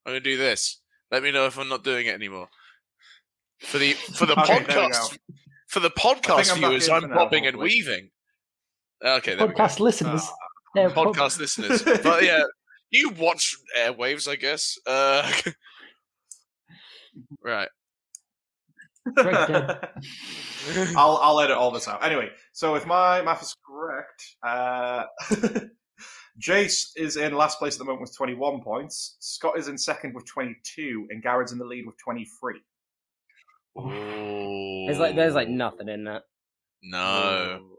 gonna 0.07 0.21
do 0.21 0.39
this. 0.39 0.81
Let 1.11 1.23
me 1.23 1.31
know 1.33 1.45
if 1.45 1.59
I'm 1.59 1.69
not 1.69 1.85
doing 1.85 2.07
it 2.07 2.15
anymore. 2.15 2.49
For 3.61 3.77
the 3.77 3.93
for 3.93 4.25
the 4.25 4.33
Okay, 4.41 4.61
podcast 4.61 5.19
for 5.69 5.81
the 5.81 5.91
podcast 5.91 6.51
I'm 6.51 6.63
back 6.63 6.71
viewers, 6.71 6.89
I'm 6.89 7.11
bobbing 7.11 7.43
now, 7.43 7.51
and 7.51 7.59
weaving. 7.59 8.09
Okay, 9.05 9.35
there 9.35 9.47
we 9.49 9.53
go. 9.53 9.59
Podcast 9.65 9.79
listeners. 9.81 10.23
Ah. 10.25 10.35
yeah, 10.77 10.89
pod- 10.89 11.15
Podcast 11.15 11.39
listeners, 11.39 11.83
but 11.83 12.25
yeah, 12.25 12.45
you 12.89 13.11
watch 13.11 13.55
airwaves, 13.79 14.27
I 14.27 14.37
guess. 14.37 14.79
Uh, 14.87 15.31
right. 17.45 17.69
Greg's 19.15 19.47
dead. 19.47 19.89
I'll 20.97 21.19
I'll 21.23 21.41
edit 21.41 21.57
all 21.57 21.71
this 21.71 21.89
out. 21.89 22.05
Anyway, 22.05 22.29
so 22.53 22.75
if 22.75 22.87
my 22.87 23.23
math 23.23 23.43
is 23.43 23.57
correct, 23.67 24.23
uh, 24.43 25.05
Jace 26.41 26.91
is 26.97 27.17
in 27.17 27.35
last 27.35 27.59
place 27.59 27.75
at 27.75 27.79
the 27.79 27.85
moment 27.85 28.03
with 28.03 28.17
21 28.17 28.63
points. 28.63 29.17
Scott 29.21 29.59
is 29.59 29.69
in 29.69 29.79
second 29.79 30.15
with 30.15 30.27
22, 30.27 31.09
and 31.11 31.23
Garrod's 31.23 31.53
in 31.53 31.59
the 31.59 31.65
lead 31.65 31.87
with 31.87 31.97
23. 32.03 32.61
There's 34.87 34.99
like 34.99 35.17
there's 35.17 35.35
like 35.35 35.49
nothing 35.49 35.89
in 35.89 36.05
that. 36.05 36.23
no. 36.83 37.73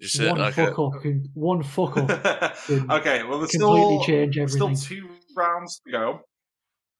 Just 0.00 0.20
one 0.20 0.38
like 0.38 0.54
fuck 0.54 0.76
a, 0.76 0.82
up. 0.82 1.02
Can, 1.02 1.28
one 1.34 1.62
fuck 1.62 1.96
up. 1.96 2.10
okay, 2.70 3.22
well, 3.22 3.38
there's 3.38 3.52
completely 3.52 4.00
still, 4.02 4.04
change 4.04 4.50
still 4.50 4.74
two 4.74 5.08
rounds 5.36 5.80
to 5.86 5.92
go. 5.92 6.20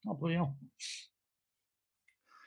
Oh, 0.09 0.15
bloody 0.15 0.37
hell. 0.37 0.57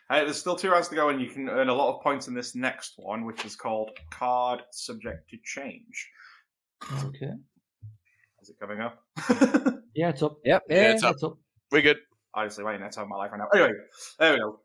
Uh, 0.09 0.23
there's 0.23 0.37
still 0.37 0.55
two 0.55 0.69
rounds 0.71 0.87
to 0.87 0.95
go, 0.95 1.09
and 1.09 1.21
you 1.21 1.29
can 1.29 1.49
earn 1.49 1.69
a 1.69 1.73
lot 1.73 1.93
of 1.95 2.01
points 2.01 2.27
in 2.27 2.33
this 2.33 2.55
next 2.55 2.93
one, 2.97 3.25
which 3.25 3.43
is 3.45 3.55
called 3.55 3.89
Card 4.09 4.61
Subject 4.71 5.29
to 5.29 5.37
Change. 5.43 6.09
Okay. 7.05 7.31
Is 8.41 8.49
it 8.49 8.59
coming 8.59 8.79
up? 8.81 9.03
Yeah, 9.95 10.09
it's 10.09 10.21
up. 10.21 10.37
Yep. 10.45 10.61
Yeah, 10.69 10.75
Yeah. 10.75 10.91
it's 10.93 11.01
up. 11.03 11.15
It's 11.15 11.23
up. 11.23 11.37
we're 11.71 11.81
good. 11.81 11.97
Obviously, 12.35 12.63
my 12.63 12.73
internet's 12.73 12.97
having 12.97 13.09
my 13.09 13.15
life 13.15 13.31
right 13.31 13.39
now. 13.39 13.47
Anyway, 13.51 13.73
there 14.19 14.33
we 14.33 14.37
go. 14.39 14.59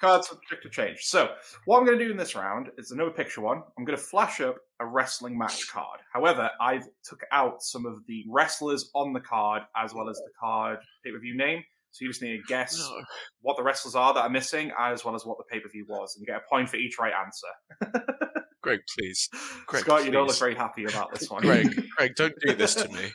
cards 0.00 0.28
subject 0.28 0.62
to 0.62 0.70
change. 0.70 1.00
So, 1.02 1.28
what 1.66 1.78
I'm 1.78 1.84
going 1.84 1.98
to 1.98 2.04
do 2.06 2.10
in 2.10 2.16
this 2.16 2.34
round 2.34 2.68
is 2.78 2.90
another 2.90 3.10
picture 3.10 3.42
one. 3.42 3.62
I'm 3.76 3.84
going 3.84 3.98
to 3.98 4.02
flash 4.02 4.40
up 4.40 4.56
a 4.80 4.86
wrestling 4.86 5.36
match 5.36 5.68
card. 5.70 6.00
However, 6.10 6.48
I've 6.58 6.86
took 7.04 7.20
out 7.32 7.62
some 7.62 7.84
of 7.84 7.98
the 8.06 8.24
wrestlers 8.30 8.90
on 8.94 9.12
the 9.12 9.20
card 9.20 9.64
as 9.76 9.92
well 9.92 10.08
as 10.08 10.16
the 10.16 10.30
card 10.40 10.78
pay 11.04 11.10
per 11.12 11.18
view 11.18 11.36
name. 11.36 11.62
So 11.90 12.04
you 12.04 12.10
just 12.10 12.22
need 12.22 12.36
to 12.36 12.42
guess 12.46 12.78
No. 12.78 13.02
what 13.40 13.56
the 13.56 13.62
wrestlers 13.62 13.94
are 13.94 14.12
that 14.14 14.20
are 14.20 14.28
missing, 14.30 14.70
as 14.78 15.04
well 15.04 15.14
as 15.14 15.24
what 15.24 15.38
the 15.38 15.44
pay 15.50 15.58
per 15.60 15.68
view 15.68 15.84
was, 15.88 16.14
and 16.14 16.22
you 16.22 16.26
get 16.32 16.36
a 16.42 16.48
point 16.48 16.68
for 16.68 16.76
each 16.76 16.98
right 16.98 17.12
answer. 17.14 18.02
Greg, 18.62 18.80
please. 18.98 19.28
Greg, 19.66 19.84
Scott, 19.84 20.04
you 20.04 20.10
don't 20.10 20.26
look 20.26 20.38
very 20.38 20.54
happy 20.54 20.84
about 20.84 21.12
this 21.14 21.30
one. 21.30 21.42
Greg, 21.42 21.82
Greg, 21.96 22.14
don't 22.16 22.34
do 22.44 22.54
this 22.54 22.74
to 22.74 22.88
me. 22.88 23.10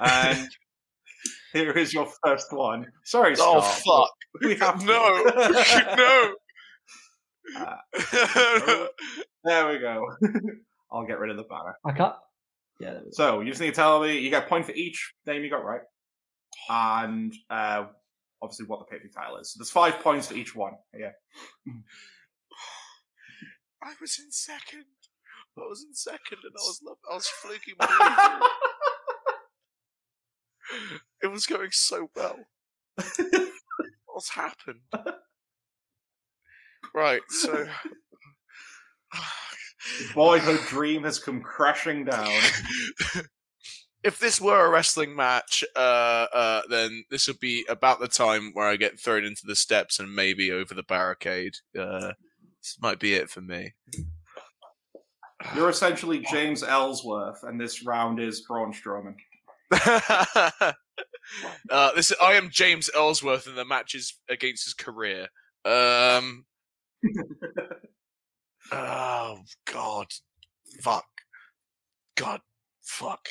and 0.00 0.48
here 1.52 1.70
is 1.72 1.92
your 1.94 2.08
first 2.24 2.52
one. 2.52 2.86
Sorry, 3.04 3.34
oh 3.38 3.60
Scott. 3.60 4.08
fuck! 4.08 4.10
We 4.42 4.56
have 4.56 4.78
to. 4.80 4.86
No, 7.54 7.54
no. 7.54 7.60
Uh, 7.60 8.86
There 9.44 9.68
we 9.68 9.78
go. 9.78 10.04
I'll 10.92 11.04
get 11.06 11.18
rid 11.18 11.30
of 11.30 11.36
the 11.36 11.42
banner. 11.44 11.74
I 11.84 11.92
can't. 11.92 12.14
Yeah, 12.80 12.90
there 12.92 12.98
we 13.00 13.04
go. 13.06 13.10
So 13.12 13.40
you 13.40 13.48
just 13.50 13.60
need 13.60 13.68
to 13.68 13.72
tell 13.74 14.00
me 14.00 14.18
you 14.18 14.30
get 14.30 14.44
a 14.44 14.46
point 14.46 14.66
for 14.66 14.72
each 14.72 15.12
name 15.26 15.42
you 15.42 15.50
got 15.50 15.64
right, 15.64 15.80
and 16.68 17.34
uh, 17.50 17.86
obviously 18.42 18.66
what 18.66 18.80
the 18.80 18.84
paper 18.86 19.08
title 19.08 19.38
is. 19.38 19.52
So 19.52 19.58
there's 19.58 19.70
five 19.70 20.00
points 20.00 20.28
for 20.28 20.34
each 20.34 20.54
one. 20.54 20.74
Yeah. 20.96 21.12
I 23.82 23.94
was 24.00 24.18
in 24.24 24.30
second. 24.30 24.84
I 25.58 25.62
was 25.68 25.84
in 25.86 25.94
second, 25.94 26.38
and 26.44 26.52
I 26.56 26.62
was 26.62 26.80
lo- 26.84 26.98
I 27.10 27.14
was 27.14 27.26
fluking 27.26 27.74
my. 27.78 28.48
It 31.22 31.26
was 31.30 31.44
going 31.46 31.70
so 31.70 32.08
well. 32.16 32.38
What's 34.06 34.30
happened? 34.30 34.80
Right, 36.94 37.20
so 37.28 37.66
Boyhood 40.14 40.60
dream 40.68 41.04
has 41.04 41.18
come 41.18 41.40
crashing 41.42 42.04
down. 42.06 42.32
if 44.04 44.18
this 44.18 44.40
were 44.40 44.66
a 44.66 44.70
wrestling 44.70 45.14
match, 45.14 45.64
uh, 45.76 46.26
uh, 46.32 46.62
then 46.68 47.04
this 47.10 47.28
would 47.28 47.38
be 47.38 47.64
about 47.68 48.00
the 48.00 48.08
time 48.08 48.50
where 48.52 48.66
I 48.66 48.76
get 48.76 48.98
thrown 48.98 49.24
into 49.24 49.46
the 49.46 49.54
steps 49.54 50.00
and 50.00 50.14
maybe 50.14 50.50
over 50.50 50.74
the 50.74 50.82
barricade. 50.82 51.54
Uh, 51.78 52.12
this 52.60 52.76
might 52.80 52.98
be 52.98 53.14
it 53.14 53.30
for 53.30 53.40
me. 53.40 53.74
You're 55.54 55.70
essentially 55.70 56.20
James 56.20 56.62
Ellsworth, 56.62 57.42
and 57.42 57.60
this 57.60 57.84
round 57.84 58.20
is 58.20 58.42
Braun 58.42 58.72
Strowman. 58.72 59.14
uh, 61.70 61.92
this 61.94 62.12
I 62.20 62.34
am 62.34 62.50
James 62.50 62.90
Ellsworth, 62.94 63.46
and 63.46 63.56
the 63.56 63.64
match 63.64 63.94
is 63.94 64.14
against 64.28 64.64
his 64.64 64.74
career. 64.74 65.28
Um, 65.64 66.44
oh 68.72 69.38
God, 69.64 70.06
fuck, 70.80 71.06
God, 72.16 72.40
fuck. 72.82 73.28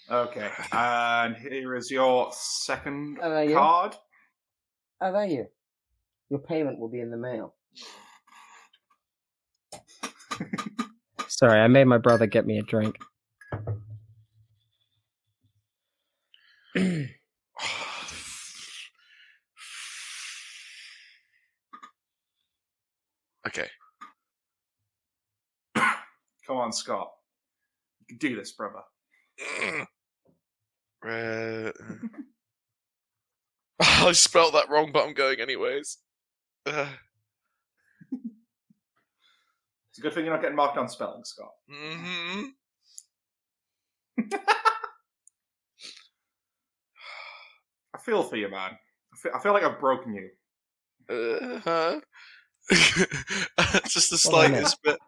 Okay, 0.09 0.49
and 0.73 1.37
here 1.37 1.73
is 1.75 1.89
your 1.89 2.31
second 2.33 3.17
Oh, 3.21 3.29
there 3.29 3.43
you 3.45 3.51
go. 3.51 3.55
card. 3.59 3.95
Oh, 4.99 5.13
there 5.13 5.25
you. 5.25 5.45
Your 6.29 6.39
payment 6.41 6.79
will 6.79 6.89
be 6.89 6.99
in 6.99 7.11
the 7.11 7.17
mail. 7.17 7.55
Sorry, 11.29 11.61
I 11.61 11.67
made 11.67 11.85
my 11.85 11.97
brother 11.97 12.25
get 12.27 12.45
me 12.45 12.57
a 12.57 12.61
drink. 12.61 12.97
Okay. 23.47 23.67
Come 26.51 26.59
on, 26.59 26.73
Scott. 26.73 27.09
You 28.01 28.07
can 28.07 28.17
do 28.17 28.35
this, 28.35 28.51
brother. 28.51 28.81
Uh, 31.03 31.71
I 33.79 34.11
spelled 34.11 34.53
that 34.53 34.69
wrong, 34.69 34.91
but 34.93 35.03
I'm 35.07 35.15
going 35.15 35.39
anyways. 35.39 35.97
Uh, 36.67 36.89
It's 39.89 39.97
a 39.97 40.01
good 40.01 40.13
thing 40.13 40.25
you're 40.25 40.33
not 40.33 40.41
getting 40.43 40.55
marked 40.57 40.77
on 40.77 40.87
spelling, 40.89 41.23
Scott. 41.23 41.49
mhm. 41.73 42.49
I 47.95 47.97
feel 48.05 48.21
for 48.23 48.35
you, 48.35 48.49
man. 48.49 48.71
I 49.13 49.17
feel, 49.17 49.31
I 49.33 49.39
feel 49.39 49.53
like 49.53 49.63
I've 49.63 49.79
broken 49.79 50.13
you. 50.13 50.29
Uh-huh. 51.09 51.99
Just 53.87 54.11
the 54.11 54.29
Well, 54.31 54.41
I 54.41 54.47
know. 54.47 54.53
slightest 54.57 54.83
bit. 54.83 54.99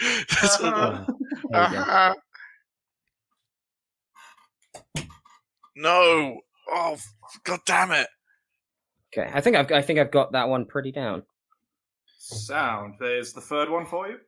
Just 0.28 0.62
Uh-huh. 0.62 1.06
There 1.50 1.70
you 1.70 1.78
uh-huh. 1.78 2.14
No. 5.76 6.40
Oh, 6.68 6.96
god 7.44 7.60
damn 7.66 7.92
it. 7.92 8.08
Okay, 9.16 9.30
I 9.32 9.40
think 9.40 9.56
I've 9.56 9.70
I 9.70 9.82
think 9.82 9.98
I've 9.98 10.10
got 10.10 10.32
that 10.32 10.48
one 10.48 10.64
pretty 10.64 10.90
down. 10.90 11.22
Sound. 12.18 12.94
There's 12.98 13.32
the 13.32 13.40
third 13.40 13.70
one 13.70 13.86
for 13.86 14.08
you. 14.08 14.18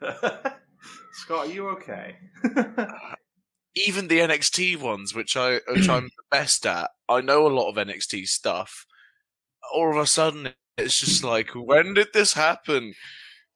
Scott, 1.12 1.46
are 1.46 1.46
you 1.46 1.68
okay? 1.70 2.16
Even 3.74 4.08
the 4.08 4.18
NXT 4.20 4.80
ones, 4.80 5.14
which 5.14 5.36
I 5.36 5.60
which 5.68 5.88
I'm 5.88 6.04
the 6.16 6.22
best 6.30 6.64
at, 6.66 6.90
I 7.08 7.20
know 7.20 7.46
a 7.46 7.48
lot 7.48 7.68
of 7.70 7.76
NXT 7.76 8.28
stuff. 8.28 8.86
All 9.74 9.90
of 9.90 9.96
a 9.96 10.06
sudden, 10.06 10.50
it's 10.76 11.00
just 11.00 11.24
like, 11.24 11.50
when 11.54 11.94
did 11.94 12.08
this 12.12 12.32
happen? 12.34 12.94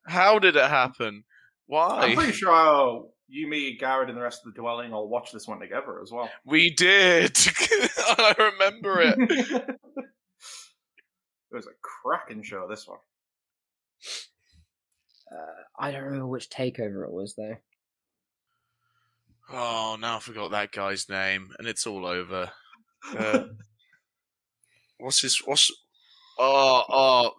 How 0.07 0.39
did 0.39 0.57
it 0.57 0.71
happen? 0.71 1.25
Why? 1.67 2.03
I'm 2.03 2.17
pretty 2.17 2.33
sure 2.33 2.53
uh, 2.53 3.03
you, 3.29 3.49
me, 3.49 3.79
Garrod, 3.79 4.09
and 4.09 4.17
the 4.17 4.23
rest 4.23 4.43
of 4.45 4.53
the 4.53 4.61
dwelling 4.61 4.93
all 4.93 5.09
watched 5.09 5.33
this 5.33 5.49
one 5.49 5.61
together 5.61 6.01
as 6.03 6.13
well. 6.13 6.31
We 6.45 6.71
did. 6.71 7.37
I 7.99 8.35
remember 8.39 9.01
it. 9.01 9.17
it 9.31 9.79
was 11.51 11.67
a 11.67 11.71
cracking 11.81 12.43
show, 12.43 12.67
this 12.69 12.87
one. 12.87 12.99
Uh, 15.33 15.63
I 15.79 15.91
don't 15.91 16.05
remember 16.05 16.27
which 16.27 16.51
takeover 16.51 17.05
it 17.05 17.13
was 17.13 17.35
though. 17.35 17.57
Oh, 19.53 19.97
now 20.01 20.17
I 20.17 20.21
forgot 20.21 20.51
that 20.53 20.73
guy's 20.73 21.09
name, 21.09 21.51
and 21.59 21.69
it's 21.69 21.87
all 21.87 22.07
over. 22.07 22.51
Uh, 23.19 23.45
what's 24.97 25.21
his? 25.21 25.37
What's? 25.45 25.71
Oh, 26.39 26.83
oh, 26.89 27.31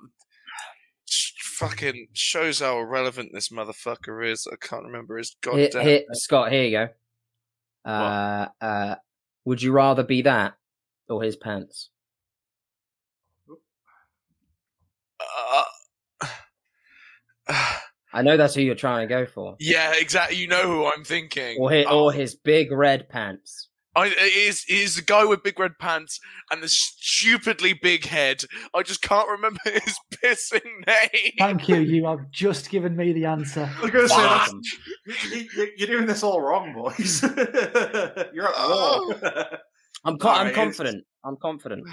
fucking 1.56 2.08
shows 2.14 2.60
how 2.60 2.80
irrelevant 2.80 3.32
this 3.34 3.50
motherfucker 3.50 4.30
is. 4.30 4.48
I 4.52 4.56
can't 4.66 4.84
remember 4.86 5.18
his 5.18 5.36
Here, 5.44 5.54
goddamn. 5.70 5.86
here, 5.88 6.02
Scott, 6.14 6.52
here 6.52 6.64
you 6.64 6.72
go. 6.72 6.88
Uh, 7.90 8.48
uh, 8.62 8.96
would 9.46 9.62
you 9.62 9.72
rather 9.72 10.04
be 10.04 10.24
that 10.24 10.54
or 11.10 11.22
his 11.24 11.36
pants? 11.36 11.90
Uh, 15.20 15.64
I 18.14 18.22
know 18.22 18.38
that's 18.38 18.56
who 18.56 18.62
you're 18.62 18.76
trying 18.76 19.08
to 19.08 19.14
go 19.14 19.26
for. 19.26 19.56
yeah, 19.60 19.94
exactly. 19.98 20.38
You 20.38 20.48
know 20.48 20.64
who 20.64 20.86
I'm 20.86 21.04
thinking. 21.04 21.58
Or 21.60 21.70
his, 21.70 21.86
Oh, 21.90 22.06
or 22.06 22.14
his 22.14 22.36
big 22.36 22.72
red 22.72 23.10
pants. 23.10 23.70
I, 23.96 24.08
it 24.08 24.20
is 24.20 24.66
is 24.68 24.96
the 24.98 25.02
guy 25.02 25.24
with 25.26 25.42
big 25.44 25.58
red 25.60 25.78
pants 25.80 26.20
and 26.52 26.62
the 26.62 26.68
stupidly 26.68 27.74
big 27.74 28.06
head. 28.06 28.44
I 28.74 28.84
just 28.84 29.02
can't 29.02 29.30
remember 29.30 29.60
his 29.66 29.98
pissing 30.12 30.86
name. 30.86 31.32
Thank 31.40 31.70
you. 31.70 31.78
You 31.78 32.06
have 32.08 32.30
just 32.32 32.70
given 32.70 32.96
me 32.96 33.14
the 33.14 33.26
answer. 33.26 33.70
I 33.78 33.82
was 33.82 33.92
going 33.92 34.08
to 34.08 34.10
say, 34.10 34.18
Wow. 34.18 34.46
that's, 35.08 35.32
you, 35.32 35.48
you, 35.56 35.72
you're 35.78 35.88
doing 35.88 36.06
this 36.08 36.24
all 36.24 36.42
wrong, 36.42 36.74
boys. 36.74 37.24
you're 38.34 38.48
at 38.48 38.58
war. 38.58 39.16
Oh. 39.18 39.46
I'm 40.04 40.18
co- 40.18 40.28
Alright, 40.30 40.48
I'm 40.48 40.54
confident. 40.54 41.04
I'm 41.24 41.38
confident. 41.42 41.88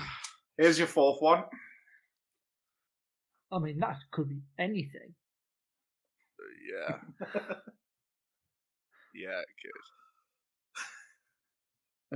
Here's 0.58 0.78
your 0.78 0.88
fourth 0.88 1.20
one. 1.22 1.44
I 3.52 3.58
mean, 3.58 3.78
that 3.80 3.96
could 4.10 4.28
be 4.28 4.40
anything. 4.58 5.14
Yeah. 6.68 6.96
Yeah, 9.14 9.28
good. 9.62 10.01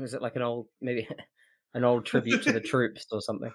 Was 0.00 0.14
it 0.14 0.22
like 0.22 0.36
an 0.36 0.42
old 0.42 0.66
maybe 0.80 1.08
an 1.74 1.84
old 1.84 2.06
tribute 2.06 2.42
to 2.44 2.52
the 2.52 2.60
troops 2.72 3.06
or 3.10 3.20
something? 3.20 3.50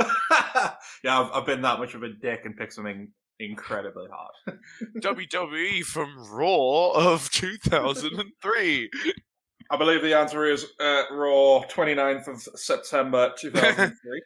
yeah, 0.00 1.20
I've, 1.20 1.30
I've 1.32 1.46
been 1.46 1.62
that 1.62 1.78
much 1.78 1.94
of 1.94 2.02
a 2.02 2.08
dick 2.08 2.42
and 2.44 2.56
picked 2.56 2.72
something 2.72 3.08
incredibly 3.40 4.06
hard. 4.12 4.58
WWE 5.00 5.82
from 5.82 6.16
Raw 6.30 6.90
of 6.90 7.30
2003. 7.30 8.90
I 9.70 9.76
believe 9.76 10.02
the 10.02 10.14
answer 10.14 10.44
is 10.44 10.66
uh, 10.78 11.04
Raw, 11.10 11.62
29th 11.68 12.28
of 12.28 12.42
September 12.58 13.32
2003. 13.38 14.22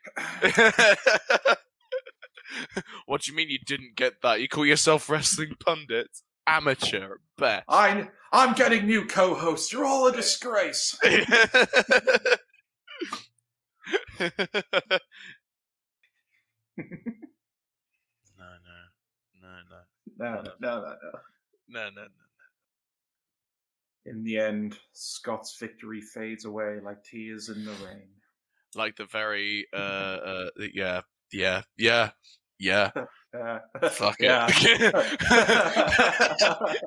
what 3.07 3.23
do 3.23 3.31
you 3.31 3.37
mean 3.37 3.49
you 3.49 3.59
didn't 3.65 3.95
get 3.97 4.15
that? 4.23 4.41
You 4.41 4.49
call 4.49 4.67
yourself 4.67 5.09
wrestling 5.09 5.53
pundit? 5.65 6.09
Amateur 6.49 7.15
at 7.15 7.19
best. 7.37 7.65
I'm 7.69 8.09
I'm 8.33 8.55
getting 8.55 8.87
new 8.87 9.07
co-hosts. 9.07 9.73
You're 9.73 9.85
all 9.85 10.07
a 10.09 10.13
disgrace. 10.13 10.99
no, 11.05 11.15
no, 18.39 18.79
no, 19.41 19.49
no, 19.71 19.81
No, 20.19 20.35
no, 20.35 20.43
no, 20.43 20.53
no, 20.61 20.81
no. 20.81 20.95
no, 21.69 21.91
no, 21.91 22.03
no. 22.03 22.09
In 24.07 24.23
the 24.25 24.39
end, 24.39 24.79
Scott's 24.93 25.57
victory 25.59 26.01
fades 26.01 26.45
away 26.45 26.79
like 26.83 27.05
tears 27.05 27.49
in 27.51 27.65
the 27.65 27.73
rain. 27.85 28.09
Like 28.75 28.97
the 28.97 29.07
very, 29.07 29.67
uh, 29.73 29.77
uh, 29.77 30.51
yeah, 30.73 31.03
yeah, 31.33 31.63
yeah, 31.77 32.11
yeah. 32.59 32.91
Uh, 33.37 33.59
Fuck 33.91 34.17
yeah. 34.21 34.47
it. 34.51 34.95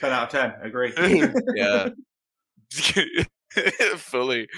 10 0.00 0.12
out 0.12 0.22
of 0.22 0.28
10, 0.30 0.54
agree. 0.62 0.92
yeah. 1.54 1.90
Fully. 3.96 4.48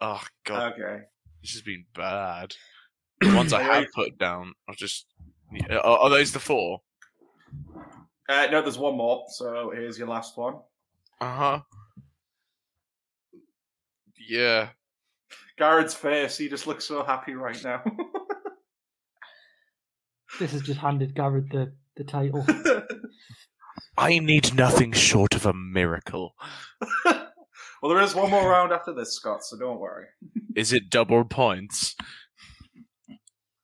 Oh 0.00 0.22
god, 0.44 0.72
okay. 0.72 1.02
this 1.42 1.52
has 1.52 1.62
been 1.62 1.84
bad. 1.94 2.54
The 3.20 3.34
ones 3.34 3.52
I 3.52 3.62
have 3.74 3.86
put 3.94 4.18
down, 4.18 4.54
I'll 4.68 4.74
just. 4.74 5.06
Are, 5.70 5.78
are 5.78 6.10
those 6.10 6.32
the 6.32 6.40
four? 6.40 6.80
Uh, 8.28 8.46
no, 8.50 8.62
there's 8.62 8.78
one 8.78 8.96
more, 8.96 9.24
so 9.28 9.70
here's 9.74 9.98
your 9.98 10.08
last 10.08 10.36
one. 10.36 10.54
Uh 11.20 11.36
huh. 11.36 11.60
Yeah. 14.28 14.68
Garrod's 15.58 15.94
face, 15.94 16.38
he 16.38 16.48
just 16.48 16.66
looks 16.66 16.84
so 16.84 17.04
happy 17.04 17.34
right 17.34 17.62
now. 17.62 17.82
This 20.38 20.52
has 20.52 20.62
just 20.62 20.80
handed 20.80 21.14
Garrod 21.14 21.50
the, 21.50 21.72
the 21.96 22.04
title. 22.04 22.46
I 23.96 24.18
need 24.18 24.54
nothing 24.54 24.92
short 24.92 25.34
of 25.34 25.46
a 25.46 25.52
miracle. 25.52 26.34
well, 27.04 27.24
there 27.82 28.00
is 28.00 28.14
one 28.14 28.30
more 28.30 28.48
round 28.48 28.72
after 28.72 28.92
this, 28.92 29.14
Scott, 29.14 29.44
so 29.44 29.56
don't 29.58 29.78
worry. 29.78 30.06
Is 30.56 30.72
it 30.72 30.90
double 30.90 31.24
points? 31.24 31.94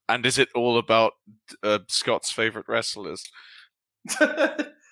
And 0.08 0.24
is 0.24 0.38
it 0.38 0.48
all 0.54 0.78
about 0.78 1.12
uh, 1.62 1.80
Scott's 1.88 2.32
favorite 2.32 2.66
wrestlers? 2.68 3.24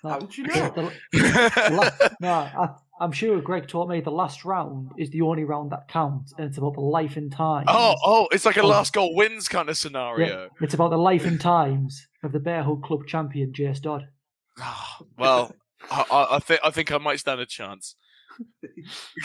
How 0.03 0.19
did 0.19 0.37
you 0.37 0.43
know? 0.45 0.53
The- 0.53 0.93
the 1.13 1.69
la- 1.73 2.09
no, 2.21 2.31
I, 2.31 2.69
I'm 3.01 3.11
sure 3.11 3.41
Greg 3.41 3.67
taught 3.67 3.89
me 3.89 4.01
the 4.01 4.11
last 4.11 4.45
round 4.45 4.91
is 4.97 5.09
the 5.09 5.21
only 5.21 5.43
round 5.45 5.71
that 5.71 5.87
counts, 5.87 6.33
and 6.37 6.47
it's 6.47 6.57
about 6.57 6.73
the 6.75 6.81
life 6.81 7.17
and 7.17 7.31
times. 7.31 7.67
oh, 7.69 7.95
oh, 8.03 8.27
it's 8.31 8.45
like 8.45 8.57
a 8.57 8.65
last 8.65 8.93
goal 8.93 9.15
wins 9.15 9.47
kind 9.47 9.69
of 9.69 9.75
Yeah, 9.75 9.79
scenario. 9.79 10.49
it's 10.61 10.73
about 10.73 10.89
the 10.91 10.97
life 10.97 11.25
and 11.25 11.39
times 11.39 12.07
of 12.23 12.31
the 12.31 12.39
Bearhug 12.39 12.83
Club 12.83 13.05
champion 13.07 13.51
Jace 13.53 13.81
Dodd. 13.81 14.07
Ah, 14.59 14.99
well, 15.17 15.53
I, 15.89 16.03
I, 16.11 16.35
I 16.35 16.39
think 16.39 16.59
I 16.63 16.69
think 16.71 16.91
I 16.91 16.97
might 16.97 17.19
stand 17.19 17.39
a 17.39 17.45
chance. 17.45 17.95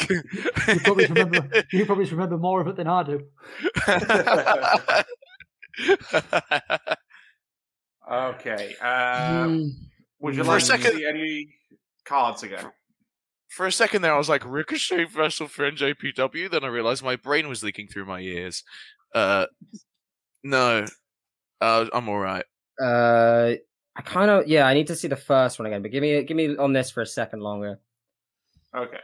You 0.09 0.23
probably 0.85 1.07
remember. 1.15 1.49
You 1.73 1.87
probably 1.87 2.05
remember 2.07 2.39
more 2.39 2.61
of 2.61 2.69
it 2.69 2.77
than 2.77 2.87
I 2.89 3.03
do. 3.03 3.21
Okay. 8.11 8.77
Um, 8.77 9.75
would 10.25 10.37
you 10.37 10.45
For 10.45 10.51
a 10.51 10.53
like 10.55 10.61
to 10.61 10.67
second- 10.67 10.97
see 10.97 11.07
any 11.07 11.49
cards 12.05 12.43
again? 12.43 12.71
For 13.51 13.67
a 13.67 13.73
second 13.73 14.03
there, 14.03 14.13
I 14.13 14.19
was 14.19 14.29
like, 14.29 14.43
Ricochet 14.45 15.05
wrestled 15.15 15.53
for 15.53 15.71
NJPW. 15.71 16.51
Then 16.51 16.65
I 16.65 16.69
realized 16.69 17.05
my 17.05 17.15
brain 17.17 17.49
was 17.49 17.63
leaking 17.63 17.87
through 17.87 18.07
my 18.07 18.19
ears. 18.21 18.65
Uh, 19.15 19.47
no, 20.43 20.85
uh, 21.61 21.87
I'm 21.93 22.09
all 22.09 22.19
right. 22.19 22.45
Uh, 22.83 23.53
I 23.95 24.03
kind 24.03 24.29
of 24.31 24.49
yeah. 24.49 24.67
I 24.67 24.75
need 24.75 24.89
to 24.89 24.97
see 24.97 25.07
the 25.07 25.15
first 25.15 25.61
one 25.61 25.67
again, 25.67 25.83
but 25.83 25.93
give 25.93 26.03
me 26.03 26.21
give 26.25 26.37
me 26.37 26.57
on 26.57 26.73
this 26.73 26.91
for 26.91 27.03
a 27.03 27.07
second 27.07 27.41
longer. 27.41 27.79
Okay. 28.77 28.99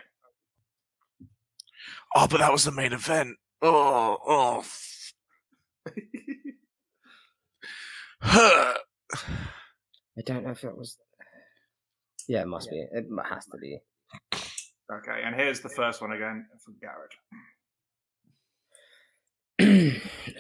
Oh, 2.17 2.27
but 2.27 2.41
that 2.41 2.51
was 2.51 2.65
the 2.65 2.73
main 2.73 2.93
event. 2.93 3.37
Oh, 3.63 4.19
oh. 4.27 4.65
I 8.23 8.75
don't 10.27 10.45
know 10.45 10.51
if 10.51 10.65
it 10.65 10.77
was. 10.77 10.97
Yeah, 12.31 12.43
it 12.43 12.47
must 12.47 12.71
be. 12.71 12.77
It 12.93 13.07
has 13.29 13.45
to 13.47 13.59
be. 13.59 13.81
Okay, 14.33 15.21
and 15.25 15.35
here's 15.35 15.59
the 15.63 15.69
first 15.69 16.01
one 16.01 16.13
again 16.13 16.47
from 16.65 16.77
Garrod. 16.81 17.11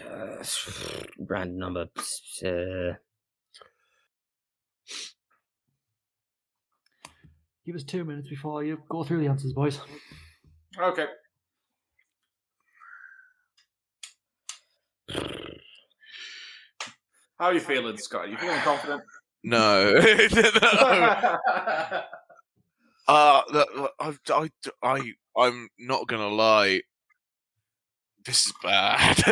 uh, 0.06 0.44
brand 1.26 1.56
number. 1.56 1.88
Uh, 2.46 2.94
Give 7.66 7.74
us 7.74 7.82
two 7.82 8.04
minutes 8.04 8.28
before 8.28 8.62
you 8.62 8.78
go 8.88 9.02
through 9.02 9.22
the 9.22 9.28
answers, 9.28 9.52
boys. 9.52 9.80
Okay. 10.80 11.06
How 17.40 17.46
are 17.46 17.54
you 17.54 17.58
feeling, 17.58 17.96
Scott? 17.96 18.26
Are 18.26 18.28
you 18.28 18.36
feeling 18.36 18.60
confident? 18.60 19.02
No, 19.42 19.94
no. 19.94 21.38
Uh, 23.08 23.42
I, 23.98 24.14
I, 24.28 24.48
I, 24.84 25.12
I'm 25.36 25.68
not 25.80 26.06
gonna 26.06 26.28
lie. 26.28 26.80
This 28.24 28.46
is 28.46 28.52
bad. 28.62 29.18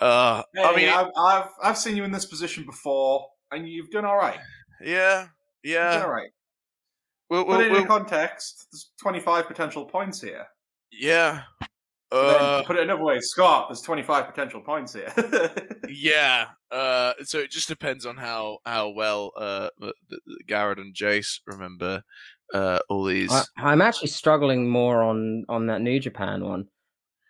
uh, 0.00 0.42
Hey, 0.52 0.62
I 0.64 0.76
mean, 0.76 0.88
I've, 0.88 1.10
I've 1.16 1.48
I've 1.62 1.78
seen 1.78 1.96
you 1.96 2.02
in 2.02 2.10
this 2.10 2.24
position 2.26 2.64
before, 2.66 3.24
and 3.52 3.68
you've 3.68 3.90
done 3.90 4.04
all 4.04 4.16
right. 4.16 4.40
yeah, 4.82 5.26
done 5.26 5.28
all 5.28 5.30
yeah. 5.62 6.02
right. 6.06 6.30
We'll, 7.30 7.44
Put 7.44 7.48
we'll, 7.50 7.60
it 7.60 7.66
in 7.66 7.72
we'll- 7.74 7.86
context. 7.86 8.66
There's 8.72 8.90
25 9.00 9.46
potential 9.46 9.84
points 9.84 10.20
here. 10.20 10.46
yeah. 10.90 11.42
But 12.10 12.32
then 12.32 12.40
Uh, 12.40 12.62
put 12.64 12.76
it 12.76 12.82
another 12.82 13.02
way, 13.02 13.20
Scott. 13.20 13.68
There's 13.68 13.80
25 13.80 14.26
potential 14.26 14.60
points 14.60 14.92
here. 14.92 15.12
yeah. 15.88 16.46
Uh, 16.70 17.14
so 17.22 17.38
it 17.38 17.50
just 17.50 17.68
depends 17.68 18.06
on 18.06 18.16
how 18.16 18.58
how 18.66 18.90
well 18.90 19.32
uh 19.36 19.68
the, 19.78 19.94
the, 20.08 20.18
Garrod 20.46 20.78
and 20.78 20.94
Jace 20.94 21.40
remember 21.46 22.02
uh 22.52 22.78
all 22.88 23.04
these. 23.04 23.32
I, 23.32 23.44
I'm 23.56 23.82
actually 23.82 24.08
struggling 24.08 24.68
more 24.68 25.02
on 25.02 25.44
on 25.48 25.66
that 25.66 25.80
New 25.80 25.98
Japan 26.00 26.44
one 26.44 26.68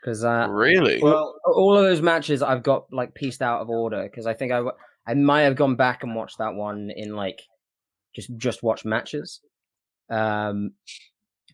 because 0.05 0.25
uh, 0.25 0.47
really? 0.51 1.03
well, 1.03 1.35
all 1.47 1.77
of 1.79 1.85
those 1.85 2.03
matches 2.03 2.43
I've 2.43 2.63
got 2.63 2.93
like 2.93 3.15
pieced 3.15 3.41
out 3.41 3.63
of 3.63 3.71
order 3.71 4.03
because 4.03 4.27
I 4.27 4.35
think 4.35 4.53
I 4.53 4.63
I 5.07 5.15
might 5.15 5.43
have 5.43 5.57
gone 5.57 5.77
back 5.77 6.03
and 6.03 6.15
watched 6.15 6.39
that 6.39 6.55
one 6.55 6.91
in 6.95 7.15
like 7.15 7.41
just 8.15 8.31
just 8.37 8.63
watch 8.63 8.85
matches. 8.85 9.41
Um, 10.11 10.73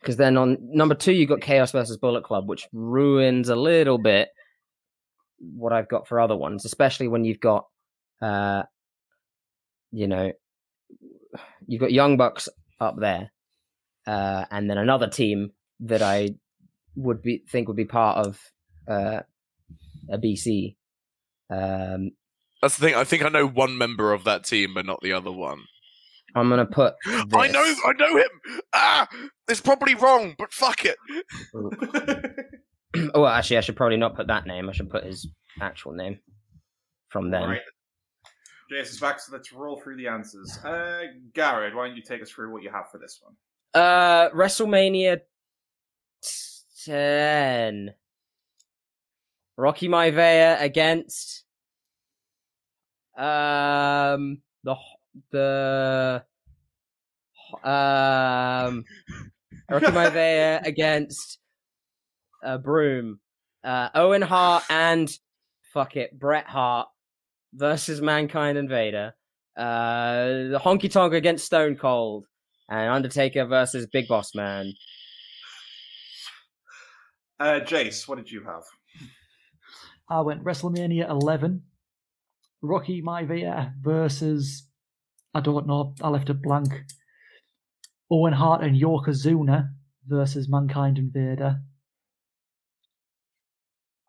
because 0.01 0.17
then 0.17 0.37
on 0.37 0.59
number 0.61 0.95
two 0.95 1.13
you've 1.13 1.29
got 1.29 1.41
Chaos 1.41 1.73
versus 1.73 1.97
Bullet 1.97 2.25
Club, 2.25 2.49
which 2.49 2.69
ruins 2.73 3.49
a 3.49 3.57
little 3.57 3.99
bit 3.99 4.29
what 5.39 5.73
I've 5.73 5.89
got 5.89 6.07
for 6.07 6.21
other 6.21 6.37
ones, 6.37 6.65
especially 6.65 7.09
when 7.09 7.25
you've 7.25 7.41
got 7.41 7.65
uh, 8.21 8.65
you 9.93 10.07
know, 10.07 10.33
you've 11.67 11.81
got 11.81 11.93
Young 11.93 12.17
Bucks 12.17 12.49
up 12.81 12.97
there, 12.99 13.33
uh, 14.07 14.45
and 14.51 14.71
then 14.71 14.79
another 14.79 15.09
team 15.09 15.53
that 15.81 16.03
I 16.03 16.31
would 16.97 17.23
be 17.23 17.43
think 17.51 17.69
would 17.69 17.77
be 17.77 17.85
part 17.85 18.27
of 18.27 18.41
uh, 18.89 19.21
a 20.11 20.19
BC. 20.19 20.77
Um, 21.51 22.13
That's 22.63 22.77
the 22.77 22.87
thing. 22.87 22.95
I 22.95 23.05
think 23.05 23.25
I 23.25 23.29
know 23.29 23.47
one 23.47 23.77
member 23.79 24.13
of 24.13 24.25
that 24.25 24.45
team, 24.45 24.75
but 24.75 24.87
not 24.87 25.01
the 25.03 25.13
other 25.13 25.33
one. 25.33 25.65
I'm 26.35 26.49
gonna 26.49 26.67
put. 26.67 26.95
I 27.07 27.49
know. 27.49 27.63
I 27.63 27.93
know 27.99 28.17
him. 28.17 28.61
Ah, 28.73 29.09
it's 29.49 29.61
probably 29.61 29.95
wrong, 29.95 30.35
but 30.39 30.53
fuck 30.53 30.85
it. 30.85 30.97
oh, 33.15 33.27
actually, 33.27 33.59
I 33.59 33.61
should 33.61 33.77
probably 33.77 33.97
not 33.97 34.17
put 34.17 34.29
that 34.29 34.47
name. 34.47 34.69
I 34.69 34.73
should 34.73 34.91
put 34.91 35.05
his 35.05 35.29
actual 35.61 35.93
name 35.93 36.21
from 37.09 37.31
then. 37.31 37.43
right. 37.49 37.61
Jason's 38.71 39.01
back, 39.01 39.19
so 39.19 39.33
let's 39.33 39.53
roll 39.53 39.81
through 39.81 39.97
the 39.97 40.07
answers. 40.07 40.57
Uh, 40.65 41.03
Garrod, 41.35 41.75
why 41.75 41.89
don't 41.89 41.97
you 41.97 42.03
take 42.03 42.23
us 42.23 42.31
through 42.31 42.53
what 42.53 42.63
you 42.63 42.71
have 42.71 42.89
for 42.93 42.99
this 42.99 43.21
one? 43.21 43.35
Uh, 43.75 44.31
WrestleMania 44.31 45.21
ten. 46.85 47.95
Rocky 49.57 49.89
Maivia 49.89 50.61
against 50.63 51.45
um 53.19 54.41
the 54.65 54.75
the 55.31 56.23
um 57.65 58.85
Rocky 59.71 59.87
Maivia 59.87 60.63
against 60.67 61.39
uh, 62.45 62.59
Broom, 62.59 63.21
uh, 63.65 63.89
Owen 63.95 64.23
Hart 64.23 64.65
and 64.71 65.11
fuck 65.73 65.97
it 65.97 66.19
Bret 66.19 66.47
Hart 66.47 66.89
versus 67.53 68.01
Mankind 68.01 68.59
and 68.59 68.69
Vader. 68.69 69.15
Uh, 69.57 70.49
the 70.51 70.61
Honky 70.63 70.91
Tonk 70.91 71.13
against 71.13 71.45
Stone 71.45 71.77
Cold 71.77 72.27
and 72.69 72.91
Undertaker 72.91 73.45
versus 73.47 73.87
Big 73.93 74.09
Boss 74.09 74.35
Man. 74.35 74.73
Uh, 77.39 77.61
Jace, 77.61 78.07
what 78.07 78.19
did 78.19 78.31
you 78.31 78.45
have? 78.45 78.63
I 80.09 80.21
went 80.21 80.45
WrestleMania 80.45 81.09
11, 81.09 81.63
Rocky 82.63 83.03
Maivia 83.03 83.73
versus 83.81 84.67
I 85.35 85.41
don't 85.41 85.67
know. 85.67 85.95
I 86.03 86.09
left 86.09 86.31
it 86.31 86.43
blank. 86.43 86.73
Owen 88.11 88.33
Hart 88.33 88.63
and 88.63 88.81
Yokozuna 88.81 89.71
versus 90.07 90.49
Mankind 90.49 90.99
and 90.99 91.13
Vader. 91.13 91.61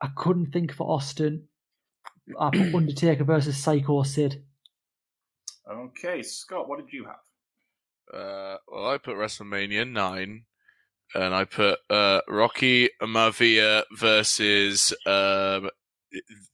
I 0.02 0.10
couldn't 0.16 0.52
think 0.52 0.74
for 0.74 0.90
Austin. 0.90 1.48
I 2.40 2.50
put 2.50 2.74
Undertaker 2.76 3.24
versus 3.24 3.58
Psycho 3.58 4.02
Sid. 4.04 4.44
Okay, 5.70 6.24
Scott, 6.24 6.68
what 6.68 6.80
did 6.80 6.92
you 6.92 7.06
have? 7.06 8.20
Uh, 8.20 8.58
well, 8.68 8.90
I 8.90 8.98
put 8.98 9.16
WrestleMania 9.16 9.90
nine, 9.90 10.46
and 11.14 11.36
I 11.36 11.46
put 11.46 11.80
uh, 11.90 12.22
Rocky 12.28 12.90
Maivia 13.02 13.84
versus 13.96 14.94
um, 15.06 15.70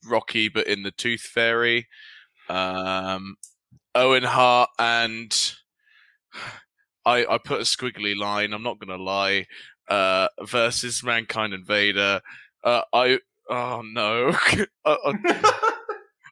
Rocky, 0.04 0.48
but 0.48 0.66
in 0.66 0.82
the 0.82 0.90
Tooth 0.90 1.22
Fairy. 1.22 1.88
Um, 2.48 3.36
Owen 3.98 4.22
Hart 4.22 4.70
and 4.78 5.52
I, 7.04 7.26
I 7.26 7.38
put 7.38 7.60
a 7.60 7.64
squiggly 7.64 8.16
line. 8.16 8.52
I'm 8.52 8.62
not 8.62 8.78
gonna 8.78 9.02
lie. 9.02 9.46
Uh, 9.88 10.28
versus 10.46 11.02
Mankind 11.02 11.52
and 11.54 11.66
Vader. 11.66 12.20
Uh, 12.62 12.82
I 12.92 13.18
oh 13.50 13.82
no. 13.82 14.30
I, 14.34 14.66
I- 14.84 15.62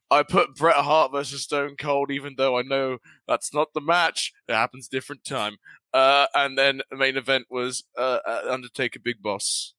I 0.08 0.22
put 0.22 0.54
Bret 0.54 0.76
Hart 0.76 1.10
versus 1.10 1.42
Stone 1.42 1.74
Cold, 1.80 2.12
even 2.12 2.34
though 2.38 2.56
I 2.56 2.62
know 2.62 2.98
that's 3.26 3.52
not 3.52 3.74
the 3.74 3.80
match. 3.80 4.32
It 4.46 4.54
happens 4.54 4.86
different 4.86 5.24
time. 5.24 5.56
Uh, 5.92 6.26
and 6.32 6.56
then 6.56 6.80
the 6.92 6.96
main 6.96 7.16
event 7.16 7.46
was 7.50 7.82
uh, 7.98 8.18
uh, 8.24 8.42
Undertaker 8.48 9.00
Big 9.00 9.20
Boss. 9.20 9.74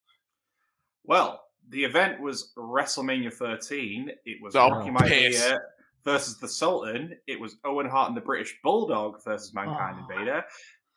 Well, 1.05 1.45
the 1.69 1.85
event 1.85 2.19
was 2.19 2.51
WrestleMania 2.57 3.31
13. 3.31 4.11
It 4.25 4.39
was 4.43 4.53
Oh, 4.57 4.69
Rocky. 4.69 4.89
Maivia 4.89 5.59
versus 6.03 6.37
the 6.39 6.47
Sultan. 6.47 7.15
It 7.27 7.39
was 7.39 7.57
Owen 7.65 7.87
Hart 7.89 8.07
and 8.09 8.17
the 8.17 8.21
British 8.21 8.55
Bulldog 8.63 9.23
versus 9.23 9.53
Mankind 9.53 9.97
Oh. 9.99 10.05
and 10.13 10.19
Vader. 10.19 10.43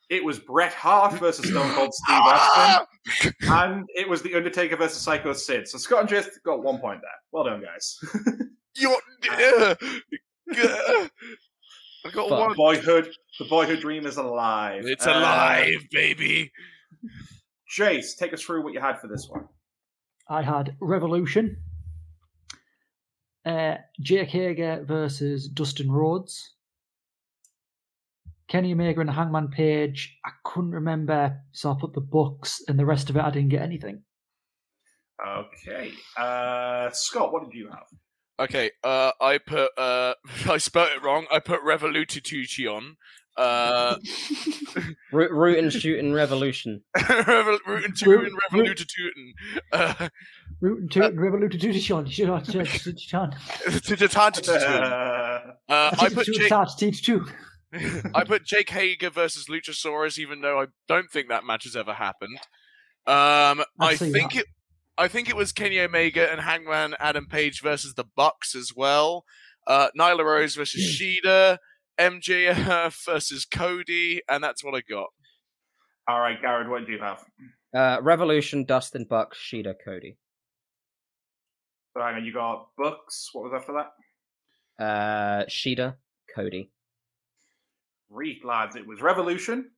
It 0.09 0.23
was 0.25 0.39
Bret 0.39 0.73
Hart 0.73 1.13
versus 1.13 1.49
Stone 1.49 1.71
Cold 1.75 1.93
Steve! 1.93 2.17
Austin. 2.21 3.33
And 3.43 3.85
it 3.95 4.07
was 4.09 4.21
The 4.21 4.35
Undertaker 4.35 4.75
versus 4.77 5.01
Psycho 5.01 5.33
Sid. 5.33 5.67
So 5.67 5.77
Scott 5.77 6.01
and 6.01 6.09
Jace 6.09 6.27
got 6.45 6.63
one 6.63 6.79
point 6.79 7.01
there. 7.01 7.11
Well 7.31 7.45
done, 7.45 7.61
guys. 7.63 7.97
You're. 8.75 8.97
Uh, 9.31 9.75
I 12.05 12.09
got 12.11 12.29
Fuck. 12.29 12.39
one. 12.47 12.55
boyhood, 12.55 13.09
the 13.39 13.45
boyhood 13.45 13.79
dream 13.79 14.05
is 14.05 14.17
alive. 14.17 14.83
It's 14.85 15.05
Uh, 15.07 15.11
alive, 15.11 15.85
baby. 15.91 16.51
Jace, 17.77 18.17
take 18.17 18.33
us 18.33 18.41
through 18.41 18.63
what 18.63 18.73
you 18.73 18.79
had 18.79 18.99
for 18.99 19.07
this 19.07 19.27
one. 19.29 19.47
I 20.29 20.41
had 20.41 20.75
Revolution, 20.81 21.57
uh, 23.45 23.75
Jake 23.99 24.29
Hager 24.29 24.83
versus 24.85 25.47
Dustin 25.47 25.91
Rhodes, 25.91 26.53
Kenny 28.47 28.73
Omega 28.73 29.01
and 29.01 29.09
Hangman 29.09 29.47
Page. 29.49 30.17
I 30.25 30.31
couldn't 30.43 30.71
remember, 30.71 31.39
so 31.51 31.71
I 31.71 31.75
put 31.79 31.93
the 31.93 32.01
books, 32.01 32.61
and 32.67 32.77
the 32.77 32.85
rest 32.85 33.09
of 33.09 33.15
it 33.17 33.23
I 33.23 33.31
didn't 33.31 33.49
get 33.49 33.61
anything. 33.61 34.03
Okay. 35.25 35.91
Uh, 36.17 36.89
Scott, 36.91 37.31
what 37.31 37.43
did 37.43 37.53
you 37.57 37.69
have? 37.69 37.85
Okay, 38.39 38.71
uh, 38.83 39.11
I 39.21 39.37
put. 39.37 39.69
Uh, 39.77 40.15
I 40.49 40.57
spelled 40.57 40.89
it 40.95 41.03
wrong. 41.03 41.27
I 41.31 41.39
put 41.39 41.61
Revolutution. 41.63 42.95
Uh, 43.37 43.95
Root, 45.11 45.31
root 45.31 45.57
and 45.59 45.71
shooting 45.71 46.11
revolution. 46.13 46.81
Revol- 46.97 47.45
Root- 47.45 47.61
Uh, 47.67 47.71
Root 47.71 47.85
and 47.85 47.95
toot 47.97 48.23
and 48.25 48.37
revolute 48.51 48.77
to 48.77 50.11
Sean. 51.79 52.05
Sean. 52.07 52.43
Sean. 52.97 53.33
Uh, 54.47 55.51
I 55.69 56.09
put 56.13 56.27
Jake, 56.27 56.51
Teach. 56.77 57.09
I 58.15 58.23
put 58.23 58.45
Jake 58.45 58.69
Hager 58.69 59.09
versus 59.09 59.45
Luchasaurus, 59.47 60.19
even 60.19 60.41
though 60.41 60.61
I 60.61 60.67
don't 60.87 61.09
think 61.11 61.29
that 61.29 61.45
match 61.45 61.63
has 61.63 61.75
ever 61.75 61.93
happened. 61.93 62.37
Um, 63.07 63.63
I 63.79 63.95
think 63.95 64.33
that. 64.33 64.41
it. 64.41 64.45
I 64.97 65.07
think 65.07 65.29
it 65.29 65.35
was 65.35 65.51
Kenny 65.51 65.79
Omega 65.79 66.31
and 66.31 66.41
Hangman 66.41 66.95
Adam 66.99 67.25
Page 67.25 67.61
versus 67.61 67.95
the 67.95 68.03
Bucks 68.15 68.53
as 68.53 68.73
well. 68.75 69.25
Uh, 69.65 69.87
Nyla 69.97 70.23
Rose 70.23 70.55
versus 70.55 70.81
Shida, 70.81 71.57
MJF 71.99 73.05
versus 73.05 73.45
Cody, 73.45 74.21
and 74.29 74.43
that's 74.43 74.63
what 74.63 74.75
I 74.75 74.81
got. 74.87 75.07
All 76.07 76.19
right, 76.19 76.39
Garrod, 76.41 76.69
what 76.69 76.85
do 76.85 76.91
you 76.91 76.99
have? 76.99 77.23
Uh, 77.73 78.01
Revolution, 78.01 78.65
Dustin 78.65 79.05
Buck, 79.09 79.33
Shida, 79.33 79.73
Cody. 79.83 80.17
So 81.93 82.01
hang 82.01 82.15
on, 82.15 82.25
you 82.25 82.33
got 82.33 82.67
books. 82.77 83.29
What 83.33 83.43
was 83.51 83.53
after 83.53 83.73
that? 83.73 84.83
Uh, 84.83 85.45
Shida, 85.45 85.95
Cody. 86.33 86.71
Read, 88.09 88.43
lads. 88.43 88.75
It 88.75 88.87
was 88.87 89.01
Revolution. 89.01 89.69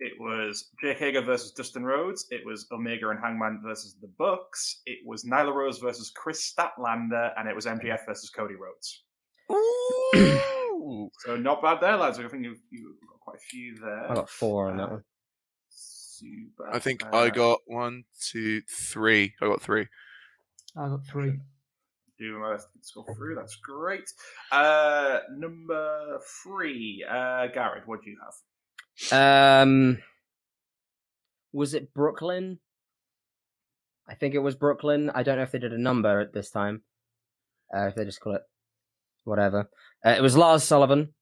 It 0.00 0.12
was 0.18 0.70
Jake 0.82 0.98
Hager 0.98 1.20
versus 1.22 1.52
Dustin 1.52 1.84
Rhodes. 1.84 2.26
It 2.30 2.44
was 2.44 2.66
Omega 2.72 3.10
and 3.10 3.20
Hangman 3.20 3.60
versus 3.64 3.96
the 4.00 4.10
Bucks. 4.18 4.80
It 4.86 4.98
was 5.06 5.24
Nyla 5.24 5.54
Rose 5.54 5.78
versus 5.78 6.10
Kris 6.10 6.52
Statlander, 6.52 7.30
and 7.38 7.48
it 7.48 7.54
was 7.54 7.66
MJF 7.66 8.04
versus 8.06 8.28
Cody 8.30 8.54
Rhodes. 8.54 9.04
Ooh. 9.52 11.08
So 11.20 11.36
not 11.36 11.62
bad 11.62 11.80
there, 11.80 11.96
lads. 11.96 12.18
I 12.18 12.26
think 12.28 12.44
you 12.44 12.56
you 12.70 12.96
got 13.08 13.20
quite 13.20 13.36
a 13.36 13.40
few 13.40 13.76
there. 13.76 14.10
I 14.10 14.14
got 14.14 14.28
four 14.28 14.70
on 14.70 14.76
that 14.78 14.90
one. 14.90 15.04
Super. 15.68 16.68
I 16.72 16.78
think 16.78 17.04
Uh, 17.06 17.16
I 17.16 17.30
got 17.30 17.60
one, 17.66 18.04
two, 18.20 18.62
three. 18.68 19.34
I 19.40 19.46
got 19.46 19.62
three. 19.62 19.86
I 20.76 20.88
got 20.88 21.04
three. 21.06 21.38
Do 22.22 22.38
my 22.38 22.52
best 22.52 22.68
to 22.72 23.02
go 23.04 23.14
through. 23.14 23.34
That's 23.34 23.56
great. 23.56 24.04
Uh, 24.52 25.18
number 25.36 26.20
three, 26.44 27.04
uh, 27.08 27.48
Garrod. 27.52 27.82
What 27.86 28.04
do 28.04 28.10
you 28.10 28.18
have? 29.10 29.66
Um, 29.66 29.98
was 31.52 31.74
it 31.74 31.92
Brooklyn? 31.92 32.60
I 34.08 34.14
think 34.14 34.36
it 34.36 34.38
was 34.38 34.54
Brooklyn. 34.54 35.10
I 35.12 35.24
don't 35.24 35.36
know 35.36 35.42
if 35.42 35.50
they 35.50 35.58
did 35.58 35.72
a 35.72 35.82
number 35.82 36.20
at 36.20 36.32
this 36.32 36.50
time. 36.50 36.82
Uh, 37.74 37.88
if 37.88 37.96
they 37.96 38.04
just 38.04 38.20
call 38.20 38.36
it 38.36 38.42
whatever. 39.24 39.68
Uh, 40.06 40.10
it 40.10 40.22
was 40.22 40.36
Lars 40.36 40.62
Sullivan. 40.62 41.14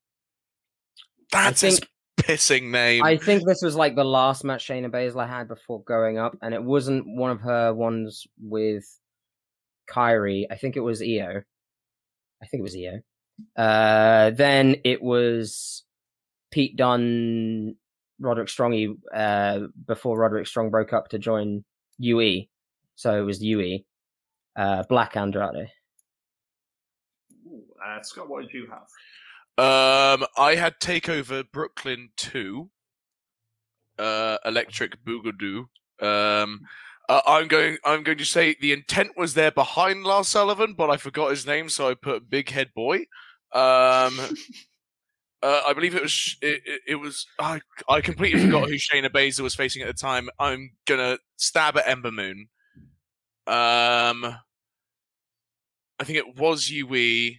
That's 1.32 1.62
think- 1.62 1.80
his 1.80 1.80
pissing 2.26 2.70
name. 2.72 3.02
I 3.02 3.16
think 3.16 3.46
this 3.46 3.62
was 3.62 3.74
like 3.74 3.96
the 3.96 4.04
last 4.04 4.44
match 4.44 4.68
Shayna 4.68 4.90
Baszler 4.90 5.26
had 5.26 5.48
before 5.48 5.82
going 5.82 6.18
up, 6.18 6.36
and 6.42 6.52
it 6.52 6.62
wasn't 6.62 7.06
one 7.06 7.30
of 7.30 7.40
her 7.40 7.72
ones 7.72 8.26
with 8.38 8.84
Kairi. 9.90 10.46
I 10.50 10.56
think 10.56 10.76
it 10.76 10.80
was 10.80 11.02
Io. 11.02 11.42
I 12.42 12.46
think 12.46 12.60
it 12.60 12.62
was 12.62 12.76
Io. 12.76 13.00
Uh, 13.56 14.30
then 14.30 14.76
it 14.84 15.02
was 15.02 15.84
Pete 16.50 16.76
Dunne, 16.76 17.76
Roderick 18.18 18.48
Strongy, 18.48 18.96
uh, 19.14 19.60
before 19.86 20.18
Roderick 20.18 20.46
Strong 20.46 20.70
broke 20.70 20.92
up 20.92 21.08
to 21.08 21.18
join 21.18 21.64
UE. 21.98 22.44
So 22.96 23.18
it 23.18 23.24
was 23.24 23.42
UE. 23.42 23.80
Uh, 24.56 24.82
Black 24.88 25.16
Andrade. 25.16 25.70
Ooh, 27.46 27.62
uh, 27.84 28.02
Scott, 28.02 28.28
what 28.28 28.42
did 28.42 28.52
you 28.52 28.68
have? 28.70 28.86
Um, 29.58 30.26
I 30.36 30.54
had 30.54 30.74
Takeover 30.80 31.44
Brooklyn 31.52 32.10
two, 32.16 32.70
uh, 33.98 34.38
Electric 34.44 35.04
Boogaloo. 35.04 35.66
Um, 36.00 36.60
uh, 37.10 37.20
I'm 37.26 37.48
going. 37.48 37.76
I'm 37.84 38.04
going 38.04 38.18
to 38.18 38.24
say 38.24 38.54
the 38.60 38.72
intent 38.72 39.16
was 39.16 39.34
there 39.34 39.50
behind 39.50 40.04
Lars 40.04 40.28
Sullivan, 40.28 40.74
but 40.74 40.90
I 40.90 40.96
forgot 40.96 41.30
his 41.30 41.44
name, 41.44 41.68
so 41.68 41.88
I 41.88 41.94
put 41.94 42.30
Big 42.30 42.50
Head 42.50 42.70
Boy. 42.72 42.98
Um, 43.52 44.20
uh, 45.42 45.62
I 45.66 45.72
believe 45.74 45.96
it 45.96 46.02
was. 46.02 46.36
It, 46.40 46.62
it, 46.64 46.80
it 46.86 46.94
was. 46.94 47.26
I 47.40 47.60
I 47.88 48.00
completely 48.00 48.40
forgot 48.40 48.68
who 48.68 48.76
Shayna 48.76 49.10
Baszler 49.10 49.40
was 49.40 49.56
facing 49.56 49.82
at 49.82 49.88
the 49.88 49.92
time. 49.92 50.30
I'm 50.38 50.70
gonna 50.86 51.18
stab 51.36 51.76
at 51.76 51.88
Ember 51.88 52.12
Moon. 52.12 52.46
Um, 53.48 54.36
I 55.98 56.04
think 56.04 56.18
it 56.18 56.38
was 56.38 56.70
UE, 56.70 57.32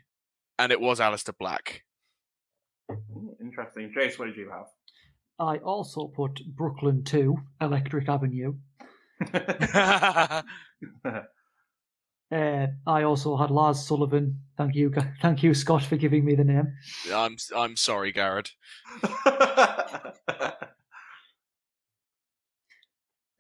and 0.60 0.73
it 0.73 0.81
was 0.81 0.99
Aleister 0.99 1.34
Black. 1.39 1.84
Ooh, 2.91 3.38
interesting. 3.39 3.93
Jace, 3.98 4.19
what 4.19 4.26
did 4.26 4.35
you 4.35 4.49
have? 4.49 4.65
I 5.39 5.57
also 5.57 6.07
put 6.07 6.39
Brooklyn 6.56 7.03
2, 7.03 7.35
Electric 7.61 8.07
Avenue. 8.07 8.53
Uh, 12.34 12.68
I 12.88 13.03
also 13.03 13.35
had 13.35 13.52
Lars 13.52 13.85
Sullivan. 13.85 14.39
Thank 14.57 14.73
you, 14.73 14.89
thank 15.22 15.43
you, 15.43 15.53
Scott, 15.53 15.84
for 15.84 15.98
giving 15.98 16.23
me 16.23 16.34
the 16.34 16.45
name. 16.45 16.73
I'm 17.14 17.35
I'm 17.53 17.76
sorry, 17.76 18.14
Garrod. 18.14 18.49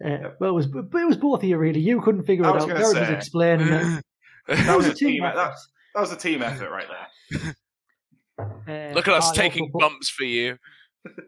Uh, 0.03 0.31
well, 0.39 0.49
it 0.49 0.53
was 0.53 0.67
but 0.67 0.99
it 0.99 1.07
was 1.07 1.17
both 1.17 1.39
of 1.39 1.43
you 1.45 1.57
really. 1.57 1.79
You 1.79 2.01
couldn't 2.01 2.23
figure 2.23 2.45
I 2.45 2.49
it 2.49 2.55
out. 2.63 2.67
gonna 2.67 2.79
Garrod 2.79 2.99
was 2.99 3.09
explaining 3.09 3.67
it. 3.67 4.03
that 4.47 4.75
was 4.75 4.87
a 4.87 4.93
Team 4.93 5.09
team. 5.09 5.21
That, 5.23 5.37
effort. 5.37 5.55
that 5.93 6.01
was 6.01 6.11
a 6.11 6.17
team 6.17 6.41
effort 6.41 6.69
right 6.71 6.87
there. 7.37 7.55
Uh, 8.89 8.93
Look 8.95 9.07
at 9.07 9.13
us 9.13 9.31
I 9.31 9.35
taking 9.35 9.71
put- 9.71 9.79
bumps 9.79 10.09
for 10.09 10.23
you. 10.23 10.57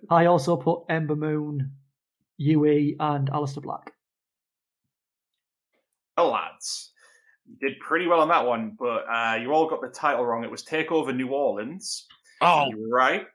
I 0.09 0.25
also 0.25 0.57
put 0.57 0.81
Ember 0.89 1.15
Moon, 1.15 1.71
UE, 2.37 2.95
and 2.99 3.29
Aleister 3.29 3.61
Black. 3.61 3.91
Oh, 6.17 6.31
lads. 6.31 6.91
You 7.45 7.55
did 7.59 7.79
pretty 7.79 8.07
well 8.07 8.21
on 8.21 8.29
that 8.29 8.45
one, 8.45 8.75
but 8.79 9.05
uh, 9.11 9.37
you 9.41 9.51
all 9.51 9.69
got 9.69 9.81
the 9.81 9.89
title 9.89 10.25
wrong. 10.25 10.43
It 10.43 10.51
was 10.51 10.63
Takeover 10.63 11.15
New 11.15 11.29
Orleans. 11.29 12.07
Oh, 12.41 12.69
right. 12.91 13.25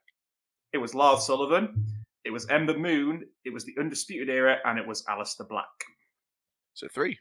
it 0.72 0.78
was 0.78 0.94
Lars 0.94 1.24
Sullivan, 1.24 1.86
it 2.24 2.30
was 2.30 2.46
Ember 2.50 2.76
Moon, 2.76 3.24
it 3.44 3.52
was 3.52 3.64
the 3.64 3.74
Undisputed 3.78 4.28
Era, 4.28 4.59
and 4.64 4.78
it 4.78 4.86
was 4.86 5.02
Aleister 5.05 5.48
Black. 5.48 5.64
So 6.74 6.88
three. 6.92 7.18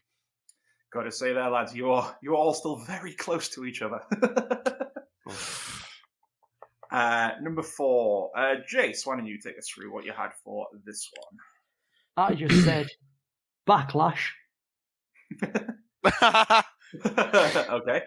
Got 0.94 1.04
to 1.04 1.12
say 1.12 1.34
there, 1.34 1.50
lads, 1.50 1.76
you're 1.76 2.06
you're 2.22 2.36
all 2.36 2.54
still 2.54 2.78
very 2.78 3.14
close 3.14 3.50
to 3.50 3.66
each 3.66 3.82
other. 3.82 4.02
uh, 6.92 7.32
number 7.42 7.64
four, 7.64 8.32
uh, 8.38 8.56
Jace, 8.72 9.06
why 9.06 9.16
don't 9.16 9.26
you 9.26 9.40
take 9.40 9.58
us 9.58 9.70
through 9.70 9.94
what 9.94 10.06
you 10.06 10.12
had 10.12 10.30
for 10.44 10.68
this 10.86 11.10
one? 11.22 11.40
I 12.18 12.36
just 12.36 12.64
said 12.64 12.88
backlash. 13.68 14.30
okay. 17.70 18.02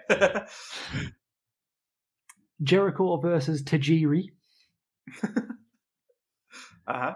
Jericho 2.62 3.16
versus 3.18 3.62
Tajiri. 3.62 4.30
uh 5.24 5.28
huh. 6.86 7.14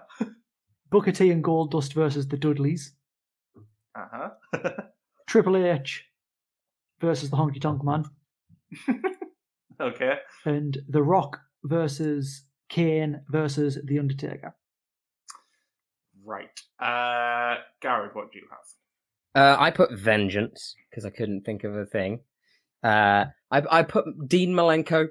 Booker 0.90 1.12
T 1.12 1.30
and 1.30 1.42
Goldust 1.44 1.92
versus 1.94 2.28
the 2.28 2.36
Dudleys. 2.36 2.92
Uh 3.94 4.06
huh. 4.12 4.30
Triple 5.26 5.56
H 5.56 6.04
versus 7.00 7.30
the 7.30 7.36
Honky 7.36 7.60
Tonk 7.60 7.84
Man. 7.84 8.04
okay. 9.80 10.14
And 10.44 10.78
The 10.88 11.02
Rock 11.02 11.40
versus 11.64 12.44
Kane 12.68 13.20
versus 13.28 13.78
The 13.84 13.98
Undertaker. 13.98 14.54
Right. 16.24 16.60
Uh, 16.80 17.56
Garrod, 17.82 18.14
what 18.14 18.32
do 18.32 18.38
you 18.38 18.46
have? 18.50 18.83
Uh, 19.34 19.56
I 19.58 19.70
put 19.70 19.92
vengeance 19.92 20.74
because 20.90 21.04
I 21.04 21.10
couldn't 21.10 21.42
think 21.42 21.64
of 21.64 21.74
a 21.74 21.86
thing. 21.86 22.20
Uh, 22.82 23.26
I 23.50 23.62
I 23.70 23.82
put 23.82 24.04
Dean 24.28 24.52
Malenko 24.52 25.08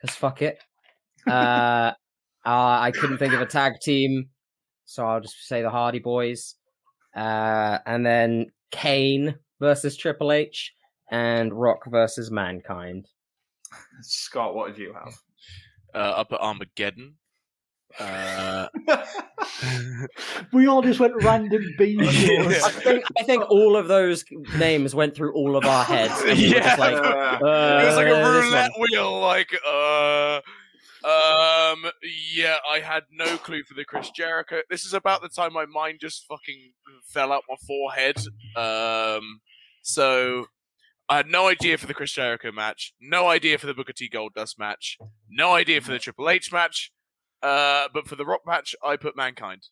because 0.00 0.16
fuck 0.16 0.42
it. 0.42 0.58
Uh, 1.26 1.92
uh, 2.46 2.78
I 2.80 2.90
couldn't 2.92 3.18
think 3.18 3.34
of 3.34 3.42
a 3.42 3.46
tag 3.46 3.80
team, 3.82 4.30
so 4.86 5.04
I'll 5.04 5.20
just 5.20 5.46
say 5.46 5.60
the 5.60 5.68
Hardy 5.68 5.98
Boys. 5.98 6.54
Uh, 7.14 7.78
and 7.84 8.06
then 8.06 8.46
Kane 8.70 9.34
versus 9.60 9.94
Triple 9.96 10.32
H 10.32 10.72
and 11.10 11.52
Rock 11.52 11.80
versus 11.86 12.30
Mankind. 12.30 13.08
Scott, 14.00 14.54
what 14.54 14.68
did 14.68 14.78
you 14.78 14.94
have? 14.94 15.14
Uh, 15.94 15.98
up 16.20 16.32
at 16.32 16.40
Armageddon. 16.40 17.16
Uh, 17.98 18.68
We 20.52 20.66
all 20.66 20.82
just 20.82 21.00
went 21.00 21.14
random 21.22 21.62
B 21.78 21.96
shows. 22.10 22.62
I 22.62 22.70
think 22.70 23.04
I 23.18 23.22
think 23.24 23.50
all 23.50 23.76
of 23.76 23.88
those 23.88 24.24
names 24.56 24.94
went 24.94 25.14
through 25.14 25.32
all 25.34 25.56
of 25.56 25.64
our 25.64 25.84
heads. 25.84 26.12
And 26.22 26.38
we 26.38 26.48
were 26.54 26.60
just 26.60 26.78
like, 26.78 26.94
Uh, 26.94 26.98
uh, 26.98 27.80
it 27.82 27.86
was 27.86 27.96
like 27.96 28.06
a 28.08 28.30
roulette 28.30 28.70
wheel. 28.78 29.20
Like, 29.20 29.50
uh, 29.66 30.40
um, 31.04 31.90
yeah, 32.34 32.56
I 32.70 32.80
had 32.80 33.04
no 33.10 33.36
clue 33.38 33.62
for 33.64 33.74
the 33.74 33.84
Chris 33.84 34.10
Jericho. 34.10 34.60
This 34.70 34.84
is 34.84 34.94
about 34.94 35.22
the 35.22 35.28
time 35.28 35.52
my 35.52 35.66
mind 35.66 35.98
just 36.00 36.24
fucking 36.26 36.72
fell 37.04 37.32
out 37.32 37.44
my 37.48 37.56
forehead. 37.66 38.16
Um, 38.56 39.40
so 39.82 40.46
I 41.08 41.16
had 41.16 41.26
no 41.26 41.48
idea 41.48 41.78
for 41.78 41.86
the 41.86 41.94
Chris 41.94 42.12
Jericho 42.12 42.52
match, 42.52 42.92
no 43.00 43.28
idea 43.28 43.58
for 43.58 43.66
the 43.66 43.74
Booker 43.74 43.92
T 43.92 44.08
Gold 44.08 44.34
Dust 44.34 44.58
match, 44.58 44.98
no 45.28 45.52
idea 45.54 45.80
for 45.80 45.92
the 45.92 45.98
Triple 45.98 46.28
H 46.28 46.52
match. 46.52 46.92
Uh, 47.42 47.88
but 47.94 48.08
for 48.08 48.16
the 48.16 48.24
Rock 48.24 48.40
match, 48.46 48.74
I 48.84 48.96
put 48.96 49.16
Mankind. 49.16 49.62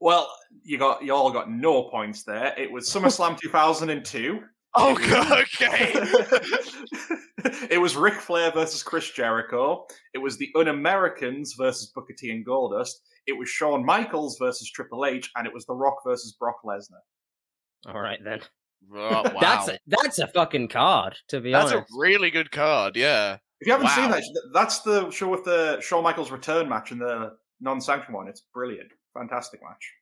well, 0.00 0.30
you 0.62 0.78
got 0.78 1.02
you 1.02 1.12
all 1.12 1.30
got 1.32 1.50
no 1.50 1.84
points 1.84 2.22
there. 2.22 2.54
It 2.56 2.70
was 2.70 2.88
SummerSlam 2.88 3.38
2002. 3.42 4.40
Oh, 4.74 4.94
God, 4.94 5.40
okay. 5.40 5.92
it 7.70 7.80
was 7.80 7.96
Ric 7.96 8.14
Flair 8.14 8.52
versus 8.52 8.82
Chris 8.82 9.10
Jericho. 9.10 9.86
It 10.14 10.18
was 10.18 10.36
the 10.36 10.50
Un-Americans 10.54 11.54
versus 11.58 11.90
Booker 11.94 12.12
T 12.16 12.30
and 12.30 12.46
Goldust. 12.46 12.92
It 13.26 13.32
was 13.32 13.48
Shawn 13.48 13.84
Michaels 13.84 14.36
versus 14.38 14.70
Triple 14.70 15.06
H, 15.06 15.30
and 15.36 15.46
it 15.46 15.54
was 15.54 15.64
The 15.66 15.74
Rock 15.74 15.96
versus 16.04 16.36
Brock 16.38 16.58
Lesnar. 16.64 17.00
All 17.86 18.00
right 18.00 18.22
then. 18.22 18.40
Oh, 18.94 18.96
wow. 19.24 19.32
That's 19.40 19.68
a, 19.68 19.78
that's 19.86 20.18
a 20.18 20.26
fucking 20.28 20.68
card 20.68 21.16
to 21.28 21.40
be 21.40 21.54
honest. 21.54 21.74
That's 21.74 21.90
a 21.90 21.98
really 21.98 22.30
good 22.30 22.50
card, 22.52 22.94
yeah. 22.94 23.38
If 23.60 23.66
you 23.66 23.72
haven't 23.72 23.88
seen 23.90 24.10
that, 24.10 24.22
that's 24.52 24.80
the 24.80 25.10
show 25.10 25.28
with 25.28 25.44
the 25.44 25.80
Shawn 25.80 26.04
Michaels 26.04 26.30
return 26.30 26.68
match 26.68 26.92
and 26.92 27.00
the 27.00 27.32
non-sanctioned 27.60 28.14
one. 28.14 28.28
It's 28.28 28.42
brilliant, 28.54 28.92
fantastic 29.14 29.60
match. 29.62 29.92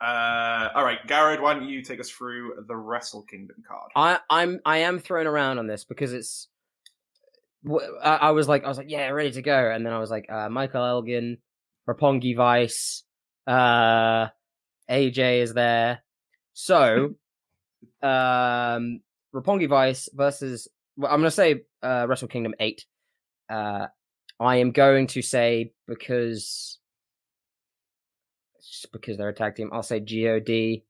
Uh, 0.00 0.68
all 0.74 0.84
right, 0.84 0.98
Garrod, 1.06 1.40
why 1.40 1.54
don't 1.54 1.68
you 1.68 1.82
take 1.82 1.98
us 2.00 2.10
through 2.10 2.64
the 2.68 2.76
Wrestle 2.76 3.22
Kingdom 3.22 3.56
card? 3.66 3.90
I 3.96 4.20
I'm 4.30 4.60
I 4.64 4.78
am 4.78 4.98
thrown 4.98 5.26
around 5.26 5.58
on 5.58 5.66
this 5.66 5.84
because 5.84 6.12
it's. 6.12 6.48
I, 8.02 8.16
I 8.16 8.30
was 8.30 8.46
like 8.46 8.64
I 8.64 8.68
was 8.68 8.78
like 8.78 8.88
yeah 8.88 9.08
ready 9.08 9.32
to 9.32 9.42
go 9.42 9.70
and 9.70 9.84
then 9.84 9.92
I 9.92 9.98
was 9.98 10.10
like 10.10 10.30
uh, 10.30 10.48
Michael 10.48 10.84
Elgin, 10.84 11.38
Roppongi 11.88 12.36
Vice, 12.36 13.02
uh, 13.48 14.28
AJ 14.88 15.42
is 15.42 15.54
there, 15.54 16.04
so 16.52 17.14
um 18.02 19.00
Roppongi 19.34 19.68
Vice 19.68 20.08
versus 20.14 20.68
well, 20.98 21.12
I'm 21.12 21.20
gonna 21.20 21.30
say 21.30 21.62
uh, 21.82 22.06
Wrestle 22.08 22.28
Kingdom 22.28 22.54
eight. 22.60 22.84
Uh, 23.48 23.86
I 24.40 24.56
am 24.56 24.72
going 24.72 25.06
to 25.08 25.22
say 25.22 25.72
because 25.86 26.78
because 28.92 29.16
they're 29.16 29.28
a 29.28 29.34
tag 29.34 29.54
team, 29.54 29.70
I'll 29.72 29.82
say 29.82 30.00
God 30.00 30.82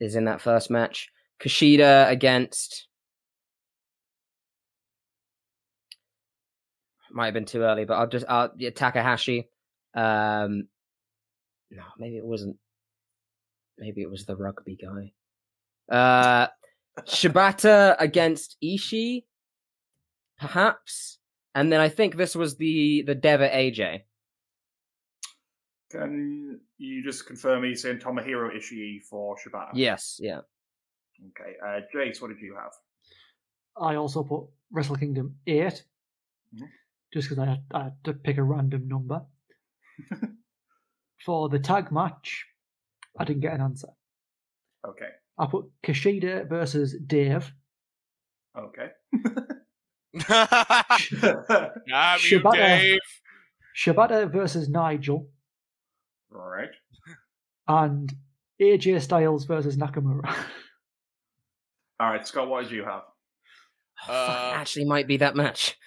is 0.00 0.16
in 0.16 0.24
that 0.24 0.40
first 0.40 0.70
match. 0.70 1.08
Kushida 1.40 2.10
against 2.10 2.88
might 7.12 7.26
have 7.26 7.34
been 7.34 7.44
too 7.44 7.62
early, 7.62 7.84
but 7.84 7.94
I'll 7.94 8.08
just 8.08 8.26
I'll 8.28 8.50
yeah, 8.56 8.70
Takahashi. 8.70 9.48
Um, 9.94 10.68
no, 11.70 11.82
maybe 11.98 12.16
it 12.16 12.24
wasn't. 12.24 12.56
Maybe 13.78 14.02
it 14.02 14.10
was 14.10 14.26
the 14.26 14.36
rugby 14.36 14.76
guy. 14.76 15.12
Uh, 15.94 16.48
Shibata 17.00 17.96
against 17.98 18.56
Ishii, 18.62 19.24
perhaps, 20.38 21.18
and 21.54 21.72
then 21.72 21.80
I 21.80 21.88
think 21.88 22.16
this 22.16 22.34
was 22.36 22.56
the 22.56 23.02
the 23.06 23.14
Deva 23.14 23.48
AJ. 23.48 24.02
Can 25.90 26.60
you 26.78 27.02
just 27.04 27.26
confirm 27.26 27.64
he's 27.64 27.82
saying 27.82 27.98
Tomohiro 27.98 28.54
Ishii 28.56 29.02
for 29.08 29.36
Shibata? 29.36 29.70
Yes, 29.74 30.18
yeah. 30.22 30.40
Okay. 31.38 31.52
Uh, 31.64 31.80
Jace, 31.94 32.20
what 32.20 32.28
did 32.28 32.40
you 32.40 32.56
have? 32.56 32.72
I 33.80 33.96
also 33.96 34.22
put 34.22 34.44
Wrestle 34.70 34.96
Kingdom 34.96 35.36
8, 35.46 35.84
Mhm. 36.54 36.68
just 37.12 37.28
because 37.28 37.38
I, 37.42 37.46
had- 37.46 37.64
I 37.72 37.82
had 37.84 38.04
to 38.04 38.14
pick 38.14 38.38
a 38.38 38.42
random 38.42 38.88
number. 38.88 39.20
For 41.24 41.48
the 41.48 41.58
tag 41.60 41.92
match, 41.92 42.46
I 43.18 43.24
didn't 43.24 43.42
get 43.42 43.54
an 43.54 43.60
answer. 43.60 43.88
Okay. 44.86 45.10
I 45.38 45.46
put 45.46 45.66
Kushida 45.84 46.48
versus 46.48 46.94
Dave. 47.06 47.52
Okay. 48.56 48.90
Damn 50.28 52.18
you, 52.20 52.40
Shibata. 52.40 52.52
Dave. 52.54 52.98
Shibata 53.76 54.30
versus 54.30 54.68
Nigel. 54.68 55.28
All 56.34 56.48
right. 56.48 56.70
And 57.68 58.12
AJ 58.60 59.00
Styles 59.02 59.44
versus 59.46 59.76
Nakamura. 59.76 60.34
All 62.00 62.10
right, 62.10 62.26
Scott, 62.26 62.48
what 62.48 62.64
did 62.64 62.72
you 62.72 62.84
have? 62.84 63.02
Fuck, 64.06 64.10
Uh, 64.10 64.52
actually, 64.54 64.84
might 64.84 65.06
be 65.06 65.18
that 65.18 65.36
match. 65.36 65.78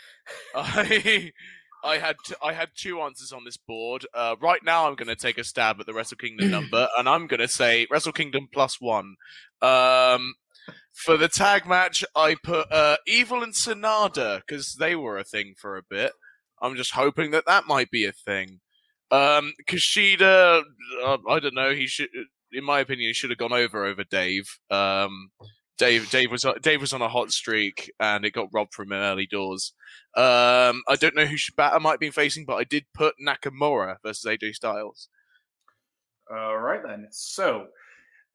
I 0.55 1.31
I 1.86 1.99
had 1.99 2.16
t- 2.26 2.36
I 2.44 2.53
had 2.53 2.70
two 2.76 2.99
answers 3.02 3.32
on 3.32 3.45
this 3.45 3.57
board. 3.57 4.06
Uh, 4.14 4.36
right 4.41 4.64
now, 4.64 4.88
I'm 4.88 4.95
going 4.95 5.07
to 5.07 5.16
take 5.16 5.38
a 5.38 5.44
stab 5.44 5.80
at 5.80 5.86
the 5.86 5.94
Wrestle 5.94 6.18
Kingdom 6.18 6.52
number, 6.52 6.90
and 6.98 7.07
I'm 7.07 7.28
going 7.28 7.40
to 7.40 7.48
say 7.48 7.88
Wrestle 7.90 8.12
Kingdom 8.12 8.48
plus 8.52 8.82
one. 8.82 9.16
Um, 9.62 10.34
for 10.94 11.16
the 11.18 11.28
tag 11.28 11.68
match, 11.68 12.03
I 12.16 12.36
put 12.44 12.72
uh, 12.72 12.98
Evil 13.06 13.44
and 13.44 13.53
Sanada 13.53 14.41
because 14.45 14.76
they 14.80 14.95
were 14.95 15.18
a 15.18 15.24
thing 15.24 15.53
for 15.57 15.78
a 15.78 15.84
bit. 15.88 16.14
I'm 16.62 16.76
just 16.76 16.94
hoping 16.94 17.32
that 17.32 17.45
that 17.45 17.68
might 17.68 17.91
be 17.91 18.06
a 18.06 18.12
thing. 18.12 18.62
Um, 19.12 19.53
Kushida, 19.68 20.64
uh, 21.06 21.18
I 21.30 21.40
don't 21.40 21.53
know. 21.53 21.74
He 21.74 21.86
should, 21.86 22.10
in 22.52 22.64
my 22.64 22.80
opinion, 22.80 23.10
he 23.10 23.14
should 23.14 23.30
have 23.30 23.40
gone 23.40 23.53
over 23.53 23.86
over 23.86 24.03
Dave. 24.03 24.48
Um, 24.72 25.30
Dave, 25.77 26.10
Dave 26.10 26.31
was 26.31 26.45
Dave 26.61 26.80
was 26.81 26.93
on 26.93 27.02
a 27.02 27.10
hot 27.10 27.31
streak, 27.31 27.91
and 27.99 28.23
it 28.26 28.31
got 28.31 28.47
robbed 28.53 28.73
from 28.73 28.91
him 28.91 28.99
early 28.99 29.26
doors. 29.26 29.73
Um, 30.15 30.81
I 30.88 30.95
don't 30.97 31.15
know 31.15 31.26
who 31.26 31.35
Shibata 31.35 31.81
might 31.81 31.99
be 31.99 32.10
facing, 32.11 32.45
but 32.45 32.56
I 32.56 32.64
did 32.64 32.85
put 32.93 33.15
Nakamura 33.22 33.97
versus 34.03 34.23
AJ 34.26 34.53
Styles. 34.56 35.10
All 36.31 36.57
right 36.57 36.80
then. 36.85 37.07
So 37.11 37.68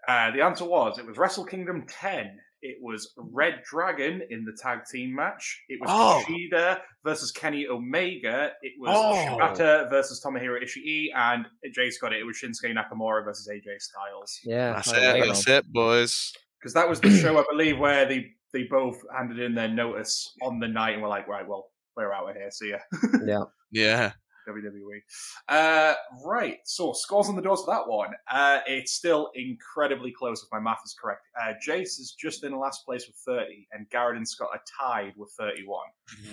uh, 0.07 0.31
the 0.33 0.43
answer 0.43 0.65
was 0.65 0.99
it 0.99 1.07
was 1.07 1.17
Wrestle 1.19 1.45
Kingdom 1.47 1.87
10. 1.89 2.39
It 2.63 2.77
was 2.83 3.15
Red 3.17 3.63
Dragon 3.65 4.21
in 4.29 4.45
the 4.45 4.53
tag 4.63 4.81
team 4.85 5.15
match. 5.15 5.63
It 5.71 5.81
was 5.81 5.89
Oh. 5.91 6.23
Kushida 6.27 6.81
versus 7.03 7.33
Kenny 7.33 7.67
Omega. 7.67 8.51
It 8.61 8.73
was 8.79 8.91
Oh. 8.95 9.15
Shibata 9.39 9.89
versus 9.89 10.23
Tomohiro 10.23 10.63
Ishii, 10.63 11.07
and 11.17 11.47
Jace 11.75 11.95
got 11.99 12.13
it. 12.13 12.19
It 12.21 12.25
was 12.25 12.37
Shinsuke 12.37 12.71
Nakamura 12.75 13.25
versus 13.25 13.49
AJ 13.51 13.81
Styles. 13.81 14.39
Yeah, 14.45 14.75
That's 14.75 14.89
it. 14.89 14.97
there 14.97 15.17
you 15.17 15.27
That's 15.27 15.49
it, 15.49 15.73
boys. 15.73 16.35
Because 16.61 16.75
that 16.75 16.89
was 16.89 17.01
the 17.01 17.11
show, 17.11 17.39
I 17.39 17.45
believe, 17.51 17.79
where 17.79 18.07
they 18.07 18.33
they 18.53 18.65
both 18.65 19.01
handed 19.17 19.39
in 19.39 19.55
their 19.55 19.69
notice 19.69 20.37
on 20.43 20.59
the 20.59 20.69
night 20.69 20.95
and 20.95 21.03
were 21.03 21.09
like, 21.09 21.29
right, 21.29 21.47
well, 21.47 21.71
we're 21.97 22.13
out 22.13 22.29
of 22.29 22.37
here. 22.37 22.51
See 22.51 22.71
ya. 22.71 22.79
Yeah. 23.25 23.45
Yeah. 23.71 24.13
WWE. 24.49 25.01
Uh, 25.49 25.95
right, 26.25 26.57
so 26.65 26.93
scores 26.93 27.29
on 27.29 27.37
the 27.37 27.43
doors 27.43 27.61
for 27.65 27.73
that 27.73 27.87
one. 27.87 28.11
Uh, 28.31 28.61
it's 28.67 28.93
still 28.93 29.31
incredibly 29.35 30.11
close 30.11 30.43
if 30.43 30.49
my 30.51 30.59
math 30.59 30.81
is 30.85 30.97
correct. 31.01 31.21
Uh, 31.41 31.53
Jace 31.65 32.01
is 32.01 32.17
just 32.19 32.43
in 32.43 32.59
last 32.59 32.85
place 32.85 33.07
with 33.07 33.17
30, 33.27 33.69
and 33.73 33.89
Garrod 33.91 34.17
and 34.17 34.27
Scott 34.27 34.49
are 34.53 34.63
tied 34.81 35.13
with 35.17 35.31
31. 35.39 35.81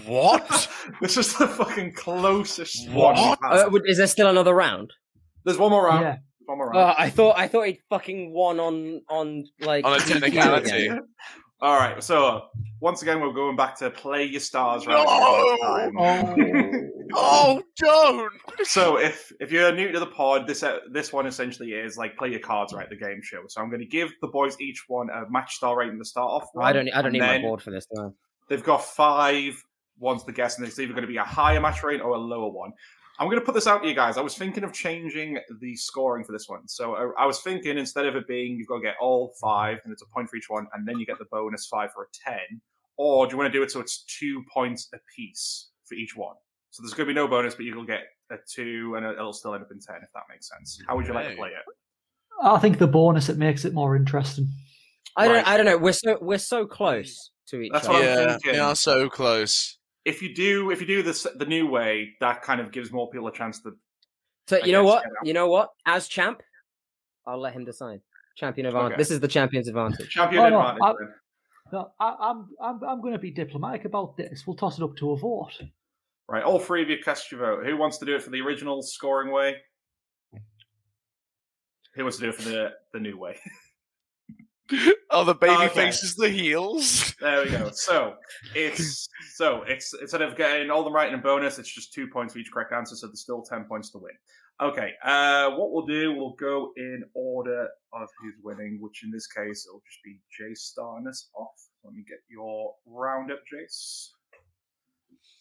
What? 0.05 0.69
this 1.01 1.17
is 1.17 1.37
the 1.37 1.47
fucking 1.47 1.93
closest 1.93 2.89
What? 2.89 3.15
one. 3.15 3.37
Uh, 3.43 3.69
is 3.85 3.97
there 3.97 4.07
still 4.07 4.29
another 4.29 4.53
round? 4.53 4.93
There's 5.43 5.57
one 5.57 5.71
more 5.71 5.85
round. 5.85 6.01
Yeah. 6.03 6.17
There's 6.47 6.57
One 6.57 6.57
more. 6.57 6.75
Uh, 6.75 6.95
I 6.97 7.09
thought 7.09 7.37
I 7.37 7.47
thought 7.47 7.67
he'd 7.67 7.81
fucking 7.89 8.31
won 8.33 8.59
on 8.59 9.01
on 9.09 9.45
like 9.59 9.85
On 9.85 9.93
a 9.93 9.99
technicality. 9.99 10.89
All 11.59 11.75
right, 11.75 12.03
so 12.03 12.49
once 12.81 13.01
again, 13.01 13.19
we're 13.19 13.33
going 13.33 13.55
back 13.55 13.75
to 13.79 13.89
play 13.89 14.23
your 14.23 14.39
stars. 14.39 14.85
No! 14.85 15.03
round 15.95 16.33
again. 16.41 16.93
Oh, 17.15 17.63
don't! 17.77 18.31
So 18.63 18.99
if 18.99 19.31
if 19.39 19.51
you're 19.51 19.73
new 19.73 19.91
to 19.91 19.99
the 19.99 20.05
pod, 20.05 20.45
this 20.45 20.61
uh, 20.61 20.79
this 20.91 21.11
one 21.11 21.25
essentially 21.25 21.71
is 21.71 21.97
like 21.97 22.15
play 22.15 22.29
your 22.29 22.41
cards 22.41 22.73
right, 22.73 22.87
the 22.89 22.95
game 22.95 23.21
show. 23.23 23.41
So 23.47 23.59
I'm 23.59 23.69
going 23.69 23.79
to 23.79 23.87
give 23.87 24.11
the 24.21 24.27
boys 24.27 24.55
each 24.61 24.83
one 24.87 25.09
a 25.09 25.27
match 25.31 25.55
star 25.55 25.77
rating 25.77 25.97
to 25.97 26.05
start 26.05 26.29
off. 26.29 26.49
I 26.59 26.73
don't 26.73 26.93
I 26.93 27.01
don't 27.01 27.11
need 27.11 27.21
my 27.21 27.39
board 27.39 27.61
for 27.61 27.71
this. 27.71 27.87
No. 27.91 28.13
They've 28.49 28.63
got 28.63 28.83
five 28.83 29.61
ones 29.99 30.23
to 30.25 30.31
guess, 30.31 30.59
and 30.59 30.67
it's 30.67 30.77
either 30.77 30.93
going 30.93 31.01
to 31.01 31.07
be 31.07 31.17
a 31.17 31.23
higher 31.23 31.59
match 31.59 31.81
rate 31.81 32.01
or 32.01 32.11
a 32.11 32.19
lower 32.19 32.51
one. 32.51 32.71
I'm 33.19 33.27
going 33.27 33.39
to 33.39 33.45
put 33.45 33.55
this 33.55 33.65
out 33.67 33.81
to 33.81 33.87
you 33.87 33.95
guys. 33.95 34.17
I 34.17 34.21
was 34.21 34.35
thinking 34.35 34.63
of 34.63 34.73
changing 34.73 35.39
the 35.59 35.75
scoring 35.75 36.23
for 36.23 36.31
this 36.31 36.47
one. 36.47 36.67
So 36.67 36.93
uh, 36.93 37.09
I 37.17 37.25
was 37.25 37.39
thinking 37.41 37.77
instead 37.77 38.05
of 38.05 38.15
it 38.15 38.27
being 38.27 38.57
you've 38.57 38.67
got 38.67 38.77
to 38.77 38.83
get 38.83 38.95
all 39.01 39.33
five, 39.41 39.79
and 39.83 39.91
it's 39.91 40.01
a 40.03 40.05
point 40.07 40.29
for 40.29 40.35
each 40.35 40.49
one, 40.49 40.67
and 40.73 40.87
then 40.87 40.99
you 40.99 41.05
get 41.05 41.17
the 41.17 41.25
bonus 41.31 41.65
five 41.67 41.91
for 41.93 42.03
a 42.03 42.07
ten, 42.13 42.61
or 42.97 43.25
do 43.25 43.31
you 43.31 43.37
want 43.37 43.51
to 43.51 43.57
do 43.57 43.63
it 43.63 43.71
so 43.71 43.79
it's 43.79 44.03
two 44.03 44.43
points 44.53 44.89
apiece 44.93 45.69
for 45.85 45.95
each 45.95 46.15
one? 46.15 46.35
So 46.69 46.83
there's 46.83 46.93
going 46.93 47.07
to 47.07 47.13
be 47.13 47.15
no 47.15 47.27
bonus, 47.27 47.55
but 47.55 47.65
you'll 47.65 47.85
get 47.85 48.01
a 48.29 48.35
two, 48.53 48.95
and 48.95 49.05
it'll 49.05 49.33
still 49.33 49.53
end 49.55 49.63
up 49.63 49.71
in 49.71 49.79
ten 49.79 49.97
if 50.03 50.11
that 50.13 50.23
makes 50.29 50.49
sense. 50.49 50.79
How 50.87 50.95
would 50.95 51.07
you 51.07 51.13
like 51.13 51.29
to 51.29 51.35
play 51.35 51.49
it? 51.49 51.63
I 52.43 52.59
think 52.59 52.77
the 52.77 52.87
bonus 52.87 53.29
it 53.29 53.37
makes 53.37 53.65
it 53.65 53.73
more 53.73 53.95
interesting. 53.95 54.47
I 55.15 55.25
don't 55.27 55.37
Right. 55.37 55.47
I 55.47 55.57
don't 55.57 55.65
know. 55.65 55.77
We're 55.77 55.93
so 55.93 56.19
we're 56.21 56.37
so 56.37 56.67
close 56.67 57.31
to 57.47 57.61
each 57.61 57.71
That's 57.71 57.87
other. 57.87 57.93
what 57.95 58.03
I'm 58.03 58.09
Yeah, 58.19 58.31
thinking. 58.33 58.51
they 58.51 58.59
are 58.59 58.75
so 58.75 59.09
close. 59.09 59.79
If 60.07 60.21
you 60.21 60.33
do, 60.33 60.71
if 60.71 60.79
you 60.79 60.87
do 60.87 61.03
this 61.03 61.27
the 61.35 61.45
new 61.45 61.67
way, 61.67 62.15
that 62.21 62.41
kind 62.41 62.61
of 62.61 62.71
gives 62.71 62.91
more 62.93 63.09
people 63.09 63.27
a 63.27 63.33
chance 63.33 63.59
to. 63.63 63.75
So 64.47 64.57
I 64.57 64.65
you 64.65 64.71
know 64.71 64.83
guess, 64.83 65.03
what? 65.03 65.27
you 65.27 65.33
know. 65.33 65.49
What? 65.49 65.69
As 65.85 66.07
champ, 66.07 66.41
I'll 67.25 67.39
let 67.39 67.53
him 67.53 67.65
decide. 67.65 67.99
Champion 68.37 68.67
advantage. 68.67 68.93
Okay. 68.93 68.97
This 68.97 69.11
is 69.11 69.19
the 69.19 69.27
champion's 69.27 69.67
advantage. 69.67 70.09
Champion 70.09 70.45
Oh, 70.45 70.49
no, 70.49 70.61
advantage. 70.61 71.09
I, 71.09 71.73
no, 71.73 71.91
I, 71.99 72.15
i'm 72.21 72.47
I'm 72.61 72.83
I'm 72.83 73.01
going 73.01 73.11
to 73.13 73.19
be 73.19 73.31
diplomatic 73.31 73.83
about 73.83 74.15
this. 74.15 74.47
We'll 74.47 74.55
toss 74.55 74.77
it 74.77 74.83
up 74.83 74.95
to 74.97 75.11
a 75.11 75.17
vote. 75.17 75.51
Right, 76.29 76.43
all 76.43 76.59
three 76.59 76.81
of 76.81 76.89
you 76.89 76.97
cast 77.03 77.29
your 77.31 77.41
vote. 77.41 77.65
Who 77.65 77.75
wants 77.75 77.97
to 77.97 78.05
do 78.05 78.15
it 78.15 78.23
for 78.23 78.29
the 78.29 78.39
original 78.41 78.81
scoring 78.81 79.31
way? 79.33 79.57
Who 81.95 82.03
wants 82.03 82.17
to 82.17 82.23
do 82.23 82.29
it 82.29 82.35
for 82.35 82.47
the 82.47 82.71
the 82.93 82.99
new 83.01 83.17
way? 83.17 83.37
Are 85.11 85.23
the 85.25 85.33
baby 85.35 85.53
Okay. 85.65 85.67
faces 85.69 86.15
the 86.15 86.29
heels? 86.29 87.13
There 87.19 87.43
we 87.43 87.49
go. 87.51 87.69
So 87.73 88.15
it's 88.55 89.07
so 89.35 89.63
it's 89.67 89.93
instead 89.93 90.21
of 90.21 90.35
getting 90.35 90.69
all 90.69 90.83
the 90.83 90.91
right 90.91 91.11
and 91.13 91.21
bonus, 91.23 91.57
it's 91.59 91.71
just 91.73 91.93
two 91.93 92.07
points 92.07 92.33
for 92.33 92.39
each 92.39 92.51
correct 92.51 92.73
answer. 92.73 92.95
So 92.95 93.07
there's 93.07 93.21
still 93.21 93.41
ten 93.43 93.63
points 93.65 93.89
to 93.91 93.97
win. 93.99 94.13
Okay. 94.59 94.93
Uh, 95.03 95.51
what 95.51 95.71
we'll 95.71 95.85
do, 95.85 96.13
we'll 96.13 96.35
go 96.39 96.71
in 96.77 97.03
order 97.13 97.67
of 97.93 98.09
who's 98.21 98.35
winning, 98.43 98.79
which 98.81 99.03
in 99.03 99.11
this 99.11 99.27
case 99.27 99.65
it'll 99.67 99.83
just 99.89 100.03
be 100.03 100.19
Jace 100.39 100.57
starting 100.57 101.07
us 101.07 101.29
off. 101.35 101.53
Let 101.83 101.93
me 101.93 102.03
get 102.07 102.17
your 102.29 102.73
roundup, 102.85 103.39
Jace. 103.51 104.09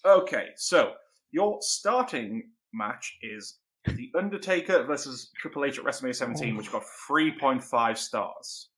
Okay, 0.04 0.48
so 0.56 0.92
your 1.32 1.58
starting 1.62 2.50
match 2.72 3.16
is 3.22 3.56
The 3.86 4.10
Undertaker 4.16 4.84
versus 4.84 5.30
Triple 5.36 5.64
H 5.64 5.78
at 5.78 5.84
WrestleMania 5.84 6.14
17, 6.14 6.56
which 6.56 6.70
got 6.70 6.84
3.5 7.10 7.96
stars. 7.98 8.68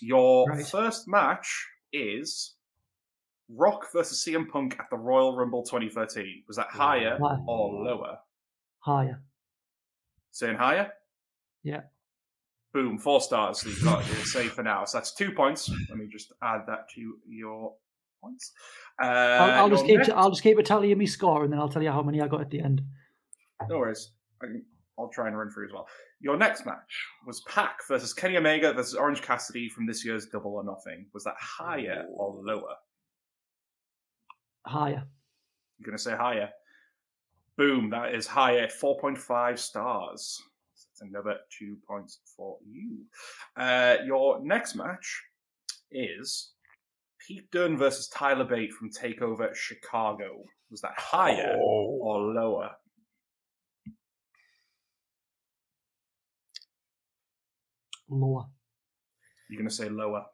Your 0.00 0.46
Right. 0.48 0.66
first 0.66 1.08
match 1.08 1.66
is 1.92 2.54
Rock 3.48 3.92
versus 3.92 4.22
CM 4.24 4.48
Punk 4.50 4.78
at 4.78 4.86
the 4.90 4.96
Royal 4.96 5.36
Rumble 5.36 5.62
2013. 5.62 6.44
Was 6.46 6.56
that 6.56 6.68
higher 6.68 7.18
High. 7.18 7.38
or 7.46 7.84
lower? 7.84 8.18
Higher. 8.80 9.22
Saying 10.30 10.56
higher? 10.56 10.92
Yeah. 11.62 11.82
Boom, 12.72 12.98
four 12.98 13.20
stars. 13.20 13.60
So 13.60 13.68
you've 13.68 13.84
got 13.84 14.00
it 14.02 14.14
safe 14.26 14.52
for 14.54 14.62
now. 14.62 14.84
So 14.86 14.98
that's 14.98 15.12
two 15.14 15.32
points. 15.32 15.70
Let 15.90 15.98
me 15.98 16.06
just 16.10 16.32
add 16.42 16.62
that 16.66 16.88
to 16.94 17.18
your 17.28 17.74
points. 18.22 18.52
Uh, 19.02 19.06
I'll, 19.06 19.50
I'll 19.64 19.68
just 19.70 19.84
keep 19.84 19.98
next- 19.98 20.10
I'll 20.10 20.30
just 20.30 20.42
keep 20.42 20.58
a 20.58 20.62
tally 20.62 20.90
of 20.92 20.98
my 20.98 21.04
score, 21.04 21.44
and 21.44 21.52
then 21.52 21.60
I'll 21.60 21.68
tell 21.68 21.82
you 21.82 21.90
how 21.90 22.02
many 22.02 22.20
I 22.22 22.28
got 22.28 22.40
at 22.40 22.50
the 22.50 22.60
end. 22.60 22.82
No 23.68 23.78
worries. 23.78 24.12
I 24.42 24.46
can, 24.46 24.64
I'll 25.02 25.08
try 25.08 25.26
and 25.28 25.36
run 25.36 25.50
through 25.50 25.66
as 25.66 25.72
well. 25.72 25.86
Your 26.20 26.36
next 26.36 26.64
match 26.64 27.06
was 27.26 27.42
Pac 27.48 27.78
versus 27.88 28.12
Kenny 28.14 28.36
Omega 28.36 28.72
versus 28.72 28.94
Orange 28.94 29.20
Cassidy 29.22 29.68
from 29.68 29.86
this 29.86 30.04
year's 30.04 30.26
Double 30.26 30.54
or 30.54 30.64
Nothing. 30.64 31.06
Was 31.12 31.24
that 31.24 31.34
higher 31.38 32.06
or 32.14 32.40
lower? 32.42 32.74
Higher. 34.66 35.04
You're 35.78 35.86
going 35.86 35.96
to 35.96 36.02
say 36.02 36.14
higher. 36.16 36.50
Boom, 37.56 37.90
that 37.90 38.14
is 38.14 38.26
higher. 38.26 38.68
4.5 38.68 39.58
stars. 39.58 40.40
That's 40.74 41.10
another 41.10 41.36
two 41.56 41.76
points 41.86 42.20
for 42.36 42.56
you. 42.70 42.98
Uh, 43.56 43.96
your 44.06 44.40
next 44.44 44.74
match 44.74 45.22
is 45.90 46.52
Pete 47.26 47.50
Dunne 47.50 47.76
versus 47.76 48.08
Tyler 48.08 48.44
Bate 48.44 48.72
from 48.72 48.90
TakeOver 48.90 49.54
Chicago. 49.54 50.44
Was 50.70 50.80
that 50.82 50.94
higher 50.96 51.56
Oh. 51.60 51.98
or 52.00 52.18
lower? 52.20 52.70
Lower. 58.12 58.44
You're 59.48 59.58
going 59.58 59.68
to 59.68 59.74
say 59.74 59.88
lower. 59.88 60.24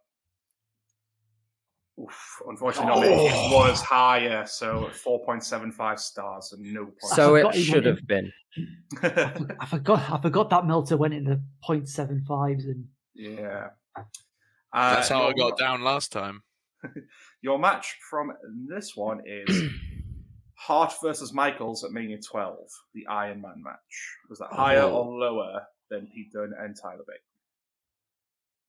Oof, 2.00 2.42
unfortunately, 2.48 2.90
not. 2.92 3.04
It 3.04 3.52
was 3.52 3.80
higher, 3.82 4.46
so 4.46 4.88
4.75 5.04 5.98
stars 5.98 6.52
and 6.52 6.72
no 6.72 6.84
points. 6.86 7.14
So 7.16 7.34
it 7.34 7.52
should 7.54 7.84
have 7.86 8.06
been. 8.06 8.30
I 9.02 9.66
forgot. 9.68 10.10
I 10.10 10.20
forgot 10.20 10.50
that 10.50 10.66
Meltzer 10.66 10.96
went 10.96 11.14
into 11.14 11.40
point 11.64 11.88
seven 11.88 12.24
fives 12.26 12.66
and 12.66 12.84
yeah. 13.14 13.68
Uh, 13.96 14.94
That's 14.94 15.08
how 15.08 15.22
I 15.22 15.32
your- 15.34 15.50
got 15.50 15.58
down 15.58 15.82
last 15.82 16.12
time. 16.12 16.42
Your 17.42 17.58
match 17.58 17.96
from 18.08 18.32
this 18.68 18.92
one 18.94 19.20
is 19.26 19.62
Hart 20.54 20.92
versus 21.02 21.32
Michaels 21.32 21.82
at 21.84 21.90
Mania 21.90 22.18
12, 22.20 22.56
the 22.94 23.06
Iron 23.08 23.40
Man 23.40 23.60
match. 23.64 24.16
Was 24.30 24.38
that 24.38 24.52
higher 24.52 24.82
Oh. 24.82 24.90
or 25.04 25.18
lower 25.18 25.62
than 25.90 26.06
Pete 26.14 26.32
Dunne 26.32 26.52
and 26.60 26.76
Tyler 26.80 27.02
Bate? 27.06 27.16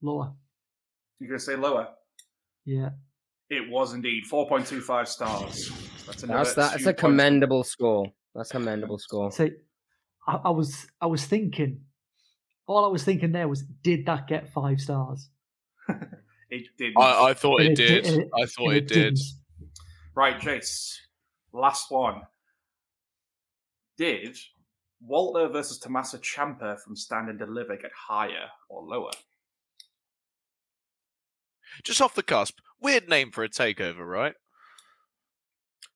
Lower. 0.01 0.34
You're 1.19 1.30
going 1.30 1.39
to 1.39 1.45
say 1.45 1.55
lower? 1.55 1.89
Yeah. 2.65 2.89
It 3.49 3.69
was 3.69 3.93
indeed 3.93 4.23
4.25 4.31 5.07
stars. 5.07 5.71
That's, 6.05 6.23
another 6.23 6.43
That's 6.43 6.53
that's 6.55 6.84
two 6.84 6.89
a 6.89 6.93
points. 6.93 7.01
commendable 7.01 7.63
score. 7.63 8.11
That's 8.35 8.49
a 8.51 8.53
commendable 8.53 8.99
score. 8.99 9.31
See, 9.31 9.51
I, 10.27 10.35
I 10.45 10.49
was 10.51 10.88
I 11.01 11.07
was 11.07 11.26
thinking. 11.26 11.81
All 12.67 12.85
I 12.85 12.89
was 12.89 13.03
thinking 13.03 13.31
there 13.31 13.47
was, 13.47 13.63
did 13.63 14.05
that 14.05 14.27
get 14.27 14.51
five 14.53 14.80
stars? 14.80 15.30
It 16.51 16.65
did. 16.80 16.93
I, 16.97 17.26
I 17.30 17.34
thought 17.35 17.61
it 17.61 17.73
it 17.73 17.76
did. 17.76 18.03
di- 18.05 18.09
and 18.09 18.21
it- 18.23 18.30
I 18.35 18.45
thought 18.47 18.69
and 18.69 18.77
it 18.77 18.88
did. 18.88 19.13
didn't. 19.15 19.19
Right, 20.15 20.39
Jace. 20.39 20.95
Last 21.53 21.91
one. 21.91 22.21
Did 23.97 24.35
Walter 24.99 25.47
versus 25.47 25.77
Tommaso 25.77 26.17
Ciampa 26.17 26.80
from 26.80 26.95
Stand 26.95 27.30
and 27.30 27.38
Deliver 27.38 27.76
get 27.77 27.91
higher 27.95 28.47
or 28.67 28.81
lower? 28.84 29.11
Just 31.83 32.01
off 32.01 32.15
the 32.15 32.23
cusp. 32.23 32.59
Weird 32.81 33.09
name 33.09 33.31
for 33.31 33.43
a 33.43 33.49
takeover, 33.49 34.05
right? 34.05 34.33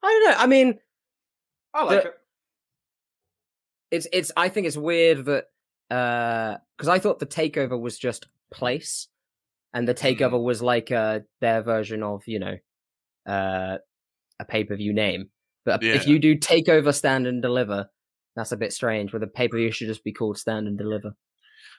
I 0.03 0.07
don't 0.07 0.31
know. 0.31 0.37
I 0.43 0.47
mean, 0.47 0.79
I 1.73 1.83
like 1.83 2.03
The- 2.03 2.09
it. 2.09 2.15
it's 3.91 4.07
it's. 4.11 4.31
I 4.35 4.49
think 4.49 4.67
it's 4.67 4.77
weird 4.77 5.25
that 5.25 5.45
because 5.89 6.87
I 6.87 6.99
thought 6.99 7.19
the 7.19 7.25
takeover 7.25 7.79
was 7.79 7.97
just 7.97 8.27
place, 8.51 9.07
and 9.73 9.87
the 9.87 9.93
takeover 9.93 10.41
was 10.41 10.61
like 10.61 10.91
uh, 10.91 11.19
their 11.41 11.61
version 11.61 12.03
of 12.03 12.23
you 12.27 12.39
know 12.39 12.57
uh, 13.27 13.77
a 14.39 14.45
pay 14.45 14.63
per 14.65 14.75
view 14.75 14.93
name. 14.93 15.29
But 15.65 15.81
if 15.83 16.07
you 16.07 16.19
do 16.19 16.37
takeover, 16.37 16.93
stand 16.93 17.25
and 17.25 17.41
deliver, 17.41 17.89
that's 18.35 18.51
a 18.51 18.57
bit 18.57 18.73
strange. 18.73 19.13
Where 19.13 19.21
the 19.21 19.27
pay 19.27 19.47
per 19.47 19.55
view 19.57 19.71
should 19.71 19.87
just 19.87 20.03
be 20.03 20.11
called 20.11 20.37
stand 20.37 20.67
and 20.67 20.77
deliver. 20.77 21.11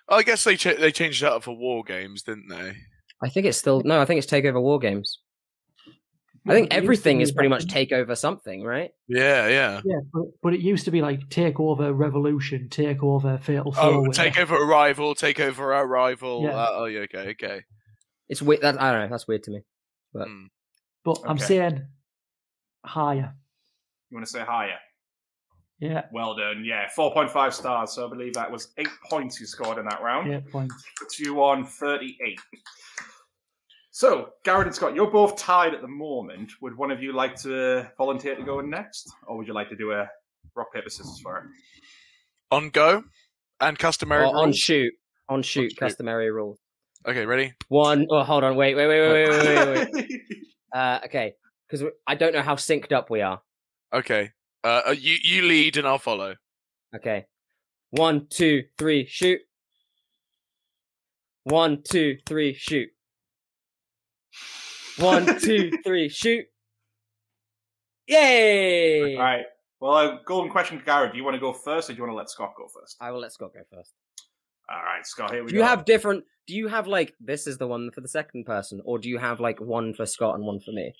I 0.08 0.22
guess 0.22 0.44
they 0.44 0.56
cha- 0.56 0.74
they 0.78 0.92
changed 0.92 1.22
it 1.22 1.28
up 1.28 1.42
for 1.42 1.54
war 1.56 1.82
games, 1.84 2.22
didn't 2.22 2.48
they? 2.48 2.76
I 3.22 3.28
think 3.28 3.46
it's 3.46 3.58
still 3.58 3.82
no. 3.84 4.00
I 4.00 4.04
think 4.04 4.18
it's 4.18 4.30
takeover 4.30 4.60
war 4.60 4.78
games. 4.78 5.18
I 6.46 6.52
think 6.52 6.68
but 6.68 6.76
it 6.76 6.82
used 6.84 7.02
to 7.02 7.08
everything 7.08 7.20
is 7.22 7.32
pretty 7.32 7.48
like- 7.48 7.62
much 7.62 7.72
takeover 7.72 8.16
something, 8.18 8.62
right? 8.62 8.90
Yeah, 9.08 9.48
yeah. 9.48 9.80
Yeah, 9.82 10.00
but, 10.12 10.24
but 10.42 10.52
it 10.52 10.60
used 10.60 10.84
to 10.84 10.90
be 10.90 11.00
like 11.00 11.20
takeover 11.30 11.96
revolution, 11.96 12.68
takeover 12.70 13.42
fatal 13.42 13.72
Oh, 13.78 14.04
four. 14.04 14.08
takeover 14.08 14.60
arrival, 14.60 15.14
takeover 15.14 15.60
arrival. 15.60 16.42
Yeah. 16.42 16.50
Uh, 16.50 16.68
oh, 16.72 16.84
yeah, 16.84 17.00
okay, 17.00 17.30
okay. 17.30 17.62
It's 18.28 18.42
weird. 18.42 18.60
That 18.60 18.80
I 18.80 18.92
don't 18.92 19.00
know. 19.02 19.08
That's 19.08 19.26
weird 19.26 19.42
to 19.44 19.52
me. 19.52 19.60
But 20.12 20.28
Hmm. 20.28 20.46
But 21.02 21.20
I'm 21.24 21.38
saying 21.38 21.86
higher. 22.84 23.34
You 24.10 24.16
want 24.16 24.26
to 24.26 24.30
say 24.32 24.40
higher? 24.40 24.78
Yeah, 25.80 26.06
Well 26.12 26.34
done. 26.36 26.64
Yeah, 26.64 26.88
4.5 26.96 27.52
stars. 27.52 27.92
So 27.92 28.06
I 28.06 28.08
believe 28.08 28.32
that 28.34 28.50
was 28.50 28.68
eight 28.78 28.88
points 29.10 29.38
you 29.40 29.46
scored 29.46 29.76
in 29.78 29.84
that 29.86 30.00
round. 30.02 30.30
yeah, 30.30 30.40
points. 30.50 30.74
Puts 30.98 31.18
you 31.18 31.42
on 31.42 31.66
38. 31.66 32.38
So, 33.90 34.30
Garrod 34.44 34.66
and 34.66 34.74
Scott, 34.74 34.94
you're 34.94 35.10
both 35.10 35.36
tied 35.36 35.72
at 35.74 35.80
the 35.80 35.88
moment. 35.88 36.50
Would 36.60 36.76
one 36.76 36.90
of 36.90 37.02
you 37.02 37.12
like 37.12 37.36
to 37.42 37.88
volunteer 37.96 38.34
to 38.34 38.42
go 38.42 38.58
in 38.58 38.68
next? 38.70 39.08
Or 39.26 39.36
would 39.36 39.46
you 39.46 39.54
like 39.54 39.68
to 39.68 39.76
do 39.76 39.92
a 39.92 40.08
rock, 40.56 40.72
paper, 40.72 40.90
scissors 40.90 41.20
for 41.22 41.38
it? 41.38 41.44
On 42.50 42.70
go 42.70 43.04
and 43.60 43.78
customary 43.78 44.24
Or 44.26 44.36
on 44.36 44.52
shoot. 44.52 44.92
On 45.28 45.42
shoot, 45.42 45.70
shoot. 45.70 45.78
customary 45.78 46.30
rule. 46.30 46.58
Okay, 47.06 47.24
ready? 47.26 47.52
One. 47.68 48.06
Oh, 48.10 48.22
hold 48.24 48.42
on. 48.44 48.56
Wait, 48.56 48.74
wait, 48.74 48.88
wait, 48.88 49.00
wait, 49.00 49.28
wait, 49.28 49.44
wait, 49.46 49.66
wait. 49.66 49.88
wait. 49.94 50.20
Uh, 50.74 50.98
okay, 51.04 51.34
because 51.68 51.86
I 52.04 52.16
don't 52.16 52.32
know 52.34 52.42
how 52.42 52.56
synced 52.56 52.90
up 52.90 53.08
we 53.08 53.20
are. 53.20 53.40
Okay. 53.94 54.32
Uh, 54.64 54.80
uh, 54.88 54.90
you 54.92 55.16
you 55.22 55.42
lead 55.42 55.76
and 55.76 55.86
I'll 55.86 55.98
follow. 55.98 56.34
Okay. 56.96 57.26
One, 57.90 58.26
two, 58.30 58.64
three, 58.78 59.06
shoot. 59.06 59.40
One, 61.44 61.82
two, 61.88 62.16
three, 62.26 62.54
shoot. 62.54 62.88
One, 64.98 65.38
two, 65.38 65.70
three, 65.84 66.08
shoot. 66.08 66.46
Yay! 68.06 69.16
All 69.16 69.22
right. 69.22 69.44
Well, 69.80 69.92
uh, 69.94 70.16
golden 70.26 70.50
question 70.50 70.78
to 70.78 70.84
Garrod. 70.84 71.12
Do 71.12 71.18
you 71.18 71.24
want 71.24 71.34
to 71.34 71.40
go 71.40 71.52
first 71.52 71.90
or 71.90 71.92
do 71.92 71.98
you 71.98 72.02
want 72.02 72.12
to 72.12 72.16
let 72.16 72.30
Scott 72.30 72.52
go 72.56 72.66
first? 72.68 72.96
I 73.00 73.10
will 73.10 73.20
let 73.20 73.32
Scott 73.32 73.50
go 73.54 73.60
first. 73.76 73.92
All 74.70 74.82
right, 74.82 75.06
Scott, 75.06 75.30
here 75.30 75.42
we 75.44 75.50
Do 75.50 75.56
go. 75.56 75.62
you 75.62 75.66
have 75.68 75.84
different? 75.84 76.24
Do 76.46 76.54
you 76.54 76.68
have 76.68 76.86
like 76.86 77.12
this 77.20 77.46
is 77.46 77.58
the 77.58 77.66
one 77.66 77.90
for 77.90 78.00
the 78.00 78.08
second 78.08 78.44
person, 78.46 78.80
or 78.84 78.98
do 78.98 79.08
you 79.10 79.18
have 79.18 79.40
like 79.40 79.60
one 79.60 79.92
for 79.94 80.06
Scott 80.06 80.36
and 80.36 80.44
one 80.44 80.60
for 80.60 80.72
me? 80.72 80.94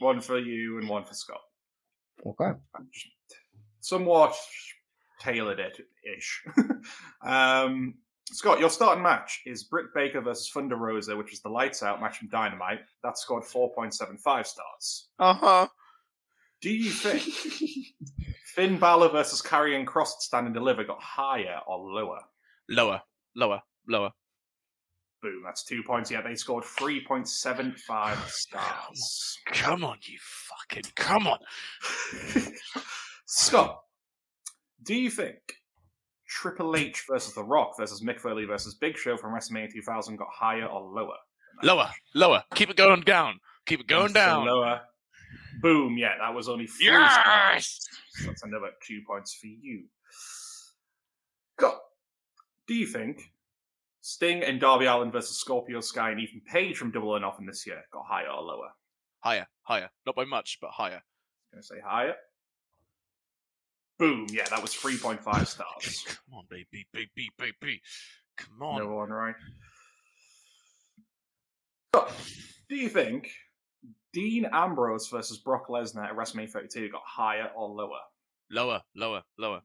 one 0.00 0.20
for 0.20 0.38
you 0.40 0.78
and 0.78 0.88
one 0.88 1.04
for 1.04 1.14
Scott. 1.14 1.40
Okay. 2.26 2.58
Somewhat 3.80 4.34
tailored 5.20 5.60
it 5.60 5.78
ish. 6.16 6.44
um, 7.22 7.94
Scott, 8.30 8.58
your 8.58 8.70
starting 8.70 9.02
match 9.02 9.42
is 9.46 9.64
Britt 9.64 9.86
Baker 9.94 10.20
versus 10.20 10.50
Thunder 10.50 10.76
Rosa, 10.76 11.16
which 11.16 11.32
is 11.32 11.40
the 11.40 11.48
lights 11.48 11.82
out 11.82 12.00
match 12.00 12.18
from 12.18 12.28
Dynamite. 12.28 12.80
That 13.02 13.18
scored 13.18 13.44
4.75 13.44 14.46
stars. 14.46 15.08
Uh 15.18 15.34
huh. 15.34 15.68
Do 16.60 16.70
you 16.70 16.90
think 16.90 17.22
Finn 18.54 18.78
Balor 18.78 19.10
versus 19.10 19.42
Karrion 19.42 19.84
Kross 19.84 20.14
at 20.14 20.22
Stand 20.22 20.46
and 20.46 20.54
Deliver 20.54 20.84
got 20.84 21.02
higher 21.02 21.60
or 21.66 21.78
lower? 21.78 22.20
Lower, 22.70 23.02
lower, 23.36 23.60
lower. 23.86 24.10
Boom, 25.24 25.42
that's 25.42 25.64
two 25.64 25.82
points. 25.82 26.10
Yeah, 26.10 26.20
they 26.20 26.34
scored 26.34 26.64
3.75 26.64 28.28
stars. 28.28 29.38
Come 29.46 29.82
on, 29.82 29.96
you 30.02 30.18
fucking 30.20 30.82
come 30.94 31.26
on. 31.26 31.38
Scott, 33.24 33.80
do 34.82 34.94
you 34.94 35.08
think 35.08 35.38
Triple 36.28 36.76
H 36.76 37.04
versus 37.08 37.32
The 37.32 37.42
Rock 37.42 37.72
versus 37.78 38.02
Mick 38.02 38.20
Foley 38.20 38.44
versus 38.44 38.74
Big 38.74 38.98
Show 38.98 39.16
from 39.16 39.32
WrestleMania 39.32 39.72
2000 39.72 40.16
got 40.16 40.28
higher 40.30 40.66
or 40.66 40.82
lower? 40.82 41.16
Lower, 41.62 41.88
lower. 42.14 42.44
Keep 42.54 42.68
it 42.68 42.76
going 42.76 43.00
down. 43.00 43.40
Keep 43.64 43.80
it 43.80 43.86
going 43.86 44.12
down. 44.12 44.44
Lower. 44.44 44.82
Boom. 45.62 45.96
Yeah, 45.96 46.18
that 46.20 46.34
was 46.34 46.50
only 46.50 46.66
three 46.66 46.88
Yes! 46.88 47.14
stars. 47.14 47.88
So 48.10 48.26
that's 48.26 48.42
another 48.42 48.72
two 48.86 49.00
points 49.06 49.32
for 49.40 49.46
you. 49.46 49.84
Scott, 51.56 51.78
do 52.68 52.74
you 52.74 52.86
think 52.86 53.22
Sting 54.06 54.42
and 54.42 54.60
Darby 54.60 54.84
Allin 54.84 55.10
versus 55.10 55.38
Scorpio 55.38 55.80
Sky 55.80 56.10
and 56.10 56.20
Ethan 56.20 56.42
Page 56.46 56.76
from 56.76 56.90
Double 56.90 57.08
or 57.08 57.20
Nothing 57.20 57.46
this 57.46 57.66
year 57.66 57.82
got 57.90 58.04
higher 58.06 58.28
or 58.28 58.42
lower? 58.42 58.68
Higher, 59.20 59.46
higher. 59.62 59.88
Not 60.04 60.14
by 60.14 60.26
much, 60.26 60.58
but 60.60 60.72
higher. 60.72 61.02
Gonna 61.50 61.62
say 61.62 61.76
higher. 61.82 62.14
Boom. 63.98 64.26
Yeah, 64.30 64.44
that 64.50 64.60
was 64.60 64.74
3.5 64.74 65.46
stars. 65.46 66.04
Come 66.06 66.38
on, 66.38 66.44
baby, 66.50 66.86
baby, 66.92 67.30
baby. 67.38 67.80
Come 68.36 68.60
on. 68.60 68.82
No 68.82 68.94
one, 68.94 69.08
right? 69.08 69.36
So, 71.94 72.06
do 72.68 72.76
you 72.76 72.90
think 72.90 73.30
Dean 74.12 74.44
Ambrose 74.52 75.08
versus 75.08 75.38
Brock 75.38 75.68
Lesnar 75.68 76.10
at 76.10 76.14
WrestleMania 76.14 76.50
32 76.50 76.90
got 76.90 77.00
higher 77.06 77.50
or 77.56 77.70
lower? 77.70 78.00
Lower, 78.50 78.82
lower, 78.94 79.22
lower. 79.38 79.62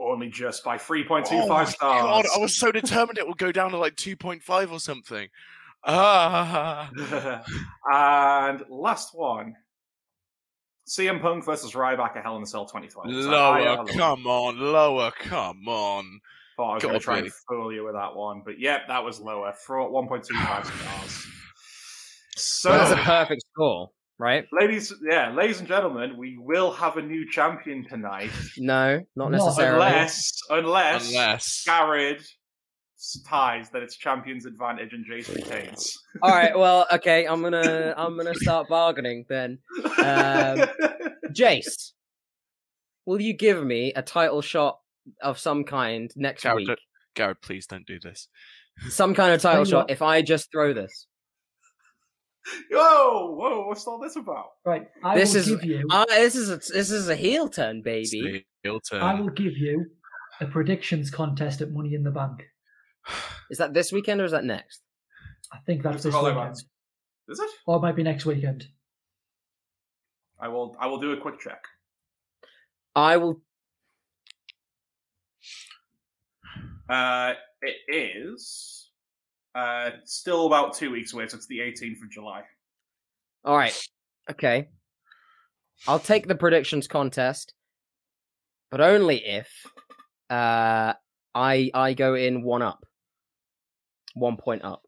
Only 0.00 0.28
just 0.28 0.64
by 0.64 0.76
3.25 0.76 1.24
Oh 1.30 1.64
stars. 1.64 1.74
God, 1.78 2.24
I 2.34 2.38
was 2.38 2.56
so 2.56 2.72
determined 2.72 3.18
it 3.18 3.26
would 3.26 3.38
go 3.38 3.52
down 3.52 3.70
to 3.70 3.76
like 3.78 3.94
2.5 3.96 4.72
or 4.72 4.80
something. 4.80 5.28
Ah. 5.86 6.88
and 7.92 8.62
last 8.70 9.14
one. 9.14 9.54
CM 10.88 11.20
Punk 11.20 11.44
versus 11.44 11.72
Ryback 11.72 12.16
at 12.16 12.22
Hell 12.24 12.36
in 12.36 12.42
a 12.42 12.46
Cell 12.46 12.64
2012. 12.66 13.10
Is 13.10 13.24
that 13.26 13.30
higher 13.32 13.62
or 13.62 13.64
Lower, 13.64 13.76
lower? 13.76 13.86
come 13.92 14.26
on, 14.26 14.58
lower, 14.58 15.10
come 15.18 15.68
on. 15.68 16.20
Thought 16.56 16.70
I 16.70 16.74
was 16.74 16.82
going 16.82 16.94
to 16.94 17.00
try 17.00 17.18
and 17.18 17.32
fool 17.48 17.72
you 17.72 17.84
with 17.84 17.94
that 17.94 18.14
one, 18.14 18.42
but 18.44 18.58
yep, 18.60 18.82
that 18.88 19.02
was 19.02 19.18
lower. 19.20 19.52
For 19.52 19.76
1.25 19.78 20.24
stars. 20.66 21.26
So, 22.36 22.70
So 22.70 22.70
that's 22.70 22.90
a 22.92 22.96
perfect 22.96 23.42
score, 23.52 23.90
right? 24.18 24.44
ladies, 24.52 24.92
yeah, 25.08 25.32
ladies 25.32 25.58
and 25.58 25.68
gentlemen, 25.68 26.16
we 26.16 26.36
will 26.38 26.72
have 26.72 26.96
a 26.96 27.02
new 27.02 27.28
champion 27.30 27.84
tonight, 27.88 28.30
No, 28.58 29.00
not 29.16 29.30
Not 29.30 29.32
necessarily. 29.32 29.74
unless 29.86 30.38
unless, 30.50 31.08
Unless. 31.10 31.64
Garrod 31.66 32.22
ties 33.26 33.68
that 33.70 33.82
it's 33.82 33.96
champion's 33.96 34.46
advantage 34.46 34.92
and 34.94 35.04
Jace 35.04 35.34
retains. 35.34 35.94
All 36.22 36.30
right. 36.30 36.56
Well, 36.58 36.86
okay. 36.92 37.26
I'm 37.26 37.42
gonna 37.42 37.92
I'm 37.96 38.16
gonna 38.16 38.34
start 38.34 38.68
bargaining 38.68 39.26
then. 39.28 39.58
Um, 39.98 40.62
Jace, 41.32 41.92
will 43.04 43.20
you 43.20 43.34
give 43.34 43.62
me 43.62 43.92
a 43.94 44.00
title 44.02 44.40
shot 44.40 44.78
of 45.20 45.38
some 45.38 45.64
kind 45.64 46.10
next 46.16 46.44
Garrod, 46.44 46.56
week? 46.56 46.66
don't- 46.68 46.78
Garrod, 47.14 47.36
please 47.42 47.66
don't 47.66 47.86
do 47.86 47.98
this. 48.00 48.28
Some 48.88 49.14
kind 49.14 49.32
of 49.34 49.40
title 49.42 49.64
shot 49.64 49.90
if 49.90 50.00
I 50.02 50.22
just 50.22 50.50
throw 50.50 50.72
this. 50.72 51.06
Whoa, 52.72 53.34
whoa, 53.36 53.66
what's 53.66 53.86
all 53.86 53.98
this 53.98 54.16
about? 54.16 54.46
Right, 54.64 54.86
I 55.02 55.14
This 55.18 55.32
will 55.34 55.40
is- 55.40 55.48
give 55.48 55.64
you. 55.64 55.86
Uh, 55.90 56.04
this 56.06 56.34
is 56.34 56.50
a, 56.50 56.56
this 56.56 56.90
is 56.90 57.08
a 57.08 57.16
heel 57.16 57.48
turn, 57.48 57.82
baby. 57.82 58.08
the 58.12 58.44
heel 58.62 58.80
turn. 58.80 59.02
I 59.02 59.18
will 59.20 59.30
give 59.30 59.56
you 59.56 59.86
a 60.40 60.46
predictions 60.46 61.10
contest 61.10 61.60
at 61.60 61.70
Money 61.72 61.94
in 61.94 62.02
the 62.02 62.10
Bank. 62.10 62.42
Is 63.50 63.58
that 63.58 63.74
this 63.74 63.92
weekend 63.92 64.20
or 64.20 64.24
is 64.24 64.32
that 64.32 64.44
next? 64.44 64.80
I 65.52 65.58
think 65.66 65.82
that's 65.82 65.98
Mr. 65.98 66.02
this 66.04 66.14
Hollow 66.14 66.30
weekend, 66.30 66.44
Mans. 66.46 66.64
Is 67.28 67.38
it? 67.40 67.50
or 67.66 67.76
it 67.76 67.80
might 67.80 67.94
be 67.96 68.02
next 68.02 68.24
weekend. 68.26 68.66
I 70.40 70.48
will. 70.48 70.74
I 70.80 70.86
will 70.88 70.98
do 70.98 71.12
a 71.12 71.16
quick 71.20 71.38
check. 71.40 71.62
I 72.96 73.16
will. 73.18 73.40
Uh, 76.88 77.34
it 77.62 77.76
is 77.88 78.83
uh, 79.54 79.90
still 80.04 80.46
about 80.46 80.74
two 80.74 80.90
weeks 80.90 81.12
away, 81.12 81.26
so 81.28 81.36
it's 81.36 81.46
the 81.46 81.58
18th 81.60 82.02
of 82.02 82.10
July. 82.10 82.42
All 83.44 83.56
right. 83.56 83.78
Okay. 84.30 84.68
I'll 85.86 85.98
take 85.98 86.26
the 86.28 86.34
predictions 86.34 86.86
contest, 86.88 87.52
but 88.70 88.80
only 88.80 89.16
if 89.24 89.48
uh 90.30 90.94
I 91.34 91.70
I 91.74 91.94
go 91.94 92.14
in 92.14 92.42
one 92.42 92.62
up, 92.62 92.84
one 94.14 94.36
point 94.36 94.64
up. 94.64 94.82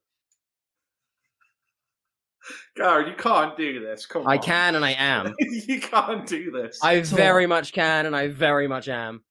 Garrett, 2.76 3.08
you 3.08 3.14
can't 3.14 3.56
do 3.56 3.80
this. 3.80 4.06
Come 4.06 4.22
on. 4.22 4.28
I 4.28 4.38
can 4.38 4.76
and 4.76 4.84
I 4.84 4.92
am. 4.98 5.34
you 5.40 5.80
can't 5.80 6.26
do 6.26 6.50
this. 6.52 6.78
I 6.82 7.02
So- 7.02 7.16
very 7.16 7.46
much 7.46 7.72
can 7.72 8.06
and 8.06 8.14
I 8.16 8.28
very 8.28 8.68
much 8.68 8.88
am. 8.88 9.22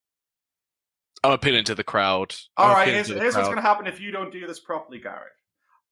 I'm 1.23 1.31
appealing 1.31 1.63
to 1.65 1.75
the 1.75 1.83
crowd. 1.83 2.35
All 2.57 2.67
I'm 2.67 2.73
right, 2.73 2.81
appealing 2.83 2.95
here's, 2.95 3.07
to 3.07 3.13
here's 3.19 3.35
what's 3.35 3.47
going 3.47 3.57
to 3.57 3.61
happen 3.63 3.87
if 3.87 3.99
you 3.99 4.11
don't 4.11 4.31
do 4.31 4.45
this 4.45 4.59
properly, 4.59 4.99
Garrod. 4.99 5.29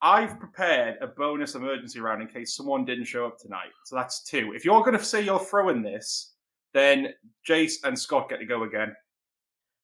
I've 0.02 0.38
prepared 0.40 0.98
a 1.02 1.08
bonus 1.08 1.56
emergency 1.56 2.00
round 2.02 2.22
in 2.22 2.28
case 2.28 2.56
someone 2.56 2.84
didn't 2.86 3.06
show 3.06 3.26
up 3.26 3.38
tonight. 3.40 3.70
So 3.86 3.96
that's 3.96 4.22
two. 4.24 4.52
If 4.54 4.66
you're 4.66 4.82
going 4.82 4.98
to 4.98 5.04
say 5.04 5.22
you're 5.22 5.40
throwing 5.40 5.82
this, 5.82 6.34
then 6.74 7.10
Jace 7.48 7.76
and 7.86 7.98
Scott 7.98 8.30
get 8.30 8.40
to 8.40 8.46
go 8.46 8.64
again. 8.64 8.94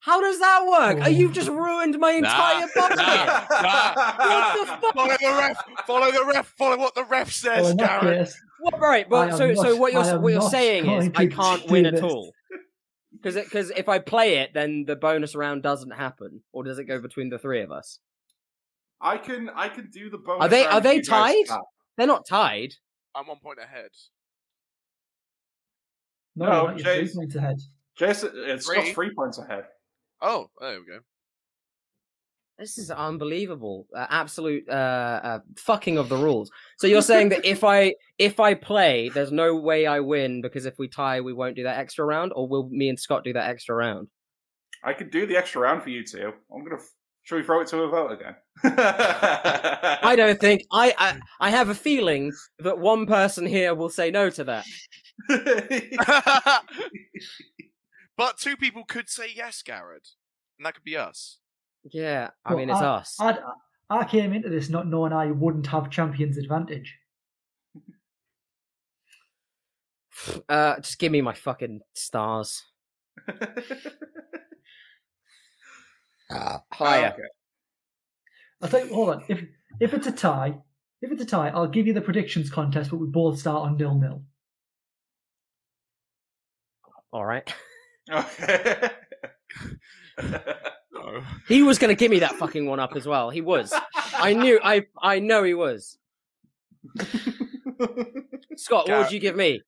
How 0.01 0.19
does 0.21 0.39
that 0.39 0.65
work? 0.65 0.97
Oh. 1.01 1.05
Uh, 1.05 1.09
You've 1.09 1.33
just 1.33 1.49
ruined 1.49 1.97
my 1.99 2.11
entire 2.11 2.61
Nah, 2.61 2.67
budget. 2.75 2.97
nah, 2.97 3.61
nah, 3.61 4.15
What 4.17 4.59
the 4.59 4.65
fuck? 4.65 4.93
Follow 4.93 5.17
the 5.19 5.37
ref. 5.37 5.57
Follow 5.87 6.11
the 6.11 6.25
ref. 6.25 6.47
Follow 6.57 6.77
what 6.77 6.95
the 6.95 7.03
ref 7.05 7.31
says, 7.31 7.71
in 7.71 7.77
that 7.77 8.01
Garrod. 8.01 8.17
case, 8.25 8.41
What, 8.61 8.79
right, 8.79 9.05
I 9.05 9.09
but 9.09 9.29
am 9.31 9.37
so 9.37 9.53
so 9.55 9.75
what 9.75 9.91
you're 9.93 10.19
what 10.19 10.33
you're 10.33 10.41
saying 10.49 10.89
is 10.89 11.09
I 11.15 11.27
can't 11.27 11.65
do 11.65 11.71
win 11.73 11.85
at 11.85 12.01
all. 12.03 12.33
Because 13.21 13.35
because 13.43 13.69
if 13.71 13.89
I 13.89 13.99
play 13.99 14.37
it, 14.37 14.53
then 14.53 14.85
the 14.85 14.95
bonus 14.95 15.35
round 15.35 15.61
doesn't 15.61 15.91
happen, 15.91 16.41
or 16.53 16.63
does 16.63 16.79
it 16.79 16.85
go 16.85 16.99
between 16.99 17.29
the 17.29 17.37
three 17.37 17.61
of 17.61 17.71
us? 17.71 17.99
I 19.01 19.17
can 19.17 19.49
I 19.53 19.67
can 19.69 19.89
do 19.91 20.09
the 20.09 20.17
bonus. 20.17 20.45
Are 20.45 20.47
they- 20.49 20.63
round 20.63 20.73
are 20.73 20.81
they 20.81 21.01
tied? 21.01 21.45
They're 21.97 22.07
not 22.07 22.25
tied. 22.27 22.75
I'm 23.13 23.27
one 23.27 23.39
point 23.43 23.59
ahead. 23.61 23.89
no, 26.35 26.45
No, 26.45 26.51
you're 26.53 26.63
not, 26.63 26.77
you're 26.79 26.85
three 26.95 27.03
Jace. 27.07 27.15
points 27.15 27.35
ahead. 27.35 27.57
Jace, 27.99 28.61
Scott's 28.61 28.65
Three. 28.65 28.93
three 28.93 29.13
points 29.13 29.37
ahead. 29.37 29.65
Oh, 30.21 30.49
oh 30.61 30.69
there 30.69 30.79
we 30.79 30.85
go. 30.85 30.99
This 32.59 32.77
is 32.77 32.91
unbelievable. 32.91 33.87
Uh, 33.95 34.05
absolute 34.09 34.67
uh, 34.67 34.73
uh, 35.23 35.39
fucking 35.55 35.97
of 35.97 36.09
the 36.09 36.17
rules. 36.17 36.51
So 36.77 36.87
you're 36.87 37.01
saying 37.01 37.29
that 37.29 37.45
if 37.45 37.63
I 37.63 37.95
if 38.17 38.41
I 38.41 38.53
play, 38.53 39.07
there's 39.07 39.31
no 39.31 39.55
way 39.55 39.87
I 39.87 40.01
win 40.01 40.41
because 40.41 40.65
if 40.65 40.77
we 40.77 40.89
tie, 40.89 41.21
we 41.21 41.31
won't 41.31 41.55
do 41.55 41.63
that 41.63 41.79
extra 41.79 42.03
round, 42.03 42.33
or 42.35 42.49
will 42.49 42.67
me 42.69 42.89
and 42.89 42.99
Scott 42.99 43.23
do 43.23 43.31
that 43.31 43.49
extra 43.49 43.75
round? 43.75 44.09
I 44.83 44.93
could 44.93 45.09
do 45.09 45.25
the 45.25 45.37
extra 45.37 45.61
round 45.61 45.83
for 45.83 45.89
you 45.89 46.03
two. 46.03 46.33
I'm 46.53 46.63
gonna. 46.65 46.81
Should 47.23 47.37
we 47.37 47.43
throw 47.43 47.61
it 47.61 47.67
to 47.67 47.83
a 47.83 47.89
vote 47.89 48.11
again? 48.11 48.35
I 48.63 50.15
don't 50.17 50.39
think 50.41 50.63
I, 50.71 50.93
I 50.97 51.19
I 51.39 51.49
have 51.51 51.69
a 51.69 51.75
feeling 51.75 52.33
that 52.59 52.77
one 52.77 53.05
person 53.05 53.45
here 53.45 53.73
will 53.73 53.89
say 53.89 54.11
no 54.11 54.29
to 54.31 54.43
that. 54.43 54.65
but 58.17 58.37
two 58.37 58.57
people 58.57 58.83
could 58.83 59.09
say 59.09 59.27
yes, 59.33 59.63
Garrod, 59.65 60.09
and 60.57 60.65
that 60.65 60.73
could 60.73 60.83
be 60.83 60.97
us. 60.97 61.38
Yeah, 61.83 62.29
I 62.45 62.49
Well, 62.49 62.59
mean 62.59 62.69
it's 62.69 62.79
I- 62.79 62.85
us. 62.85 63.15
I'd, 63.19 63.39
I 63.89 64.05
came 64.05 64.33
into 64.33 64.49
this 64.49 64.69
not 64.69 64.87
knowing 64.87 65.13
I 65.13 65.27
wouldn't 65.31 65.67
have 65.67 65.89
champion's 65.89 66.37
advantage. 66.37 66.97
Uh, 70.49 70.75
just 70.81 70.99
give 70.99 71.13
me 71.13 71.21
my 71.21 71.33
fucking 71.33 71.79
stars. 71.93 72.65
Higher. 76.29 77.13
Okay. 77.13 77.21
I'll 78.61 78.69
tell 78.69 78.85
you, 78.85 78.93
hold 78.93 79.09
on. 79.11 79.23
If 79.29 79.43
if 79.79 79.93
it's 79.93 80.07
a 80.07 80.11
tie, 80.11 80.57
if 81.01 81.11
it's 81.11 81.21
a 81.23 81.25
tie, 81.25 81.49
I'll 81.49 81.67
give 81.69 81.87
you 81.87 81.93
the 81.93 82.01
predictions 82.01 82.49
contest, 82.49 82.89
but 82.91 82.97
we 82.97 83.07
both 83.07 83.39
start 83.39 83.63
on 83.69 83.77
nil 83.77 83.95
nil. 83.97 84.23
All 87.13 87.25
right. 87.25 87.49
Okay. 88.11 88.89
No. 90.91 91.23
He 91.47 91.61
was 91.63 91.77
going 91.77 91.95
to 91.95 91.99
give 91.99 92.11
me 92.11 92.19
that 92.19 92.35
fucking 92.35 92.65
one 92.65 92.79
up 92.79 92.95
as 92.95 93.07
well. 93.07 93.29
He 93.29 93.41
was. 93.41 93.73
I 94.13 94.33
knew. 94.33 94.59
I 94.63 94.85
I 95.01 95.19
know 95.19 95.43
he 95.43 95.53
was. 95.53 95.97
Scott, 98.55 98.89
what 98.89 98.99
would 98.99 99.11
you 99.11 99.19
give 99.19 99.35
me? 99.35 99.61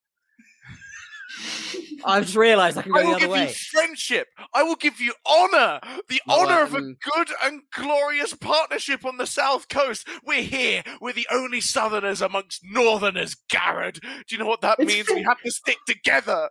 I've 2.04 2.24
just 2.24 2.36
realised 2.36 2.76
I 2.76 2.82
can 2.82 2.92
go 2.92 2.98
I 2.98 3.02
the 3.02 3.08
will 3.10 3.18
give 3.18 3.36
you 3.36 3.48
friendship. 3.70 4.26
I 4.52 4.62
will 4.64 4.74
give 4.74 5.00
you 5.00 5.14
honor. 5.24 5.78
The 6.08 6.20
No, 6.26 6.34
honor 6.34 6.54
I- 6.54 6.62
of 6.62 6.74
a 6.74 6.80
mm. 6.80 6.94
good 7.00 7.28
and 7.44 7.62
glorious 7.72 8.34
partnership 8.34 9.04
on 9.04 9.16
the 9.18 9.26
South 9.26 9.68
Coast. 9.68 10.06
We're 10.24 10.42
here. 10.42 10.82
We're 11.00 11.12
the 11.12 11.28
only 11.30 11.60
Southerners 11.60 12.20
amongst 12.20 12.62
Northerners, 12.64 13.36
Garrod. 13.48 14.00
Do 14.00 14.34
you 14.34 14.38
know 14.38 14.46
what 14.48 14.62
that 14.62 14.80
means? 14.80 15.08
We 15.08 15.22
have 15.22 15.40
to 15.44 15.50
stick 15.50 15.78
together. 15.86 16.50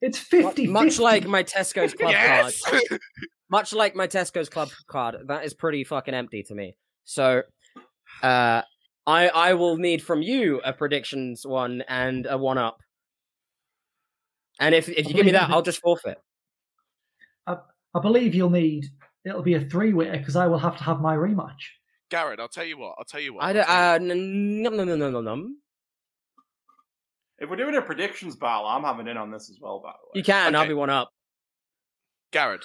It's 0.00 0.18
50 0.18 0.66
Much 0.68 0.98
like 0.98 1.26
my 1.26 1.42
Tesco's 1.42 1.94
club 1.94 2.14
card. 2.14 2.54
Yes. 2.72 2.98
Much 3.50 3.72
like 3.72 3.94
my 3.94 4.06
Tesco's 4.06 4.48
club 4.48 4.70
card, 4.86 5.16
that 5.26 5.44
is 5.44 5.54
pretty 5.54 5.84
fucking 5.84 6.14
empty 6.14 6.42
to 6.44 6.54
me. 6.54 6.76
So, 7.04 7.42
uh, 8.22 8.62
I 9.06 9.28
I 9.28 9.54
will 9.54 9.76
need 9.76 10.02
from 10.02 10.22
you 10.22 10.60
a 10.64 10.72
predictions 10.72 11.44
one 11.44 11.82
and 11.88 12.26
a 12.26 12.38
one 12.38 12.58
up. 12.58 12.78
And 14.60 14.74
if 14.74 14.88
if 14.88 15.08
you 15.08 15.14
give 15.14 15.26
me 15.26 15.32
that, 15.32 15.50
I'll 15.50 15.62
just 15.62 15.80
forfeit. 15.80 16.18
I 17.46 18.00
believe 18.00 18.34
you'll 18.34 18.50
need. 18.50 18.86
It'll 19.24 19.42
be 19.42 19.54
a 19.54 19.60
three 19.60 19.92
way 19.92 20.16
because 20.16 20.36
I 20.36 20.46
will 20.46 20.58
have 20.58 20.76
to 20.78 20.84
have 20.84 21.00
my 21.00 21.16
rematch. 21.16 21.58
Garrod, 22.10 22.40
I'll 22.40 22.48
tell 22.48 22.64
you 22.64 22.78
what. 22.78 22.94
I'll 22.98 23.04
tell 23.04 23.20
you 23.20 23.34
what. 23.34 23.44
I 23.44 23.52
don't. 23.52 23.68
Uh, 23.68 24.12
n- 24.12 24.62
no, 24.62 24.70
no, 24.70 24.84
no, 24.84 24.96
no, 24.96 25.10
no, 25.10 25.20
no. 25.20 25.48
If 27.40 27.48
we're 27.48 27.56
doing 27.56 27.74
a 27.74 27.82
predictions 27.82 28.36
battle, 28.36 28.66
I'm 28.66 28.82
having 28.82 29.08
in 29.08 29.16
on 29.16 29.30
this 29.30 29.48
as 29.50 29.58
well. 29.60 29.80
By 29.82 29.92
the 29.92 30.06
way, 30.06 30.10
You 30.20 30.22
can. 30.22 30.54
I'll 30.54 30.68
be 30.68 30.74
one 30.74 30.90
up. 30.90 31.10
Garrod, 32.32 32.62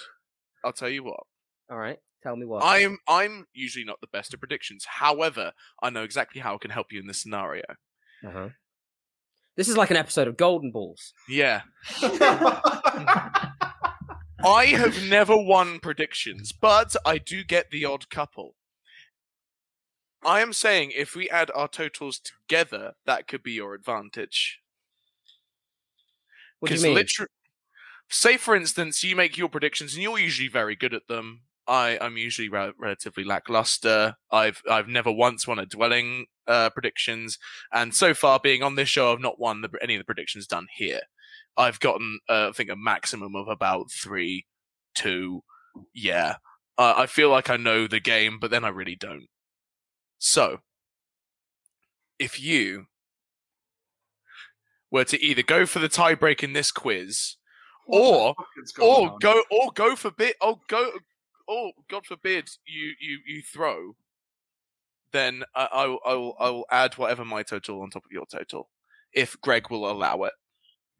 I'll 0.64 0.72
tell 0.72 0.90
you 0.90 1.02
what. 1.02 1.20
All 1.70 1.78
right. 1.78 1.98
Tell 2.22 2.36
me 2.36 2.44
what. 2.44 2.62
I'm 2.64 2.98
I'm 3.08 3.46
usually 3.54 3.84
not 3.84 4.00
the 4.00 4.06
best 4.08 4.34
at 4.34 4.40
predictions. 4.40 4.84
However, 4.86 5.52
I 5.82 5.90
know 5.90 6.02
exactly 6.02 6.40
how 6.40 6.54
I 6.54 6.58
can 6.58 6.70
help 6.70 6.92
you 6.92 7.00
in 7.00 7.06
this 7.06 7.20
scenario. 7.20 7.64
Uh-huh. 8.26 8.48
This 9.56 9.68
is 9.68 9.76
like 9.76 9.90
an 9.90 9.96
episode 9.96 10.28
of 10.28 10.36
Golden 10.36 10.70
Balls. 10.70 11.12
Yeah. 11.28 11.62
I 14.44 14.66
have 14.66 15.02
never 15.08 15.36
won 15.36 15.78
predictions, 15.80 16.52
but 16.52 16.94
I 17.06 17.16
do 17.18 17.42
get 17.42 17.70
the 17.70 17.84
odd 17.84 18.10
couple. 18.10 18.54
I 20.24 20.40
am 20.40 20.52
saying 20.52 20.92
if 20.94 21.14
we 21.14 21.30
add 21.30 21.50
our 21.54 21.68
totals 21.68 22.20
together, 22.20 22.92
that 23.06 23.26
could 23.28 23.42
be 23.42 23.52
your 23.52 23.74
advantage. 23.74 24.60
What 26.60 26.70
do 26.70 26.76
you 26.76 26.82
mean? 26.82 26.94
literally, 26.94 27.28
say 28.08 28.36
for 28.36 28.54
instance, 28.54 29.02
you 29.02 29.16
make 29.16 29.36
your 29.36 29.48
predictions 29.48 29.94
and 29.94 30.02
you're 30.02 30.18
usually 30.18 30.48
very 30.48 30.76
good 30.76 30.94
at 30.94 31.06
them. 31.08 31.42
I 31.66 31.98
I'm 32.00 32.16
usually 32.16 32.48
re- 32.48 32.72
relatively 32.78 33.24
lackluster. 33.24 34.14
I've 34.30 34.62
I've 34.70 34.88
never 34.88 35.10
once 35.10 35.46
won 35.46 35.58
a 35.58 35.66
dwelling 35.66 36.26
uh, 36.46 36.70
predictions, 36.70 37.38
and 37.72 37.94
so 37.94 38.14
far 38.14 38.38
being 38.40 38.62
on 38.62 38.76
this 38.76 38.88
show, 38.88 39.12
I've 39.12 39.20
not 39.20 39.40
won 39.40 39.62
the, 39.62 39.70
any 39.82 39.96
of 39.96 40.00
the 40.00 40.04
predictions 40.04 40.46
done 40.46 40.66
here. 40.76 41.00
I've 41.56 41.80
gotten 41.80 42.20
uh, 42.28 42.50
I 42.50 42.52
think 42.52 42.70
a 42.70 42.76
maximum 42.76 43.34
of 43.34 43.48
about 43.48 43.90
three, 43.90 44.46
two. 44.94 45.42
Yeah, 45.94 46.36
uh, 46.78 46.94
I 46.96 47.06
feel 47.06 47.30
like 47.30 47.50
I 47.50 47.56
know 47.56 47.86
the 47.86 48.00
game, 48.00 48.38
but 48.40 48.50
then 48.50 48.64
I 48.64 48.68
really 48.68 48.96
don't. 48.96 49.26
So, 50.18 50.60
if 52.18 52.40
you 52.40 52.86
were 54.90 55.04
to 55.04 55.22
either 55.22 55.42
go 55.42 55.66
for 55.66 55.78
the 55.78 55.88
tiebreak 55.88 56.42
in 56.42 56.52
this 56.52 56.70
quiz, 56.70 57.36
or 57.86 58.34
or 58.80 59.10
on? 59.12 59.18
go 59.20 59.42
or 59.50 59.72
go 59.74 59.96
forbid 59.96 60.34
or 60.40 60.60
go 60.68 60.92
or 61.48 61.72
God 61.88 62.06
forbid 62.06 62.48
you 62.66 62.92
you 63.00 63.18
you 63.26 63.42
throw, 63.42 63.94
then 65.12 65.44
I, 65.54 65.68
I 65.72 65.86
will 65.86 66.00
I 66.06 66.14
will 66.14 66.36
I 66.40 66.50
will 66.50 66.66
add 66.70 66.94
whatever 66.94 67.24
my 67.24 67.42
total 67.42 67.80
on 67.82 67.90
top 67.90 68.04
of 68.04 68.10
your 68.12 68.26
total, 68.26 68.68
if 69.12 69.40
Greg 69.40 69.70
will 69.70 69.90
allow 69.90 70.22
it. 70.24 70.32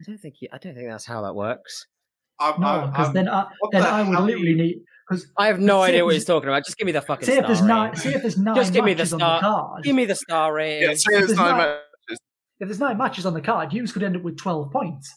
I 0.01 0.05
don't 0.07 0.19
think. 0.19 0.37
You, 0.41 0.49
I 0.53 0.59
don't 0.59 0.75
think 0.75 0.89
that's 0.89 1.07
how 1.07 1.23
that 1.23 1.35
works. 1.35 1.87
I'm, 2.39 2.61
No, 2.61 2.67
I'm- 2.67 2.91
because 2.91 3.13
then 3.15 3.29
I 3.29 3.47
then 3.73 3.83
the 3.83 3.89
I 3.89 4.03
would 4.03 4.19
literally 4.21 4.51
you- 4.51 4.57
need 4.57 4.81
because 5.09 5.27
I 5.39 5.47
have 5.47 5.59
no 5.61 5.81
idea 5.83 6.05
what 6.05 6.15
he's 6.15 6.25
talking 6.25 6.49
about. 6.49 6.65
Just 6.67 6.77
give 6.77 6.85
me 6.87 6.93
the 6.93 7.01
fucking 7.01 7.25
say 7.27 7.35
star 7.37 7.43
if 7.43 7.47
there's 7.47 7.61
rating. 7.63 7.69
nine 7.77 7.97
say 7.97 8.13
if 8.15 8.23
there's 8.23 8.37
nine 8.39 8.55
Just 8.57 8.73
give 8.73 8.85
me 8.85 8.93
the 8.93 8.99
matches 9.05 9.11
star- 9.17 9.77
the. 9.77 9.83
Give 9.83 9.95
me 9.97 10.05
the 10.05 10.15
star 10.17 10.53
rating. 10.53 10.83
Yeah, 10.83 10.95
say 10.95 10.95
If 10.95 11.05
there's 11.05 11.27
there's 11.29 11.39
nine 11.39 11.49
not- 11.51 11.57
matches. 11.59 11.83
If 12.61 12.69
there's 12.69 12.81
nine 12.81 12.97
matches 12.99 13.27
on 13.27 13.35
the 13.35 13.41
card, 13.41 13.71
Hughes 13.73 13.93
could 13.93 14.03
end 14.03 14.17
up 14.17 14.23
with 14.23 14.39
twelve 14.39 14.71
points. 14.73 15.13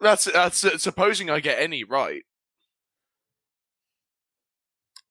That's 0.00 0.24
that's 0.24 0.64
uh, 0.64 0.76
supposing 0.78 1.30
I 1.30 1.40
get 1.40 1.58
any 1.60 1.84
right. 1.84 2.22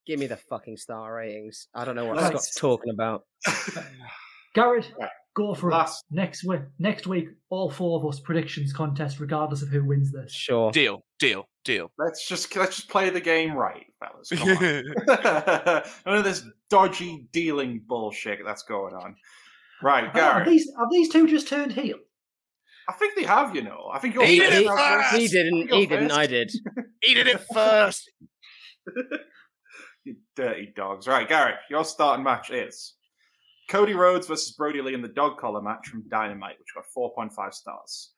Give 0.05 0.19
me 0.19 0.27
the 0.27 0.38
fucking 0.38 0.77
star 0.77 1.14
ratings. 1.15 1.68
I 1.73 1.85
don't 1.85 1.95
know 1.95 2.05
what 2.05 2.18
Right. 2.18 2.27
Scott's 2.27 2.55
talking 2.55 2.91
about. 2.93 3.23
Garrod, 4.55 4.85
go 5.34 5.53
for 5.55 5.72
Last- 5.72 6.03
it. 6.11 6.15
Next 6.15 6.43
week, 6.43 6.60
next 6.77 7.07
week, 7.07 7.30
all 7.49 7.69
four 7.72 7.99
of 7.99 8.05
us 8.05 8.19
predictions 8.19 8.73
contest, 8.73 9.19
regardless 9.22 9.61
of 9.61 9.69
who 9.69 9.84
wins 9.85 10.11
this. 10.11 10.31
Sure. 10.34 10.72
Deal, 10.72 11.03
deal, 11.19 11.47
deal. 11.64 11.89
Let's 11.97 12.27
just 12.27 12.53
let's 12.57 12.76
just 12.76 12.89
play 12.89 13.10
the 13.10 13.22
game 13.22 13.53
right, 13.53 13.85
fellas. 13.99 14.30
Come 14.30 14.49
on. 14.49 15.84
None 16.05 16.18
of 16.18 16.23
this 16.26 16.43
dodgy 16.69 17.27
dealing 17.31 17.81
bullshit 17.88 18.39
that's 18.45 18.64
going 18.64 18.93
on. 18.93 19.15
Right, 19.81 20.09
Ah, 20.13 20.33
Have 20.39 20.45
these 20.47 20.69
have 20.77 20.87
these 20.91 21.09
two 21.09 21.27
just 21.27 21.47
turned 21.47 21.73
heel? 21.73 21.97
I 22.87 22.93
think 22.93 23.15
they 23.15 23.23
have, 23.23 23.55
you 23.55 23.61
know. 23.63 23.89
I 23.93 23.99
think 23.99 24.13
you're 24.13 24.25
He 24.25 24.39
did 24.39 24.53
it 24.53 24.67
I'm 24.69 24.77
first! 24.77 25.09
first. 25.11 25.21
He 25.21 25.27
didn't. 25.27 25.71
He 25.73 25.85
didn't. 25.85 26.11
I 26.11 26.27
did. 26.27 26.51
he 27.01 27.13
did 27.13 27.27
it 27.27 27.41
first. 27.53 28.11
You 30.05 30.17
dirty 30.35 30.73
dogs. 30.75 31.07
Right, 31.07 31.25
Garrod, 31.29 31.53
your 31.69 31.85
starting 31.85 32.25
match 32.25 32.51
is 32.51 32.95
Cody 33.69 33.93
Rhodes 33.93 34.27
versus 34.27 34.51
Brodie 34.51 34.81
Lee 34.81 34.93
in 34.93 35.01
the 35.01 35.07
dog 35.07 35.37
collar 35.37 35.61
match 35.61 35.87
from 35.87 36.03
Dynamite, 36.09 36.57
which 36.59 36.67
got 36.75 36.83
4.5 36.93 37.53
stars. 37.53 38.11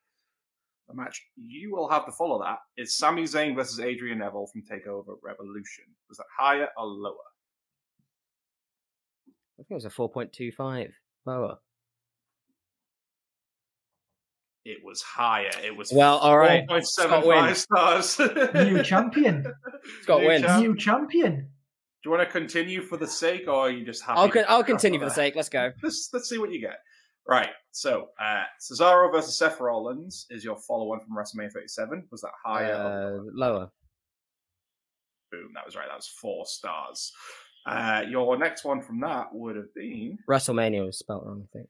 The 0.88 0.96
match 0.96 1.22
you 1.38 1.72
will 1.72 1.88
have 1.88 2.08
to 2.08 2.12
follow 2.12 2.42
that 2.44 2.58
is 2.76 2.98
Sami 2.98 3.26
Zayn 3.26 3.54
versus 3.56 3.80
Adrian 3.80 4.18
Neville 4.18 4.48
from 4.52 4.64
Takeover 4.64 5.16
Revolution. 5.22 5.84
Was 6.10 6.18
that 6.18 6.26
higher 6.40 6.70
or 6.76 6.86
lower? 6.88 7.14
I 9.28 9.58
think 9.58 9.68
it 9.70 9.74
was 9.76 9.86
a 9.86 9.92
four 9.92 10.10
point 10.10 10.34
two 10.34 10.52
five. 10.52 10.92
Lower. 11.26 11.58
It 14.64 14.78
was 14.84 15.02
higher. 15.04 15.52
It 15.64 15.76
was 15.78 15.92
Well, 15.94 16.18
all 16.18 16.38
right. 16.38 16.68
4.75 16.68 17.56
stars. 17.56 18.20
New 18.56 18.82
champion. 18.84 19.46
Scott 20.02 20.22
New 20.22 20.28
wins. 20.28 20.44
champ. 20.46 20.62
New 20.64 20.76
champion. 20.76 21.36
Do 21.36 22.10
you 22.10 22.12
want 22.12 22.28
to 22.28 22.32
continue 22.32 22.82
for 22.82 22.98
the 22.98 23.08
sake, 23.08 23.48
or 23.48 23.54
are 23.68 23.70
you 23.70 23.86
just 23.86 24.04
happy? 24.04 24.20
I'll 24.20 24.30
con- 24.30 24.46
I'll 24.48 24.64
continue 24.64 25.00
for 25.00 25.06
the 25.06 25.12
sake. 25.12 25.36
Let's 25.36 25.50
go. 25.50 25.72
Let's 25.84 26.10
let's 26.14 26.30
see 26.30 26.38
what 26.40 26.52
you 26.52 26.62
get. 26.62 26.78
Right. 27.28 27.50
So 27.72 28.10
uh 28.20 28.44
Cesaro 28.62 29.12
versus 29.12 29.38
Seth 29.38 29.60
Rollins 29.60 30.28
is 30.30 30.44
your 30.44 30.56
follow-on 30.56 31.00
from 31.02 31.16
WrestleMania 31.18 31.52
37. 31.52 32.08
Was 32.12 32.22
that 32.22 32.32
higher? 32.44 32.74
or 32.76 32.78
Uh, 32.78 33.10
lower? 33.34 33.54
lower. 33.54 33.72
Boom. 35.32 35.50
That 35.56 35.66
was 35.66 35.76
right. 35.76 35.88
That 35.88 35.96
was 35.96 36.08
four 36.08 36.46
stars. 36.46 37.12
Uh, 37.66 38.04
your 38.08 38.38
next 38.38 38.64
one 38.64 38.82
from 38.82 39.00
that 39.00 39.34
would 39.34 39.56
have 39.56 39.74
been 39.74 40.20
WrestleMania 40.30 40.86
was 40.86 41.00
spelled 41.00 41.26
wrong. 41.26 41.44
I 41.44 41.58
think. 41.58 41.70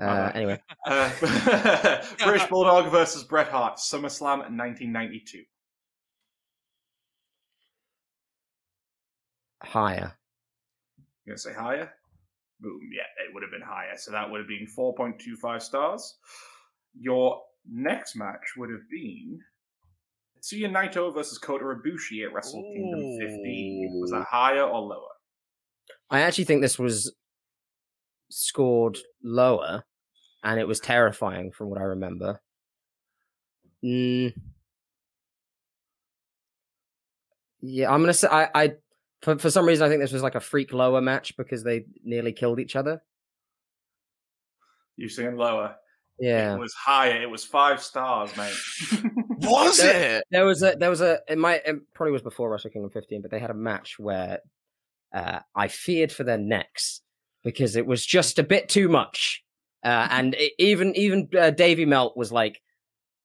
Uh, 0.00 0.30
anyway, 0.34 0.60
uh, 0.86 1.10
British 2.22 2.46
Bulldog 2.46 2.90
versus 2.90 3.24
Bret 3.24 3.48
Hart, 3.48 3.78
SummerSlam 3.78 4.38
1992. 4.50 5.42
higher. 9.62 10.12
You're 11.24 11.34
gonna 11.34 11.38
say 11.38 11.52
higher? 11.52 11.92
Boom. 12.60 12.80
Yeah, 12.92 13.02
it 13.24 13.32
would 13.34 13.42
have 13.42 13.52
been 13.52 13.62
higher. 13.62 13.96
So 13.96 14.10
that 14.10 14.28
would 14.30 14.38
have 14.38 14.48
been 14.48 14.66
4.25 14.66 15.62
stars. 15.62 16.16
Your 16.98 17.40
next 17.70 18.16
match 18.16 18.54
would 18.56 18.70
have 18.70 18.88
been 18.90 19.40
Tetsuya 20.38 20.70
Naito 20.70 21.12
versus 21.12 21.38
Kota 21.38 21.64
Ibushi 21.64 22.24
at 22.24 22.32
Wrestle 22.32 22.62
Kingdom 22.62 23.00
15. 23.20 23.98
Was 24.00 24.10
that 24.10 24.26
higher 24.30 24.62
or 24.62 24.80
lower? 24.80 25.08
I 26.10 26.20
actually 26.20 26.44
think 26.44 26.62
this 26.62 26.78
was 26.78 27.14
scored 28.30 28.98
lower, 29.22 29.84
and 30.42 30.60
it 30.60 30.66
was 30.66 30.80
terrifying 30.80 31.50
from 31.52 31.70
what 31.70 31.80
I 31.80 31.84
remember. 31.84 32.40
Mm. 33.84 34.32
Yeah, 37.60 37.92
I'm 37.92 38.00
gonna 38.00 38.14
say 38.14 38.28
I, 38.30 38.48
I 38.54 38.72
for 39.22 39.38
for 39.38 39.50
some 39.50 39.66
reason 39.66 39.86
I 39.86 39.88
think 39.88 40.00
this 40.00 40.12
was 40.12 40.22
like 40.22 40.34
a 40.34 40.40
freak 40.40 40.72
lower 40.72 41.00
match 41.00 41.36
because 41.36 41.64
they 41.64 41.86
nearly 42.04 42.32
killed 42.32 42.60
each 42.60 42.76
other. 42.76 43.02
You're 44.96 45.08
saying 45.08 45.36
lower. 45.36 45.76
Yeah, 46.18 46.54
It 46.54 46.58
was 46.58 46.74
higher. 46.74 47.22
It 47.22 47.30
was 47.30 47.44
five 47.44 47.80
stars, 47.80 48.36
mate. 48.36 49.02
Was 49.40 49.78
There- 49.78 50.18
it? 50.18 50.24
there 50.30 50.44
was 50.46 50.62
a 50.62 50.74
there 50.78 50.90
was 50.90 51.00
a 51.00 51.20
it 51.28 51.38
might 51.38 51.62
it 51.66 51.76
probably 51.94 52.12
was 52.12 52.22
before 52.22 52.50
Wrestle 52.50 52.70
Kingdom 52.70 52.90
15, 52.90 53.22
but 53.22 53.30
they 53.30 53.38
had 53.38 53.50
a 53.50 53.54
match 53.54 53.98
where 53.98 54.40
uh, 55.14 55.40
I 55.54 55.68
feared 55.68 56.12
for 56.12 56.24
their 56.24 56.38
necks 56.38 57.00
because 57.44 57.76
it 57.76 57.86
was 57.86 58.04
just 58.04 58.38
a 58.38 58.42
bit 58.42 58.68
too 58.68 58.88
much, 58.88 59.44
uh, 59.84 60.08
and 60.10 60.34
it, 60.34 60.52
even 60.58 60.94
even 60.96 61.28
uh, 61.38 61.50
Davy 61.50 61.84
Melt 61.86 62.16
was 62.16 62.30
like, 62.32 62.60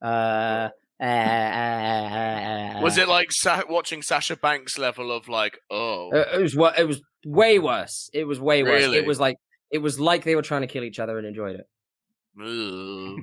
uh, 0.01 0.69
uh, 1.01 1.03
uh, 1.03 2.79
Was 2.81 2.97
it 2.97 3.07
like 3.07 3.31
Sa- 3.31 3.63
watching 3.69 4.01
Sasha 4.01 4.35
Banks 4.37 4.77
level 4.77 5.11
of 5.11 5.27
like, 5.27 5.57
oh, 5.71 6.11
Uh, 6.13 6.37
it 6.37 6.41
was 6.41 6.55
what 6.55 6.77
it 6.79 6.87
was 6.87 7.01
way 7.25 7.59
worse. 7.59 8.09
It 8.13 8.25
was 8.25 8.39
way 8.39 8.63
worse. 8.63 8.83
Really? 8.83 8.97
It 8.97 9.05
was 9.05 9.19
like 9.19 9.37
it 9.71 9.79
was 9.79 9.99
like 9.99 10.23
they 10.23 10.35
were 10.35 10.41
trying 10.43 10.61
to 10.61 10.67
kill 10.67 10.83
each 10.83 10.99
other 10.99 11.17
and 11.17 11.25
enjoyed 11.27 11.55
it. 11.59 11.67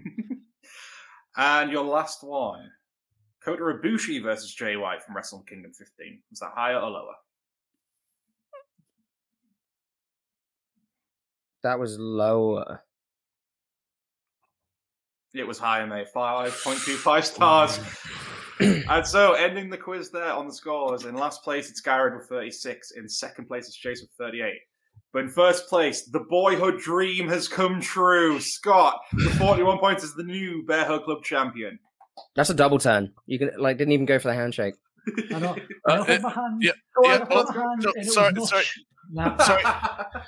and 1.36 1.70
your 1.72 1.84
last 1.84 2.22
one 2.22 2.68
Kota 3.44 3.62
Ibushi 3.62 4.22
versus 4.22 4.54
Jay 4.54 4.76
White 4.76 5.02
from 5.02 5.16
Wrestle 5.16 5.44
Kingdom 5.48 5.72
15. 5.72 6.20
Was 6.30 6.40
that 6.40 6.52
higher 6.54 6.78
or 6.78 6.90
lower? 6.90 7.14
That 11.62 11.78
was 11.78 11.98
lower. 11.98 12.82
It 15.34 15.46
was 15.46 15.58
higher, 15.58 15.86
mate. 15.86 16.08
5.25 16.14 17.24
stars. 17.24 17.80
and 18.60 19.06
so, 19.06 19.32
ending 19.34 19.70
the 19.70 19.76
quiz 19.76 20.10
there 20.10 20.32
on 20.32 20.46
the 20.46 20.52
scores. 20.52 21.04
In 21.04 21.14
last 21.14 21.42
place, 21.42 21.70
it's 21.70 21.80
Garrod 21.80 22.16
with 22.16 22.28
36. 22.28 22.92
In 22.92 23.08
second 23.08 23.46
place, 23.46 23.66
it's 23.66 23.78
Jace 23.78 24.02
with 24.02 24.10
38. 24.18 24.54
But 25.12 25.24
in 25.24 25.28
first 25.28 25.68
place, 25.68 26.04
the 26.04 26.20
boyhood 26.28 26.78
dream 26.78 27.28
has 27.28 27.48
come 27.48 27.80
true. 27.80 28.38
Scott, 28.40 29.00
with 29.14 29.38
41 29.38 29.78
points, 29.78 30.04
is 30.04 30.14
the 30.14 30.22
new 30.22 30.64
Bearhug 30.66 31.04
Club 31.04 31.22
champion. 31.24 31.78
That's 32.36 32.50
a 32.50 32.54
double 32.54 32.78
turn. 32.78 33.12
You 33.26 33.38
can 33.38 33.50
like 33.58 33.76
didn't 33.78 33.92
even 33.92 34.06
go 34.06 34.18
for 34.18 34.28
the 34.28 34.34
handshake. 34.34 34.74
I 35.34 35.38
know. 35.38 35.56
Uh, 35.88 35.92
I 35.92 35.98
offered 35.98 36.22
my 36.22 36.30
hand. 36.30 36.62
yeah, 36.62 36.72
Oh, 36.98 37.02
yeah, 37.04 37.24
oh, 37.30 37.44
my 37.44 37.52
hand, 37.62 37.82
so- 37.82 37.92
and 37.96 38.06
it 38.06 38.10
sorry, 38.12 38.34
sorry. 38.44 38.62
mush. 38.62 38.78
Nah, 39.12 39.36
Sorry. 39.44 39.62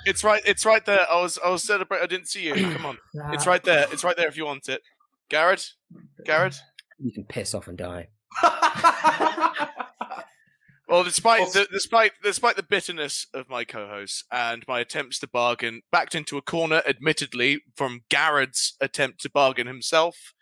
it's 0.05 0.23
right. 0.25 0.41
It's 0.45 0.65
right 0.65 0.85
there. 0.85 1.05
I 1.09 1.21
was. 1.21 1.39
I 1.45 1.49
was 1.49 1.63
celebrating. 1.63 2.03
I 2.03 2.07
didn't 2.07 2.27
see 2.27 2.43
you. 2.47 2.53
Come 2.73 2.85
on. 2.85 2.97
nah. 3.13 3.31
It's 3.31 3.47
right 3.47 3.63
there. 3.63 3.85
It's 3.91 4.03
right 4.03 4.17
there. 4.17 4.27
If 4.27 4.35
you 4.35 4.45
want 4.45 4.67
it, 4.67 4.81
Garrod. 5.29 5.65
Garrod. 6.25 6.55
You 6.99 7.13
can 7.13 7.23
piss 7.23 7.53
off 7.53 7.67
and 7.67 7.77
die. 7.77 8.09
Well, 10.89 11.03
despite 11.05 11.53
the, 11.53 11.65
despite 11.71 12.11
despite 12.21 12.55
the 12.55 12.61
bitterness 12.61 13.25
of 13.33 13.49
my 13.49 13.63
co-hosts 13.63 14.25
and 14.31 14.63
my 14.67 14.79
attempts 14.81 15.17
to 15.19 15.27
bargain, 15.27 15.81
backed 15.91 16.13
into 16.13 16.37
a 16.37 16.41
corner, 16.41 16.83
admittedly 16.85 17.63
from 17.75 18.01
Garrod's 18.11 18.75
attempt 18.79 19.21
to 19.21 19.29
bargain 19.29 19.65
himself. 19.65 20.33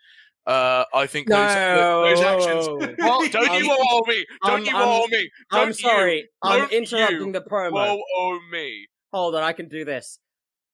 Uh, 0.46 0.84
I 0.92 1.06
think 1.06 1.28
those, 1.28 1.38
those 1.38 2.20
actions. 2.20 2.66
Well, 2.98 3.28
don't 3.28 3.48
I'm- 3.48 3.62
you 3.64 3.76
owe 3.78 4.02
me? 4.06 4.26
Don't 4.44 4.52
I'm- 4.54 4.64
you 4.64 4.76
I'm- 4.76 4.88
owe 4.88 5.06
me? 5.08 5.30
Don't 5.50 5.66
I'm 5.68 5.72
sorry. 5.72 6.28
I'm 6.42 6.68
interrupting 6.70 7.26
you 7.28 7.32
the 7.32 7.42
promo. 7.42 7.94
You 7.94 8.04
owe 8.16 8.40
me. 8.50 8.88
Hold 9.12 9.34
on, 9.36 9.42
I 9.44 9.52
can 9.52 9.68
do 9.68 9.84
this. 9.84 10.18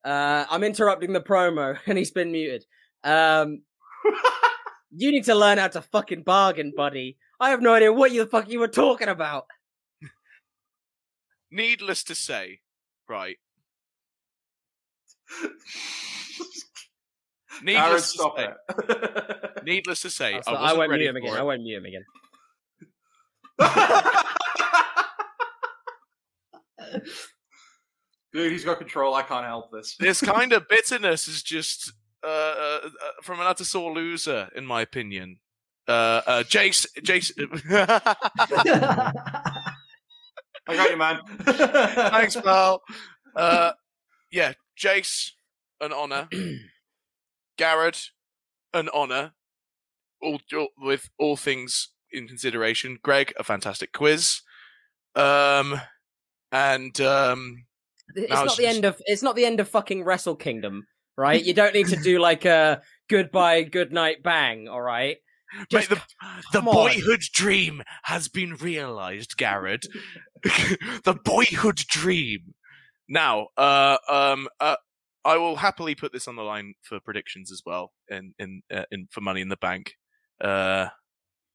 Uh, 0.05 0.47
I'm 0.49 0.65
interrupting 0.65 1.12
the 1.12 1.20
promo, 1.20 1.78
and 1.86 1.99
he's 1.99 2.11
been 2.12 2.32
muted. 2.32 2.65
Um, 3.05 3.62
you 4.90 5.11
need 5.11 5.24
to 5.24 5.35
learn 5.35 5.59
how 5.59 5.69
to 5.69 5.82
fucking 5.82 6.23
bargain, 6.23 6.73
buddy. 6.74 7.19
I 7.40 7.51
have 7.51 7.61
no 7.61 7.74
idea 7.74 7.93
what 7.93 8.11
you 8.12 8.24
the 8.24 8.31
fuck 8.31 8.49
you 8.49 8.61
were 8.61 8.69
talking 8.69 9.09
about. 9.09 9.47
Needless 11.51 12.05
to 12.05 12.15
say, 12.15 12.61
right. 13.09 13.36
Garrod, 17.62 17.64
Needless 17.64 18.12
to 18.12 18.18
stop 18.18 18.39
say, 18.39 18.47
it. 18.47 18.55
needless 19.64 20.01
to 20.02 20.10
say, 20.10 20.35
I, 20.35 20.40
so 20.40 20.52
I, 20.52 20.72
won't 20.74 20.90
ready 20.90 21.05
mute 21.05 21.10
him 21.10 21.14
for 21.14 21.18
again. 21.18 21.35
it. 21.35 21.39
I 21.39 21.43
won't 21.43 21.62
mute 21.62 21.78
him 21.78 21.85
again. 21.86 22.05
Dude, 28.32 28.52
he's 28.52 28.64
got 28.64 28.78
control. 28.78 29.14
I 29.14 29.22
can't 29.22 29.47
help 29.47 29.72
this. 29.72 29.97
this 29.98 30.20
kind 30.20 30.52
of 30.52 30.68
bitterness 30.68 31.28
is 31.28 31.43
just 31.43 31.93
uh, 32.22 32.26
uh, 32.26 32.80
uh, 32.85 32.89
from 33.22 33.40
an 33.40 33.47
utter 33.47 33.64
sore 33.64 33.93
loser, 33.93 34.51
in 34.55 34.66
my 34.66 34.82
opinion. 34.82 35.39
Uh, 35.86 36.20
uh, 36.26 36.43
Jace, 36.43 36.86
Jace, 37.01 37.32
I 40.66 40.76
got 40.76 40.90
you, 40.90 40.97
man. 40.98 41.20
thanks, 42.10 42.36
pal. 42.36 42.82
Uh, 43.35 43.72
yeah, 44.30 44.52
Jace, 44.78 45.30
an 45.80 45.93
honor. 45.93 46.28
Garrod, 47.59 47.98
an 48.72 48.89
honor. 48.94 49.32
All, 50.20 50.40
all 50.52 50.68
with 50.78 51.10
all 51.18 51.36
things 51.36 51.90
in 52.10 52.26
consideration. 52.26 52.98
Greg, 53.02 53.32
a 53.39 53.44
fantastic 53.44 53.93
quiz. 53.93 54.40
Um, 55.14 55.80
and 56.51 57.01
um, 57.01 57.66
It's 58.14 58.30
not 58.30 58.56
the 58.56 58.62
just- 58.62 58.76
end 58.76 58.85
of. 58.85 59.01
It's 59.06 59.22
not 59.22 59.36
the 59.36 59.44
end 59.47 59.60
of 59.60 59.68
fucking 59.68 60.02
Wrestle 60.05 60.36
Kingdom, 60.36 60.86
right? 61.16 61.44
You 61.44 61.55
don't 61.55 61.74
need 61.74 61.89
to 61.89 61.97
do 61.97 62.18
like 62.20 62.44
a 62.44 62.82
goodbye, 63.09 63.62
good 63.62 63.93
night, 63.93 64.22
bang. 64.22 64.68
All 64.68 64.80
right. 64.80 65.18
Mate, 65.56 65.68
Just 65.70 65.89
the, 65.89 66.01
the 66.52 66.60
boyhood 66.60 67.22
dream 67.32 67.82
has 68.02 68.28
been 68.28 68.56
realized, 68.56 69.36
Garrod. 69.39 69.86
the 70.43 71.18
boyhood 71.24 71.76
dream. 71.89 72.55
Now, 73.09 73.48
uh, 73.56 73.97
um, 74.10 74.48
uh, 74.60 74.76
I 75.24 75.36
will 75.36 75.57
happily 75.57 75.95
put 75.95 76.12
this 76.12 76.28
on 76.28 76.36
the 76.36 76.43
line 76.43 76.74
for 76.82 77.01
predictions 77.01 77.53
as 77.53 77.62
well, 77.65 77.93
in 78.09 78.35
in, 78.39 78.62
uh, 78.73 78.85
in 78.90 79.09
for 79.11 79.20
Money 79.20 79.40
in 79.40 79.49
the 79.49 79.57
Bank. 79.57 79.95
Uh, 80.40 80.89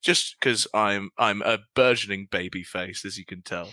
just 0.04 0.36
because 0.40 0.68
I'm 0.74 1.10
I'm 1.18 1.42
a 1.42 1.60
burgeoning 1.76 2.28
baby 2.30 2.62
face, 2.64 3.06
as 3.06 3.18
you 3.18 3.26
can 3.26 3.42
tell. 3.42 3.70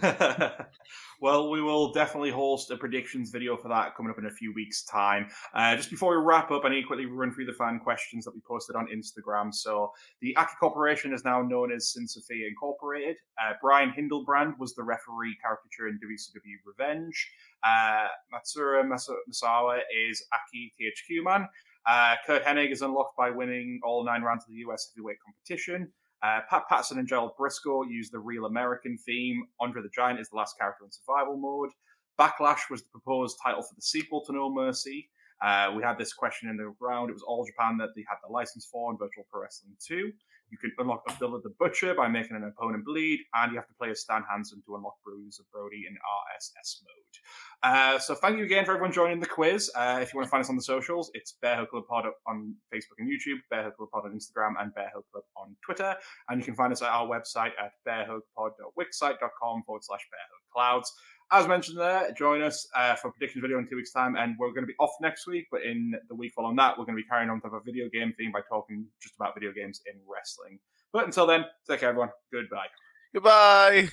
well, 1.20 1.50
we 1.50 1.60
will 1.60 1.92
definitely 1.92 2.30
host 2.30 2.70
a 2.70 2.76
predictions 2.76 3.30
video 3.30 3.56
for 3.56 3.68
that 3.68 3.96
coming 3.96 4.10
up 4.10 4.18
in 4.18 4.26
a 4.26 4.30
few 4.30 4.54
weeks' 4.54 4.84
time. 4.84 5.28
Uh, 5.52 5.74
just 5.74 5.90
before 5.90 6.16
we 6.16 6.24
wrap 6.24 6.52
up, 6.52 6.64
I 6.64 6.68
need 6.68 6.82
to 6.82 6.86
quickly 6.86 7.06
run 7.06 7.34
through 7.34 7.46
the 7.46 7.52
fan 7.54 7.80
questions 7.80 8.24
that 8.24 8.34
we 8.34 8.40
posted 8.48 8.76
on 8.76 8.86
Instagram. 8.86 9.52
So, 9.52 9.92
the 10.20 10.34
Aki 10.36 10.52
Corporation 10.60 11.12
is 11.12 11.24
now 11.24 11.42
known 11.42 11.72
as 11.72 11.92
syn 11.92 12.06
Sophia 12.06 12.46
Incorporated. 12.46 13.16
Uh, 13.42 13.54
Brian 13.60 13.90
Hildebrand 13.90 14.54
was 14.58 14.74
the 14.74 14.84
referee 14.84 15.36
caricature 15.42 15.88
in 15.88 15.98
WCW 15.98 16.56
Revenge. 16.64 17.30
Uh, 17.64 18.06
Matsura 18.32 18.84
Masa- 18.84 19.16
Masawa 19.28 19.80
is 20.08 20.24
Aki 20.32 20.72
THQ 20.80 21.24
man. 21.24 21.48
Uh, 21.86 22.16
Curt 22.26 22.44
Hennig 22.44 22.70
is 22.70 22.82
unlocked 22.82 23.16
by 23.16 23.30
winning 23.30 23.80
all 23.84 24.04
nine 24.04 24.22
rounds 24.22 24.44
of 24.44 24.50
the 24.50 24.58
US 24.68 24.90
heavyweight 24.94 25.18
competition. 25.24 25.92
Uh, 26.22 26.40
Pat 26.48 26.62
Patterson 26.68 26.98
and 26.98 27.08
Gerald 27.08 27.32
Brisco 27.38 27.82
use 27.88 28.10
the 28.10 28.18
real 28.18 28.44
American 28.46 28.96
theme. 28.96 29.44
Andre 29.60 29.82
the 29.82 29.88
Giant 29.88 30.20
is 30.20 30.28
the 30.30 30.36
last 30.36 30.56
character 30.58 30.84
in 30.84 30.92
survival 30.92 31.36
mode. 31.36 31.70
Backlash 32.18 32.70
was 32.70 32.82
the 32.82 32.88
proposed 32.90 33.38
title 33.42 33.62
for 33.62 33.74
the 33.74 33.82
sequel 33.82 34.24
to 34.24 34.32
No 34.32 34.52
Mercy. 34.52 35.08
Uh, 35.42 35.72
we 35.74 35.82
had 35.82 35.98
this 35.98 36.12
question 36.12 36.48
in 36.48 36.56
the 36.56 36.72
round. 36.80 37.10
It 37.10 37.14
was 37.14 37.22
All 37.22 37.44
Japan 37.44 37.76
that 37.78 37.88
they 37.96 38.04
had 38.08 38.18
the 38.24 38.32
license 38.32 38.68
for 38.70 38.92
in 38.92 38.98
Virtual 38.98 39.26
Pro 39.30 39.42
Wrestling 39.42 39.74
2. 39.84 40.12
You 40.52 40.58
can 40.58 40.70
unlock 40.78 41.02
Abdullah 41.08 41.40
the 41.40 41.54
Butcher 41.58 41.94
by 41.94 42.08
making 42.08 42.36
an 42.36 42.44
opponent 42.44 42.84
bleed, 42.84 43.20
and 43.34 43.52
you 43.52 43.58
have 43.58 43.66
to 43.66 43.74
play 43.74 43.90
as 43.90 44.02
Stan 44.02 44.22
Hansen 44.30 44.62
to 44.66 44.76
unlock 44.76 44.96
Bruiser 45.02 45.44
Brody 45.50 45.84
in 45.88 45.94
RSS 45.94 46.82
mode. 46.84 47.72
Uh, 47.74 47.98
so 47.98 48.14
thank 48.14 48.36
you 48.36 48.44
again 48.44 48.66
for 48.66 48.72
everyone 48.72 48.92
joining 48.92 49.18
the 49.18 49.26
quiz. 49.26 49.70
Uh, 49.74 50.00
if 50.02 50.12
you 50.12 50.18
want 50.18 50.26
to 50.26 50.30
find 50.30 50.42
us 50.42 50.50
on 50.50 50.56
the 50.56 50.62
socials, 50.62 51.10
it's 51.14 51.36
Bear 51.40 51.64
Club 51.64 51.84
Pod 51.88 52.04
on 52.26 52.54
Facebook 52.72 52.98
and 52.98 53.08
YouTube, 53.08 53.38
Bear 53.50 53.70
Club 53.70 53.88
Pod 53.90 54.04
on 54.04 54.12
Instagram, 54.12 54.52
and 54.60 54.74
Bear 54.74 54.90
Club 54.92 55.24
on 55.38 55.56
Twitter. 55.64 55.96
And 56.28 56.38
you 56.38 56.44
can 56.44 56.54
find 56.54 56.70
us 56.70 56.82
at 56.82 56.90
our 56.90 57.06
website 57.06 57.52
at 57.58 57.72
bearhugpod.wixsite.com 57.88 59.62
forward 59.64 59.84
slash 59.84 60.06
bearhugclouds. 60.12 60.88
As 61.34 61.48
mentioned 61.48 61.78
there, 61.78 62.12
join 62.12 62.42
us 62.42 62.68
uh, 62.76 62.94
for 62.94 63.08
a 63.08 63.12
predictions 63.12 63.40
video 63.40 63.58
in 63.58 63.66
two 63.66 63.76
weeks' 63.76 63.90
time, 63.90 64.16
and 64.16 64.36
we're 64.38 64.50
going 64.50 64.64
to 64.64 64.66
be 64.66 64.74
off 64.78 64.90
next 65.00 65.26
week. 65.26 65.46
But 65.50 65.62
in 65.62 65.94
the 66.10 66.14
week 66.14 66.34
following 66.36 66.56
that, 66.56 66.78
we're 66.78 66.84
going 66.84 66.96
to 66.96 67.02
be 67.02 67.08
carrying 67.08 67.30
on 67.30 67.40
with 67.42 67.54
a 67.54 67.60
video 67.64 67.88
game 67.88 68.12
theme 68.18 68.32
by 68.32 68.40
talking 68.46 68.84
just 69.00 69.14
about 69.16 69.34
video 69.34 69.50
games 69.50 69.80
in 69.86 69.98
wrestling. 70.06 70.58
But 70.92 71.06
until 71.06 71.26
then, 71.26 71.46
take 71.66 71.80
care, 71.80 71.88
everyone. 71.88 72.10
Goodbye. 72.30 72.66
Goodbye. 73.14 73.88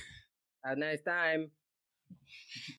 Have 0.64 0.76
a 0.76 0.80
nice 0.80 1.00
time. 1.00 1.50